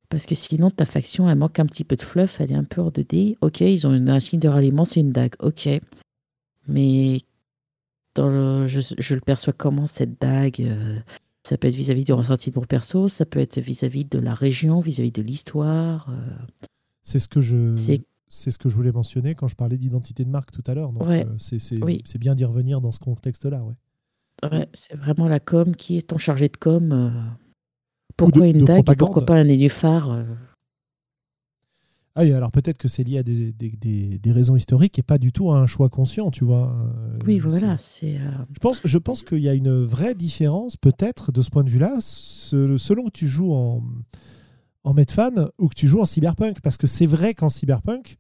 Parce 0.09 0.27
que 0.27 0.35
sinon, 0.35 0.71
ta 0.71 0.87
faction, 0.87 1.29
elle 1.29 1.39
manque 1.39 1.61
un 1.61 1.67
petit 1.67 1.85
peu 1.85 1.97
de 1.97 2.03
fluff, 2.03 2.41
elle 2.41 2.53
est 2.53 2.57
un 2.57 2.65
peu 2.65 2.81
hors 2.81 2.93
de 2.93 3.03
dé. 3.03 3.39
Ok, 3.41 3.61
ils 3.61 3.87
ont 3.87 3.93
un 3.93 4.21
signe 4.21 4.41
de 4.41 4.49
ralliement, 4.49 4.85
c'est 4.85 5.01
une 5.01 5.13
dague. 5.13 5.35
Ok. 5.39 5.69
Mais 6.67 7.19
dans 8.15 8.67
je, 8.67 9.15
le 9.15 9.21
perçois 9.21 9.53
comment 9.53 9.87
cette 9.87 10.21
dague 10.21 10.61
euh, 10.61 10.99
ça 11.43 11.57
peut 11.57 11.69
être 11.69 11.75
vis-à-vis 11.75 12.05
du 12.05 12.13
ressenti 12.13 12.51
de 12.51 12.59
mon 12.59 12.65
perso, 12.65 13.09
ça 13.09 13.25
peut 13.25 13.41
être 13.41 13.59
vis-à-vis 13.59 14.05
de 14.05 14.19
la 14.19 14.35
région, 14.35 14.81
vis-à-vis 14.81 15.13
de 15.13 15.23
l'histoire. 15.23 16.11
Euh. 16.11 16.67
C'est 17.03 17.19
ce 17.19 17.29
que 17.29 17.41
je. 17.41 17.75
C'est 17.77 18.03
ce 18.31 18.59
que 18.59 18.69
je 18.69 18.75
voulais 18.75 18.93
mentionner 18.93 19.35
quand 19.35 19.49
je 19.49 19.57
parlais 19.57 19.77
d'identité 19.77 20.25
de 20.25 20.31
marque 20.31 20.53
tout 20.53 20.63
à 20.67 20.75
l'heure. 20.75 20.93
Euh, 21.03 21.25
c'est 21.39 22.19
bien 22.19 22.35
d'y 22.35 22.45
revenir 22.45 22.81
dans 22.81 22.93
ce 22.93 23.01
contexte-là. 23.01 23.63
Ouais. 23.63 24.69
c'est 24.73 24.97
vraiment 24.97 25.29
la 25.29 25.41
com 25.41 25.77
qui 25.77 25.99
est 25.99 26.09
ton 26.09 26.19
chargé 26.19 26.49
de 26.49 26.57
com. 26.57 26.93
Euh. 26.93 27.11
Pourquoi 28.17 28.47
une 28.47 28.65
dague 28.65 28.89
et 28.91 28.97
pourquoi 28.97 29.27
pas 29.27 29.37
un 29.37 29.45
nénuphar 29.45 30.25
ah 32.17 32.23
alors 32.23 32.51
peut-être 32.51 32.77
que 32.77 32.89
c'est 32.89 33.05
lié 33.05 33.19
à 33.19 33.23
des, 33.23 33.53
des, 33.53 34.33
raisons 34.33 34.57
historiques 34.57 34.99
et 34.99 35.03
pas 35.03 35.17
du 35.17 35.31
tout 35.31 35.53
à 35.53 35.59
un 35.59 35.67
choix 35.67 35.89
conscient, 35.89 36.31
tu 36.31 36.45
vois. 36.45 36.75
Euh, 36.75 37.19
oui, 37.25 37.39
voilà. 37.39 37.79
c'est. 37.79 38.17
Euh, 38.17 38.31
je 38.53 38.59
pense, 38.59 38.81
je 38.85 38.99
pense 38.99 39.23
qu'il 39.23 39.39
y 39.39 39.49
a 39.49 39.55
une 39.55 39.83
vraie 39.83 40.17
différence, 40.17 40.77
peut-être, 40.77 41.31
de 41.31 41.41
ce 41.41 41.51
point 41.51 41.63
de 41.63 41.71
vue-là, 41.71 41.99
selon 42.01 43.05
que 43.07 43.11
tu 43.11 43.29
joues 43.29 43.53
en, 43.53 43.85
en 44.85 44.95
Medfan 44.95 45.51
ou 45.59 45.69
que 45.69 45.75
tu 45.75 45.89
joues 45.89 46.01
en 46.01 46.05
Cyberpunk. 46.05 46.61
Parce 46.61 46.77
que 46.77 46.87
c'est 46.87 47.07
vrai 47.07 47.35
qu'en 47.35 47.49
Cyberpunk, 47.49 48.17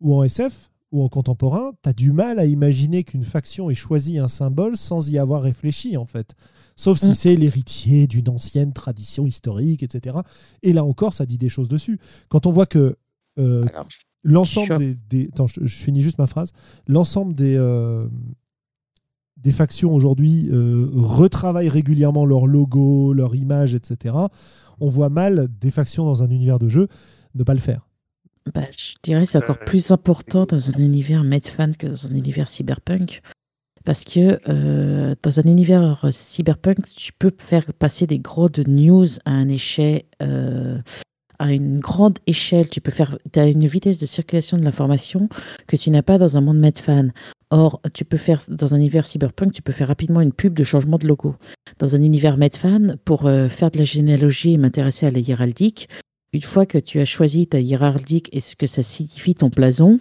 ou 0.00 0.14
en 0.14 0.22
SF, 0.22 0.70
ou 0.92 1.02
en 1.02 1.08
contemporain, 1.08 1.72
tu 1.82 1.88
as 1.88 1.92
du 1.92 2.12
mal 2.12 2.38
à 2.38 2.44
imaginer 2.44 3.02
qu'une 3.02 3.24
faction 3.24 3.68
ait 3.68 3.74
choisi 3.74 4.18
un 4.18 4.28
symbole 4.28 4.76
sans 4.76 5.10
y 5.10 5.18
avoir 5.18 5.42
réfléchi, 5.42 5.96
en 5.96 6.04
fait. 6.04 6.34
Sauf 6.76 6.98
si 6.98 7.10
mm. 7.10 7.14
c'est 7.14 7.36
l'héritier 7.36 8.06
d'une 8.06 8.28
ancienne 8.28 8.72
tradition 8.72 9.26
historique, 9.26 9.82
etc. 9.82 10.18
Et 10.62 10.72
là 10.72 10.84
encore, 10.84 11.14
ça 11.14 11.26
dit 11.26 11.38
des 11.38 11.48
choses 11.48 11.68
dessus. 11.68 11.98
Quand 12.28 12.46
on 12.46 12.52
voit 12.52 12.66
que 12.66 12.96
euh, 13.38 13.66
l'ensemble 14.22 14.96
des, 15.08 15.28
Attends, 15.32 15.46
je, 15.46 15.66
finis 15.66 16.02
juste 16.02 16.18
ma 16.18 16.26
phrase. 16.26 16.52
L'ensemble 16.86 17.34
des, 17.34 17.56
euh, 17.56 18.06
des 19.36 19.52
factions 19.52 19.94
aujourd'hui 19.94 20.48
euh, 20.52 20.88
retravaillent 20.94 21.68
régulièrement 21.68 22.24
leur 22.24 22.46
logo, 22.46 23.12
leur 23.12 23.34
image, 23.34 23.74
etc. 23.74 24.14
On 24.80 24.88
voit 24.88 25.08
mal 25.08 25.48
des 25.60 25.70
factions 25.70 26.04
dans 26.04 26.22
un 26.22 26.30
univers 26.30 26.58
de 26.58 26.68
jeu 26.68 26.88
ne 27.34 27.44
pas 27.44 27.54
le 27.54 27.60
faire. 27.60 27.86
Bah, 28.54 28.64
je 28.76 28.94
dirais 29.02 29.26
c'est 29.26 29.38
encore 29.38 29.58
plus 29.58 29.90
important 29.90 30.44
dans 30.44 30.70
un 30.70 30.78
univers 30.78 31.24
Medfan 31.24 31.70
que 31.78 31.86
dans 31.86 32.06
un 32.06 32.14
univers 32.14 32.48
cyberpunk. 32.48 33.22
Parce 33.84 34.04
que 34.04 34.38
dans 35.22 35.40
un 35.40 35.42
univers 35.42 36.08
cyberpunk, 36.10 36.86
tu 36.96 37.12
peux 37.12 37.32
faire 37.36 37.64
passer 37.74 38.06
des 38.06 38.18
grandes 38.18 38.66
news 38.66 39.06
à 39.24 39.30
un 39.30 39.48
échec 39.48 40.06
à 41.38 41.52
une 41.52 41.78
grande 41.78 42.18
échelle. 42.26 42.68
Tu 42.68 42.80
peux 42.80 42.90
faire, 42.90 43.18
as 43.36 43.46
une 43.46 43.66
vitesse 43.66 43.98
de 43.98 44.06
circulation 44.06 44.56
de 44.56 44.62
l'information 44.62 45.28
que 45.66 45.76
tu 45.76 45.90
n'as 45.90 46.02
pas 46.02 46.18
dans 46.18 46.36
un 46.36 46.40
monde 46.40 46.58
Medfan. 46.58 47.08
Or, 47.56 47.80
tu 47.92 48.04
peux 48.04 48.16
faire 48.16 48.42
dans 48.48 48.74
un 48.74 48.78
univers 48.78 49.06
cyberpunk, 49.06 49.52
tu 49.52 49.62
peux 49.62 49.70
faire 49.70 49.86
rapidement 49.86 50.20
une 50.20 50.32
pub 50.32 50.54
de 50.54 50.64
changement 50.64 50.98
de 50.98 51.06
logo. 51.06 51.36
Dans 51.78 51.94
un 51.94 52.02
univers 52.02 52.36
Medfan, 52.36 52.96
pour 53.04 53.26
euh, 53.26 53.48
faire 53.48 53.70
de 53.70 53.78
la 53.78 53.84
généalogie 53.84 54.54
et 54.54 54.56
m'intéresser 54.56 55.06
à 55.06 55.12
la 55.12 55.20
hiéraldique, 55.20 55.88
une 56.32 56.42
fois 56.42 56.66
que 56.66 56.78
tu 56.78 56.98
as 56.98 57.04
choisi 57.04 57.46
ta 57.46 57.60
hiéraldique 57.60 58.28
et 58.32 58.40
ce 58.40 58.56
que 58.56 58.66
ça 58.66 58.82
signifie 58.82 59.36
ton 59.36 59.50
blason, 59.50 60.00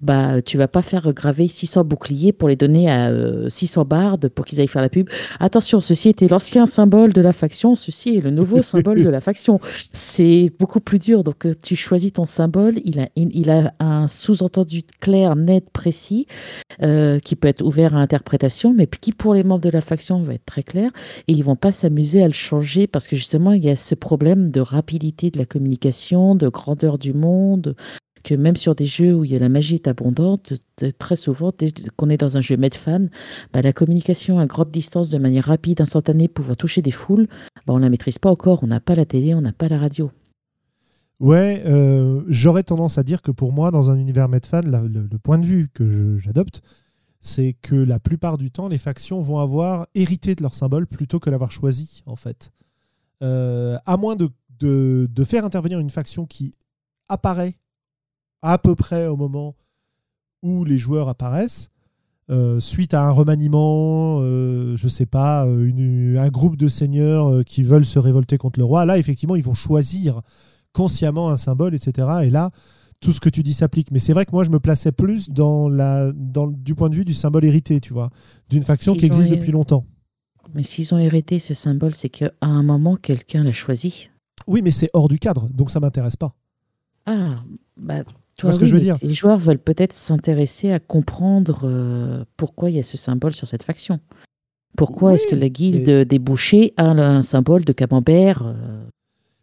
bah 0.00 0.42
tu 0.42 0.58
vas 0.58 0.68
pas 0.68 0.82
faire 0.82 1.12
graver 1.12 1.48
600 1.48 1.84
boucliers 1.84 2.32
pour 2.32 2.48
les 2.48 2.56
donner 2.56 2.90
à 2.90 3.10
600 3.48 3.84
bardes 3.84 4.28
pour 4.28 4.44
qu'ils 4.44 4.60
aillent 4.60 4.68
faire 4.68 4.82
la 4.82 4.88
pub. 4.88 5.08
Attention, 5.40 5.80
ceci 5.80 6.08
était 6.08 6.28
l'ancien 6.28 6.66
symbole 6.66 7.12
de 7.12 7.20
la 7.20 7.32
faction, 7.32 7.74
ceci 7.74 8.16
est 8.16 8.20
le 8.20 8.30
nouveau 8.30 8.62
symbole 8.62 9.02
de 9.02 9.10
la 9.10 9.20
faction. 9.20 9.60
C'est 9.92 10.50
beaucoup 10.58 10.80
plus 10.80 10.98
dur. 10.98 11.24
Donc 11.24 11.46
tu 11.62 11.76
choisis 11.76 12.12
ton 12.12 12.24
symbole, 12.24 12.74
il 12.84 13.00
a, 13.00 13.08
il 13.16 13.50
a 13.50 13.72
un 13.80 14.08
sous-entendu 14.08 14.82
clair, 15.00 15.36
net, 15.36 15.70
précis, 15.70 16.26
qui 16.80 17.36
peut 17.36 17.48
être 17.48 17.62
ouvert 17.62 17.96
à 17.96 18.00
interprétation, 18.00 18.74
mais 18.74 18.86
qui 18.86 19.12
pour 19.12 19.34
les 19.34 19.44
membres 19.44 19.62
de 19.62 19.70
la 19.70 19.80
faction 19.80 20.20
va 20.22 20.34
être 20.34 20.46
très 20.46 20.62
clair. 20.62 20.90
Et 21.28 21.32
ils 21.32 21.44
vont 21.44 21.56
pas 21.56 21.72
s'amuser 21.72 22.22
à 22.22 22.26
le 22.26 22.32
changer 22.32 22.86
parce 22.86 23.08
que 23.08 23.16
justement 23.16 23.52
il 23.52 23.64
y 23.64 23.70
a 23.70 23.76
ce 23.76 23.94
problème 23.94 24.50
de 24.50 24.60
rapidité 24.60 25.30
de 25.30 25.38
la 25.38 25.44
communication, 25.44 26.34
de 26.34 26.48
grandeur 26.48 26.98
du 26.98 27.12
monde, 27.12 27.74
que 28.26 28.34
même 28.34 28.56
sur 28.56 28.74
des 28.74 28.86
jeux 28.86 29.14
où 29.14 29.24
il 29.24 29.30
y 29.30 29.36
a 29.36 29.38
la 29.38 29.48
magie 29.48 29.76
est 29.76 29.86
abondante, 29.86 30.52
très 30.98 31.14
souvent, 31.14 31.52
dès 31.56 31.72
qu'on 31.96 32.08
est 32.08 32.16
dans 32.16 32.36
un 32.36 32.40
jeu 32.40 32.56
Medfan, 32.56 33.06
bah, 33.52 33.62
la 33.62 33.72
communication 33.72 34.40
à 34.40 34.46
grande 34.46 34.72
distance 34.72 35.10
de 35.10 35.18
manière 35.18 35.44
rapide, 35.44 35.80
instantanée, 35.80 36.26
pouvoir 36.26 36.56
toucher 36.56 36.82
des 36.82 36.90
foules, 36.90 37.28
bah, 37.66 37.72
on 37.72 37.76
ne 37.76 37.82
la 37.82 37.88
maîtrise 37.88 38.18
pas 38.18 38.30
encore. 38.30 38.64
On 38.64 38.66
n'a 38.66 38.80
pas 38.80 38.96
la 38.96 39.04
télé, 39.04 39.32
on 39.34 39.42
n'a 39.42 39.52
pas 39.52 39.68
la 39.68 39.78
radio. 39.78 40.10
Ouais, 41.20 41.62
euh, 41.66 42.24
j'aurais 42.26 42.64
tendance 42.64 42.98
à 42.98 43.04
dire 43.04 43.22
que 43.22 43.30
pour 43.30 43.52
moi, 43.52 43.70
dans 43.70 43.92
un 43.92 43.96
univers 43.96 44.28
Medfan, 44.28 44.62
le, 44.64 45.18
point 45.18 45.38
de 45.38 45.46
vue 45.46 45.68
que 45.72 46.18
j'adopte, 46.18 46.62
c'est 47.20 47.54
que 47.62 47.76
la 47.76 48.00
plupart 48.00 48.38
du 48.38 48.50
temps, 48.50 48.66
les 48.66 48.78
factions 48.78 49.20
vont 49.20 49.38
avoir 49.38 49.86
hérité 49.94 50.34
de 50.34 50.42
leur 50.42 50.54
symbole 50.54 50.88
plutôt 50.88 51.20
que 51.20 51.30
l'avoir 51.30 51.52
choisi, 51.52 52.02
en 52.06 52.16
fait. 52.16 52.50
Euh, 53.22 53.78
à 53.86 53.96
moins 53.96 54.16
de, 54.16 54.28
de, 54.58 55.24
faire 55.24 55.44
intervenir 55.44 55.78
une 55.78 55.90
faction 55.90 56.26
qui 56.26 56.52
apparaît 57.08 57.54
à 58.42 58.58
peu 58.58 58.74
près 58.74 59.06
au 59.06 59.16
moment 59.16 59.54
où 60.42 60.64
les 60.64 60.78
joueurs 60.78 61.08
apparaissent, 61.08 61.70
euh, 62.28 62.58
suite 62.58 62.92
à 62.92 63.04
un 63.04 63.10
remaniement, 63.10 64.18
euh, 64.20 64.76
je 64.76 64.88
sais 64.88 65.06
pas, 65.06 65.44
un 65.44 66.28
groupe 66.28 66.56
de 66.56 66.66
seigneurs 66.66 67.28
euh, 67.28 67.42
qui 67.44 67.62
veulent 67.62 67.86
se 67.86 68.00
révolter 68.00 68.36
contre 68.36 68.58
le 68.58 68.64
roi, 68.64 68.84
là, 68.84 68.98
effectivement, 68.98 69.36
ils 69.36 69.44
vont 69.44 69.54
choisir 69.54 70.22
consciemment 70.72 71.30
un 71.30 71.36
symbole, 71.36 71.74
etc. 71.74 72.08
Et 72.24 72.30
là, 72.30 72.50
tout 73.00 73.12
ce 73.12 73.20
que 73.20 73.28
tu 73.28 73.44
dis 73.44 73.54
s'applique. 73.54 73.92
Mais 73.92 74.00
c'est 74.00 74.12
vrai 74.12 74.26
que 74.26 74.32
moi, 74.32 74.42
je 74.42 74.50
me 74.50 74.58
plaçais 74.58 74.90
plus 74.90 75.30
dans 75.30 75.68
la, 75.68 76.12
dans, 76.12 76.48
du 76.48 76.74
point 76.74 76.88
de 76.88 76.96
vue 76.96 77.04
du 77.04 77.14
symbole 77.14 77.44
hérité, 77.44 77.80
tu 77.80 77.92
vois, 77.92 78.10
d'une 78.50 78.64
faction 78.64 78.94
qui 78.94 79.06
existe 79.06 79.30
depuis 79.30 79.52
longtemps. 79.52 79.84
Mais 80.54 80.64
s'ils 80.64 80.94
ont 80.94 80.98
hérité 80.98 81.38
ce 81.38 81.54
symbole, 81.54 81.94
c'est 81.94 82.08
qu'à 82.08 82.32
un 82.40 82.62
moment, 82.64 82.96
quelqu'un 82.96 83.44
l'a 83.44 83.52
choisi. 83.52 84.08
Oui, 84.48 84.62
mais 84.62 84.72
c'est 84.72 84.90
hors 84.94 85.08
du 85.08 85.18
cadre, 85.18 85.48
donc 85.50 85.70
ça 85.70 85.78
m'intéresse 85.78 86.16
pas. 86.16 86.34
Ah, 87.06 87.36
bah, 87.76 88.02
tu 88.36 88.52
ce 88.52 88.58
que 88.58 88.66
je 88.66 88.74
veux 88.74 88.80
dire 88.80 88.96
Les 89.02 89.14
joueurs 89.14 89.38
veulent 89.38 89.58
peut-être 89.58 89.94
s'intéresser 89.94 90.70
à 90.70 90.78
comprendre 90.78 91.60
euh, 91.64 92.24
pourquoi 92.36 92.70
il 92.70 92.76
y 92.76 92.78
a 92.78 92.82
ce 92.82 92.98
symbole 92.98 93.32
sur 93.32 93.48
cette 93.48 93.62
faction. 93.62 93.98
Pourquoi 94.76 95.14
est-ce 95.14 95.26
que 95.26 95.34
la 95.34 95.48
guilde 95.48 96.06
des 96.06 96.18
bouchers 96.18 96.74
a 96.76 96.84
un 96.84 97.22
symbole 97.22 97.64
de 97.64 97.72
camembert 97.72 98.42
euh, 98.44 98.84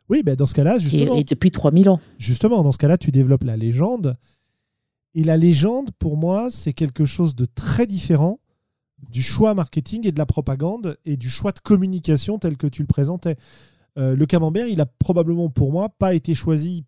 Oui, 0.10 0.22
ben 0.22 0.36
dans 0.36 0.46
ce 0.46 0.54
cas-là, 0.54 0.78
justement. 0.78 1.16
Et, 1.16 1.24
depuis 1.24 1.50
3000 1.50 1.90
ans? 1.90 2.00
Justement, 2.20 2.62
dans 2.62 2.72
ce 2.72 2.78
cas-là, 2.78 3.00
tu 3.00 3.10
développes 3.10 3.44
la 3.44 3.58
légende. 3.58 4.16
Et 5.16 5.24
la 5.24 5.38
légende, 5.38 5.90
pour 5.98 6.18
moi, 6.18 6.50
c'est 6.52 6.74
quelque 6.74 7.06
chose 7.06 7.36
de 7.36 7.46
très 7.46 7.88
différent 7.88 8.40
du 9.10 9.24
choix 9.24 9.54
marketing 9.56 10.08
et 10.08 10.12
de 10.12 10.20
la 10.20 10.26
propagande 10.26 10.98
et 11.04 11.18
du 11.18 11.30
choix 11.30 11.52
de 11.52 11.60
communication 11.60 12.38
tel 12.38 12.56
que 12.58 12.68
tu 12.68 12.82
le 12.84 12.88
présentais. 12.88 13.36
Euh, 13.98 14.16
le 14.16 14.26
camembert, 14.26 14.68
il 14.68 14.82
a 14.82 14.86
probablement 14.86 15.50
pour 15.50 15.72
moi 15.72 15.90
pas 15.90 16.14
été 16.14 16.36
choisi 16.36 16.86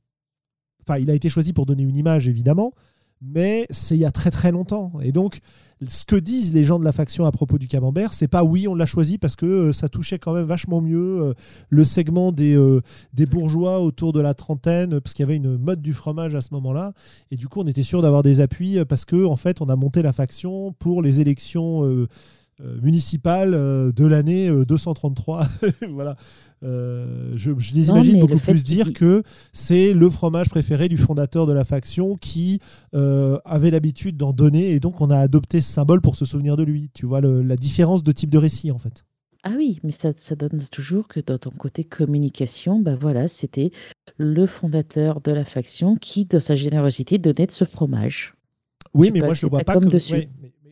Enfin, 0.87 0.99
il 0.99 1.09
a 1.09 1.13
été 1.13 1.29
choisi 1.29 1.53
pour 1.53 1.65
donner 1.65 1.83
une 1.83 1.97
image, 1.97 2.27
évidemment, 2.27 2.73
mais 3.21 3.65
c'est 3.69 3.95
il 3.95 4.01
y 4.01 4.05
a 4.05 4.11
très 4.11 4.31
très 4.31 4.51
longtemps. 4.51 4.91
Et 5.01 5.11
donc, 5.11 5.39
ce 5.87 6.05
que 6.05 6.15
disent 6.15 6.53
les 6.53 6.63
gens 6.63 6.79
de 6.79 6.85
la 6.85 6.91
faction 6.91 7.25
à 7.25 7.31
propos 7.31 7.57
du 7.57 7.67
camembert, 7.67 8.13
c'est 8.13 8.27
pas 8.27 8.43
oui, 8.43 8.67
on 8.67 8.75
l'a 8.75 8.85
choisi 8.85 9.17
parce 9.17 9.35
que 9.35 9.45
euh, 9.45 9.73
ça 9.73 9.89
touchait 9.89 10.19
quand 10.19 10.33
même 10.33 10.45
vachement 10.45 10.79
mieux 10.79 11.21
euh, 11.21 11.33
le 11.69 11.83
segment 11.83 12.31
des, 12.31 12.55
euh, 12.55 12.81
des 13.13 13.25
bourgeois 13.25 13.81
autour 13.81 14.13
de 14.13 14.21
la 14.21 14.33
trentaine, 14.33 14.99
parce 15.01 15.13
qu'il 15.13 15.23
y 15.23 15.27
avait 15.27 15.35
une 15.35 15.57
mode 15.57 15.81
du 15.81 15.93
fromage 15.93 16.35
à 16.35 16.41
ce 16.41 16.53
moment-là. 16.53 16.93
Et 17.31 17.35
du 17.35 17.47
coup, 17.47 17.61
on 17.61 17.67
était 17.67 17.83
sûr 17.83 18.01
d'avoir 18.01 18.23
des 18.23 18.39
appuis 18.39 18.83
parce 18.85 19.05
que, 19.05 19.25
en 19.25 19.35
fait, 19.35 19.61
on 19.61 19.67
a 19.67 19.75
monté 19.75 20.01
la 20.01 20.13
faction 20.13 20.71
pour 20.73 21.01
les 21.01 21.19
élections 21.19 21.83
municipale 22.59 23.53
euh, 23.53 23.91
de 23.91 24.05
l'année 24.05 24.49
233. 24.49 25.47
Euh, 25.63 25.71
voilà. 25.89 26.15
je, 26.61 27.51
les 27.73 27.89
imagine 27.89 28.19
beaucoup 28.19 28.39
plus 28.39 28.63
dire 28.63 28.93
que 28.93 29.23
c'est 29.53 29.93
le 29.93 30.09
fromage 30.09 30.49
préféré 30.49 30.87
du 30.87 30.97
fondateur 30.97 31.45
de 31.45 31.53
la 31.53 31.65
faction 31.65 32.15
qui 32.15 32.59
avait 32.93 33.71
l'habitude 33.71 34.17
d'en 34.17 34.33
donner 34.33 34.71
et 34.71 34.79
donc 34.79 35.01
on 35.01 35.09
a 35.09 35.17
adopté 35.17 35.61
ce 35.61 35.71
symbole 35.71 36.01
pour 36.01 36.15
se 36.15 36.25
souvenir 36.25 36.57
de 36.57 36.63
lui. 36.63 36.89
Tu 36.93 37.05
vois 37.05 37.21
la 37.21 37.55
différence 37.55 38.03
de 38.03 38.11
type 38.11 38.29
de 38.29 38.37
récit 38.37 38.71
en 38.71 38.77
fait. 38.77 39.05
Ah 39.47 39.53
oui, 39.55 39.79
mais 39.83 39.91
ça, 39.91 40.11
ça, 40.17 40.35
donne 40.35 40.65
toujours 40.71 41.07
que 41.07 41.19
dans 41.19 41.37
ton 41.37 41.51
côté 41.51 41.83
communication, 41.83 42.79
bah 42.79 42.95
voilà, 42.99 43.27
c'était 43.27 43.69
le 44.17 44.47
fondateur 44.47 45.21
de 45.21 45.31
la 45.31 45.45
faction 45.45 45.97
qui, 45.97 46.25
de 46.25 46.39
sa 46.39 46.55
générosité, 46.55 47.19
donnait 47.19 47.45
de 47.45 47.51
ce 47.51 47.63
fromage. 47.63 48.33
Oui, 48.95 49.11
mais 49.13 49.19
moi 49.19 49.35
je 49.35 49.45
ne 49.45 49.51
vois 49.51 49.59
pas 49.59 49.75
comme 49.75 49.85
dessus. 49.85 50.29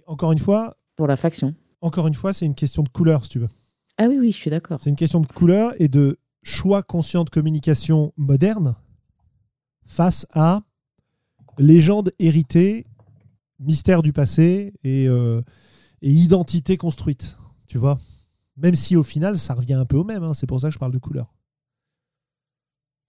encore 0.07 0.31
une 0.31 0.39
fois. 0.39 0.75
Pour 0.95 1.05
la 1.05 1.17
faction 1.17 1.53
encore 1.83 2.07
une 2.07 2.13
fois, 2.13 2.31
c'est 2.33 2.45
une 2.45 2.55
question 2.55 2.81
de 2.81 2.89
couleur, 2.89 3.25
si 3.25 3.29
tu 3.29 3.39
veux. 3.39 3.49
Ah 3.97 4.05
oui, 4.07 4.17
oui, 4.17 4.31
je 4.31 4.37
suis 4.37 4.49
d'accord. 4.49 4.79
C'est 4.81 4.89
une 4.89 4.95
question 4.95 5.19
de 5.19 5.27
couleur 5.27 5.73
et 5.79 5.89
de 5.89 6.17
choix 6.41 6.81
conscient 6.81 7.25
de 7.25 7.29
communication 7.29 8.13
moderne 8.17 8.75
face 9.85 10.25
à 10.31 10.61
légende 11.59 12.11
héritée, 12.19 12.85
mystère 13.59 14.01
du 14.01 14.13
passé 14.13 14.73
et, 14.83 15.07
euh, 15.07 15.41
identité 16.01 16.77
construite. 16.77 17.37
Tu 17.67 17.77
vois 17.77 17.99
Même 18.57 18.75
si 18.75 18.95
au 18.95 19.03
final, 19.03 19.37
ça 19.37 19.53
revient 19.53 19.73
un 19.73 19.85
peu 19.85 19.97
au 19.97 20.05
même. 20.05 20.23
Hein. 20.23 20.33
c'est 20.33 20.47
pour 20.47 20.61
ça 20.61 20.69
que 20.69 20.73
je 20.73 20.79
parle 20.79 20.93
de 20.93 20.99
couleur. 20.99 21.33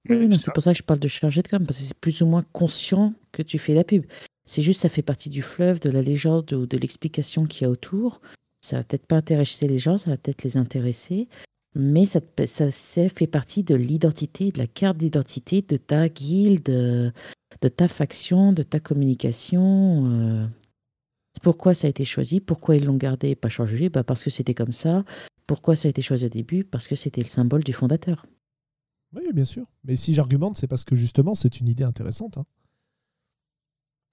Oui, 0.08 0.28
c'est 0.38 0.52
pour 0.52 0.62
ça 0.62 0.72
que 0.72 0.78
je 0.78 0.82
parle 0.82 0.98
de 0.98 1.08
chargé 1.08 1.42
de 1.42 1.48
com, 1.48 1.64
parce 1.64 1.78
que 1.78 1.84
c'est 1.84 1.98
plus 1.98 2.20
ou 2.22 2.26
moins 2.26 2.44
conscient 2.52 3.14
que 3.32 3.40
tu 3.40 3.58
fais 3.58 3.72
la 3.72 3.84
pub. 3.84 4.04
C'est 4.44 4.62
juste, 4.62 4.80
ça 4.80 4.88
fait 4.88 5.00
partie 5.00 5.30
du 5.30 5.40
fleuve, 5.42 5.80
de 5.80 5.88
la 5.88 6.02
légende 6.02 6.52
ou 6.52 6.66
de 6.66 6.76
l'explication 6.76 7.46
qu'il 7.46 7.62
y 7.62 7.64
a 7.64 7.70
autour 7.70 8.20
ça 8.64 8.78
va 8.78 8.84
peut-être 8.84 9.06
pas 9.06 9.16
intéresser 9.16 9.68
les 9.68 9.78
gens, 9.78 9.98
ça 9.98 10.10
va 10.10 10.16
peut-être 10.16 10.42
les 10.42 10.56
intéresser, 10.56 11.28
mais 11.74 12.06
ça, 12.06 12.20
ça, 12.46 12.70
fait 12.70 13.26
partie 13.26 13.62
de 13.62 13.74
l'identité, 13.74 14.50
de 14.50 14.58
la 14.58 14.66
carte 14.66 14.96
d'identité 14.96 15.60
de 15.60 15.76
ta 15.76 16.08
guilde, 16.08 16.64
de 16.64 17.68
ta 17.68 17.88
faction, 17.88 18.52
de 18.52 18.62
ta 18.62 18.80
communication. 18.80 20.06
Euh. 20.06 20.46
Pourquoi 21.42 21.74
ça 21.74 21.88
a 21.88 21.90
été 21.90 22.04
choisi 22.04 22.40
Pourquoi 22.40 22.76
ils 22.76 22.84
l'ont 22.84 22.96
gardé 22.96 23.30
et 23.30 23.34
pas 23.34 23.48
changé? 23.48 23.88
Bah 23.88 24.04
Parce 24.04 24.24
que 24.24 24.30
c'était 24.30 24.54
comme 24.54 24.72
ça. 24.72 25.04
Pourquoi 25.46 25.76
ça 25.76 25.88
a 25.88 25.90
été 25.90 26.00
choisi 26.00 26.24
au 26.24 26.28
début? 26.30 26.64
Parce 26.64 26.88
que 26.88 26.94
c'était 26.94 27.22
le 27.22 27.28
symbole 27.28 27.64
du 27.64 27.72
fondateur. 27.72 28.24
Oui, 29.12 29.24
bien 29.32 29.44
sûr. 29.44 29.66
Mais 29.84 29.96
si 29.96 30.14
j'argumente, 30.14 30.56
c'est 30.56 30.68
parce 30.68 30.84
que 30.84 30.94
justement, 30.94 31.34
c'est 31.34 31.60
une 31.60 31.68
idée 31.68 31.84
intéressante. 31.84 32.38
Hein. 32.38 32.46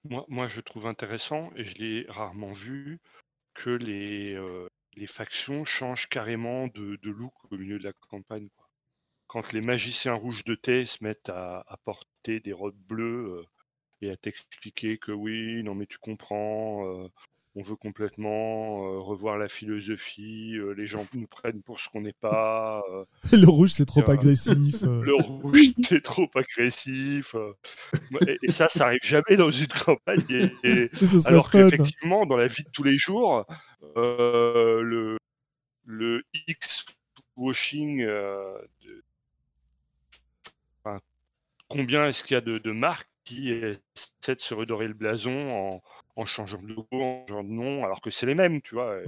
Moi, 0.04 0.26
moi, 0.28 0.46
je 0.48 0.60
trouve 0.60 0.86
intéressant, 0.86 1.50
et 1.56 1.64
je 1.64 1.78
l'ai 1.78 2.06
rarement 2.08 2.52
vu, 2.52 3.00
que 3.54 3.70
les, 3.70 4.34
euh, 4.34 4.66
les 4.94 5.06
factions 5.06 5.64
changent 5.64 6.08
carrément 6.08 6.66
de, 6.68 6.98
look 7.02 7.32
au 7.50 7.56
milieu 7.56 7.78
de 7.78 7.84
la 7.84 7.92
campagne. 7.92 8.48
Quand 9.26 9.52
les 9.52 9.62
magiciens 9.62 10.14
rouges 10.14 10.44
de 10.44 10.54
thé 10.54 10.84
se 10.86 11.02
mettent 11.02 11.30
à, 11.30 11.64
à 11.66 11.76
porter 11.84 12.40
des 12.40 12.52
robes 12.52 12.76
bleues 12.88 13.40
euh, 13.40 13.44
et 14.02 14.10
à 14.10 14.16
t'expliquer 14.16 14.98
que 14.98 15.12
oui, 15.12 15.62
non 15.62 15.74
mais 15.74 15.86
tu 15.86 15.98
comprends, 15.98 16.86
euh, 16.86 17.08
on 17.54 17.62
veut 17.62 17.76
complètement 17.76 18.86
euh, 18.86 18.98
revoir 18.98 19.36
la 19.36 19.48
philosophie, 19.48 20.54
euh, 20.56 20.72
les 20.72 20.86
gens 20.86 21.06
nous 21.14 21.26
prennent 21.26 21.62
pour 21.62 21.80
ce 21.80 21.88
qu'on 21.88 22.00
n'est 22.00 22.14
pas. 22.14 22.82
Euh, 22.90 23.04
le 23.32 23.48
rouge, 23.48 23.70
c'est 23.70 23.86
trop 23.86 24.08
agressif. 24.08 24.82
le 24.82 25.14
rouge, 25.14 25.58
c'est 25.88 26.02
trop 26.02 26.28
agressif. 26.34 27.34
Et, 28.42 28.50
ça, 28.50 28.68
ça 28.68 28.86
arrive 28.86 29.02
jamais 29.02 29.36
dans 29.36 29.50
une 29.50 29.66
campagne. 29.68 30.50
alors 31.26 31.50
qu'effectivement, 31.50 32.26
dans 32.26 32.36
la 32.36 32.48
vie 32.48 32.62
de 32.62 32.70
tous 32.70 32.84
les 32.84 32.96
jours, 32.96 33.44
le, 33.96 35.18
le 35.84 36.22
X-washing, 36.48 38.06
combien 41.68 42.06
est-ce 42.06 42.22
qu'il 42.22 42.34
y 42.34 42.38
a 42.38 42.42
de, 42.42 42.58
de 42.58 42.70
marques 42.70 43.08
qui 43.24 43.50
essaient 43.50 44.34
de 44.34 44.40
se 44.40 44.54
redorer 44.54 44.88
le 44.88 44.94
blason 44.94 45.50
en 45.50 45.82
en 46.16 46.26
changeant 46.26 46.60
de 46.60 46.68
logo, 46.68 46.86
en 46.92 47.24
changeant 47.28 47.44
de 47.44 47.50
nom, 47.50 47.84
alors 47.84 48.00
que 48.00 48.10
c'est 48.10 48.26
les 48.26 48.34
mêmes, 48.34 48.60
tu 48.60 48.74
vois. 48.74 48.98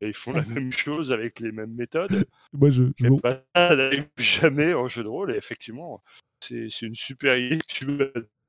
Et 0.00 0.08
ils 0.08 0.14
font 0.14 0.32
la 0.32 0.42
même 0.42 0.72
chose 0.72 1.12
avec 1.12 1.40
les 1.40 1.52
mêmes 1.52 1.74
méthodes. 1.74 2.10
Moi, 2.52 2.70
je. 2.70 2.84
je 2.96 3.08
mais 3.08 3.20
pas, 3.20 3.42
ça 3.54 3.76
n'arrive 3.76 4.08
jamais 4.16 4.74
en 4.74 4.88
jeu 4.88 5.02
de 5.02 5.08
rôle, 5.08 5.32
et 5.32 5.36
effectivement, 5.36 6.02
c'est 6.40 6.82
une 6.82 6.94
super 6.94 7.36
idée 7.36 7.58
que 7.58 7.66
tu 7.66 7.86
m'as 7.86 8.04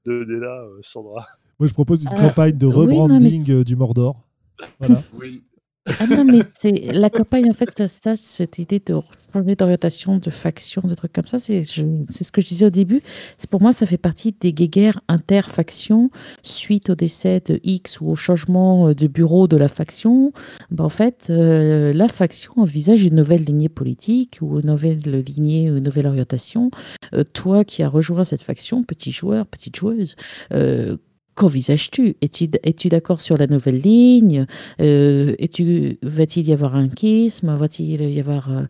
donnée 0.06 0.40
là, 0.40 0.64
euh, 0.64 0.80
Sandra. 0.82 1.28
Moi, 1.60 1.68
je 1.68 1.74
propose 1.74 2.04
une 2.04 2.18
campagne 2.18 2.58
de 2.58 2.66
rebranding 2.66 3.52
euh, 3.52 3.64
du 3.64 3.76
Mordor. 3.76 4.22
Voilà. 4.80 5.02
Oui. 5.14 5.44
Ah 6.00 6.08
non, 6.08 6.26
mais 6.26 6.40
c'est 6.60 6.94
la 6.94 7.12
campagne, 7.12 7.50
en 7.50 7.54
fait, 7.54 7.88
ça, 7.88 8.16
cette 8.16 8.58
idée 8.58 8.82
de 8.84 8.96
changer 9.34 9.56
d'orientation, 9.56 10.18
de 10.18 10.30
faction, 10.32 10.82
de 10.84 10.96
trucs 10.96 11.14
comme 11.14 11.28
ça, 11.28 11.38
c'est 11.38 11.64
ce 11.64 12.32
que 12.32 12.42
je 12.42 12.48
disais 12.48 12.66
au 12.66 12.72
début. 12.72 13.04
C'est 13.38 13.50
pour 13.50 13.62
moi, 13.62 13.72
ça 13.72 13.86
fait 13.86 13.98
partie 13.98 14.32
des 14.32 14.52
guéguerres 14.52 15.02
inter-factions 15.08 16.10
suite 16.42 16.90
au 16.90 16.96
décès 16.96 17.40
de 17.46 17.60
X 17.64 18.02
ou 18.02 18.10
au 18.10 18.16
changement 18.16 18.90
euh, 18.90 18.96
de 18.96 19.08
bureau 19.08 19.48
de 19.48 19.58
la 19.58 19.68
faction. 19.68 20.34
Ben, 20.72 20.86
en 20.86 20.90
fait, 20.90 21.28
euh, 21.30 21.94
la 21.94 22.08
faction 22.08 22.54
envisage 22.58 23.04
une 23.04 23.16
nouvelle 23.16 23.44
lignée 23.44 23.70
politique 23.70 24.40
ou 24.42 24.60
une 24.60 24.68
nouvelle 24.68 25.00
lignée 25.00 25.68
une 25.68 25.80
nouvelle 25.80 26.08
orientation. 26.08 26.72
Euh, 27.14 27.24
toi 27.24 27.64
qui 27.64 27.84
as 27.84 27.90
rejoint 27.90 28.24
cette 28.24 28.42
faction, 28.42 28.84
petit 28.84 29.12
joueur, 29.12 29.46
petite 29.46 29.76
joueuse, 29.76 30.16
Qu'envisages-tu? 31.36 32.16
Es-tu 32.22 32.88
d'accord 32.88 33.20
sur 33.20 33.38
la 33.38 33.48
nouvelle 33.48 33.82
ligne? 33.82 34.46
Euh, 34.80 35.36
Va-t-il 36.02 36.48
y 36.48 36.54
avoir 36.54 36.78
un 36.78 36.88
kisme 36.88 37.54
Va-t-il 37.58 38.10
y 38.10 38.20
avoir 38.22 38.52
euh, 38.52 38.64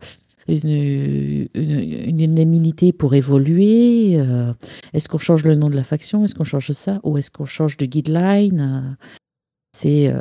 une, 0.48 1.48
une, 1.54 2.20
unanimité 2.20 2.92
pour 2.92 3.14
évoluer? 3.14 4.18
Euh, 4.18 4.52
Est-ce 4.94 5.08
qu'on 5.08 5.18
change 5.18 5.44
le 5.44 5.54
nom 5.54 5.70
de 5.70 5.76
la 5.76 5.84
faction? 5.84 6.24
Est-ce 6.24 6.34
qu'on 6.34 6.42
change 6.42 6.72
ça? 6.72 6.98
Ou 7.04 7.18
est-ce 7.18 7.30
qu'on 7.30 7.44
change 7.44 7.76
de 7.76 7.86
guideline? 7.86 8.96
C'est, 9.72 10.12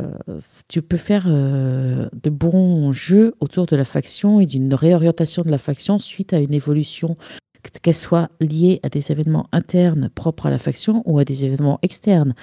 tu 0.68 0.82
peux 0.82 0.98
faire 0.98 1.30
de 1.30 2.30
bons 2.30 2.92
jeux 2.92 3.34
autour 3.40 3.66
de 3.68 3.78
la 3.78 3.86
faction 3.86 4.42
et 4.42 4.46
d'une 4.46 4.74
réorientation 4.74 5.44
de 5.44 5.50
la 5.50 5.58
faction 5.58 5.98
suite 5.98 6.34
à 6.34 6.40
une 6.40 6.54
évolution 6.54 7.16
qu'elle 7.82 7.96
soit 7.96 8.30
liée 8.40 8.80
à 8.84 8.90
des 8.90 9.12
événements 9.12 9.48
internes 9.52 10.10
propres 10.14 10.48
à 10.48 10.50
la 10.50 10.60
faction 10.60 11.04
ou 11.06 11.20
à 11.20 11.26
des 11.26 11.46
événements 11.46 11.80
externes. 11.82 12.36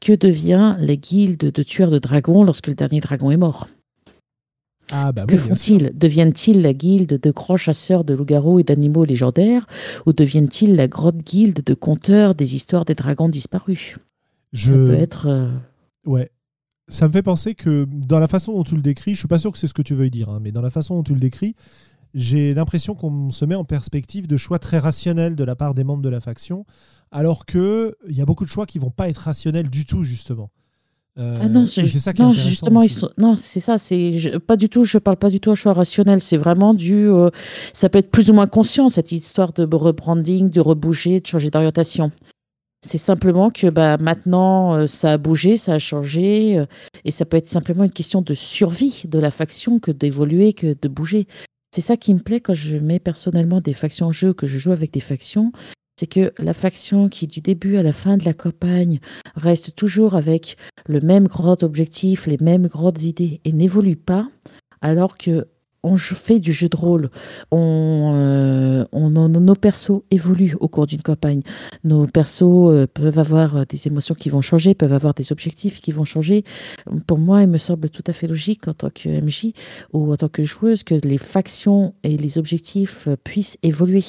Que 0.00 0.12
devient 0.12 0.76
la 0.78 0.96
guilde 0.96 1.50
de 1.50 1.62
tueurs 1.62 1.90
de 1.90 1.98
dragons 1.98 2.44
lorsque 2.44 2.66
le 2.66 2.74
dernier 2.74 3.00
dragon 3.00 3.30
est 3.30 3.36
mort? 3.36 3.68
Ah 4.92 5.12
bah 5.12 5.24
que 5.26 5.36
font-ils? 5.36 5.92
Deviennent-ils 5.94 6.60
la 6.60 6.74
guilde 6.74 7.18
de 7.18 7.30
grands 7.30 7.56
chasseurs 7.56 8.04
de 8.04 8.12
loups-garous 8.12 8.60
et 8.60 8.64
d'animaux 8.64 9.04
légendaires 9.04 9.66
ou 10.04 10.12
deviennent-ils 10.12 10.76
la 10.76 10.88
grande 10.88 11.22
guilde 11.22 11.62
de 11.64 11.74
conteurs 11.74 12.34
des 12.34 12.54
histoires 12.54 12.84
des 12.84 12.94
dragons 12.94 13.30
disparus? 13.30 13.96
Je... 14.52 14.72
Ça 14.72 14.78
peut 14.78 15.02
être. 15.02 15.26
Euh, 15.26 15.50
ouais. 16.04 16.30
Ça 16.88 17.08
me 17.08 17.12
fait 17.12 17.22
penser 17.22 17.54
que 17.54 17.86
dans 17.90 18.18
la 18.18 18.28
façon 18.28 18.52
dont 18.52 18.62
tu 18.62 18.76
le 18.76 18.82
décris, 18.82 19.14
je 19.14 19.20
suis 19.20 19.28
pas 19.28 19.38
sûr 19.38 19.50
que 19.52 19.58
c'est 19.58 19.66
ce 19.66 19.72
que 19.72 19.80
tu 19.80 19.94
veuilles 19.94 20.10
dire, 20.10 20.28
hein, 20.28 20.38
mais 20.42 20.52
dans 20.52 20.60
la 20.60 20.68
façon 20.68 20.96
dont 20.96 21.02
tu 21.02 21.14
le 21.14 21.20
décris, 21.20 21.56
j'ai 22.14 22.54
l'impression 22.54 22.94
qu'on 22.94 23.30
se 23.32 23.44
met 23.44 23.56
en 23.56 23.64
perspective 23.64 24.26
de 24.26 24.36
choix 24.36 24.58
très 24.58 24.78
rationnels 24.78 25.34
de 25.34 25.44
la 25.44 25.56
part 25.56 25.74
des 25.74 25.84
membres 25.84 26.02
de 26.02 26.08
la 26.08 26.20
faction, 26.20 26.64
alors 27.10 27.44
qu'il 27.44 27.92
y 28.08 28.20
a 28.20 28.24
beaucoup 28.24 28.44
de 28.44 28.50
choix 28.50 28.66
qui 28.66 28.78
vont 28.78 28.90
pas 28.90 29.08
être 29.08 29.18
rationnels 29.18 29.68
du 29.68 29.84
tout, 29.84 30.04
justement. 30.04 30.50
Euh, 31.16 31.38
ah 31.42 31.48
non, 31.48 31.64
c'est 31.64 31.86
ça 31.86 32.12
qui 32.12 32.22
non, 32.22 32.32
justement, 32.32 32.82
non, 33.18 33.36
c'est 33.36 33.60
ça, 33.60 33.78
c'est 33.78 34.18
pas 34.46 34.56
du 34.56 34.68
tout. 34.68 34.82
Je 34.82 34.98
parle 34.98 35.16
pas 35.16 35.30
du 35.30 35.38
tout 35.38 35.52
à 35.52 35.54
choix 35.54 35.72
rationnel. 35.72 36.20
C'est 36.20 36.36
vraiment 36.36 36.74
du. 36.74 37.08
Euh, 37.08 37.30
ça 37.72 37.88
peut 37.88 37.98
être 37.98 38.10
plus 38.10 38.30
ou 38.30 38.34
moins 38.34 38.48
conscient 38.48 38.88
cette 38.88 39.12
histoire 39.12 39.52
de 39.52 39.64
rebranding, 39.76 40.50
de 40.50 40.60
rebouger, 40.60 41.20
de 41.20 41.26
changer 41.26 41.50
d'orientation. 41.50 42.10
C'est 42.82 42.98
simplement 42.98 43.50
que 43.50 43.68
bah, 43.68 43.96
maintenant, 43.96 44.74
euh, 44.74 44.86
ça 44.88 45.12
a 45.12 45.18
bougé, 45.18 45.56
ça 45.56 45.74
a 45.74 45.78
changé, 45.78 46.60
et 47.04 47.10
ça 47.12 47.24
peut 47.24 47.36
être 47.36 47.48
simplement 47.48 47.84
une 47.84 47.92
question 47.92 48.20
de 48.20 48.34
survie 48.34 49.02
de 49.06 49.18
la 49.20 49.30
faction 49.30 49.78
que 49.78 49.92
d'évoluer, 49.92 50.52
que 50.52 50.76
de 50.80 50.88
bouger. 50.88 51.28
C'est 51.74 51.80
ça 51.80 51.96
qui 51.96 52.14
me 52.14 52.20
plaît 52.20 52.40
quand 52.40 52.54
je 52.54 52.76
mets 52.76 53.00
personnellement 53.00 53.60
des 53.60 53.72
factions 53.72 54.06
en 54.06 54.12
jeu, 54.12 54.32
que 54.32 54.46
je 54.46 54.58
joue 54.58 54.70
avec 54.70 54.92
des 54.92 55.00
factions, 55.00 55.50
c'est 55.98 56.06
que 56.06 56.32
la 56.38 56.54
faction 56.54 57.08
qui 57.08 57.26
du 57.26 57.40
début 57.40 57.78
à 57.78 57.82
la 57.82 57.92
fin 57.92 58.16
de 58.16 58.24
la 58.24 58.32
campagne 58.32 59.00
reste 59.34 59.74
toujours 59.74 60.14
avec 60.14 60.56
le 60.86 61.00
même 61.00 61.26
grand 61.26 61.64
objectif, 61.64 62.28
les 62.28 62.38
mêmes 62.40 62.68
grandes 62.68 63.02
idées 63.02 63.40
et 63.44 63.50
n'évolue 63.50 63.96
pas, 63.96 64.28
alors 64.82 65.18
que 65.18 65.48
on 65.84 65.96
fait 65.96 66.40
du 66.40 66.52
jeu 66.52 66.68
de 66.68 66.76
rôle, 66.76 67.10
on, 67.50 68.12
euh, 68.14 68.84
nos 68.92 69.54
persos 69.54 70.02
évoluent 70.10 70.56
au 70.60 70.68
cours 70.68 70.86
d'une 70.86 71.02
campagne. 71.02 71.42
Nos 71.84 72.06
persos 72.06 72.42
euh, 72.42 72.86
peuvent 72.92 73.18
avoir 73.18 73.66
des 73.66 73.86
émotions 73.86 74.14
qui 74.14 74.30
vont 74.30 74.40
changer, 74.40 74.74
peuvent 74.74 74.92
avoir 74.92 75.14
des 75.14 75.30
objectifs 75.30 75.80
qui 75.80 75.92
vont 75.92 76.04
changer. 76.04 76.44
Pour 77.06 77.18
moi, 77.18 77.42
il 77.42 77.48
me 77.48 77.58
semble 77.58 77.90
tout 77.90 78.04
à 78.06 78.12
fait 78.12 78.26
logique 78.26 78.66
en 78.66 78.74
tant 78.74 78.90
que 78.90 79.08
MJ 79.08 79.52
ou 79.92 80.12
en 80.12 80.16
tant 80.16 80.28
que 80.28 80.42
joueuse 80.42 80.82
que 80.82 80.94
les 80.94 81.18
factions 81.18 81.94
et 82.02 82.16
les 82.16 82.38
objectifs 82.38 83.08
puissent 83.22 83.58
évoluer. 83.62 84.02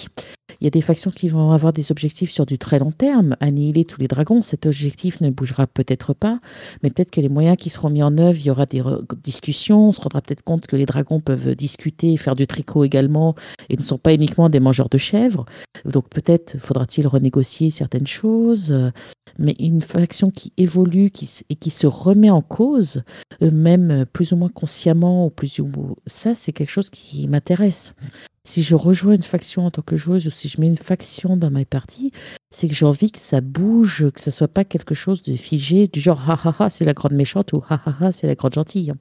Il 0.61 0.63
y 0.63 0.67
a 0.67 0.71
des 0.71 0.81
factions 0.81 1.11
qui 1.11 1.27
vont 1.27 1.51
avoir 1.51 1.73
des 1.73 1.91
objectifs 1.91 2.31
sur 2.31 2.45
du 2.45 2.57
très 2.57 2.79
long 2.79 2.91
terme, 2.91 3.35
annihiler 3.39 3.83
tous 3.83 3.99
les 3.99 4.07
dragons. 4.07 4.43
Cet 4.43 4.65
objectif 4.65 5.19
ne 5.21 5.29
bougera 5.29 5.67
peut-être 5.67 6.13
pas, 6.13 6.39
mais 6.81 6.89
peut-être 6.89 7.11
que 7.11 7.21
les 7.21 7.29
moyens 7.29 7.57
qui 7.57 7.69
seront 7.69 7.89
mis 7.89 8.03
en 8.03 8.17
œuvre, 8.17 8.37
il 8.39 8.45
y 8.45 8.51
aura 8.51 8.65
des 8.65 8.81
discussions, 9.23 9.89
on 9.89 9.91
se 9.91 10.01
rendra 10.01 10.21
peut-être 10.21 10.43
compte 10.43 10.67
que 10.67 10.75
les 10.75 10.85
dragons 10.85 11.19
peuvent 11.19 11.55
discuter, 11.65 12.17
faire 12.17 12.35
du 12.35 12.45
tricot 12.45 12.83
également, 12.83 13.35
et 13.69 13.77
ne 13.77 13.83
sont 13.83 13.97
pas 13.97 14.13
uniquement 14.13 14.49
des 14.49 14.59
mangeurs 14.59 14.89
de 14.89 14.99
chèvres. 14.99 15.45
Donc 15.85 16.09
peut-être 16.09 16.57
faudra-t-il 16.59 17.07
renégocier 17.07 17.69
certaines 17.71 18.07
choses, 18.07 18.91
mais 19.39 19.55
une 19.59 19.81
faction 19.81 20.29
qui 20.31 20.53
évolue 20.57 21.09
qui, 21.09 21.29
et 21.49 21.55
qui 21.55 21.69
se 21.69 21.87
remet 21.87 22.29
en 22.29 22.41
cause, 22.41 23.03
euh, 23.41 23.51
même 23.51 24.05
plus 24.13 24.31
ou 24.31 24.37
moins 24.37 24.49
consciemment, 24.49 25.25
ou 25.25 25.29
plus 25.29 25.59
ou 25.59 25.65
moins, 25.65 25.95
ça 26.05 26.35
c'est 26.35 26.53
quelque 26.53 26.69
chose 26.69 26.89
qui 26.89 27.27
m'intéresse. 27.27 27.95
Si 28.43 28.61
je 28.61 28.75
rejoins 28.75 29.15
une 29.15 29.23
faction 29.23 29.65
en 29.65 29.71
tant 29.71 29.81
que 29.81 29.97
joueuse 29.97 30.27
ou 30.27 30.31
si 30.31 30.47
je 30.47 30.61
mets 30.61 30.67
une 30.67 30.75
faction 30.75 31.35
dans 31.35 31.49
ma 31.49 31.65
partie, 31.65 32.11
c'est 32.51 32.67
que 32.67 32.75
j'ai 32.75 32.85
envie 32.85 33.11
que 33.11 33.19
ça 33.19 33.41
bouge, 33.41 34.11
que 34.11 34.21
ça 34.21 34.29
soit 34.29 34.47
pas 34.47 34.63
quelque 34.63 34.93
chose 34.93 35.23
de 35.23 35.35
figé, 35.35 35.87
du 35.87 35.99
genre 35.99 36.29
ha 36.29 36.39
ha 36.43 36.55
ha 36.59 36.69
c'est 36.69 36.85
la 36.85 36.93
grande 36.93 37.13
méchante 37.13 37.53
ou 37.53 37.63
ha 37.69 37.81
ha 37.83 37.95
ha 37.99 38.11
c'est 38.11 38.27
la 38.27 38.35
grande 38.35 38.53
gentille. 38.53 38.93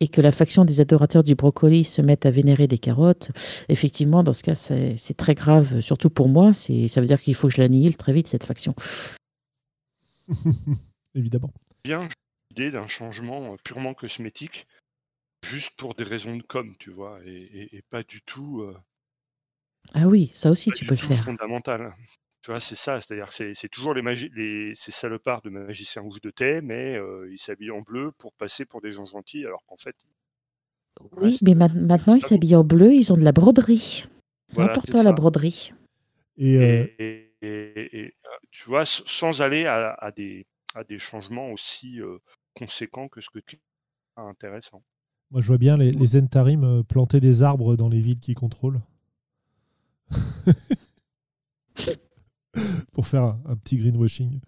Et 0.00 0.08
que 0.08 0.20
la 0.20 0.30
faction 0.30 0.64
des 0.64 0.80
adorateurs 0.80 1.24
du 1.24 1.34
brocoli 1.34 1.82
se 1.82 2.00
mette 2.00 2.24
à 2.24 2.30
vénérer 2.30 2.68
des 2.68 2.78
carottes, 2.78 3.32
effectivement, 3.68 4.22
dans 4.22 4.32
ce 4.32 4.44
cas, 4.44 4.54
c'est 4.54 5.16
très 5.16 5.34
grave, 5.34 5.80
surtout 5.80 6.08
pour 6.08 6.28
moi. 6.28 6.52
Ça 6.52 7.00
veut 7.00 7.06
dire 7.06 7.20
qu'il 7.20 7.34
faut 7.34 7.48
que 7.48 7.54
je 7.54 7.60
l'annihile 7.60 7.96
très 7.96 8.12
vite, 8.12 8.28
cette 8.28 8.44
faction. 8.44 8.74
Évidemment. 11.14 11.52
Bien 11.82 12.08
l'idée 12.50 12.70
d'un 12.70 12.86
changement 12.86 13.56
purement 13.64 13.94
cosmétique, 13.94 14.66
juste 15.42 15.76
pour 15.76 15.94
des 15.94 16.04
raisons 16.04 16.36
de 16.36 16.42
com, 16.42 16.74
tu 16.78 16.90
vois, 16.90 17.20
et, 17.24 17.82
pas 17.90 18.02
du 18.02 18.22
tout. 18.22 18.62
Euh, 18.62 18.76
ah 19.94 20.06
oui, 20.06 20.30
ça 20.34 20.50
aussi, 20.50 20.70
tu 20.70 20.84
peux 20.84 20.94
le 20.94 21.00
faire. 21.00 21.24
fondamental. 21.24 21.94
Tu 22.42 22.50
vois, 22.50 22.60
c'est 22.60 22.76
ça, 22.76 23.00
c'est-à-dire 23.00 23.30
que 23.30 23.54
c'est 23.54 23.68
toujours 23.68 23.94
les, 23.94 24.72
ces 24.76 24.92
salopards 24.92 25.42
de 25.42 25.50
magiciens 25.50 26.02
rouges 26.02 26.20
de 26.20 26.30
thé, 26.30 26.60
mais 26.60 26.96
euh, 26.96 27.28
ils 27.32 27.38
s'habillent 27.38 27.72
en 27.72 27.80
bleu 27.80 28.12
pour 28.16 28.32
passer 28.32 28.64
pour 28.64 28.80
des 28.80 28.92
gens 28.92 29.06
gentils, 29.06 29.44
alors 29.44 29.64
qu'en 29.66 29.76
fait. 29.76 29.96
Oui, 31.12 31.38
mais 31.42 31.54
maintenant 31.54 32.14
ils 32.14 32.24
s'habillent 32.24 32.56
en 32.56 32.64
bleu, 32.64 32.92
ils 32.92 33.12
ont 33.12 33.16
de 33.16 33.24
la 33.24 33.32
broderie. 33.32 34.06
C'est 34.46 34.62
important 34.62 35.02
la 35.02 35.12
broderie. 35.12 35.72
Euh, 36.40 36.86
et, 36.98 37.32
et, 37.42 38.14
tu 38.50 38.64
vois, 38.68 38.84
sans 38.86 39.42
aller 39.42 39.66
à, 39.66 40.12
des, 40.16 40.46
à 40.74 40.84
des 40.84 40.98
changements 40.98 41.52
aussi 41.52 42.00
conséquents 42.54 43.08
que 43.08 43.20
ce 43.20 43.30
que 43.30 43.38
tu 43.40 43.60
as 44.16 44.22
intéressant. 44.22 44.82
Moi, 45.30 45.42
je 45.42 45.46
vois 45.48 45.58
bien 45.58 45.76
les, 45.76 45.92
les 45.92 46.06
Zentarim 46.06 46.64
euh, 46.64 46.82
planter 46.82 47.20
des 47.20 47.42
arbres 47.42 47.76
dans 47.76 47.90
les 47.90 48.00
villes 48.00 48.18
qu'ils 48.20 48.34
contrôlent. 48.34 48.80
Pour 52.92 53.06
faire 53.06 53.22
un, 53.22 53.56
petit 53.56 53.76
greenwashing. 53.76 54.40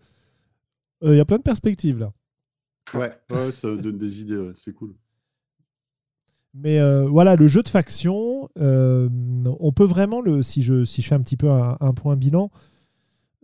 Euh, 1.03 1.15
il 1.15 1.16
y 1.16 1.20
a 1.20 1.24
plein 1.24 1.39
de 1.39 1.43
perspectives 1.43 1.99
là. 1.99 2.12
Ouais, 2.95 3.12
ça 3.53 3.74
donne 3.77 3.99
des 3.99 4.20
idées, 4.20 4.53
c'est 4.57 4.73
cool. 4.73 4.95
Mais 6.53 6.81
euh, 6.81 7.07
voilà, 7.07 7.37
le 7.37 7.47
jeu 7.47 7.62
de 7.62 7.69
faction, 7.69 8.49
on 8.57 9.73
peut 9.73 9.85
vraiment, 9.85 10.20
le, 10.20 10.43
si, 10.43 10.62
je, 10.62 10.85
si 10.85 11.01
je 11.01 11.09
fais 11.09 11.15
un 11.15 11.23
petit 11.23 11.37
peu 11.37 11.51
un, 11.51 11.77
un 11.81 11.93
point 11.93 12.16
bilan, 12.16 12.51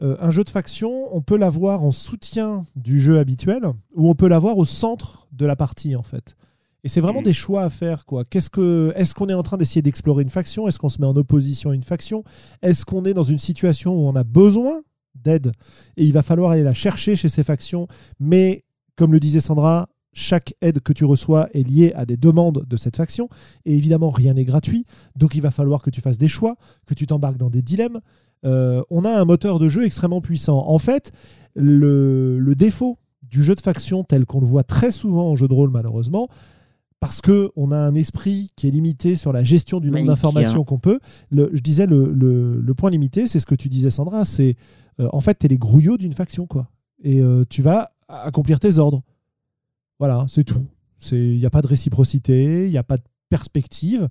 un 0.00 0.30
jeu 0.30 0.42
de 0.42 0.50
faction, 0.50 1.14
on 1.14 1.22
peut 1.22 1.36
l'avoir 1.36 1.84
en 1.84 1.92
soutien 1.92 2.66
du 2.74 3.00
jeu 3.00 3.18
habituel 3.18 3.62
ou 3.94 4.10
on 4.10 4.14
peut 4.14 4.28
l'avoir 4.28 4.58
au 4.58 4.64
centre 4.64 5.28
de 5.32 5.46
la 5.46 5.56
partie 5.56 5.94
en 5.94 6.02
fait. 6.02 6.36
Et 6.86 6.88
c'est 6.88 7.00
vraiment 7.00 7.20
mm. 7.20 7.24
des 7.24 7.32
choix 7.32 7.64
à 7.64 7.68
faire. 7.68 8.06
quoi. 8.06 8.22
Qu'est-ce 8.22 8.48
que, 8.48 8.92
est-ce 8.94 9.12
qu'on 9.12 9.26
est 9.26 9.34
en 9.34 9.42
train 9.42 9.56
d'essayer 9.56 9.82
d'explorer 9.82 10.22
une 10.22 10.30
faction? 10.30 10.68
Est-ce 10.68 10.78
qu'on 10.78 10.88
se 10.88 11.00
met 11.00 11.06
en 11.08 11.16
opposition 11.16 11.70
à 11.70 11.74
une 11.74 11.82
faction? 11.82 12.22
Est-ce 12.62 12.84
qu'on 12.84 13.04
est 13.04 13.12
dans 13.12 13.24
une 13.24 13.40
situation 13.40 13.92
où 13.92 14.06
on 14.06 14.14
a 14.14 14.22
besoin 14.22 14.82
d'aide? 15.16 15.50
Et 15.96 16.04
il 16.04 16.12
va 16.12 16.22
falloir 16.22 16.52
aller 16.52 16.62
la 16.62 16.74
chercher 16.74 17.16
chez 17.16 17.28
ces 17.28 17.42
factions 17.42 17.88
Mais 18.20 18.62
comme 18.94 19.12
le 19.12 19.18
disait 19.18 19.40
Sandra, 19.40 19.88
chaque 20.12 20.54
aide 20.60 20.78
que 20.78 20.92
tu 20.92 21.04
reçois 21.04 21.48
est 21.54 21.68
liée 21.68 21.92
à 21.96 22.06
des 22.06 22.16
demandes 22.16 22.64
de 22.64 22.76
cette 22.76 22.96
faction. 22.96 23.28
Et 23.64 23.76
évidemment, 23.76 24.10
rien 24.10 24.34
n'est 24.34 24.44
gratuit. 24.44 24.86
Donc 25.16 25.34
il 25.34 25.42
va 25.42 25.50
falloir 25.50 25.82
que 25.82 25.90
tu 25.90 26.00
fasses 26.00 26.18
des 26.18 26.28
choix, 26.28 26.54
que 26.86 26.94
tu 26.94 27.08
t'embarques 27.08 27.38
dans 27.38 27.50
des 27.50 27.62
dilemmes. 27.62 27.98
Euh, 28.44 28.80
on 28.90 29.04
a 29.04 29.10
un 29.10 29.24
moteur 29.24 29.58
de 29.58 29.66
jeu 29.66 29.84
extrêmement 29.84 30.20
puissant. 30.20 30.64
En 30.68 30.78
fait, 30.78 31.10
le, 31.56 32.38
le 32.38 32.54
défaut 32.54 32.96
du 33.22 33.42
jeu 33.42 33.56
de 33.56 33.60
faction 33.60 34.04
tel 34.04 34.24
qu'on 34.24 34.38
le 34.38 34.46
voit 34.46 34.62
très 34.62 34.92
souvent 34.92 35.32
en 35.32 35.34
jeu 35.34 35.48
de 35.48 35.52
rôle 35.52 35.70
malheureusement, 35.70 36.28
parce 37.00 37.20
qu'on 37.20 37.70
a 37.72 37.78
un 37.78 37.94
esprit 37.94 38.50
qui 38.56 38.68
est 38.68 38.70
limité 38.70 39.16
sur 39.16 39.32
la 39.32 39.44
gestion 39.44 39.80
du 39.80 39.90
nombre 39.90 40.06
d'informations 40.06 40.64
qu'on 40.64 40.78
peut. 40.78 40.98
je 41.30 41.60
disais, 41.60 41.86
le, 41.86 42.72
point 42.76 42.90
limité, 42.90 43.26
c'est 43.26 43.40
ce 43.40 43.46
que 43.46 43.54
tu 43.54 43.68
disais, 43.68 43.90
Sandra, 43.90 44.24
c'est 44.24 44.56
euh, 45.00 45.08
en 45.12 45.20
fait, 45.20 45.38
tu 45.38 45.46
es 45.46 45.48
les 45.48 45.58
grouillots 45.58 45.98
d'une 45.98 46.12
faction, 46.12 46.46
quoi. 46.46 46.70
Et 47.02 47.20
euh, 47.20 47.44
tu 47.48 47.62
vas 47.62 47.90
accomplir 48.08 48.58
tes 48.60 48.78
ordres. 48.78 49.02
Voilà, 49.98 50.24
c'est 50.28 50.44
tout. 50.44 50.64
Il 51.12 51.38
n'y 51.38 51.46
a 51.46 51.50
pas 51.50 51.62
de 51.62 51.66
réciprocité, 51.66 52.64
il 52.66 52.70
n'y 52.70 52.78
a 52.78 52.82
pas 52.82 52.96
de 52.96 53.02
perspective. 53.28 54.08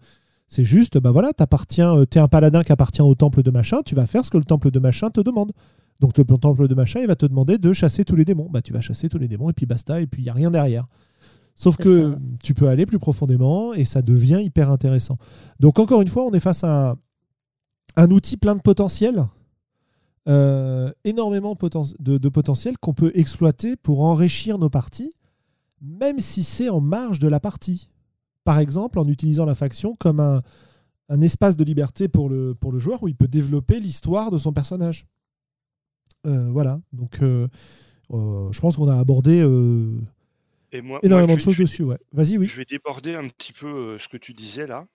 C'est 0.48 0.66
juste, 0.66 1.00
bah 1.00 1.12
voilà, 1.12 1.34
t'appartiens, 1.34 1.98
euh, 1.98 2.06
t'es 2.06 2.20
un 2.20 2.28
paladin 2.28 2.64
qui 2.64 2.72
appartient 2.72 3.02
au 3.02 3.16
temple 3.16 3.42
de 3.42 3.50
machin, 3.50 3.82
tu 3.84 3.96
vas 3.96 4.06
faire 4.06 4.24
ce 4.24 4.30
que 4.30 4.38
le 4.38 4.44
temple 4.44 4.70
de 4.70 4.80
machin 4.80 5.10
te 5.10 5.22
demande. 5.22 5.52
Donc 6.00 6.18
le 6.18 6.24
temple 6.24 6.68
de 6.68 6.76
machin, 6.76 7.00
il 7.00 7.08
va 7.08 7.16
te 7.16 7.26
demander 7.26 7.58
de 7.58 7.74
chasser 7.74 8.04
tous 8.04 8.16
les 8.16 8.26
démons. 8.26 8.50
Bah 8.52 8.62
tu 8.62 8.74
vas 8.74 8.82
chasser 8.82 9.10
tous 9.10 9.18
les 9.18 9.28
démons 9.28 9.50
et 9.50 9.54
puis 9.54 9.66
basta, 9.66 10.02
et 10.02 10.08
puis 10.08 10.22
il 10.22 10.26
n'y 10.26 10.30
a 10.30 10.34
rien 10.34 10.52
derrière. 10.52 10.86
Sauf 11.56 11.78
que 11.78 12.18
tu 12.44 12.54
peux 12.54 12.68
aller 12.68 12.86
plus 12.86 13.00
profondément 13.00 13.74
et 13.74 13.86
ça 13.86 14.02
devient 14.02 14.42
hyper 14.44 14.70
intéressant. 14.70 15.18
Donc 15.62 15.80
encore 15.80 16.02
une 16.02 16.10
fois, 16.10 16.26
on 16.26 16.32
est 16.34 16.42
face 16.42 16.66
à 16.66 16.98
un, 17.96 18.12
outil 18.12 18.36
plein 18.36 18.56
de 18.56 18.62
potentiel, 18.62 19.26
euh, 20.28 20.92
énormément 21.06 21.56
de, 22.00 22.18
de 22.18 22.30
potentiel 22.30 22.78
qu'on 22.78 22.94
peut 22.94 23.12
exploiter 23.16 23.78
pour 23.78 24.02
enrichir 24.02 24.58
nos 24.58 24.70
parties, 24.70 25.14
même 25.82 26.20
si 26.20 26.44
c'est 26.44 26.68
en 26.68 26.82
marge 26.82 27.20
de 27.20 27.30
la 27.30 27.40
partie. 27.40 27.90
Par 28.44 28.60
exemple, 28.60 29.00
en 29.00 29.06
utilisant 29.08 29.46
la 29.46 29.56
faction 29.56 29.96
comme 29.96 30.20
un, 30.20 30.42
espace 31.22 31.56
de 31.56 31.64
liberté 31.64 32.10
pour 32.10 32.28
le, 32.28 32.54
pour 32.54 32.74
le 32.74 32.80
joueur 32.80 33.02
où 33.02 33.08
il 33.08 33.16
peut 33.16 33.30
développer 33.30 33.80
l'histoire 33.80 34.30
de 34.30 34.38
son 34.38 34.52
personnage. 34.52 35.06
Euh, 36.28 36.52
voilà, 36.52 36.82
donc 36.92 37.22
euh, 37.22 37.48
je 38.10 38.60
pense 38.60 38.76
qu'on 38.76 38.90
a 38.90 38.98
abordé 38.98 39.42
énormément 41.04 41.36
de 41.36 41.40
choses 41.40 41.58
dessus. 41.58 41.84
Ouais. 41.84 41.98
Vas-y, 42.12 42.38
oui. 42.38 42.48
Je 42.48 42.58
vais 42.58 42.66
déborder 42.66 43.16
un 43.16 43.28
petit 43.28 43.54
peu 43.54 43.68
euh, 43.68 43.98
ce 43.98 44.08
que 44.08 44.18
tu 44.18 44.34
disais 44.34 44.68
là. 44.68 44.88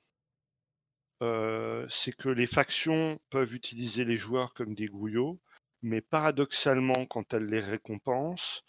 Euh, 1.22 1.86
c'est 1.90 2.12
que 2.12 2.28
les 2.28 2.46
factions 2.46 3.20
peuvent 3.28 3.54
utiliser 3.54 4.04
les 4.04 4.16
joueurs 4.16 4.54
comme 4.54 4.74
des 4.74 4.86
grouillots, 4.86 5.38
mais 5.82 6.00
paradoxalement, 6.00 7.04
quand 7.06 7.34
elles 7.34 7.46
les 7.46 7.60
récompensent, 7.60 8.64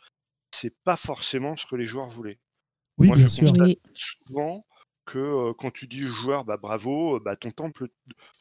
c'est 0.54 0.76
pas 0.84 0.98
forcément 0.98 1.56
ce 1.56 1.66
que 1.66 1.78
les 1.78 1.86
joueurs 1.86 2.10
voulaient. 2.10 2.40
Oui, 2.98 3.10
bien 3.12 3.28
je 3.28 3.28
sûr. 3.28 3.54
souvent 3.94 4.66
que 5.06 5.18
euh, 5.18 5.54
quand 5.58 5.72
tu 5.72 5.88
dis 5.88 6.02
joueur, 6.02 6.44
bah 6.44 6.58
bravo, 6.58 7.20
bah 7.22 7.38
ton 7.38 7.52
temple, 7.52 7.88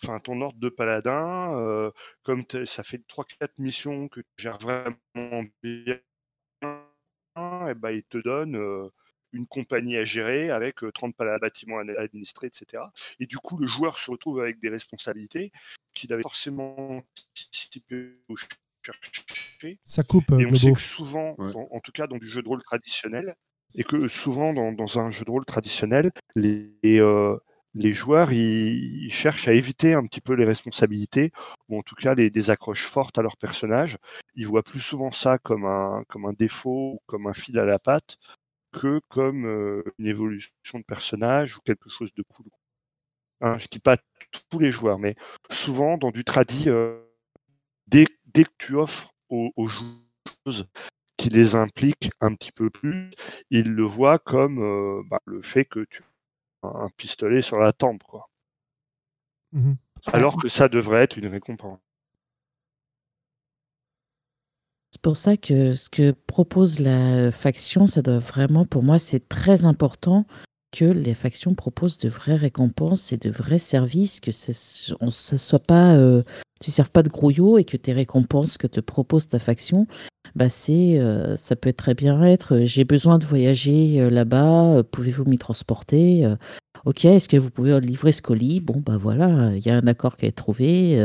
enfin 0.02 0.18
ton 0.18 0.40
ordre 0.40 0.59
de 0.59 0.68
paladin, 0.68 1.90
comme 2.24 2.42
ça 2.66 2.82
fait 2.82 3.02
3-4 3.09 3.52
missions 3.59 4.09
que 4.09 4.20
tu 4.20 4.26
gères 4.38 4.59
vraiment 4.59 5.44
bien 5.62 6.01
et 7.36 7.74
bah, 7.74 7.93
il 7.93 8.02
te 8.05 8.19
donne 8.19 8.90
une 9.32 9.47
compagnie 9.47 9.97
à 9.97 10.05
gérer 10.05 10.51
avec 10.51 10.77
30 10.94 11.15
bâtiments 11.40 11.78
à 11.78 12.01
administrer, 12.01 12.48
etc. 12.48 12.82
Et 13.20 13.27
du 13.27 13.39
coup, 13.39 13.59
le 13.59 13.66
joueur 13.66 13.98
se 13.98 14.11
retrouve 14.11 14.40
avec 14.40 14.61
des 14.61 14.69
responsabilités 14.69 15.52
qu'il 15.94 16.12
avait 16.12 16.23
forcément 16.23 17.02
anticipé 17.36 18.19
ou 18.28 18.36
cherché. 18.36 19.78
Ça 19.85 20.02
coupe. 20.02 20.31
Et 20.32 20.47
on 20.47 20.55
sait 20.55 20.73
que 20.73 20.81
souvent, 20.81 21.36
en, 21.39 21.81
tout 21.81 21.93
cas 21.93 22.07
dans 22.07 22.19
du 22.19 22.28
jeu 22.28 22.43
de 22.43 22.48
rôle 22.48 22.62
traditionnel, 22.62 23.35
et 23.77 23.85
que 23.85 24.09
souvent 24.09 24.52
dans, 24.52 24.98
un 24.98 25.11
jeu 25.11 25.24
de 25.24 25.31
rôle 25.31 25.44
traditionnel, 25.44 26.11
les, 26.35 26.73
les 26.82 27.01
joueurs 27.74 28.32
ils, 28.32 29.10
cherchent 29.12 29.48
à 29.48 29.52
éviter 29.52 29.94
un 29.94 30.05
petit 30.05 30.20
peu 30.20 30.34
les 30.34 30.44
responsabilités 30.44 31.32
ou 31.68 31.78
en 31.78 31.82
tout 31.82 31.94
cas 31.94 32.14
les, 32.14 32.30
des 32.30 32.51
accroches 32.51 32.86
fortes 32.86 33.18
à 33.18 33.22
leur 33.22 33.36
personnage. 33.36 33.98
Ils 34.34 34.47
voient 34.47 34.62
plus 34.62 34.80
souvent 34.80 35.12
ça 35.12 35.38
comme 35.38 35.64
un, 35.64 36.05
comme 36.09 36.26
un 36.26 36.32
défaut 36.32 36.94
ou 36.94 37.01
comme 37.06 37.26
un 37.26 37.34
fil 37.34 37.59
à 37.59 37.64
la 37.64 37.78
patte 37.78 38.16
que 38.72 39.01
comme 39.09 39.47
euh, 39.47 39.82
une 39.98 40.06
évolution 40.06 40.78
de 40.78 40.84
personnage 40.84 41.56
ou 41.56 41.60
quelque 41.60 41.90
chose 41.90 42.14
de 42.14 42.22
cool. 42.22 42.47
Hein, 43.40 43.59
je 43.59 43.68
dis 43.70 43.80
pas 43.80 43.97
tous 44.51 44.59
les 44.59 44.70
joueurs, 44.70 44.98
mais 44.98 45.16
souvent 45.51 45.97
dans 45.98 46.10
du 46.10 46.24
tradit, 46.24 46.68
euh, 46.68 47.02
dès, 47.86 48.06
dès, 48.26 48.44
que 48.44 48.51
tu 48.59 48.76
offres 48.76 49.12
aux, 49.28 49.51
aux 49.56 49.68
joueuses 49.68 50.66
qui 51.16 51.30
les 51.30 51.55
impliquent 51.55 52.10
un 52.20 52.34
petit 52.34 52.52
peu 52.52 52.70
plus, 52.70 53.10
ils 53.51 53.70
le 53.70 53.84
voient 53.84 54.18
comme 54.18 54.59
euh, 54.62 55.02
bah, 55.10 55.20
le 55.26 55.42
fait 55.42 55.64
que 55.64 55.84
tu 55.90 56.02
un 56.62 56.89
pistolet 56.97 57.43
sur 57.43 57.59
la 57.59 57.73
tempe, 57.73 58.03
quoi. 58.05 58.28
Mmh 59.53 59.73
Alors 60.12 60.37
que 60.41 60.49
ça 60.49 60.69
devrait 60.69 61.03
être 61.03 61.16
une 61.16 61.27
récompense. 61.27 61.81
C'est 64.93 65.03
pour 65.03 65.16
ça 65.16 65.37
que 65.37 65.73
ce 65.73 65.89
que 65.89 66.11
propose 66.11 66.81
la 66.81 67.32
faction, 67.32 67.87
ça 67.87 68.03
doit 68.03 68.19
vraiment, 68.19 68.66
pour 68.66 68.82
moi, 68.82 68.99
c'est 68.99 69.28
très 69.28 69.65
important 69.65 70.27
que 70.73 70.85
les 70.85 71.15
factions 71.15 71.55
proposent 71.55 71.99
de 71.99 72.09
vraies 72.09 72.37
récompenses 72.37 73.12
et 73.12 73.16
de 73.16 73.31
vrais 73.31 73.59
services, 73.59 74.20
que 74.20 74.32
ce 74.32 74.95
ne 75.01 75.11
soit 75.11 75.65
pas, 75.65 75.97
euh, 75.97 76.23
tu 76.61 76.70
ne 76.70 76.73
serves 76.73 76.91
pas 76.91 77.03
de 77.03 77.09
grouillot 77.09 77.59
et 77.59 77.65
que 77.65 77.77
tes 77.77 77.93
récompenses 77.93 78.57
que 78.57 78.66
te 78.66 78.81
propose 78.81 79.28
ta 79.28 79.39
faction, 79.39 79.87
bah 80.36 80.48
c'est, 80.48 80.98
euh, 80.98 81.36
ça 81.36 81.57
peut 81.57 81.73
très 81.73 81.94
bien 81.94 82.23
être 82.23 82.55
euh, 82.55 82.65
j'ai 82.65 82.85
besoin 82.85 83.19
de 83.19 83.24
voyager 83.24 84.01
euh, 84.01 84.11
là-bas, 84.11 84.82
pouvez-vous 84.90 85.24
m'y 85.24 85.39
transporter 85.39 86.27
Ok, 86.85 87.05
est-ce 87.05 87.28
que 87.28 87.36
vous 87.36 87.51
pouvez 87.51 87.78
livrer 87.81 88.12
ce 88.12 88.23
colis? 88.23 88.61
Bon, 88.61 88.82
bah 88.85 88.97
voilà, 88.97 89.55
il 89.55 89.65
y 89.66 89.70
a 89.70 89.77
un 89.77 89.86
accord 89.86 90.16
qui 90.16 90.24
est 90.24 90.32
trouvé. 90.32 90.97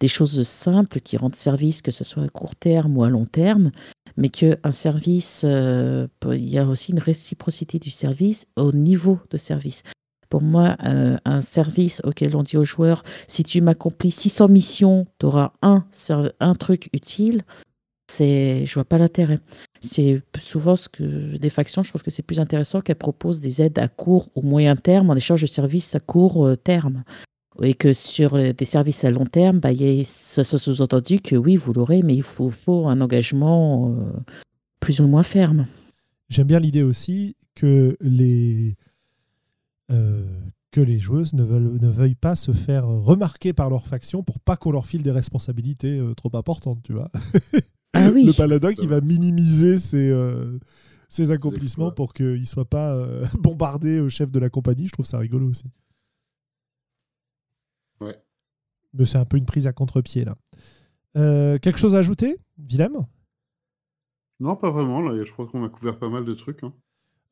des 0.00 0.08
choses 0.08 0.42
simples 0.42 1.00
qui 1.00 1.16
rendent 1.16 1.36
service, 1.36 1.82
que 1.82 1.92
ce 1.92 2.02
soit 2.02 2.24
à 2.24 2.28
court 2.28 2.56
terme 2.56 2.98
ou 2.98 3.04
à 3.04 3.08
long 3.08 3.26
terme, 3.26 3.70
mais 4.16 4.28
qu'un 4.28 4.72
service, 4.72 5.44
il 5.44 6.48
y 6.48 6.58
a 6.58 6.66
aussi 6.66 6.92
une 6.92 6.98
réciprocité 6.98 7.78
du 7.78 7.90
service 7.90 8.48
au 8.56 8.72
niveau 8.72 9.20
de 9.30 9.36
service. 9.36 9.84
Pour 10.28 10.42
moi, 10.42 10.76
un 10.80 11.40
service 11.40 12.00
auquel 12.02 12.34
on 12.34 12.42
dit 12.42 12.56
aux 12.56 12.64
joueurs, 12.64 13.04
si 13.28 13.44
tu 13.44 13.60
m'accomplis 13.60 14.10
600 14.10 14.48
missions, 14.48 15.06
tu 15.20 15.26
auras 15.26 15.52
un, 15.62 15.84
un 16.40 16.54
truc 16.56 16.88
utile, 16.92 17.44
c'est, 18.08 18.66
je 18.66 18.74
vois 18.74 18.84
pas 18.84 18.98
l'intérêt. 18.98 19.40
C'est 19.80 20.22
souvent 20.38 20.76
ce 20.76 20.88
que 20.88 21.36
des 21.36 21.50
factions, 21.50 21.82
je 21.82 21.90
trouve 21.90 22.02
que 22.02 22.10
c'est 22.10 22.22
plus 22.22 22.40
intéressant 22.40 22.80
qu'elles 22.80 22.96
proposent 22.96 23.40
des 23.40 23.62
aides 23.62 23.78
à 23.78 23.88
court 23.88 24.28
ou 24.34 24.42
moyen 24.42 24.76
terme 24.76 25.10
en 25.10 25.16
échange 25.16 25.42
de 25.42 25.46
services 25.46 25.94
à 25.94 26.00
court 26.00 26.46
euh, 26.46 26.56
terme. 26.56 27.04
Et 27.62 27.74
que 27.74 27.94
sur 27.94 28.36
des 28.36 28.64
services 28.66 29.04
à 29.04 29.10
long 29.10 29.24
terme, 29.24 29.60
bah, 29.60 29.70
a, 29.70 30.04
ça, 30.04 30.44
sous-entendu 30.44 31.20
que 31.20 31.36
oui, 31.36 31.56
vous 31.56 31.72
l'aurez, 31.72 32.02
mais 32.02 32.14
il 32.14 32.22
faut, 32.22 32.52
un 32.86 33.00
engagement 33.00 33.90
euh, 33.90 34.12
plus 34.78 35.00
ou 35.00 35.08
moins 35.08 35.22
ferme. 35.22 35.66
J'aime 36.28 36.46
bien 36.46 36.58
l'idée 36.58 36.82
aussi 36.82 37.34
que 37.54 37.96
les, 38.02 38.76
euh, 39.90 40.22
que 40.70 40.82
les 40.82 40.98
joueuses 40.98 41.32
ne 41.32 41.88
veuillent 41.88 42.14
pas 42.14 42.36
se 42.36 42.52
faire 42.52 42.86
remarquer 42.86 43.54
par 43.54 43.70
leur 43.70 43.86
faction 43.86 44.22
pour 44.22 44.38
pas 44.38 44.58
qu'on 44.58 44.72
leur 44.72 44.84
file 44.84 45.02
des 45.02 45.10
responsabilités 45.10 45.98
trop 46.14 46.36
importantes, 46.36 46.82
tu 46.82 46.92
vois. 46.92 47.10
Ah 47.92 48.10
le 48.10 48.36
paladin 48.36 48.72
qui 48.74 48.86
va 48.86 49.00
minimiser 49.00 49.78
ses, 49.78 50.10
euh, 50.10 50.58
ses 51.08 51.30
accomplissements 51.30 51.90
pour 51.90 52.12
qu'il 52.12 52.40
ne 52.40 52.44
soit 52.44 52.68
pas 52.68 52.94
euh, 52.94 53.24
bombardé 53.38 54.00
au 54.00 54.08
chef 54.08 54.30
de 54.30 54.38
la 54.38 54.50
compagnie. 54.50 54.86
Je 54.86 54.92
trouve 54.92 55.06
ça 55.06 55.18
rigolo 55.18 55.48
aussi. 55.48 55.64
Ouais. 58.00 58.16
Mais 58.92 59.06
c'est 59.06 59.18
un 59.18 59.24
peu 59.24 59.36
une 59.36 59.46
prise 59.46 59.66
à 59.66 59.72
contre-pied 59.72 60.24
là. 60.24 60.36
Euh, 61.16 61.58
quelque 61.58 61.78
chose 61.78 61.94
à 61.94 61.98
ajouter, 61.98 62.36
Willem? 62.58 63.06
Non, 64.38 64.54
pas 64.54 64.70
vraiment. 64.70 65.00
Là, 65.00 65.24
je 65.24 65.32
crois 65.32 65.46
qu'on 65.46 65.64
a 65.64 65.68
couvert 65.70 65.98
pas 65.98 66.10
mal 66.10 66.26
de 66.26 66.34
trucs. 66.34 66.62
Hein. 66.62 66.74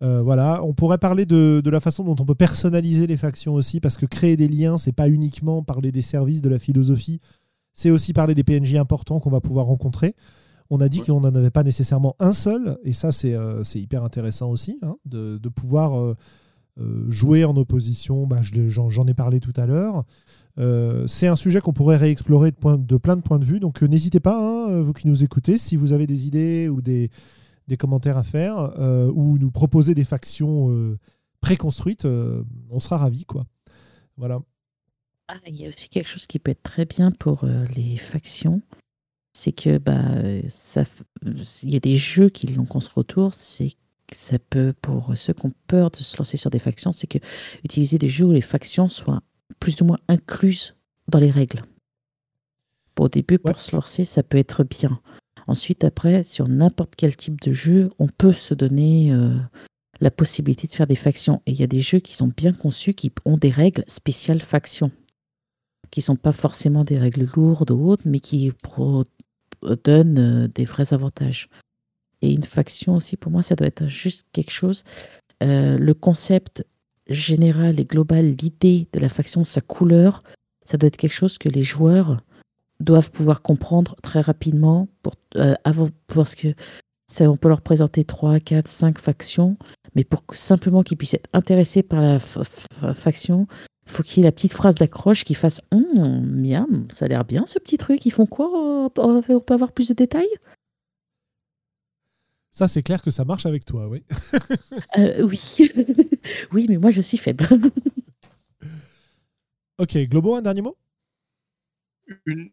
voilà, 0.01 0.64
on 0.64 0.72
pourrait 0.72 0.97
parler 0.97 1.26
de, 1.26 1.60
de, 1.62 1.70
la 1.70 1.81
façon 1.81 2.02
dont 2.02 2.16
on 2.18 2.24
peut 2.24 2.35
personnaliser 2.35 3.06
les 3.06 3.18
factions 3.18 3.52
aussi, 3.52 3.81
parce 3.81 3.98
que 3.98 4.06
créer 4.06 4.39
des 4.39 4.48
liens, 4.48 4.78
c'est 4.78 4.93
pas 4.93 5.10
uniquement 5.10 5.62
parler 5.62 5.93
des 5.93 6.01
services, 6.01 6.40
de 6.40 6.48
la 6.48 6.59
philosophie, 6.59 7.20
c'est 7.74 7.90
aussi 7.90 8.12
parler 8.12 8.35
des 8.35 8.44
PNJ 8.44 8.76
importants 8.76 9.20
qu'on 9.20 9.31
va 9.31 9.40
pouvoir 9.40 9.66
rencontrer. 9.66 10.14
On 10.74 10.80
a 10.80 10.88
dit 10.88 11.02
qu'on 11.02 11.20
n'en 11.20 11.32
avait 11.36 11.52
pas 11.52 11.62
nécessairement 11.62 12.16
un 12.18 12.32
seul, 12.32 12.78
et 12.82 12.92
ça 12.92 13.12
c'est 13.12 13.34
euh, 13.34 13.62
hyper 13.76 14.02
intéressant 14.02 14.51
aussi, 14.51 14.80
hein, 14.82 14.96
de, 15.05 15.38
pouvoir 15.48 15.96
euh, 16.01 16.16
euh, 16.80 17.09
jouer 17.12 17.44
en 17.44 17.56
opposition, 17.56 18.26
bah, 18.26 18.40
j'en 18.42 19.06
ai 19.06 19.14
parlé 19.14 19.38
tout 19.38 19.52
à 19.55 19.66
l'heure. 19.66 20.02
c'est 21.06 21.28
un 21.28 21.36
sujet 21.36 21.60
qu'on 21.60 21.72
pourrait 21.72 21.96
réexplorer 21.96 22.51
de, 22.51 22.76
de, 22.76 22.96
plein 22.96 23.14
de 23.14 23.20
points 23.20 23.38
de 23.38 23.44
vue, 23.44 23.60
donc 23.60 23.82
n'hésitez 23.82 24.18
pas, 24.18 24.36
hein, 24.36 24.80
vous 24.80 24.92
qui 24.92 25.06
nous 25.06 25.22
écoutez, 25.22 25.59
si 25.59 25.76
vous 25.76 25.92
avez 25.92 26.09
des 26.09 26.26
idées 26.26 26.68
ou 26.68 26.82
des, 26.82 27.09
des 27.68 27.76
commentaires 27.76 28.18
à 28.18 28.24
faire, 28.24 28.72
ou 29.14 29.38
nous 29.38 29.52
proposer 29.52 29.94
des 29.94 30.05
factions 30.05 30.96
préconstruites, 31.40 32.05
on 32.05 32.80
sera 32.80 32.98
ravis. 32.98 33.26
Quoi. 33.26 33.46
Voilà. 34.16 34.40
Ah, 35.28 35.36
il 35.46 35.55
y 35.55 35.66
a 35.66 35.68
aussi 35.68 35.88
quelque 35.88 36.09
chose 36.09 36.26
qui 36.26 36.40
peut 36.40 36.51
être 36.51 36.64
très 36.64 36.84
bien 36.84 37.12
pour 37.12 37.46
les 37.76 37.96
factions, 37.96 38.60
c'est 39.36 39.52
que 39.52 39.78
bah 39.78 40.01
ça, 40.48 40.85
il 41.62 41.70
y 41.70 41.77
a 41.77 41.81
des 41.81 41.98
jeux 41.98 42.31
qui 42.31 42.47
l'ont 42.47 42.65
construit 42.65 43.01
autour. 43.01 43.35
C'est 43.35 43.69
ça 44.12 44.39
peut 44.39 44.74
pour 44.81 45.16
ceux 45.16 45.32
qui 45.32 45.47
ont 45.47 45.52
peur 45.66 45.90
de 45.90 45.97
se 45.97 46.16
lancer 46.16 46.36
sur 46.36 46.51
des 46.51 46.59
factions, 46.59 46.93
c'est 46.93 47.06
que 47.06 47.19
utiliser 47.65 47.98
des 47.98 48.09
jeux 48.09 48.27
où 48.27 48.32
les 48.32 48.40
factions 48.40 48.89
soient 48.89 49.23
plus 49.61 49.81
ou 49.81 49.86
moins 49.86 49.98
incluses 50.09 50.74
dans 51.09 51.19
les 51.19 51.31
règles. 51.31 51.62
Pour 52.94 53.06
au 53.06 53.09
début, 53.09 53.39
pour 53.39 53.61
se 53.61 53.74
lancer, 53.74 54.05
ça 54.05 54.23
peut 54.23 54.39
être 54.39 54.62
bien. 54.62 55.01
Ensuite, 55.47 55.85
après, 55.85 56.23
sur 56.23 56.48
n'importe 56.48 56.94
quel 56.97 57.16
type 57.16 57.40
de 57.40 57.52
jeu, 57.52 57.90
on 57.98 58.09
peut 58.09 58.32
se 58.32 58.55
donner 58.55 59.12
euh, 59.12 59.36
la 60.01 60.11
possibilité 60.11 60.66
de 60.69 60.73
faire 60.73 60.86
des 60.86 60.94
factions. 60.94 61.43
Et 61.47 61.52
il 61.52 61.61
y 61.61 61.65
a 61.65 61.69
des 61.69 61.82
jeux 61.82 61.98
qui 61.98 62.15
sont 62.15 62.32
bien 62.35 62.52
conçus, 62.52 62.94
qui 62.94 63.12
ont 63.24 63.36
des 63.36 63.51
règles 63.51 63.85
spéciales 63.86 64.40
factions, 64.40 64.90
qui 65.90 66.01
sont 66.01 66.16
pas 66.16 66.32
forcément 66.32 66.85
des 66.85 66.98
règles 66.98 67.28
lourdes 67.35 67.73
ou 67.73 67.89
autres, 67.89 68.05
mais 68.06 68.20
qui 68.20 68.52
pro 68.62 69.05
donne 69.85 70.19
euh, 70.19 70.49
des 70.49 70.65
vrais 70.65 70.93
avantages. 70.93 71.49
Et 72.23 72.32
une 72.32 72.43
faction 72.43 72.95
aussi, 72.97 73.16
pour 73.16 73.31
moi, 73.31 73.43
ça 73.43 73.55
doit 73.55 73.66
être 73.66 73.86
juste 73.86 74.27
quelque 74.32 74.51
chose. 74.51 74.85
Euh, 75.43 75.77
le 75.78 75.95
concept 75.95 76.65
général 77.09 77.78
et 77.81 77.85
global, 77.85 78.35
l'idée 78.41 78.89
de 78.93 78.99
la 78.99 79.09
faction, 79.09 79.45
sa 79.45 79.61
couleur, 79.61 80.23
ça 80.65 80.78
doit 80.78 80.89
être 80.89 80.97
quelque 80.97 81.12
chose 81.12 81.39
que 81.39 81.49
les 81.49 81.62
joueurs 81.62 82.19
doivent 82.81 83.11
pouvoir 83.11 83.43
comprendre 83.43 83.97
très 84.03 84.20
rapidement 84.20 84.89
pour, 85.03 85.15
euh, 85.36 85.55
avant, 85.65 85.91
parce 86.07 86.35
que 86.35 86.55
ça, 87.07 87.31
on 87.31 87.36
peut 87.36 87.49
leur 87.49 87.61
présenter 87.61 88.05
3, 88.05 88.41
4, 88.41 88.66
5 88.66 88.99
factions, 88.99 89.57
mais 89.95 90.05
pour 90.05 90.23
simplement 90.32 90.82
qu'ils 90.82 90.97
puissent 90.97 91.15
être 91.15 91.28
intéressés 91.32 91.82
par 91.82 92.01
la 92.01 92.19
faction, 92.95 93.47
faut 93.86 94.02
qu'il 94.02 94.19
y 94.19 94.20
ait 94.23 94.28
la 94.28 94.32
petite 94.32 94.52
phrase 94.52 94.77
d'accroche 94.77 95.24
qui 95.24 95.35
fasse 95.35 95.61
hum, 95.70 96.24
miam, 96.24 96.86
ça 96.90 97.05
a 97.05 97.09
l'air 97.09 97.24
bien 97.24 97.44
ce 97.47 97.59
petit 97.59 97.78
truc. 97.78 98.05
Ils 98.06 98.11
font 98.11 98.27
quoi 98.27 98.51
On 98.52 98.90
peut 98.90 99.55
avoir 99.55 99.73
plus 99.73 99.89
de 99.89 99.94
détails? 99.94 100.28
Ça, 102.55 102.69
c'est 102.69 102.85
clair 102.85 103.02
que 103.02 103.11
ça 103.11 103.24
marche 103.24 103.47
avec 103.47 103.65
toi, 103.65 103.89
oui. 103.89 104.05
Euh, 104.97 105.27
oui. 105.27 105.73
oui, 106.52 106.66
mais 106.69 106.77
moi, 106.77 106.93
je 106.93 107.01
suis 107.01 107.16
faible. 107.16 107.44
ok, 109.78 109.97
Globo, 110.06 110.36
un 110.36 110.43
dernier 110.43 110.62
mot? 110.62 110.77
Une... 112.27 112.52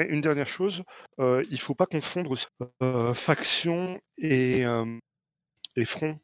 une 0.00 0.20
dernière 0.20 0.48
chose, 0.48 0.82
euh, 1.20 1.42
il 1.48 1.54
ne 1.54 1.58
faut 1.58 1.76
pas 1.76 1.86
confondre 1.86 2.34
euh, 2.82 3.14
faction 3.14 4.00
et, 4.18 4.64
et 5.76 5.84
front. 5.84 6.18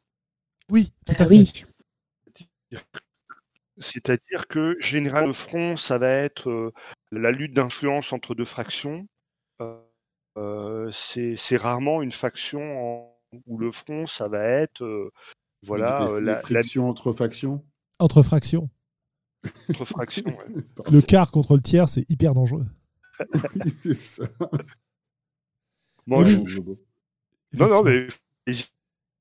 Oui, 0.69 0.91
tout 1.05 1.13
à 1.13 1.23
ah 1.23 1.27
fait. 1.27 1.33
Oui. 1.33 1.63
C'est-à-dire 3.79 4.47
que 4.47 4.75
général 4.79 5.27
le 5.27 5.33
front, 5.33 5.77
ça 5.77 5.97
va 5.97 6.09
être 6.09 6.49
euh, 6.49 6.73
la 7.11 7.31
lutte 7.31 7.53
d'influence 7.53 8.11
entre 8.13 8.33
deux 8.33 8.45
fractions. 8.45 9.07
Euh, 9.61 9.79
euh, 10.37 10.91
c'est 10.91 11.57
rarement 11.57 12.01
une 12.01 12.11
faction 12.11 13.09
où 13.45 13.57
le 13.57 13.71
front, 13.71 14.07
ça 14.07 14.27
va 14.27 14.43
être 14.43 15.11
voilà 15.63 16.07
les, 16.19 16.25
la, 16.25 16.37
frictions 16.37 16.89
entre 16.89 17.11
factions? 17.11 17.63
Entre 17.99 18.23
fractions. 18.23 18.69
Entre 19.69 19.85
fractions. 19.85 20.25
Ouais. 20.25 20.63
le 20.91 21.01
quart 21.01 21.31
contre 21.31 21.55
le 21.55 21.61
tiers, 21.61 21.89
c'est 21.89 22.09
hyper 22.09 22.33
dangereux. 22.33 22.65
c'est 23.65 23.93
ça. 23.93 24.27
Moi, 26.05 26.23
je... 26.25 26.61
Non, 27.53 27.67
non, 27.67 27.83
mais 27.83 28.07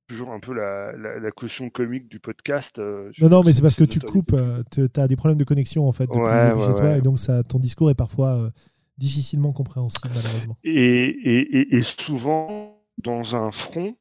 toujours 0.06 0.30
un 0.32 0.40
peu 0.40 0.54
la, 0.54 0.92
la, 0.92 1.30
caution 1.30 1.70
comique 1.70 2.08
du 2.08 2.20
podcast. 2.20 2.78
Euh, 2.78 3.10
non, 3.20 3.28
non, 3.28 3.42
mais 3.42 3.52
c'est 3.52 3.62
parce 3.62 3.74
que 3.74 3.84
tu 3.84 4.00
coupes, 4.00 4.32
euh, 4.32 4.62
tu 4.70 4.88
as 4.96 5.08
des 5.08 5.16
problèmes 5.16 5.38
de 5.38 5.44
connexion 5.44 5.86
en 5.86 5.92
fait 5.92 6.06
depuis, 6.06 6.20
ouais, 6.20 6.66
chez 6.66 6.74
toi, 6.74 6.96
et 6.96 7.00
donc 7.00 7.18
ça, 7.18 7.42
ton 7.42 7.58
discours 7.58 7.90
est 7.90 7.94
parfois 7.94 8.36
euh, 8.36 8.50
difficilement 8.98 9.52
compréhensible 9.52 10.12
malheureusement. 10.14 10.56
Et, 10.64 11.04
et, 11.04 11.76
et, 11.76 11.82
souvent, 11.82 12.80
dans 13.02 13.36
un 13.36 13.50
front, 13.50 13.96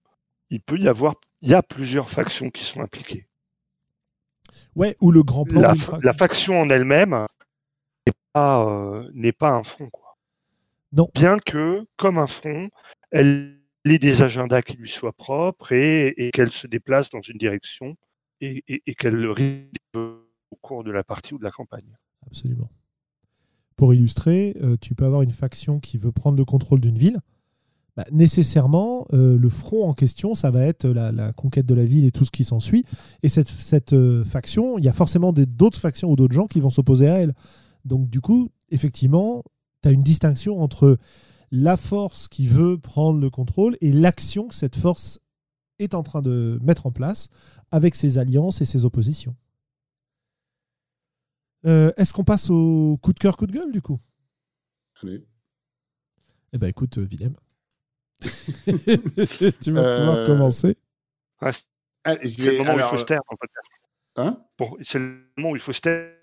il 0.49 0.61
peut 0.61 0.79
y 0.79 0.87
avoir, 0.87 1.15
il 1.41 1.49
y 1.49 1.53
a 1.53 1.63
plusieurs 1.63 2.09
factions 2.09 2.49
qui 2.49 2.63
sont 2.63 2.81
impliquées. 2.81 3.27
Ouais, 4.75 4.95
ou 5.01 5.11
le 5.11 5.23
grand 5.23 5.43
plan. 5.43 5.61
La, 5.61 5.73
la 6.01 6.13
faction 6.13 6.61
en 6.61 6.69
elle-même 6.69 7.25
n'est 8.05 8.13
pas, 8.31 9.03
n'est 9.13 9.31
pas 9.31 9.51
un 9.51 9.63
front, 9.63 9.89
quoi. 9.89 10.17
Non. 10.93 11.09
Bien 11.13 11.39
que, 11.39 11.85
comme 11.97 12.17
un 12.17 12.27
front, 12.27 12.69
elle 13.11 13.59
les 13.85 13.99
des 13.99 14.23
agendas 14.23 14.63
qui 14.63 14.75
lui 14.75 14.89
soient 14.89 15.13
propres 15.13 15.71
et, 15.71 16.31
qu'elle 16.33 16.51
se 16.51 16.67
déplace 16.67 17.11
dans 17.11 17.21
une 17.21 17.37
direction 17.37 17.95
et, 18.41 18.63
qu'elle 18.97 19.25
rythme 19.27 20.17
au 20.51 20.55
cours 20.59 20.83
de 20.83 20.91
la 20.91 21.03
partie 21.03 21.33
ou 21.33 21.37
de 21.37 21.43
la 21.43 21.51
campagne. 21.51 21.97
Absolument. 22.25 22.69
Pour 23.75 23.93
illustrer, 23.93 24.57
euh, 24.61 24.75
tu 24.81 24.95
peux 24.95 25.05
avoir 25.05 25.21
une 25.21 25.31
faction 25.31 25.79
qui 25.79 25.97
veut 25.97 26.11
prendre 26.11 26.37
le 26.37 26.45
contrôle 26.45 26.79
d'une 26.79 26.97
ville. 26.97 27.19
Bah, 27.95 28.05
nécessairement, 28.11 29.05
euh, 29.13 29.37
le 29.37 29.49
front 29.49 29.87
en 29.87 29.93
question, 29.93 30.33
ça 30.33 30.49
va 30.51 30.61
être 30.61 30.87
la, 30.87 31.31
conquête 31.33 31.65
de 31.65 31.73
la 31.73 31.85
ville 31.85 32.05
et 32.05 32.11
tout 32.11 32.25
ce 32.25 32.31
qui 32.31 32.43
s'ensuit. 32.43 32.85
Et 33.21 33.29
cette, 33.29 33.47
cette 33.47 33.93
euh, 33.93 34.25
faction, 34.25 34.77
il 34.77 34.83
y 34.83 34.89
a 34.89 34.93
forcément 34.93 35.31
d'autres 35.31 35.79
factions 35.79 36.09
ou 36.09 36.15
d'autres 36.15 36.33
gens 36.33 36.47
qui 36.47 36.59
vont 36.59 36.69
s'opposer 36.69 37.07
à 37.07 37.19
elle. 37.19 37.33
Donc 37.85 38.09
du 38.09 38.19
coup, 38.19 38.49
effectivement, 38.71 39.43
tu 39.83 39.89
as 39.89 39.91
une 39.91 40.03
distinction 40.03 40.59
entre 40.59 40.97
la 41.55 41.77
force 41.77 42.27
qui 42.27 42.47
veut 42.47 42.77
prendre 42.77 43.19
le 43.19 43.29
contrôle 43.29 43.77
et 43.79 43.91
l'action 43.91 44.47
que 44.47 44.55
cette 44.55 44.75
force 44.75 45.21
est 45.79 45.93
en 45.93 46.03
train 46.03 46.21
de 46.21 46.59
mettre 46.61 46.85
en 46.85 46.91
place 46.91 47.29
avec 47.71 47.95
ses 47.95 48.17
alliances 48.17 48.61
et 48.61 48.65
ses 48.65 48.85
oppositions. 48.85 49.35
Euh, 51.65 51.91
est-ce 51.97 52.13
qu'on 52.13 52.23
passe 52.23 52.49
au 52.49 52.97
coup 53.01 53.13
de 53.13 53.19
cœur, 53.19 53.37
coup 53.37 53.47
de 53.47 53.53
gueule 53.53 53.71
du 53.71 53.81
coup? 53.81 53.99
Allez. 55.01 55.25
Eh 56.53 56.57
ben 56.57 56.67
écoute, 56.67 56.97
euh, 56.97 57.05
Willem. 57.05 57.35
tu 58.21 59.71
vas 59.71 59.97
pouvoir 59.97 60.17
euh, 60.17 60.27
commencer. 60.27 60.77
c'est 61.41 61.63
le 62.05 62.57
moment 62.57 62.75
où 62.75 62.79
il 62.79 62.85
faut 62.85 62.97
se 62.97 63.05
taire 63.05 63.21
Hein? 64.17 64.45
C'est 64.81 64.99
le 64.99 65.31
moment 65.37 65.51
où 65.51 65.55
il 65.55 65.61
faut 65.61 65.73
se 65.73 65.81
taire. 65.81 66.17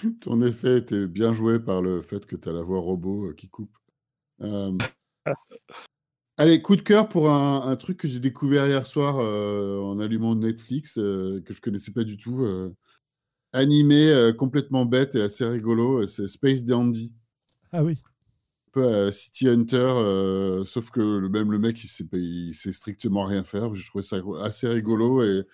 Ton 0.20 0.40
effet 0.40 0.78
était 0.78 1.06
bien 1.06 1.32
joué 1.32 1.60
par 1.60 1.82
le 1.82 2.00
fait 2.02 2.26
que 2.26 2.36
tu 2.36 2.48
as 2.48 2.52
la 2.52 2.62
voix 2.62 2.80
robot 2.80 3.26
euh, 3.26 3.34
qui 3.34 3.48
coupe. 3.48 3.76
Euh, 4.40 4.76
allez, 6.36 6.62
coup 6.62 6.76
de 6.76 6.82
cœur 6.82 7.08
pour 7.08 7.30
un, 7.30 7.76
truc 7.76 7.98
que 7.98 8.08
j'ai 8.08 8.20
découvert 8.20 8.66
hier 8.66 8.86
soir 8.86 9.18
euh, 9.18 9.80
en 9.80 9.98
allumant 9.98 10.34
Netflix, 10.34 10.94
que 10.94 11.44
je 11.48 11.60
connaissais 11.60 11.92
pas 11.92 12.04
du 12.04 12.16
tout. 12.16 12.46
animé, 13.52 14.32
complètement 14.38 14.84
bête 14.84 15.14
et 15.14 15.22
assez 15.22 15.46
rigolo. 15.46 16.06
C'est 16.06 16.28
Space 16.28 16.64
Dandy. 16.64 17.14
Ah 17.72 17.84
oui. 17.84 17.98
Un 18.68 18.70
peu 18.72 18.94
à 18.94 19.12
City 19.12 19.48
Hunter, 19.48 20.62
sauf 20.64 20.90
que 20.90 21.00
le, 21.00 21.28
même 21.28 21.50
le 21.50 21.58
mec, 21.58 21.82
il 21.82 21.88
sait, 21.88 22.06
il 22.12 22.54
sait 22.54 22.72
strictement 22.72 23.24
rien 23.24 23.44
faire. 23.44 23.74
Je 23.74 23.86
trouvais 23.86 24.04
ça 24.04 24.18
assez 24.42 24.68
rigolo 24.68 25.22
et 25.22 25.44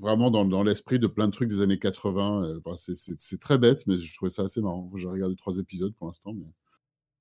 vraiment 0.00 0.30
dans, 0.30 0.44
dans 0.44 0.62
l'esprit 0.62 0.98
de 0.98 1.06
plein 1.06 1.26
de 1.26 1.32
trucs 1.32 1.48
des 1.48 1.60
années 1.60 1.78
80. 1.78 2.44
Euh, 2.44 2.60
c'est 2.74 3.40
très 3.40 3.58
bête, 3.58 3.86
mais 3.86 3.96
je 3.96 4.14
trouvais 4.14 4.30
ça 4.30 4.42
assez 4.42 4.60
marrant. 4.60 4.90
J'ai 4.96 5.08
regardé 5.08 5.36
trois 5.36 5.58
épisodes 5.58 5.94
pour 5.94 6.06
l'instant, 6.06 6.32
mais 6.34 6.46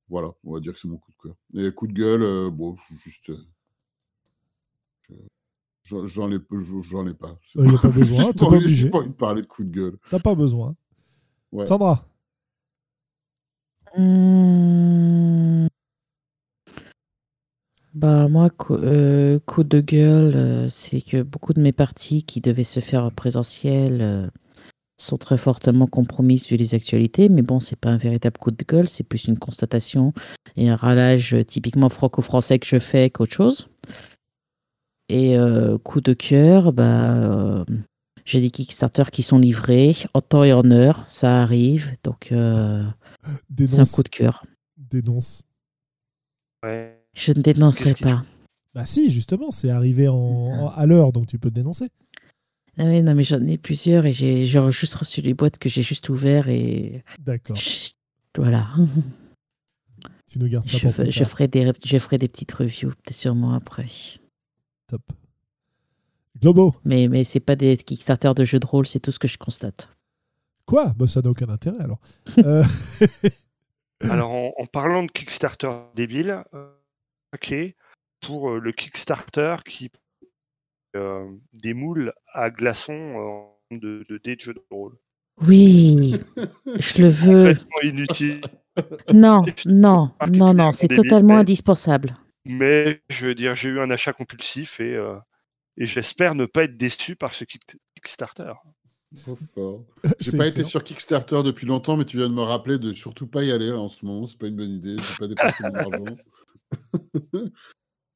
voilà, 0.10 0.32
on 0.44 0.54
va 0.54 0.60
dire 0.60 0.74
que 0.74 0.80
c'est 0.80 0.88
mon 0.88 0.98
coup 0.98 1.12
de 1.12 1.18
cœur. 1.18 1.36
Et 1.56 1.72
coup 1.74 1.88
de 1.88 1.94
gueule, 1.94 2.22
euh, 2.22 2.50
bon, 2.50 2.76
juste. 3.04 3.32
Euh, 3.32 5.16
j'en 5.84 6.32
ai, 6.32 6.38
j'en 6.82 7.08
ai 7.08 7.14
pas. 7.14 7.40
Il 7.56 7.64
n'y 7.64 7.76
a 7.76 7.80
pas 7.80 7.90
besoin, 7.90 8.24
t'es 8.34 8.46
pas 8.46 8.52
obligé. 8.52 8.90
pas 8.90 9.00
envie 9.00 9.10
de 9.10 9.14
parler 9.14 9.42
de 9.42 9.48
coup 9.48 9.64
de 9.64 9.72
gueule. 9.72 9.98
T'as 10.10 10.20
pas 10.20 10.36
besoin. 10.36 10.76
Sandra 11.64 12.06
mmh. 13.98 15.35
Bah 17.96 18.28
moi, 18.28 18.50
euh, 18.72 19.40
coup, 19.46 19.64
de 19.64 19.80
gueule, 19.80 20.36
euh, 20.36 20.70
c'est 20.70 21.00
que 21.00 21.22
beaucoup 21.22 21.54
de 21.54 21.62
mes 21.62 21.72
parties 21.72 22.24
qui 22.24 22.42
devaient 22.42 22.66
se 22.66 22.82
faire 22.82 23.06
en 23.06 23.10
présentiel 23.10 24.00
euh, 24.02 24.28
sont 24.98 25.18
très 25.18 25.38
fortement 25.38 25.88
compromises 25.88 26.50
vu 26.50 26.58
les 26.58 26.76
actualités. 26.76 27.30
Mais 27.30 27.42
bon, 27.42 27.62
c'est 27.62 27.80
pas 27.80 27.92
un 27.92 27.98
véritable 27.98 28.38
coup 28.38 28.52
de 28.52 28.66
gueule, 28.66 28.90
c'est 28.90 29.06
plus 29.06 29.26
une 29.26 29.40
constatation 29.40 30.12
et 30.58 30.68
un 30.68 30.76
râlage 30.76 31.38
typiquement 31.48 31.88
franco-français 31.88 32.60
que 32.60 32.68
je 32.68 32.80
fais 32.80 33.10
qu'autre 33.10 33.32
chose. 33.32 33.70
Et 35.08 35.38
coup 35.84 36.02
de 36.02 36.14
cœur, 36.14 36.74
bah 36.74 37.64
j'ai 38.26 38.42
des 38.42 38.50
Kickstarter 38.50 39.04
qui 39.12 39.22
sont 39.22 39.38
livrés 39.38 39.96
en 40.16 40.22
temps 40.22 40.44
et 40.44 40.52
en 40.52 40.70
heure, 40.72 41.06
ça 41.08 41.44
arrive, 41.44 41.94
donc 42.04 42.30
c'est 42.32 43.80
un 43.80 43.86
coup 43.86 44.04
de 44.04 44.10
cœur. 44.10 44.46
Dénonce. 44.78 45.44
Ouais. 46.64 46.95
Je 47.16 47.32
ne 47.32 47.42
dénoncerai 47.42 47.96
pas. 47.96 48.24
Bah 48.76 48.86
si, 48.86 49.10
justement, 49.10 49.52
c'est 49.52 49.70
arrivé 49.70 50.08
en, 50.08 50.68
à 50.76 50.86
l'heure, 50.86 51.12
donc 51.14 51.28
tu 51.28 51.40
peux 51.40 51.50
dénoncer. 51.50 51.90
Ah 52.78 52.84
oui, 52.84 53.02
non, 53.02 53.16
mais 53.16 53.24
j'en 53.24 53.46
ai 53.48 53.58
plusieurs 53.58 54.06
et 54.06 54.12
j'ai 54.12 54.46
juste 54.46 54.96
reçu 54.96 55.22
les 55.22 55.34
boîtes 55.34 55.58
que 55.58 55.70
j'ai 55.70 55.82
juste 55.82 56.10
ouvertes 56.10 56.50
et. 56.50 57.04
D'accord. 57.20 57.58
Voilà. 58.38 58.68
Tu 60.28 60.40
nous 60.40 60.50
gardes 60.50 60.68
ça 60.68 60.80
je, 60.80 60.88
pour 60.88 61.12
je 61.12 61.24
ferai 61.24 61.48
des 61.48 61.72
Je 61.86 62.00
ferai 62.00 62.18
des 62.18 62.28
petites 62.28 62.52
reviews, 62.52 62.92
sûrement 63.12 63.54
après. 63.54 63.86
Top. 64.88 65.02
Globo. 66.42 66.76
Mais, 66.84 67.08
mais 67.08 67.24
c'est 67.24 67.40
pas 67.40 67.56
des 67.56 67.78
Kickstarter 67.78 68.34
de 68.36 68.44
jeux 68.44 68.60
de 68.60 68.66
rôle, 68.66 68.86
c'est 68.86 69.00
tout 69.00 69.12
ce 69.12 69.20
que 69.20 69.28
je 69.28 69.38
constate. 69.38 69.90
Quoi? 70.66 70.94
Bah, 70.98 71.08
Ça 71.08 71.22
n'a 71.22 71.30
aucun 71.30 71.50
intérêt 71.50 71.80
alors. 71.80 72.00
Euh, 72.40 72.64
alors, 74.10 74.32
en, 74.32 74.66
parlant 74.66 75.04
de 75.04 75.12
Kickstarter 75.12 75.72
débile, 75.96 76.44
euh, 77.52 77.70
pour 78.22 78.50
euh, 78.50 78.60
le 78.60 78.72
Kickstarter 78.72 79.58
qui 79.66 79.92
euh, 80.96 81.30
des 81.54 81.74
moules 81.74 82.14
à 82.34 82.50
glaçons 82.50 82.94
euh, 83.72 83.78
de, 83.78 84.06
de 84.10 84.18
dés 84.24 84.36
de 84.36 84.42
jeux 84.42 84.54
de 84.54 84.64
rôle. 84.72 84.98
Oui, 85.42 86.16
je 86.80 87.02
le 87.02 87.10
veux. 87.10 87.58
inutile. 87.84 88.42
Non, 89.14 89.44
non, 89.66 90.12
non, 90.32 90.54
non, 90.54 90.72
c'est 90.72 90.88
totalement 90.88 91.38
indispensable. 91.38 92.16
Mais 92.46 93.02
je 93.10 93.28
veux 93.28 93.36
dire, 93.36 93.56
j'ai 93.56 93.70
eu 93.70 93.80
un 93.80 93.90
achat 93.90 94.14
compulsif 94.14 94.80
et, 94.80 94.98
et 95.78 95.86
j'espère 95.86 96.36
ne 96.36 96.46
pas 96.46 96.64
être 96.64 96.78
déçu 96.78 97.16
par 97.16 97.34
ce 97.34 97.44
Kickstarter. 97.46 98.54
Trop 99.16 99.36
fort. 99.36 99.86
J'ai 100.20 100.38
pas 100.38 100.48
été 100.48 100.64
sur 100.64 100.84
Kickstarter 100.84 101.42
depuis 101.44 101.66
longtemps, 101.66 101.98
mais 101.98 102.06
tu 102.06 102.18
viens 102.18 102.30
de 102.30 102.34
me 102.34 102.42
rappeler 102.42 102.78
de 102.78 102.92
surtout 102.94 103.28
pas 103.28 103.44
y 103.44 103.52
aller 103.52 103.70
là, 103.70 103.80
en 103.80 103.90
ce 103.90 104.06
moment. 104.06 104.26
C'est 104.26 104.38
pas 104.38 104.48
une 104.48 104.56
bonne 104.56 104.72
idée. 104.72 104.98
J'ai 104.98 105.16
pas 105.18 105.28
dépensé 105.28 105.64
mon 105.64 105.76
argent. 105.76 106.18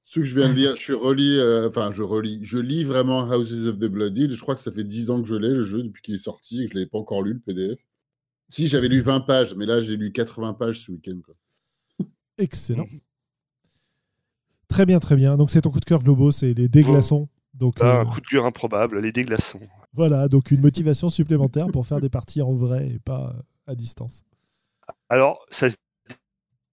Ce 0.03 0.19
que 0.19 0.25
je 0.25 0.33
viens 0.39 0.49
de 0.49 0.53
lire, 0.53 0.75
je 0.75 0.93
relis, 0.93 1.37
euh, 1.37 1.67
enfin 1.69 1.91
je 1.91 2.01
relis, 2.01 2.39
je 2.41 2.57
lis 2.57 2.83
vraiment 2.83 3.21
Houses 3.29 3.67
of 3.67 3.75
the 3.77 3.85
Bloody. 3.85 4.29
Je 4.31 4.41
crois 4.41 4.55
que 4.55 4.61
ça 4.61 4.71
fait 4.71 4.83
10 4.83 5.11
ans 5.11 5.21
que 5.21 5.27
je 5.27 5.35
l'ai 5.35 5.49
le 5.49 5.63
jeu 5.63 5.83
depuis 5.83 6.01
qu'il 6.01 6.15
est 6.15 6.17
sorti 6.17 6.63
et 6.63 6.65
que 6.65 6.71
je 6.71 6.77
l'avais 6.79 6.89
pas 6.89 6.97
encore 6.97 7.21
lu 7.21 7.33
le 7.33 7.39
PDF. 7.39 7.79
Si 8.49 8.67
j'avais 8.67 8.87
lu 8.87 9.01
20 9.01 9.19
pages, 9.21 9.53
mais 9.55 9.67
là 9.67 9.81
j'ai 9.81 9.95
lu 9.97 10.11
80 10.11 10.53
pages 10.53 10.79
ce 10.79 10.91
week-end. 10.91 11.19
quoi. 11.23 11.35
Excellent. 12.39 12.87
Très 14.67 14.85
bien, 14.87 14.99
très 14.99 15.15
bien. 15.15 15.37
Donc 15.37 15.51
c'est 15.51 15.61
ton 15.61 15.69
coup 15.71 15.79
de 15.79 15.85
cœur 15.85 16.01
Globo, 16.01 16.31
c'est 16.31 16.53
les 16.53 16.67
déglaçons. 16.69 17.27
Donc 17.53 17.75
Ah, 17.81 17.97
euh, 17.97 18.01
un 18.01 18.05
coup 18.05 18.21
de 18.21 18.25
cœur 18.27 18.45
improbable, 18.45 18.99
les 19.01 19.11
déglaçons. 19.11 19.59
voilà, 19.93 20.27
donc 20.27 20.49
une 20.51 20.61
motivation 20.61 21.09
supplémentaire 21.09 21.67
pour 21.67 21.85
faire 21.85 21.99
des 22.01 22.09
parties 22.09 22.41
en 22.41 22.53
vrai 22.53 22.87
et 22.87 22.99
pas 22.99 23.35
à 23.67 23.75
distance. 23.75 24.23
Alors, 25.09 25.45
ça 25.51 25.69
se 25.69 25.75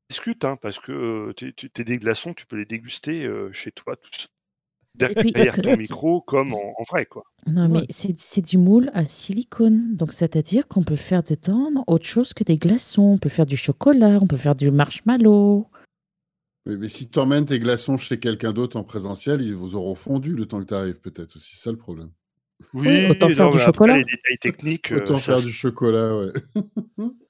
discute, 0.09 0.45
hein, 0.45 0.57
parce 0.61 0.79
que 0.79 0.93
euh, 0.93 1.33
tes- 1.33 1.85
déglaçons, 1.85 2.35
tu 2.35 2.47
peux 2.47 2.57
les 2.57 2.65
déguster 2.65 3.25
euh, 3.25 3.51
chez 3.53 3.73
toi, 3.73 3.97
tout 3.97 4.11
seul. 4.13 5.11
Et 5.11 5.15
puis, 5.15 5.31
derrière 5.33 5.55
ton 5.61 5.77
micro, 5.77 6.23
comme 6.23 6.51
en, 6.55 6.75
en 6.81 6.85
vrai, 6.89 7.05
quoi. 7.05 7.25
Non, 7.47 7.67
Ouais. 7.71 7.81
mais 7.81 7.87
c'est 7.91 8.19
c'est 8.19 8.41
du 8.41 8.57
moule 8.57 8.91
à 8.95 9.05
silicone. 9.05 9.95
Donc, 9.95 10.13
c'est-à-dire 10.15 10.67
qu'on 10.69 10.83
peut 10.85 10.97
faire 10.97 11.23
dedans 11.23 11.85
autre 11.87 12.07
chose 12.07 12.33
que 12.33 12.45
des 12.45 12.57
glaçons. 12.57 13.03
On 13.03 13.19
peut 13.19 13.29
faire 13.29 13.45
du 13.45 13.59
chocolat, 13.59 14.19
on 14.23 14.27
peut 14.27 14.39
faire 14.39 14.55
du 14.55 14.71
marshmallow. 14.71 15.67
Mais, 16.65 16.77
mais 16.77 16.89
si 16.89 17.11
tu 17.11 17.19
emmènes 17.19 17.45
tes 17.45 17.59
glaçons 17.59 17.99
chez 17.99 18.19
quelqu'un 18.19 18.53
d'autre 18.55 18.79
en 18.79 18.85
présentiel, 18.85 19.43
ils 19.43 19.55
vous 19.55 19.77
auront 19.77 19.95
fondu 19.95 20.33
le 20.33 20.47
temps 20.47 20.61
que 20.61 20.69
tu 20.69 20.75
arrives, 20.75 20.99
peut-être 21.01 21.37
aussi. 21.37 21.57
C'est 21.57 21.65
ça 21.65 21.71
le 21.73 21.77
problème. 21.79 22.11
Oui, 22.73 23.07
autant 23.11 23.29
non, 23.29 23.35
faire 23.35 23.51
du 23.51 23.59
chocolat. 23.59 23.99
Les 23.99 24.05
détails 24.05 24.39
techniques, 24.41 24.93
euh, 24.93 24.97
Autant 25.03 25.19
ça 25.19 25.35
faire 25.35 25.43
du 25.45 25.53
chocolat, 25.53 26.17
ouais. 26.17 26.33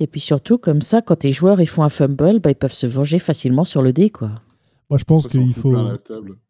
Et 0.00 0.06
puis 0.06 0.20
surtout, 0.20 0.58
comme 0.58 0.82
ça, 0.82 1.02
quand 1.02 1.16
tes 1.16 1.32
joueurs 1.32 1.60
ils 1.60 1.66
font 1.68 1.82
un 1.82 1.88
fumble, 1.88 2.40
bah, 2.40 2.50
ils 2.50 2.54
peuvent 2.56 2.72
se 2.72 2.86
venger 2.86 3.18
facilement 3.18 3.64
sur 3.64 3.82
le 3.82 3.92
dé, 3.92 4.10
quoi. 4.10 4.30
Moi, 4.90 4.98
je 4.98 5.04
pense 5.04 5.26
qu'il 5.26 5.52
faut, 5.54 5.72
la 5.72 5.96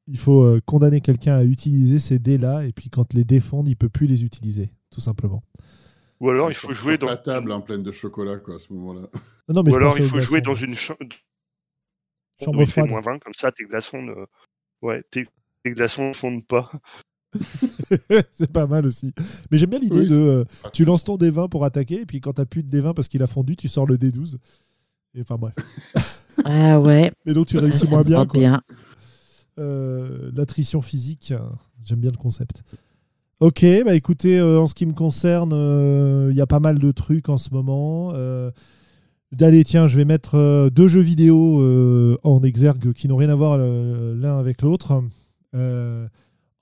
il 0.06 0.18
faut 0.18 0.42
euh, 0.42 0.60
condamner 0.66 1.00
quelqu'un 1.00 1.36
à 1.36 1.44
utiliser 1.44 1.98
ces 1.98 2.18
dés-là, 2.18 2.64
et 2.64 2.72
puis 2.72 2.90
quand 2.90 3.14
les 3.14 3.24
défendent, 3.24 3.68
il 3.68 3.76
peut 3.76 3.88
plus 3.88 4.06
les 4.06 4.24
utiliser, 4.24 4.70
tout 4.90 5.00
simplement. 5.00 5.42
Ou 6.20 6.30
alors, 6.30 6.50
il 6.50 6.54
Sur- 6.54 6.68
faut 6.70 6.74
jouer 6.74 6.94
sur 6.96 7.00
dans. 7.00 7.06
ta 7.08 7.16
table 7.16 7.52
en 7.52 7.60
pleine 7.60 7.82
de 7.82 7.92
chocolat, 7.92 8.38
quoi, 8.38 8.56
à 8.56 8.58
ce 8.58 8.72
moment-là. 8.72 9.08
Non, 9.48 9.54
non, 9.56 9.62
mais 9.62 9.72
Ou 9.72 9.76
alors, 9.76 9.96
il 9.98 10.04
faut 10.04 10.18
jouer 10.20 10.40
glaçons. 10.40 10.50
dans 10.60 10.66
une 10.66 10.74
cha- 10.74 10.96
Chambre 12.42 12.58
fait 12.64 12.72
froide. 12.72 12.90
moins 12.90 13.00
20, 13.00 13.18
comme 13.20 13.34
ça, 13.34 13.52
tes 13.52 13.64
glaçons 13.64 14.02
ne. 14.02 14.12
Ouais, 14.82 15.02
tes, 15.10 15.26
tes 15.62 15.70
glaçons 15.70 16.08
ne 16.08 16.12
fondent 16.14 16.46
pas. 16.46 16.70
c'est 18.32 18.50
pas 18.52 18.66
mal 18.66 18.86
aussi. 18.86 19.12
Mais 19.50 19.58
j'aime 19.58 19.70
bien 19.70 19.78
l'idée 19.78 20.00
Oui, 20.00 20.06
de. 20.06 20.14
euh, 20.14 20.44
tu 20.72 20.84
lances 20.84 21.04
ton 21.04 21.16
D20 21.16 21.48
pour 21.48 21.64
attaquer, 21.64 22.02
et 22.02 22.06
puis 22.06 22.20
quand 22.20 22.32
t'as 22.34 22.44
plus 22.44 22.62
de 22.62 22.68
D20 22.80 22.94
parce 22.94 23.08
qu'il 23.08 23.22
a 23.22 23.26
fondu, 23.26 23.56
tu 23.56 23.68
sors 23.68 23.86
le 23.86 23.96
D12. 23.96 24.36
Et 25.14 25.20
enfin 25.20 25.36
bref. 25.36 25.54
Ah 26.44 26.80
ouais, 26.80 27.12
Mais 27.24 27.32
donc 27.32 27.46
tu 27.46 27.56
réussis 27.58 27.88
moins 27.88 28.02
bien. 28.02 28.26
quoi. 28.26 28.40
bien. 28.40 28.60
Euh, 29.58 30.32
L'attrition 30.34 30.82
physique, 30.82 31.30
euh, 31.32 31.38
j'aime 31.84 32.00
bien 32.00 32.10
le 32.10 32.16
concept. 32.18 32.64
Ok, 33.38 33.64
bah 33.84 33.94
écoutez, 33.94 34.38
euh, 34.40 34.60
en 34.60 34.66
ce 34.66 34.74
qui 34.74 34.84
me 34.84 34.92
concerne, 34.94 35.52
euh, 35.54 36.28
il 36.32 36.36
y 36.36 36.40
a 36.40 36.46
pas 36.46 36.58
mal 36.60 36.78
de 36.80 36.90
trucs 36.90 37.28
en 37.28 37.38
ce 37.38 37.50
moment. 37.54 38.10
Euh, 38.14 38.50
Allez, 39.40 39.62
tiens, 39.64 39.86
je 39.86 39.96
vais 39.96 40.04
mettre 40.04 40.36
euh, 40.36 40.70
deux 40.70 40.86
jeux 40.88 41.00
vidéo 41.00 41.60
euh, 41.60 42.16
en 42.24 42.42
exergue 42.42 42.92
qui 42.92 43.06
n'ont 43.08 43.16
rien 43.16 43.28
à 43.30 43.34
voir 43.34 43.58
l'un 43.58 44.38
avec 44.38 44.62
l'autre. 44.62 45.02
Euh, 45.54 46.06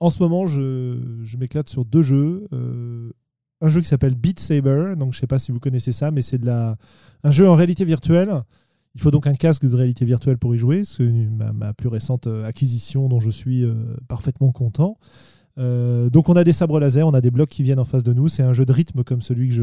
en 0.03 0.09
ce 0.09 0.21
moment, 0.21 0.45
je, 0.45 1.37
m'éclate 1.37 1.69
sur 1.69 1.85
deux 1.85 2.01
jeux. 2.01 2.45
Euh, 2.51 3.09
un 3.61 3.69
jeu 3.69 3.79
qui 3.79 3.87
s'appelle 3.87 4.15
Beat 4.15 4.37
Saber, 4.37 4.95
donc 4.97 5.13
je 5.13 5.19
sais 5.19 5.27
pas 5.27 5.39
si 5.39 5.53
vous 5.53 5.61
connaissez 5.61 5.93
ça, 5.93 6.11
mais 6.11 6.21
c'est 6.21 6.39
de 6.39 6.49
un 6.49 7.31
jeu 7.31 7.47
en 7.47 7.53
réalité 7.53 7.85
virtuelle. 7.85 8.43
Il 8.95 9.01
faut 9.01 9.11
donc 9.11 9.27
un 9.27 9.33
casque 9.33 9.65
de 9.65 9.73
réalité 9.73 10.03
virtuelle 10.03 10.37
pour 10.37 10.53
y 10.53 10.57
jouer. 10.57 10.83
C'est 10.83 11.09
ma, 11.09 11.53
ma 11.53 11.73
plus 11.73 11.87
récente 11.87 12.27
euh, 12.27 12.43
acquisition 12.43 13.07
dont 13.07 13.21
je 13.21 13.29
suis 13.29 13.63
euh, 13.63 13.73
parfaitement 14.09 14.51
content. 14.51 14.97
Donc 15.55 16.27
on 16.27 16.33
a 16.33 16.43
des 16.43 16.51
sabres 16.51 16.79
laser, 16.81 17.07
on 17.07 17.13
a 17.13 17.21
des 17.21 17.31
blocs 17.31 17.47
qui 17.47 17.63
viennent 17.63 17.79
en 17.79 17.85
face 17.85 18.03
de 18.03 18.11
nous. 18.11 18.27
C'est 18.27 18.43
un 18.43 18.53
jeu 18.53 18.65
de 18.65 18.73
rythme 18.73 19.03
comme 19.03 19.21
celui 19.21 19.47
que 19.47 19.55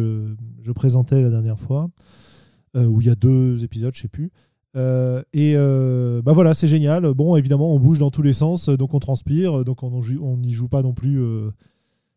je, 0.62 0.72
présentais 0.72 1.20
la 1.20 1.30
dernière 1.30 1.58
fois, 1.58 1.90
où 2.76 3.00
il 3.00 3.08
y 3.08 3.10
a 3.10 3.16
deux 3.16 3.62
épisodes, 3.64 3.92
je 3.94 4.02
sais 4.02 4.08
plus. 4.08 4.30
Euh, 4.76 5.22
et 5.32 5.54
euh, 5.56 6.22
bah 6.22 6.32
voilà, 6.32 6.54
c'est 6.54 6.68
génial. 6.68 7.12
Bon, 7.14 7.36
évidemment, 7.36 7.74
on 7.74 7.78
bouge 7.78 7.98
dans 7.98 8.10
tous 8.10 8.22
les 8.22 8.32
sens, 8.32 8.68
donc 8.68 8.94
on 8.94 9.00
transpire, 9.00 9.64
donc 9.64 9.82
on 9.82 10.36
n'y 10.36 10.52
joue 10.52 10.68
pas 10.68 10.82
non 10.82 10.92
plus. 10.92 11.20
euh, 11.20 11.50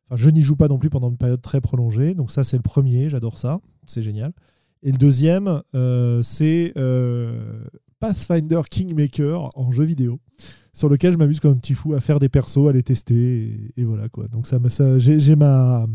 Enfin, 0.08 0.18
je 0.18 0.30
n'y 0.30 0.42
joue 0.42 0.56
pas 0.56 0.68
non 0.68 0.78
plus 0.78 0.90
pendant 0.90 1.10
une 1.10 1.18
période 1.18 1.42
très 1.42 1.62
prolongée. 1.62 2.14
Donc 2.14 2.32
ça, 2.32 2.44
c'est 2.44 2.58
le 2.58 2.62
premier, 2.64 3.10
j'adore 3.10 3.38
ça, 3.38 3.60
c'est 3.86 4.04
génial. 4.04 4.34
Et 4.82 4.92
le 4.92 4.98
deuxième, 4.98 5.62
euh, 5.76 6.22
c'est 6.24 6.74
euh, 6.78 7.64
Pathfinder 8.00 8.62
Kingmaker 8.70 9.50
en 9.56 9.72
jeu 9.72 9.86
vidéo, 9.86 10.20
sur 10.74 10.90
lequel 10.90 11.14
je 11.14 11.18
m'amuse 11.18 11.40
comme 11.40 11.54
un 11.54 11.58
petit 11.58 11.74
fou 11.74 11.94
à 11.94 12.02
faire 12.02 12.20
des 12.20 12.30
persos, 12.30 12.68
à 12.68 12.74
les 12.74 12.84
tester, 12.84 13.72
et, 13.78 13.84
voilà 13.86 14.10
quoi. 14.10 14.28
Donc 14.28 14.46
ça, 14.46 14.60
j'ai 14.98 15.36
ma 15.36 15.88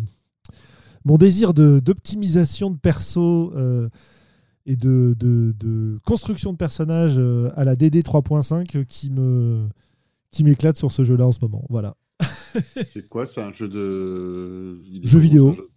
mon 1.05 1.17
désir 1.17 1.55
d'optimisation 1.55 2.71
de, 2.71 2.77
perso 2.77 3.53
euh, 3.57 3.89
et 4.69 4.77
de, 4.77 5.15
de- 5.19 5.53
de 5.59 5.99
construction 6.05 6.53
de 6.53 6.59
personnages 6.59 7.17
euh, 7.19 7.51
à 7.57 7.65
la 7.65 7.75
DD 7.75 8.03
3.5 8.03 8.85
qui 8.85 9.11
me 9.11 9.67
qui 10.31 10.45
m'éclate 10.45 10.77
sur 10.77 10.93
ce 10.93 11.03
jeu-là 11.05 11.27
en 11.27 11.33
ce 11.33 11.39
moment. 11.43 11.65
Voilà. 11.71 11.97
C'est 12.93 13.09
quoi? 13.09 13.27
C'est 13.27 13.41
un 13.41 13.53
jeu 13.53 13.69
de. 13.69 14.79
Jeu 15.03 15.19
vidéo. 15.19 15.55
jeu 15.55 15.69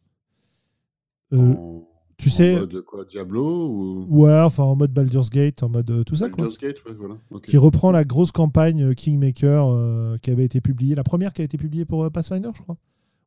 Euh, 1.34 1.38
En- 1.38 1.88
tu 2.18 2.30
en 2.30 2.31
sais- 2.34 2.59
mode 2.59 2.81
quoi 2.81 3.05
Diablo 3.05 3.68
ou? 3.69 4.05
ouais, 4.09 4.39
enfin 4.41 4.63
en 4.63 4.76
mode 4.76 4.91
Baldur's 4.93 5.30
Gate, 5.31 5.63
en 5.63 5.69
mode 5.69 5.89
euh, 5.89 6.03
tout 6.03 6.15
ça 6.15 6.30
quoi. 6.30 6.43
Baldur's 6.43 6.57
Gate, 6.59 6.84
ouais, 6.85 6.93
voilà. 6.93 7.15
qui 7.47 7.57
reprend 7.57 7.91
la 7.91 8.03
grosse 8.03 8.31
campagne 8.31 8.84
euh, 8.84 8.93
Kingmaker 8.93 9.68
euh, 9.69 10.18
qui 10.18 10.30
avait 10.30 10.43
été 10.45 10.61
publiée, 10.61 10.93
la 10.95 11.03
première 11.03 11.34
qui 11.34 11.41
a 11.41 11.45
été 11.45 11.57
publiée 11.57 11.85
pour 11.85 12.03
euh, 12.03 12.09
Pathfinder, 12.11 12.49
je 12.55 12.61
crois. 12.61 12.77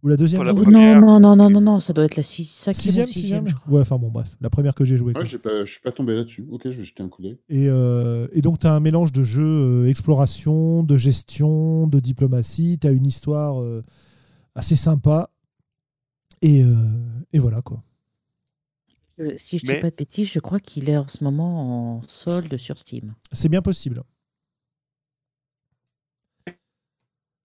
Ou 0.05 0.09
la 0.09 0.17
deuxième 0.19 0.43
la 0.43 0.53
non 0.53 0.63
première. 0.63 1.01
non, 1.01 1.19
non, 1.19 1.35
non, 1.35 1.37
non, 1.37 1.51
non, 1.51 1.61
non, 1.63 1.81
ça 1.81 1.95
doit 1.95 2.05
être 2.05 2.17
la 2.17 2.23
six, 2.23 2.45
cinquième 2.45 3.07
Sixième. 3.07 3.47
Ouais, 3.69 3.81
enfin 3.81 3.97
bon, 3.97 4.11
bref, 4.11 4.37
la 4.43 4.51
première 4.51 4.75
que 4.75 4.85
j'ai 4.85 4.99
jouée. 4.99 5.15
Ouais, 5.17 5.39
pas, 5.39 5.65
je 5.65 5.71
suis 5.73 5.81
pas 5.81 5.93
tombé 5.93 6.15
là-dessus. 6.15 6.47
Ok, 6.51 6.61
je 6.67 6.77
vais 6.77 6.85
jeter 6.85 7.03
un 7.03 7.09
coup 7.09 7.23
d'œil. 7.23 7.39
Et, 7.49 7.69
euh, 7.71 8.29
et 8.33 8.43
donc, 8.43 8.59
tu 8.59 8.67
as 8.67 8.75
un 8.75 8.81
mélange 8.81 9.13
de 9.13 9.25
jeux 9.25 9.43
euh, 9.85 9.89
exploration, 9.89 10.83
de 10.83 10.97
gestion, 10.99 11.87
de 11.87 12.01
diplomatie. 12.01 12.79
Tu 12.79 12.87
as 12.87 12.91
une 12.93 13.07
histoire 13.07 13.63
euh, 13.63 13.83
assez 14.55 14.77
sympa. 14.77 15.31
Et, 16.43 16.63
euh, 16.63 16.75
et 17.33 17.39
voilà, 17.39 17.63
quoi. 17.63 17.79
Euh, 19.21 19.33
Si 19.39 19.59
je 19.59 19.65
dis 19.65 19.73
Mais- 19.73 19.81
pas 19.81 19.91
de 19.91 19.97
bêtises, 19.97 20.31
je 20.31 20.39
crois 20.41 20.61
qu'il 20.61 20.91
est 20.91 20.99
en 20.99 21.09
ce 21.09 21.25
moment 21.25 21.97
en 21.97 22.03
solde 22.09 22.55
sur 22.59 22.79
Steam. 22.79 23.15
C'est 23.33 23.49
bien 23.49 23.63
possible. 23.63 24.03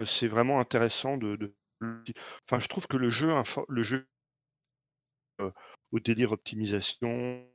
C'est 0.06 0.27
vraiment 0.27 0.60
intéressant 0.60 1.18
de, 1.18 1.36
de- 1.36 1.53
Enfin, 1.81 2.60
je 2.60 2.68
trouve 2.68 2.88
que 2.88 2.97
le 2.97 3.10
jeu, 3.10 3.34
euh, 5.41 5.51
au 5.91 5.99
délire 5.99 6.31
optimisation, 6.31 7.45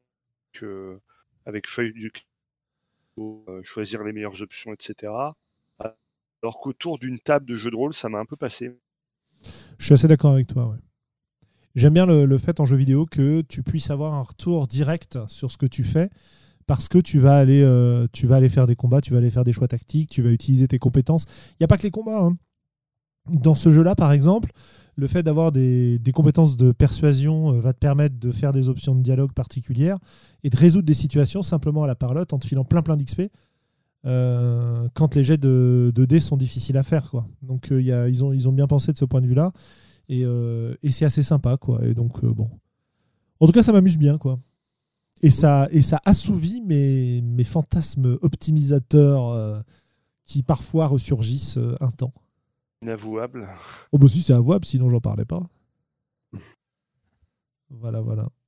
avec 1.47 1.69
feuille 1.69 1.93
du 1.95 2.13
faut 3.17 3.45
euh, 3.49 3.63
choisir 3.63 4.03
les 4.05 4.13
meilleures 4.13 4.41
options, 4.43 4.73
etc. 4.73 5.37
Alors 6.43 6.59
qu'autour 6.59 7.01
d'une 7.01 7.19
table 7.19 7.47
de 7.47 7.57
jeu 7.57 7.73
de 7.73 7.77
rôle, 7.77 7.93
ça 7.93 8.09
m'a 8.09 8.21
un 8.21 8.25
peu 8.25 8.37
passé. 8.37 8.79
Je 9.79 9.85
suis 9.85 9.95
assez 9.95 10.09
d'accord 10.09 10.33
avec 10.33 10.47
toi. 10.47 10.69
ouais. 10.69 10.79
J'aime 11.75 11.95
bien 11.95 12.07
le, 12.07 12.25
le 12.25 12.39
fait 12.39 12.61
en 12.61 12.67
jeu 12.67 12.77
vidéo 12.77 13.07
que 13.07 13.43
tu 13.43 13.63
puisses 13.63 13.91
avoir 13.91 14.15
un 14.15 14.23
retour 14.23 14.67
direct 14.69 15.19
sur 15.29 15.51
ce 15.51 15.59
que 15.59 15.67
tu 15.67 15.85
fais 15.85 16.11
parce 16.67 16.89
que 16.89 16.99
tu 16.99 17.19
vas 17.19 17.37
aller, 17.39 17.63
euh, 17.63 18.07
tu 18.13 18.27
vas 18.27 18.37
aller 18.37 18.51
faire 18.51 18.67
des 18.67 18.77
combats, 18.77 19.01
tu 19.01 19.13
vas 19.13 19.19
aller 19.19 19.31
faire 19.31 19.45
des 19.45 19.53
choix 19.55 19.69
tactiques, 19.69 20.11
tu 20.11 20.23
vas 20.23 20.31
utiliser 20.31 20.69
tes 20.69 20.79
compétences. 20.79 21.25
Il 21.53 21.57
n'y 21.61 21.65
a 21.65 21.69
pas 21.69 21.79
que 21.79 21.85
les 21.85 21.91
combats. 21.93 22.21
hein. 22.23 22.37
Dans 23.31 23.55
ce 23.55 23.71
jeu-là, 23.71 23.95
par 23.95 24.13
exemple, 24.13 24.51
le 24.97 25.07
fait 25.07 25.23
d'avoir 25.23 25.53
des, 25.53 26.01
compétences 26.13 26.57
de 26.57 26.73
persuasion 26.73 27.55
euh, 27.55 27.61
va 27.61 27.73
te 27.73 27.79
permettre 27.79 28.19
de 28.19 28.31
faire 28.31 28.53
des 28.53 28.69
options 28.69 28.95
de 28.95 29.03
dialogue 29.03 29.33
particulières 29.33 29.99
et 30.43 30.51
de 30.51 30.57
résoudre 30.57 30.87
des 30.87 30.95
situations 30.95 31.43
simplement 31.43 31.85
à 31.85 31.87
la 31.87 31.95
parlotte 31.95 32.33
en 32.33 32.39
te 32.39 32.47
filant 32.47 32.65
plein 32.65 32.83
plein 32.83 32.97
d'XP 32.97 33.23
euh, 34.07 34.89
quand 34.95 35.15
les 35.15 35.25
jets 35.25 35.39
de, 35.39 35.93
dés 35.97 36.21
sont 36.21 36.37
difficiles 36.37 36.77
à 36.77 36.83
faire. 36.83 37.11
Quoi. 37.11 37.27
Donc 37.43 37.73
euh, 37.73 38.09
ils, 38.09 38.23
ont, 38.23 38.53
bien 38.53 38.67
pensé 38.67 38.93
de 38.93 38.99
ce 38.99 39.05
point 39.05 39.21
de 39.21 39.27
vue-là 39.27 39.53
et, 40.09 40.25
c'est 40.91 41.07
assez 41.07 41.23
sympa. 41.23 41.57
Quoi. 41.57 41.85
Et 41.87 41.95
donc, 41.95 42.25
bon. 42.25 42.49
En 43.41 43.47
tout 43.47 43.53
cas, 43.53 43.63
ça 43.63 43.73
m'amuse 43.73 43.97
bien. 43.97 44.19
Quoi. 44.19 44.39
Et 45.23 45.31
ça, 45.31 45.69
et 45.71 45.81
ça 45.81 46.01
assouvit 46.05 46.61
mes, 46.61 47.23
mes 47.23 47.45
fantasmes 47.45 48.19
optimisateurs 48.21 49.65
qui 50.27 50.43
parfois 50.43 50.87
ressurgissent 50.87 51.59
un 51.81 51.91
temps. 51.91 52.13
Inavouable. 52.85 53.49
Oh 53.93 53.99
bah 53.99 54.09
si 54.09 54.21
c'est 54.21 54.35
avouable, 54.35 54.67
sinon 54.67 54.91
j'en 54.91 55.01
parlais 55.01 55.25
pas. 55.25 55.43
Voilà, 57.71 58.01
voilà. 58.01 58.29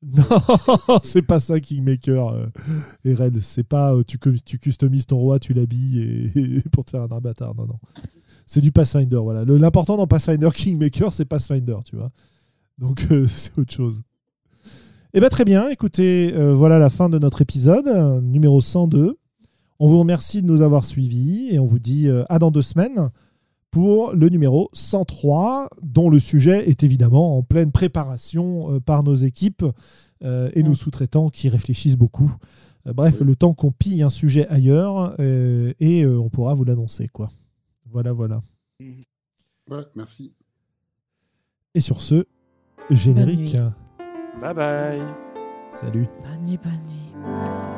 Non, 0.00 1.00
c'est 1.02 1.22
pas 1.22 1.40
ça 1.40 1.58
Kingmaker 1.60 2.28
euh, 2.28 2.46
et 3.04 3.14
Red. 3.14 3.40
C'est 3.40 3.64
pas 3.64 3.94
euh, 3.94 4.04
tu, 4.04 4.18
tu 4.44 4.58
customises 4.58 5.06
ton 5.06 5.18
roi, 5.18 5.38
tu 5.38 5.52
l'habilles 5.52 6.62
pour 6.72 6.84
te 6.84 6.92
faire 6.92 7.02
un 7.02 7.08
avatar. 7.08 7.54
Non, 7.54 7.66
non. 7.66 7.78
C'est 8.46 8.62
du 8.62 8.72
Pathfinder, 8.72 9.18
voilà. 9.18 9.44
L'important 9.44 9.98
dans 9.98 10.06
Pathfinder 10.06 10.48
Kingmaker, 10.54 11.12
c'est 11.12 11.26
Pathfinder, 11.26 11.76
tu 11.84 11.96
vois. 11.96 12.10
Donc 12.78 13.04
euh, 13.10 13.26
c'est 13.28 13.58
autre 13.58 13.74
chose. 13.74 14.02
Eh 15.12 15.20
bien 15.20 15.28
très 15.28 15.44
bien, 15.44 15.68
écoutez, 15.68 16.32
euh, 16.34 16.54
voilà 16.54 16.78
la 16.78 16.88
fin 16.88 17.10
de 17.10 17.18
notre 17.18 17.42
épisode, 17.42 18.22
numéro 18.22 18.60
102. 18.62 19.18
On 19.80 19.86
vous 19.88 19.98
remercie 20.00 20.42
de 20.42 20.46
nous 20.46 20.62
avoir 20.62 20.84
suivis 20.84 21.48
et 21.50 21.58
on 21.58 21.66
vous 21.66 21.78
dit 21.78 22.08
euh, 22.08 22.24
à 22.28 22.38
dans 22.38 22.50
deux 22.50 22.62
semaines 22.62 23.10
pour 23.70 24.12
le 24.12 24.28
numéro 24.28 24.68
103, 24.72 25.68
dont 25.82 26.10
le 26.10 26.18
sujet 26.18 26.68
est 26.68 26.82
évidemment 26.82 27.36
en 27.36 27.42
pleine 27.42 27.70
préparation 27.70 28.72
euh, 28.72 28.80
par 28.80 29.02
nos 29.04 29.14
équipes 29.14 29.64
euh, 30.24 30.50
et 30.54 30.62
nos 30.62 30.70
Mm. 30.72 30.76
sous-traitants 30.76 31.28
qui 31.30 31.48
réfléchissent 31.48 31.96
beaucoup. 31.96 32.32
Bref, 32.86 33.20
le 33.20 33.36
temps 33.36 33.52
qu'on 33.52 33.70
pille 33.70 34.02
un 34.02 34.08
sujet 34.08 34.48
ailleurs 34.48 35.14
et 35.20 36.06
on 36.06 36.30
pourra 36.30 36.54
vous 36.54 36.64
l'annoncer. 36.64 37.06
quoi. 37.08 37.28
Voilà, 37.90 38.12
voilà. 38.14 38.40
Ouais, 38.80 39.84
merci. 39.94 40.32
Et 41.74 41.80
sur 41.82 42.00
ce, 42.00 42.24
générique. 42.88 43.56
Bye 44.40 44.54
bye. 44.54 45.02
Salut. 45.70 46.06
Bonne 46.22 46.46
nuit, 46.46 46.58
bonne 46.62 46.82
nuit. 46.88 47.77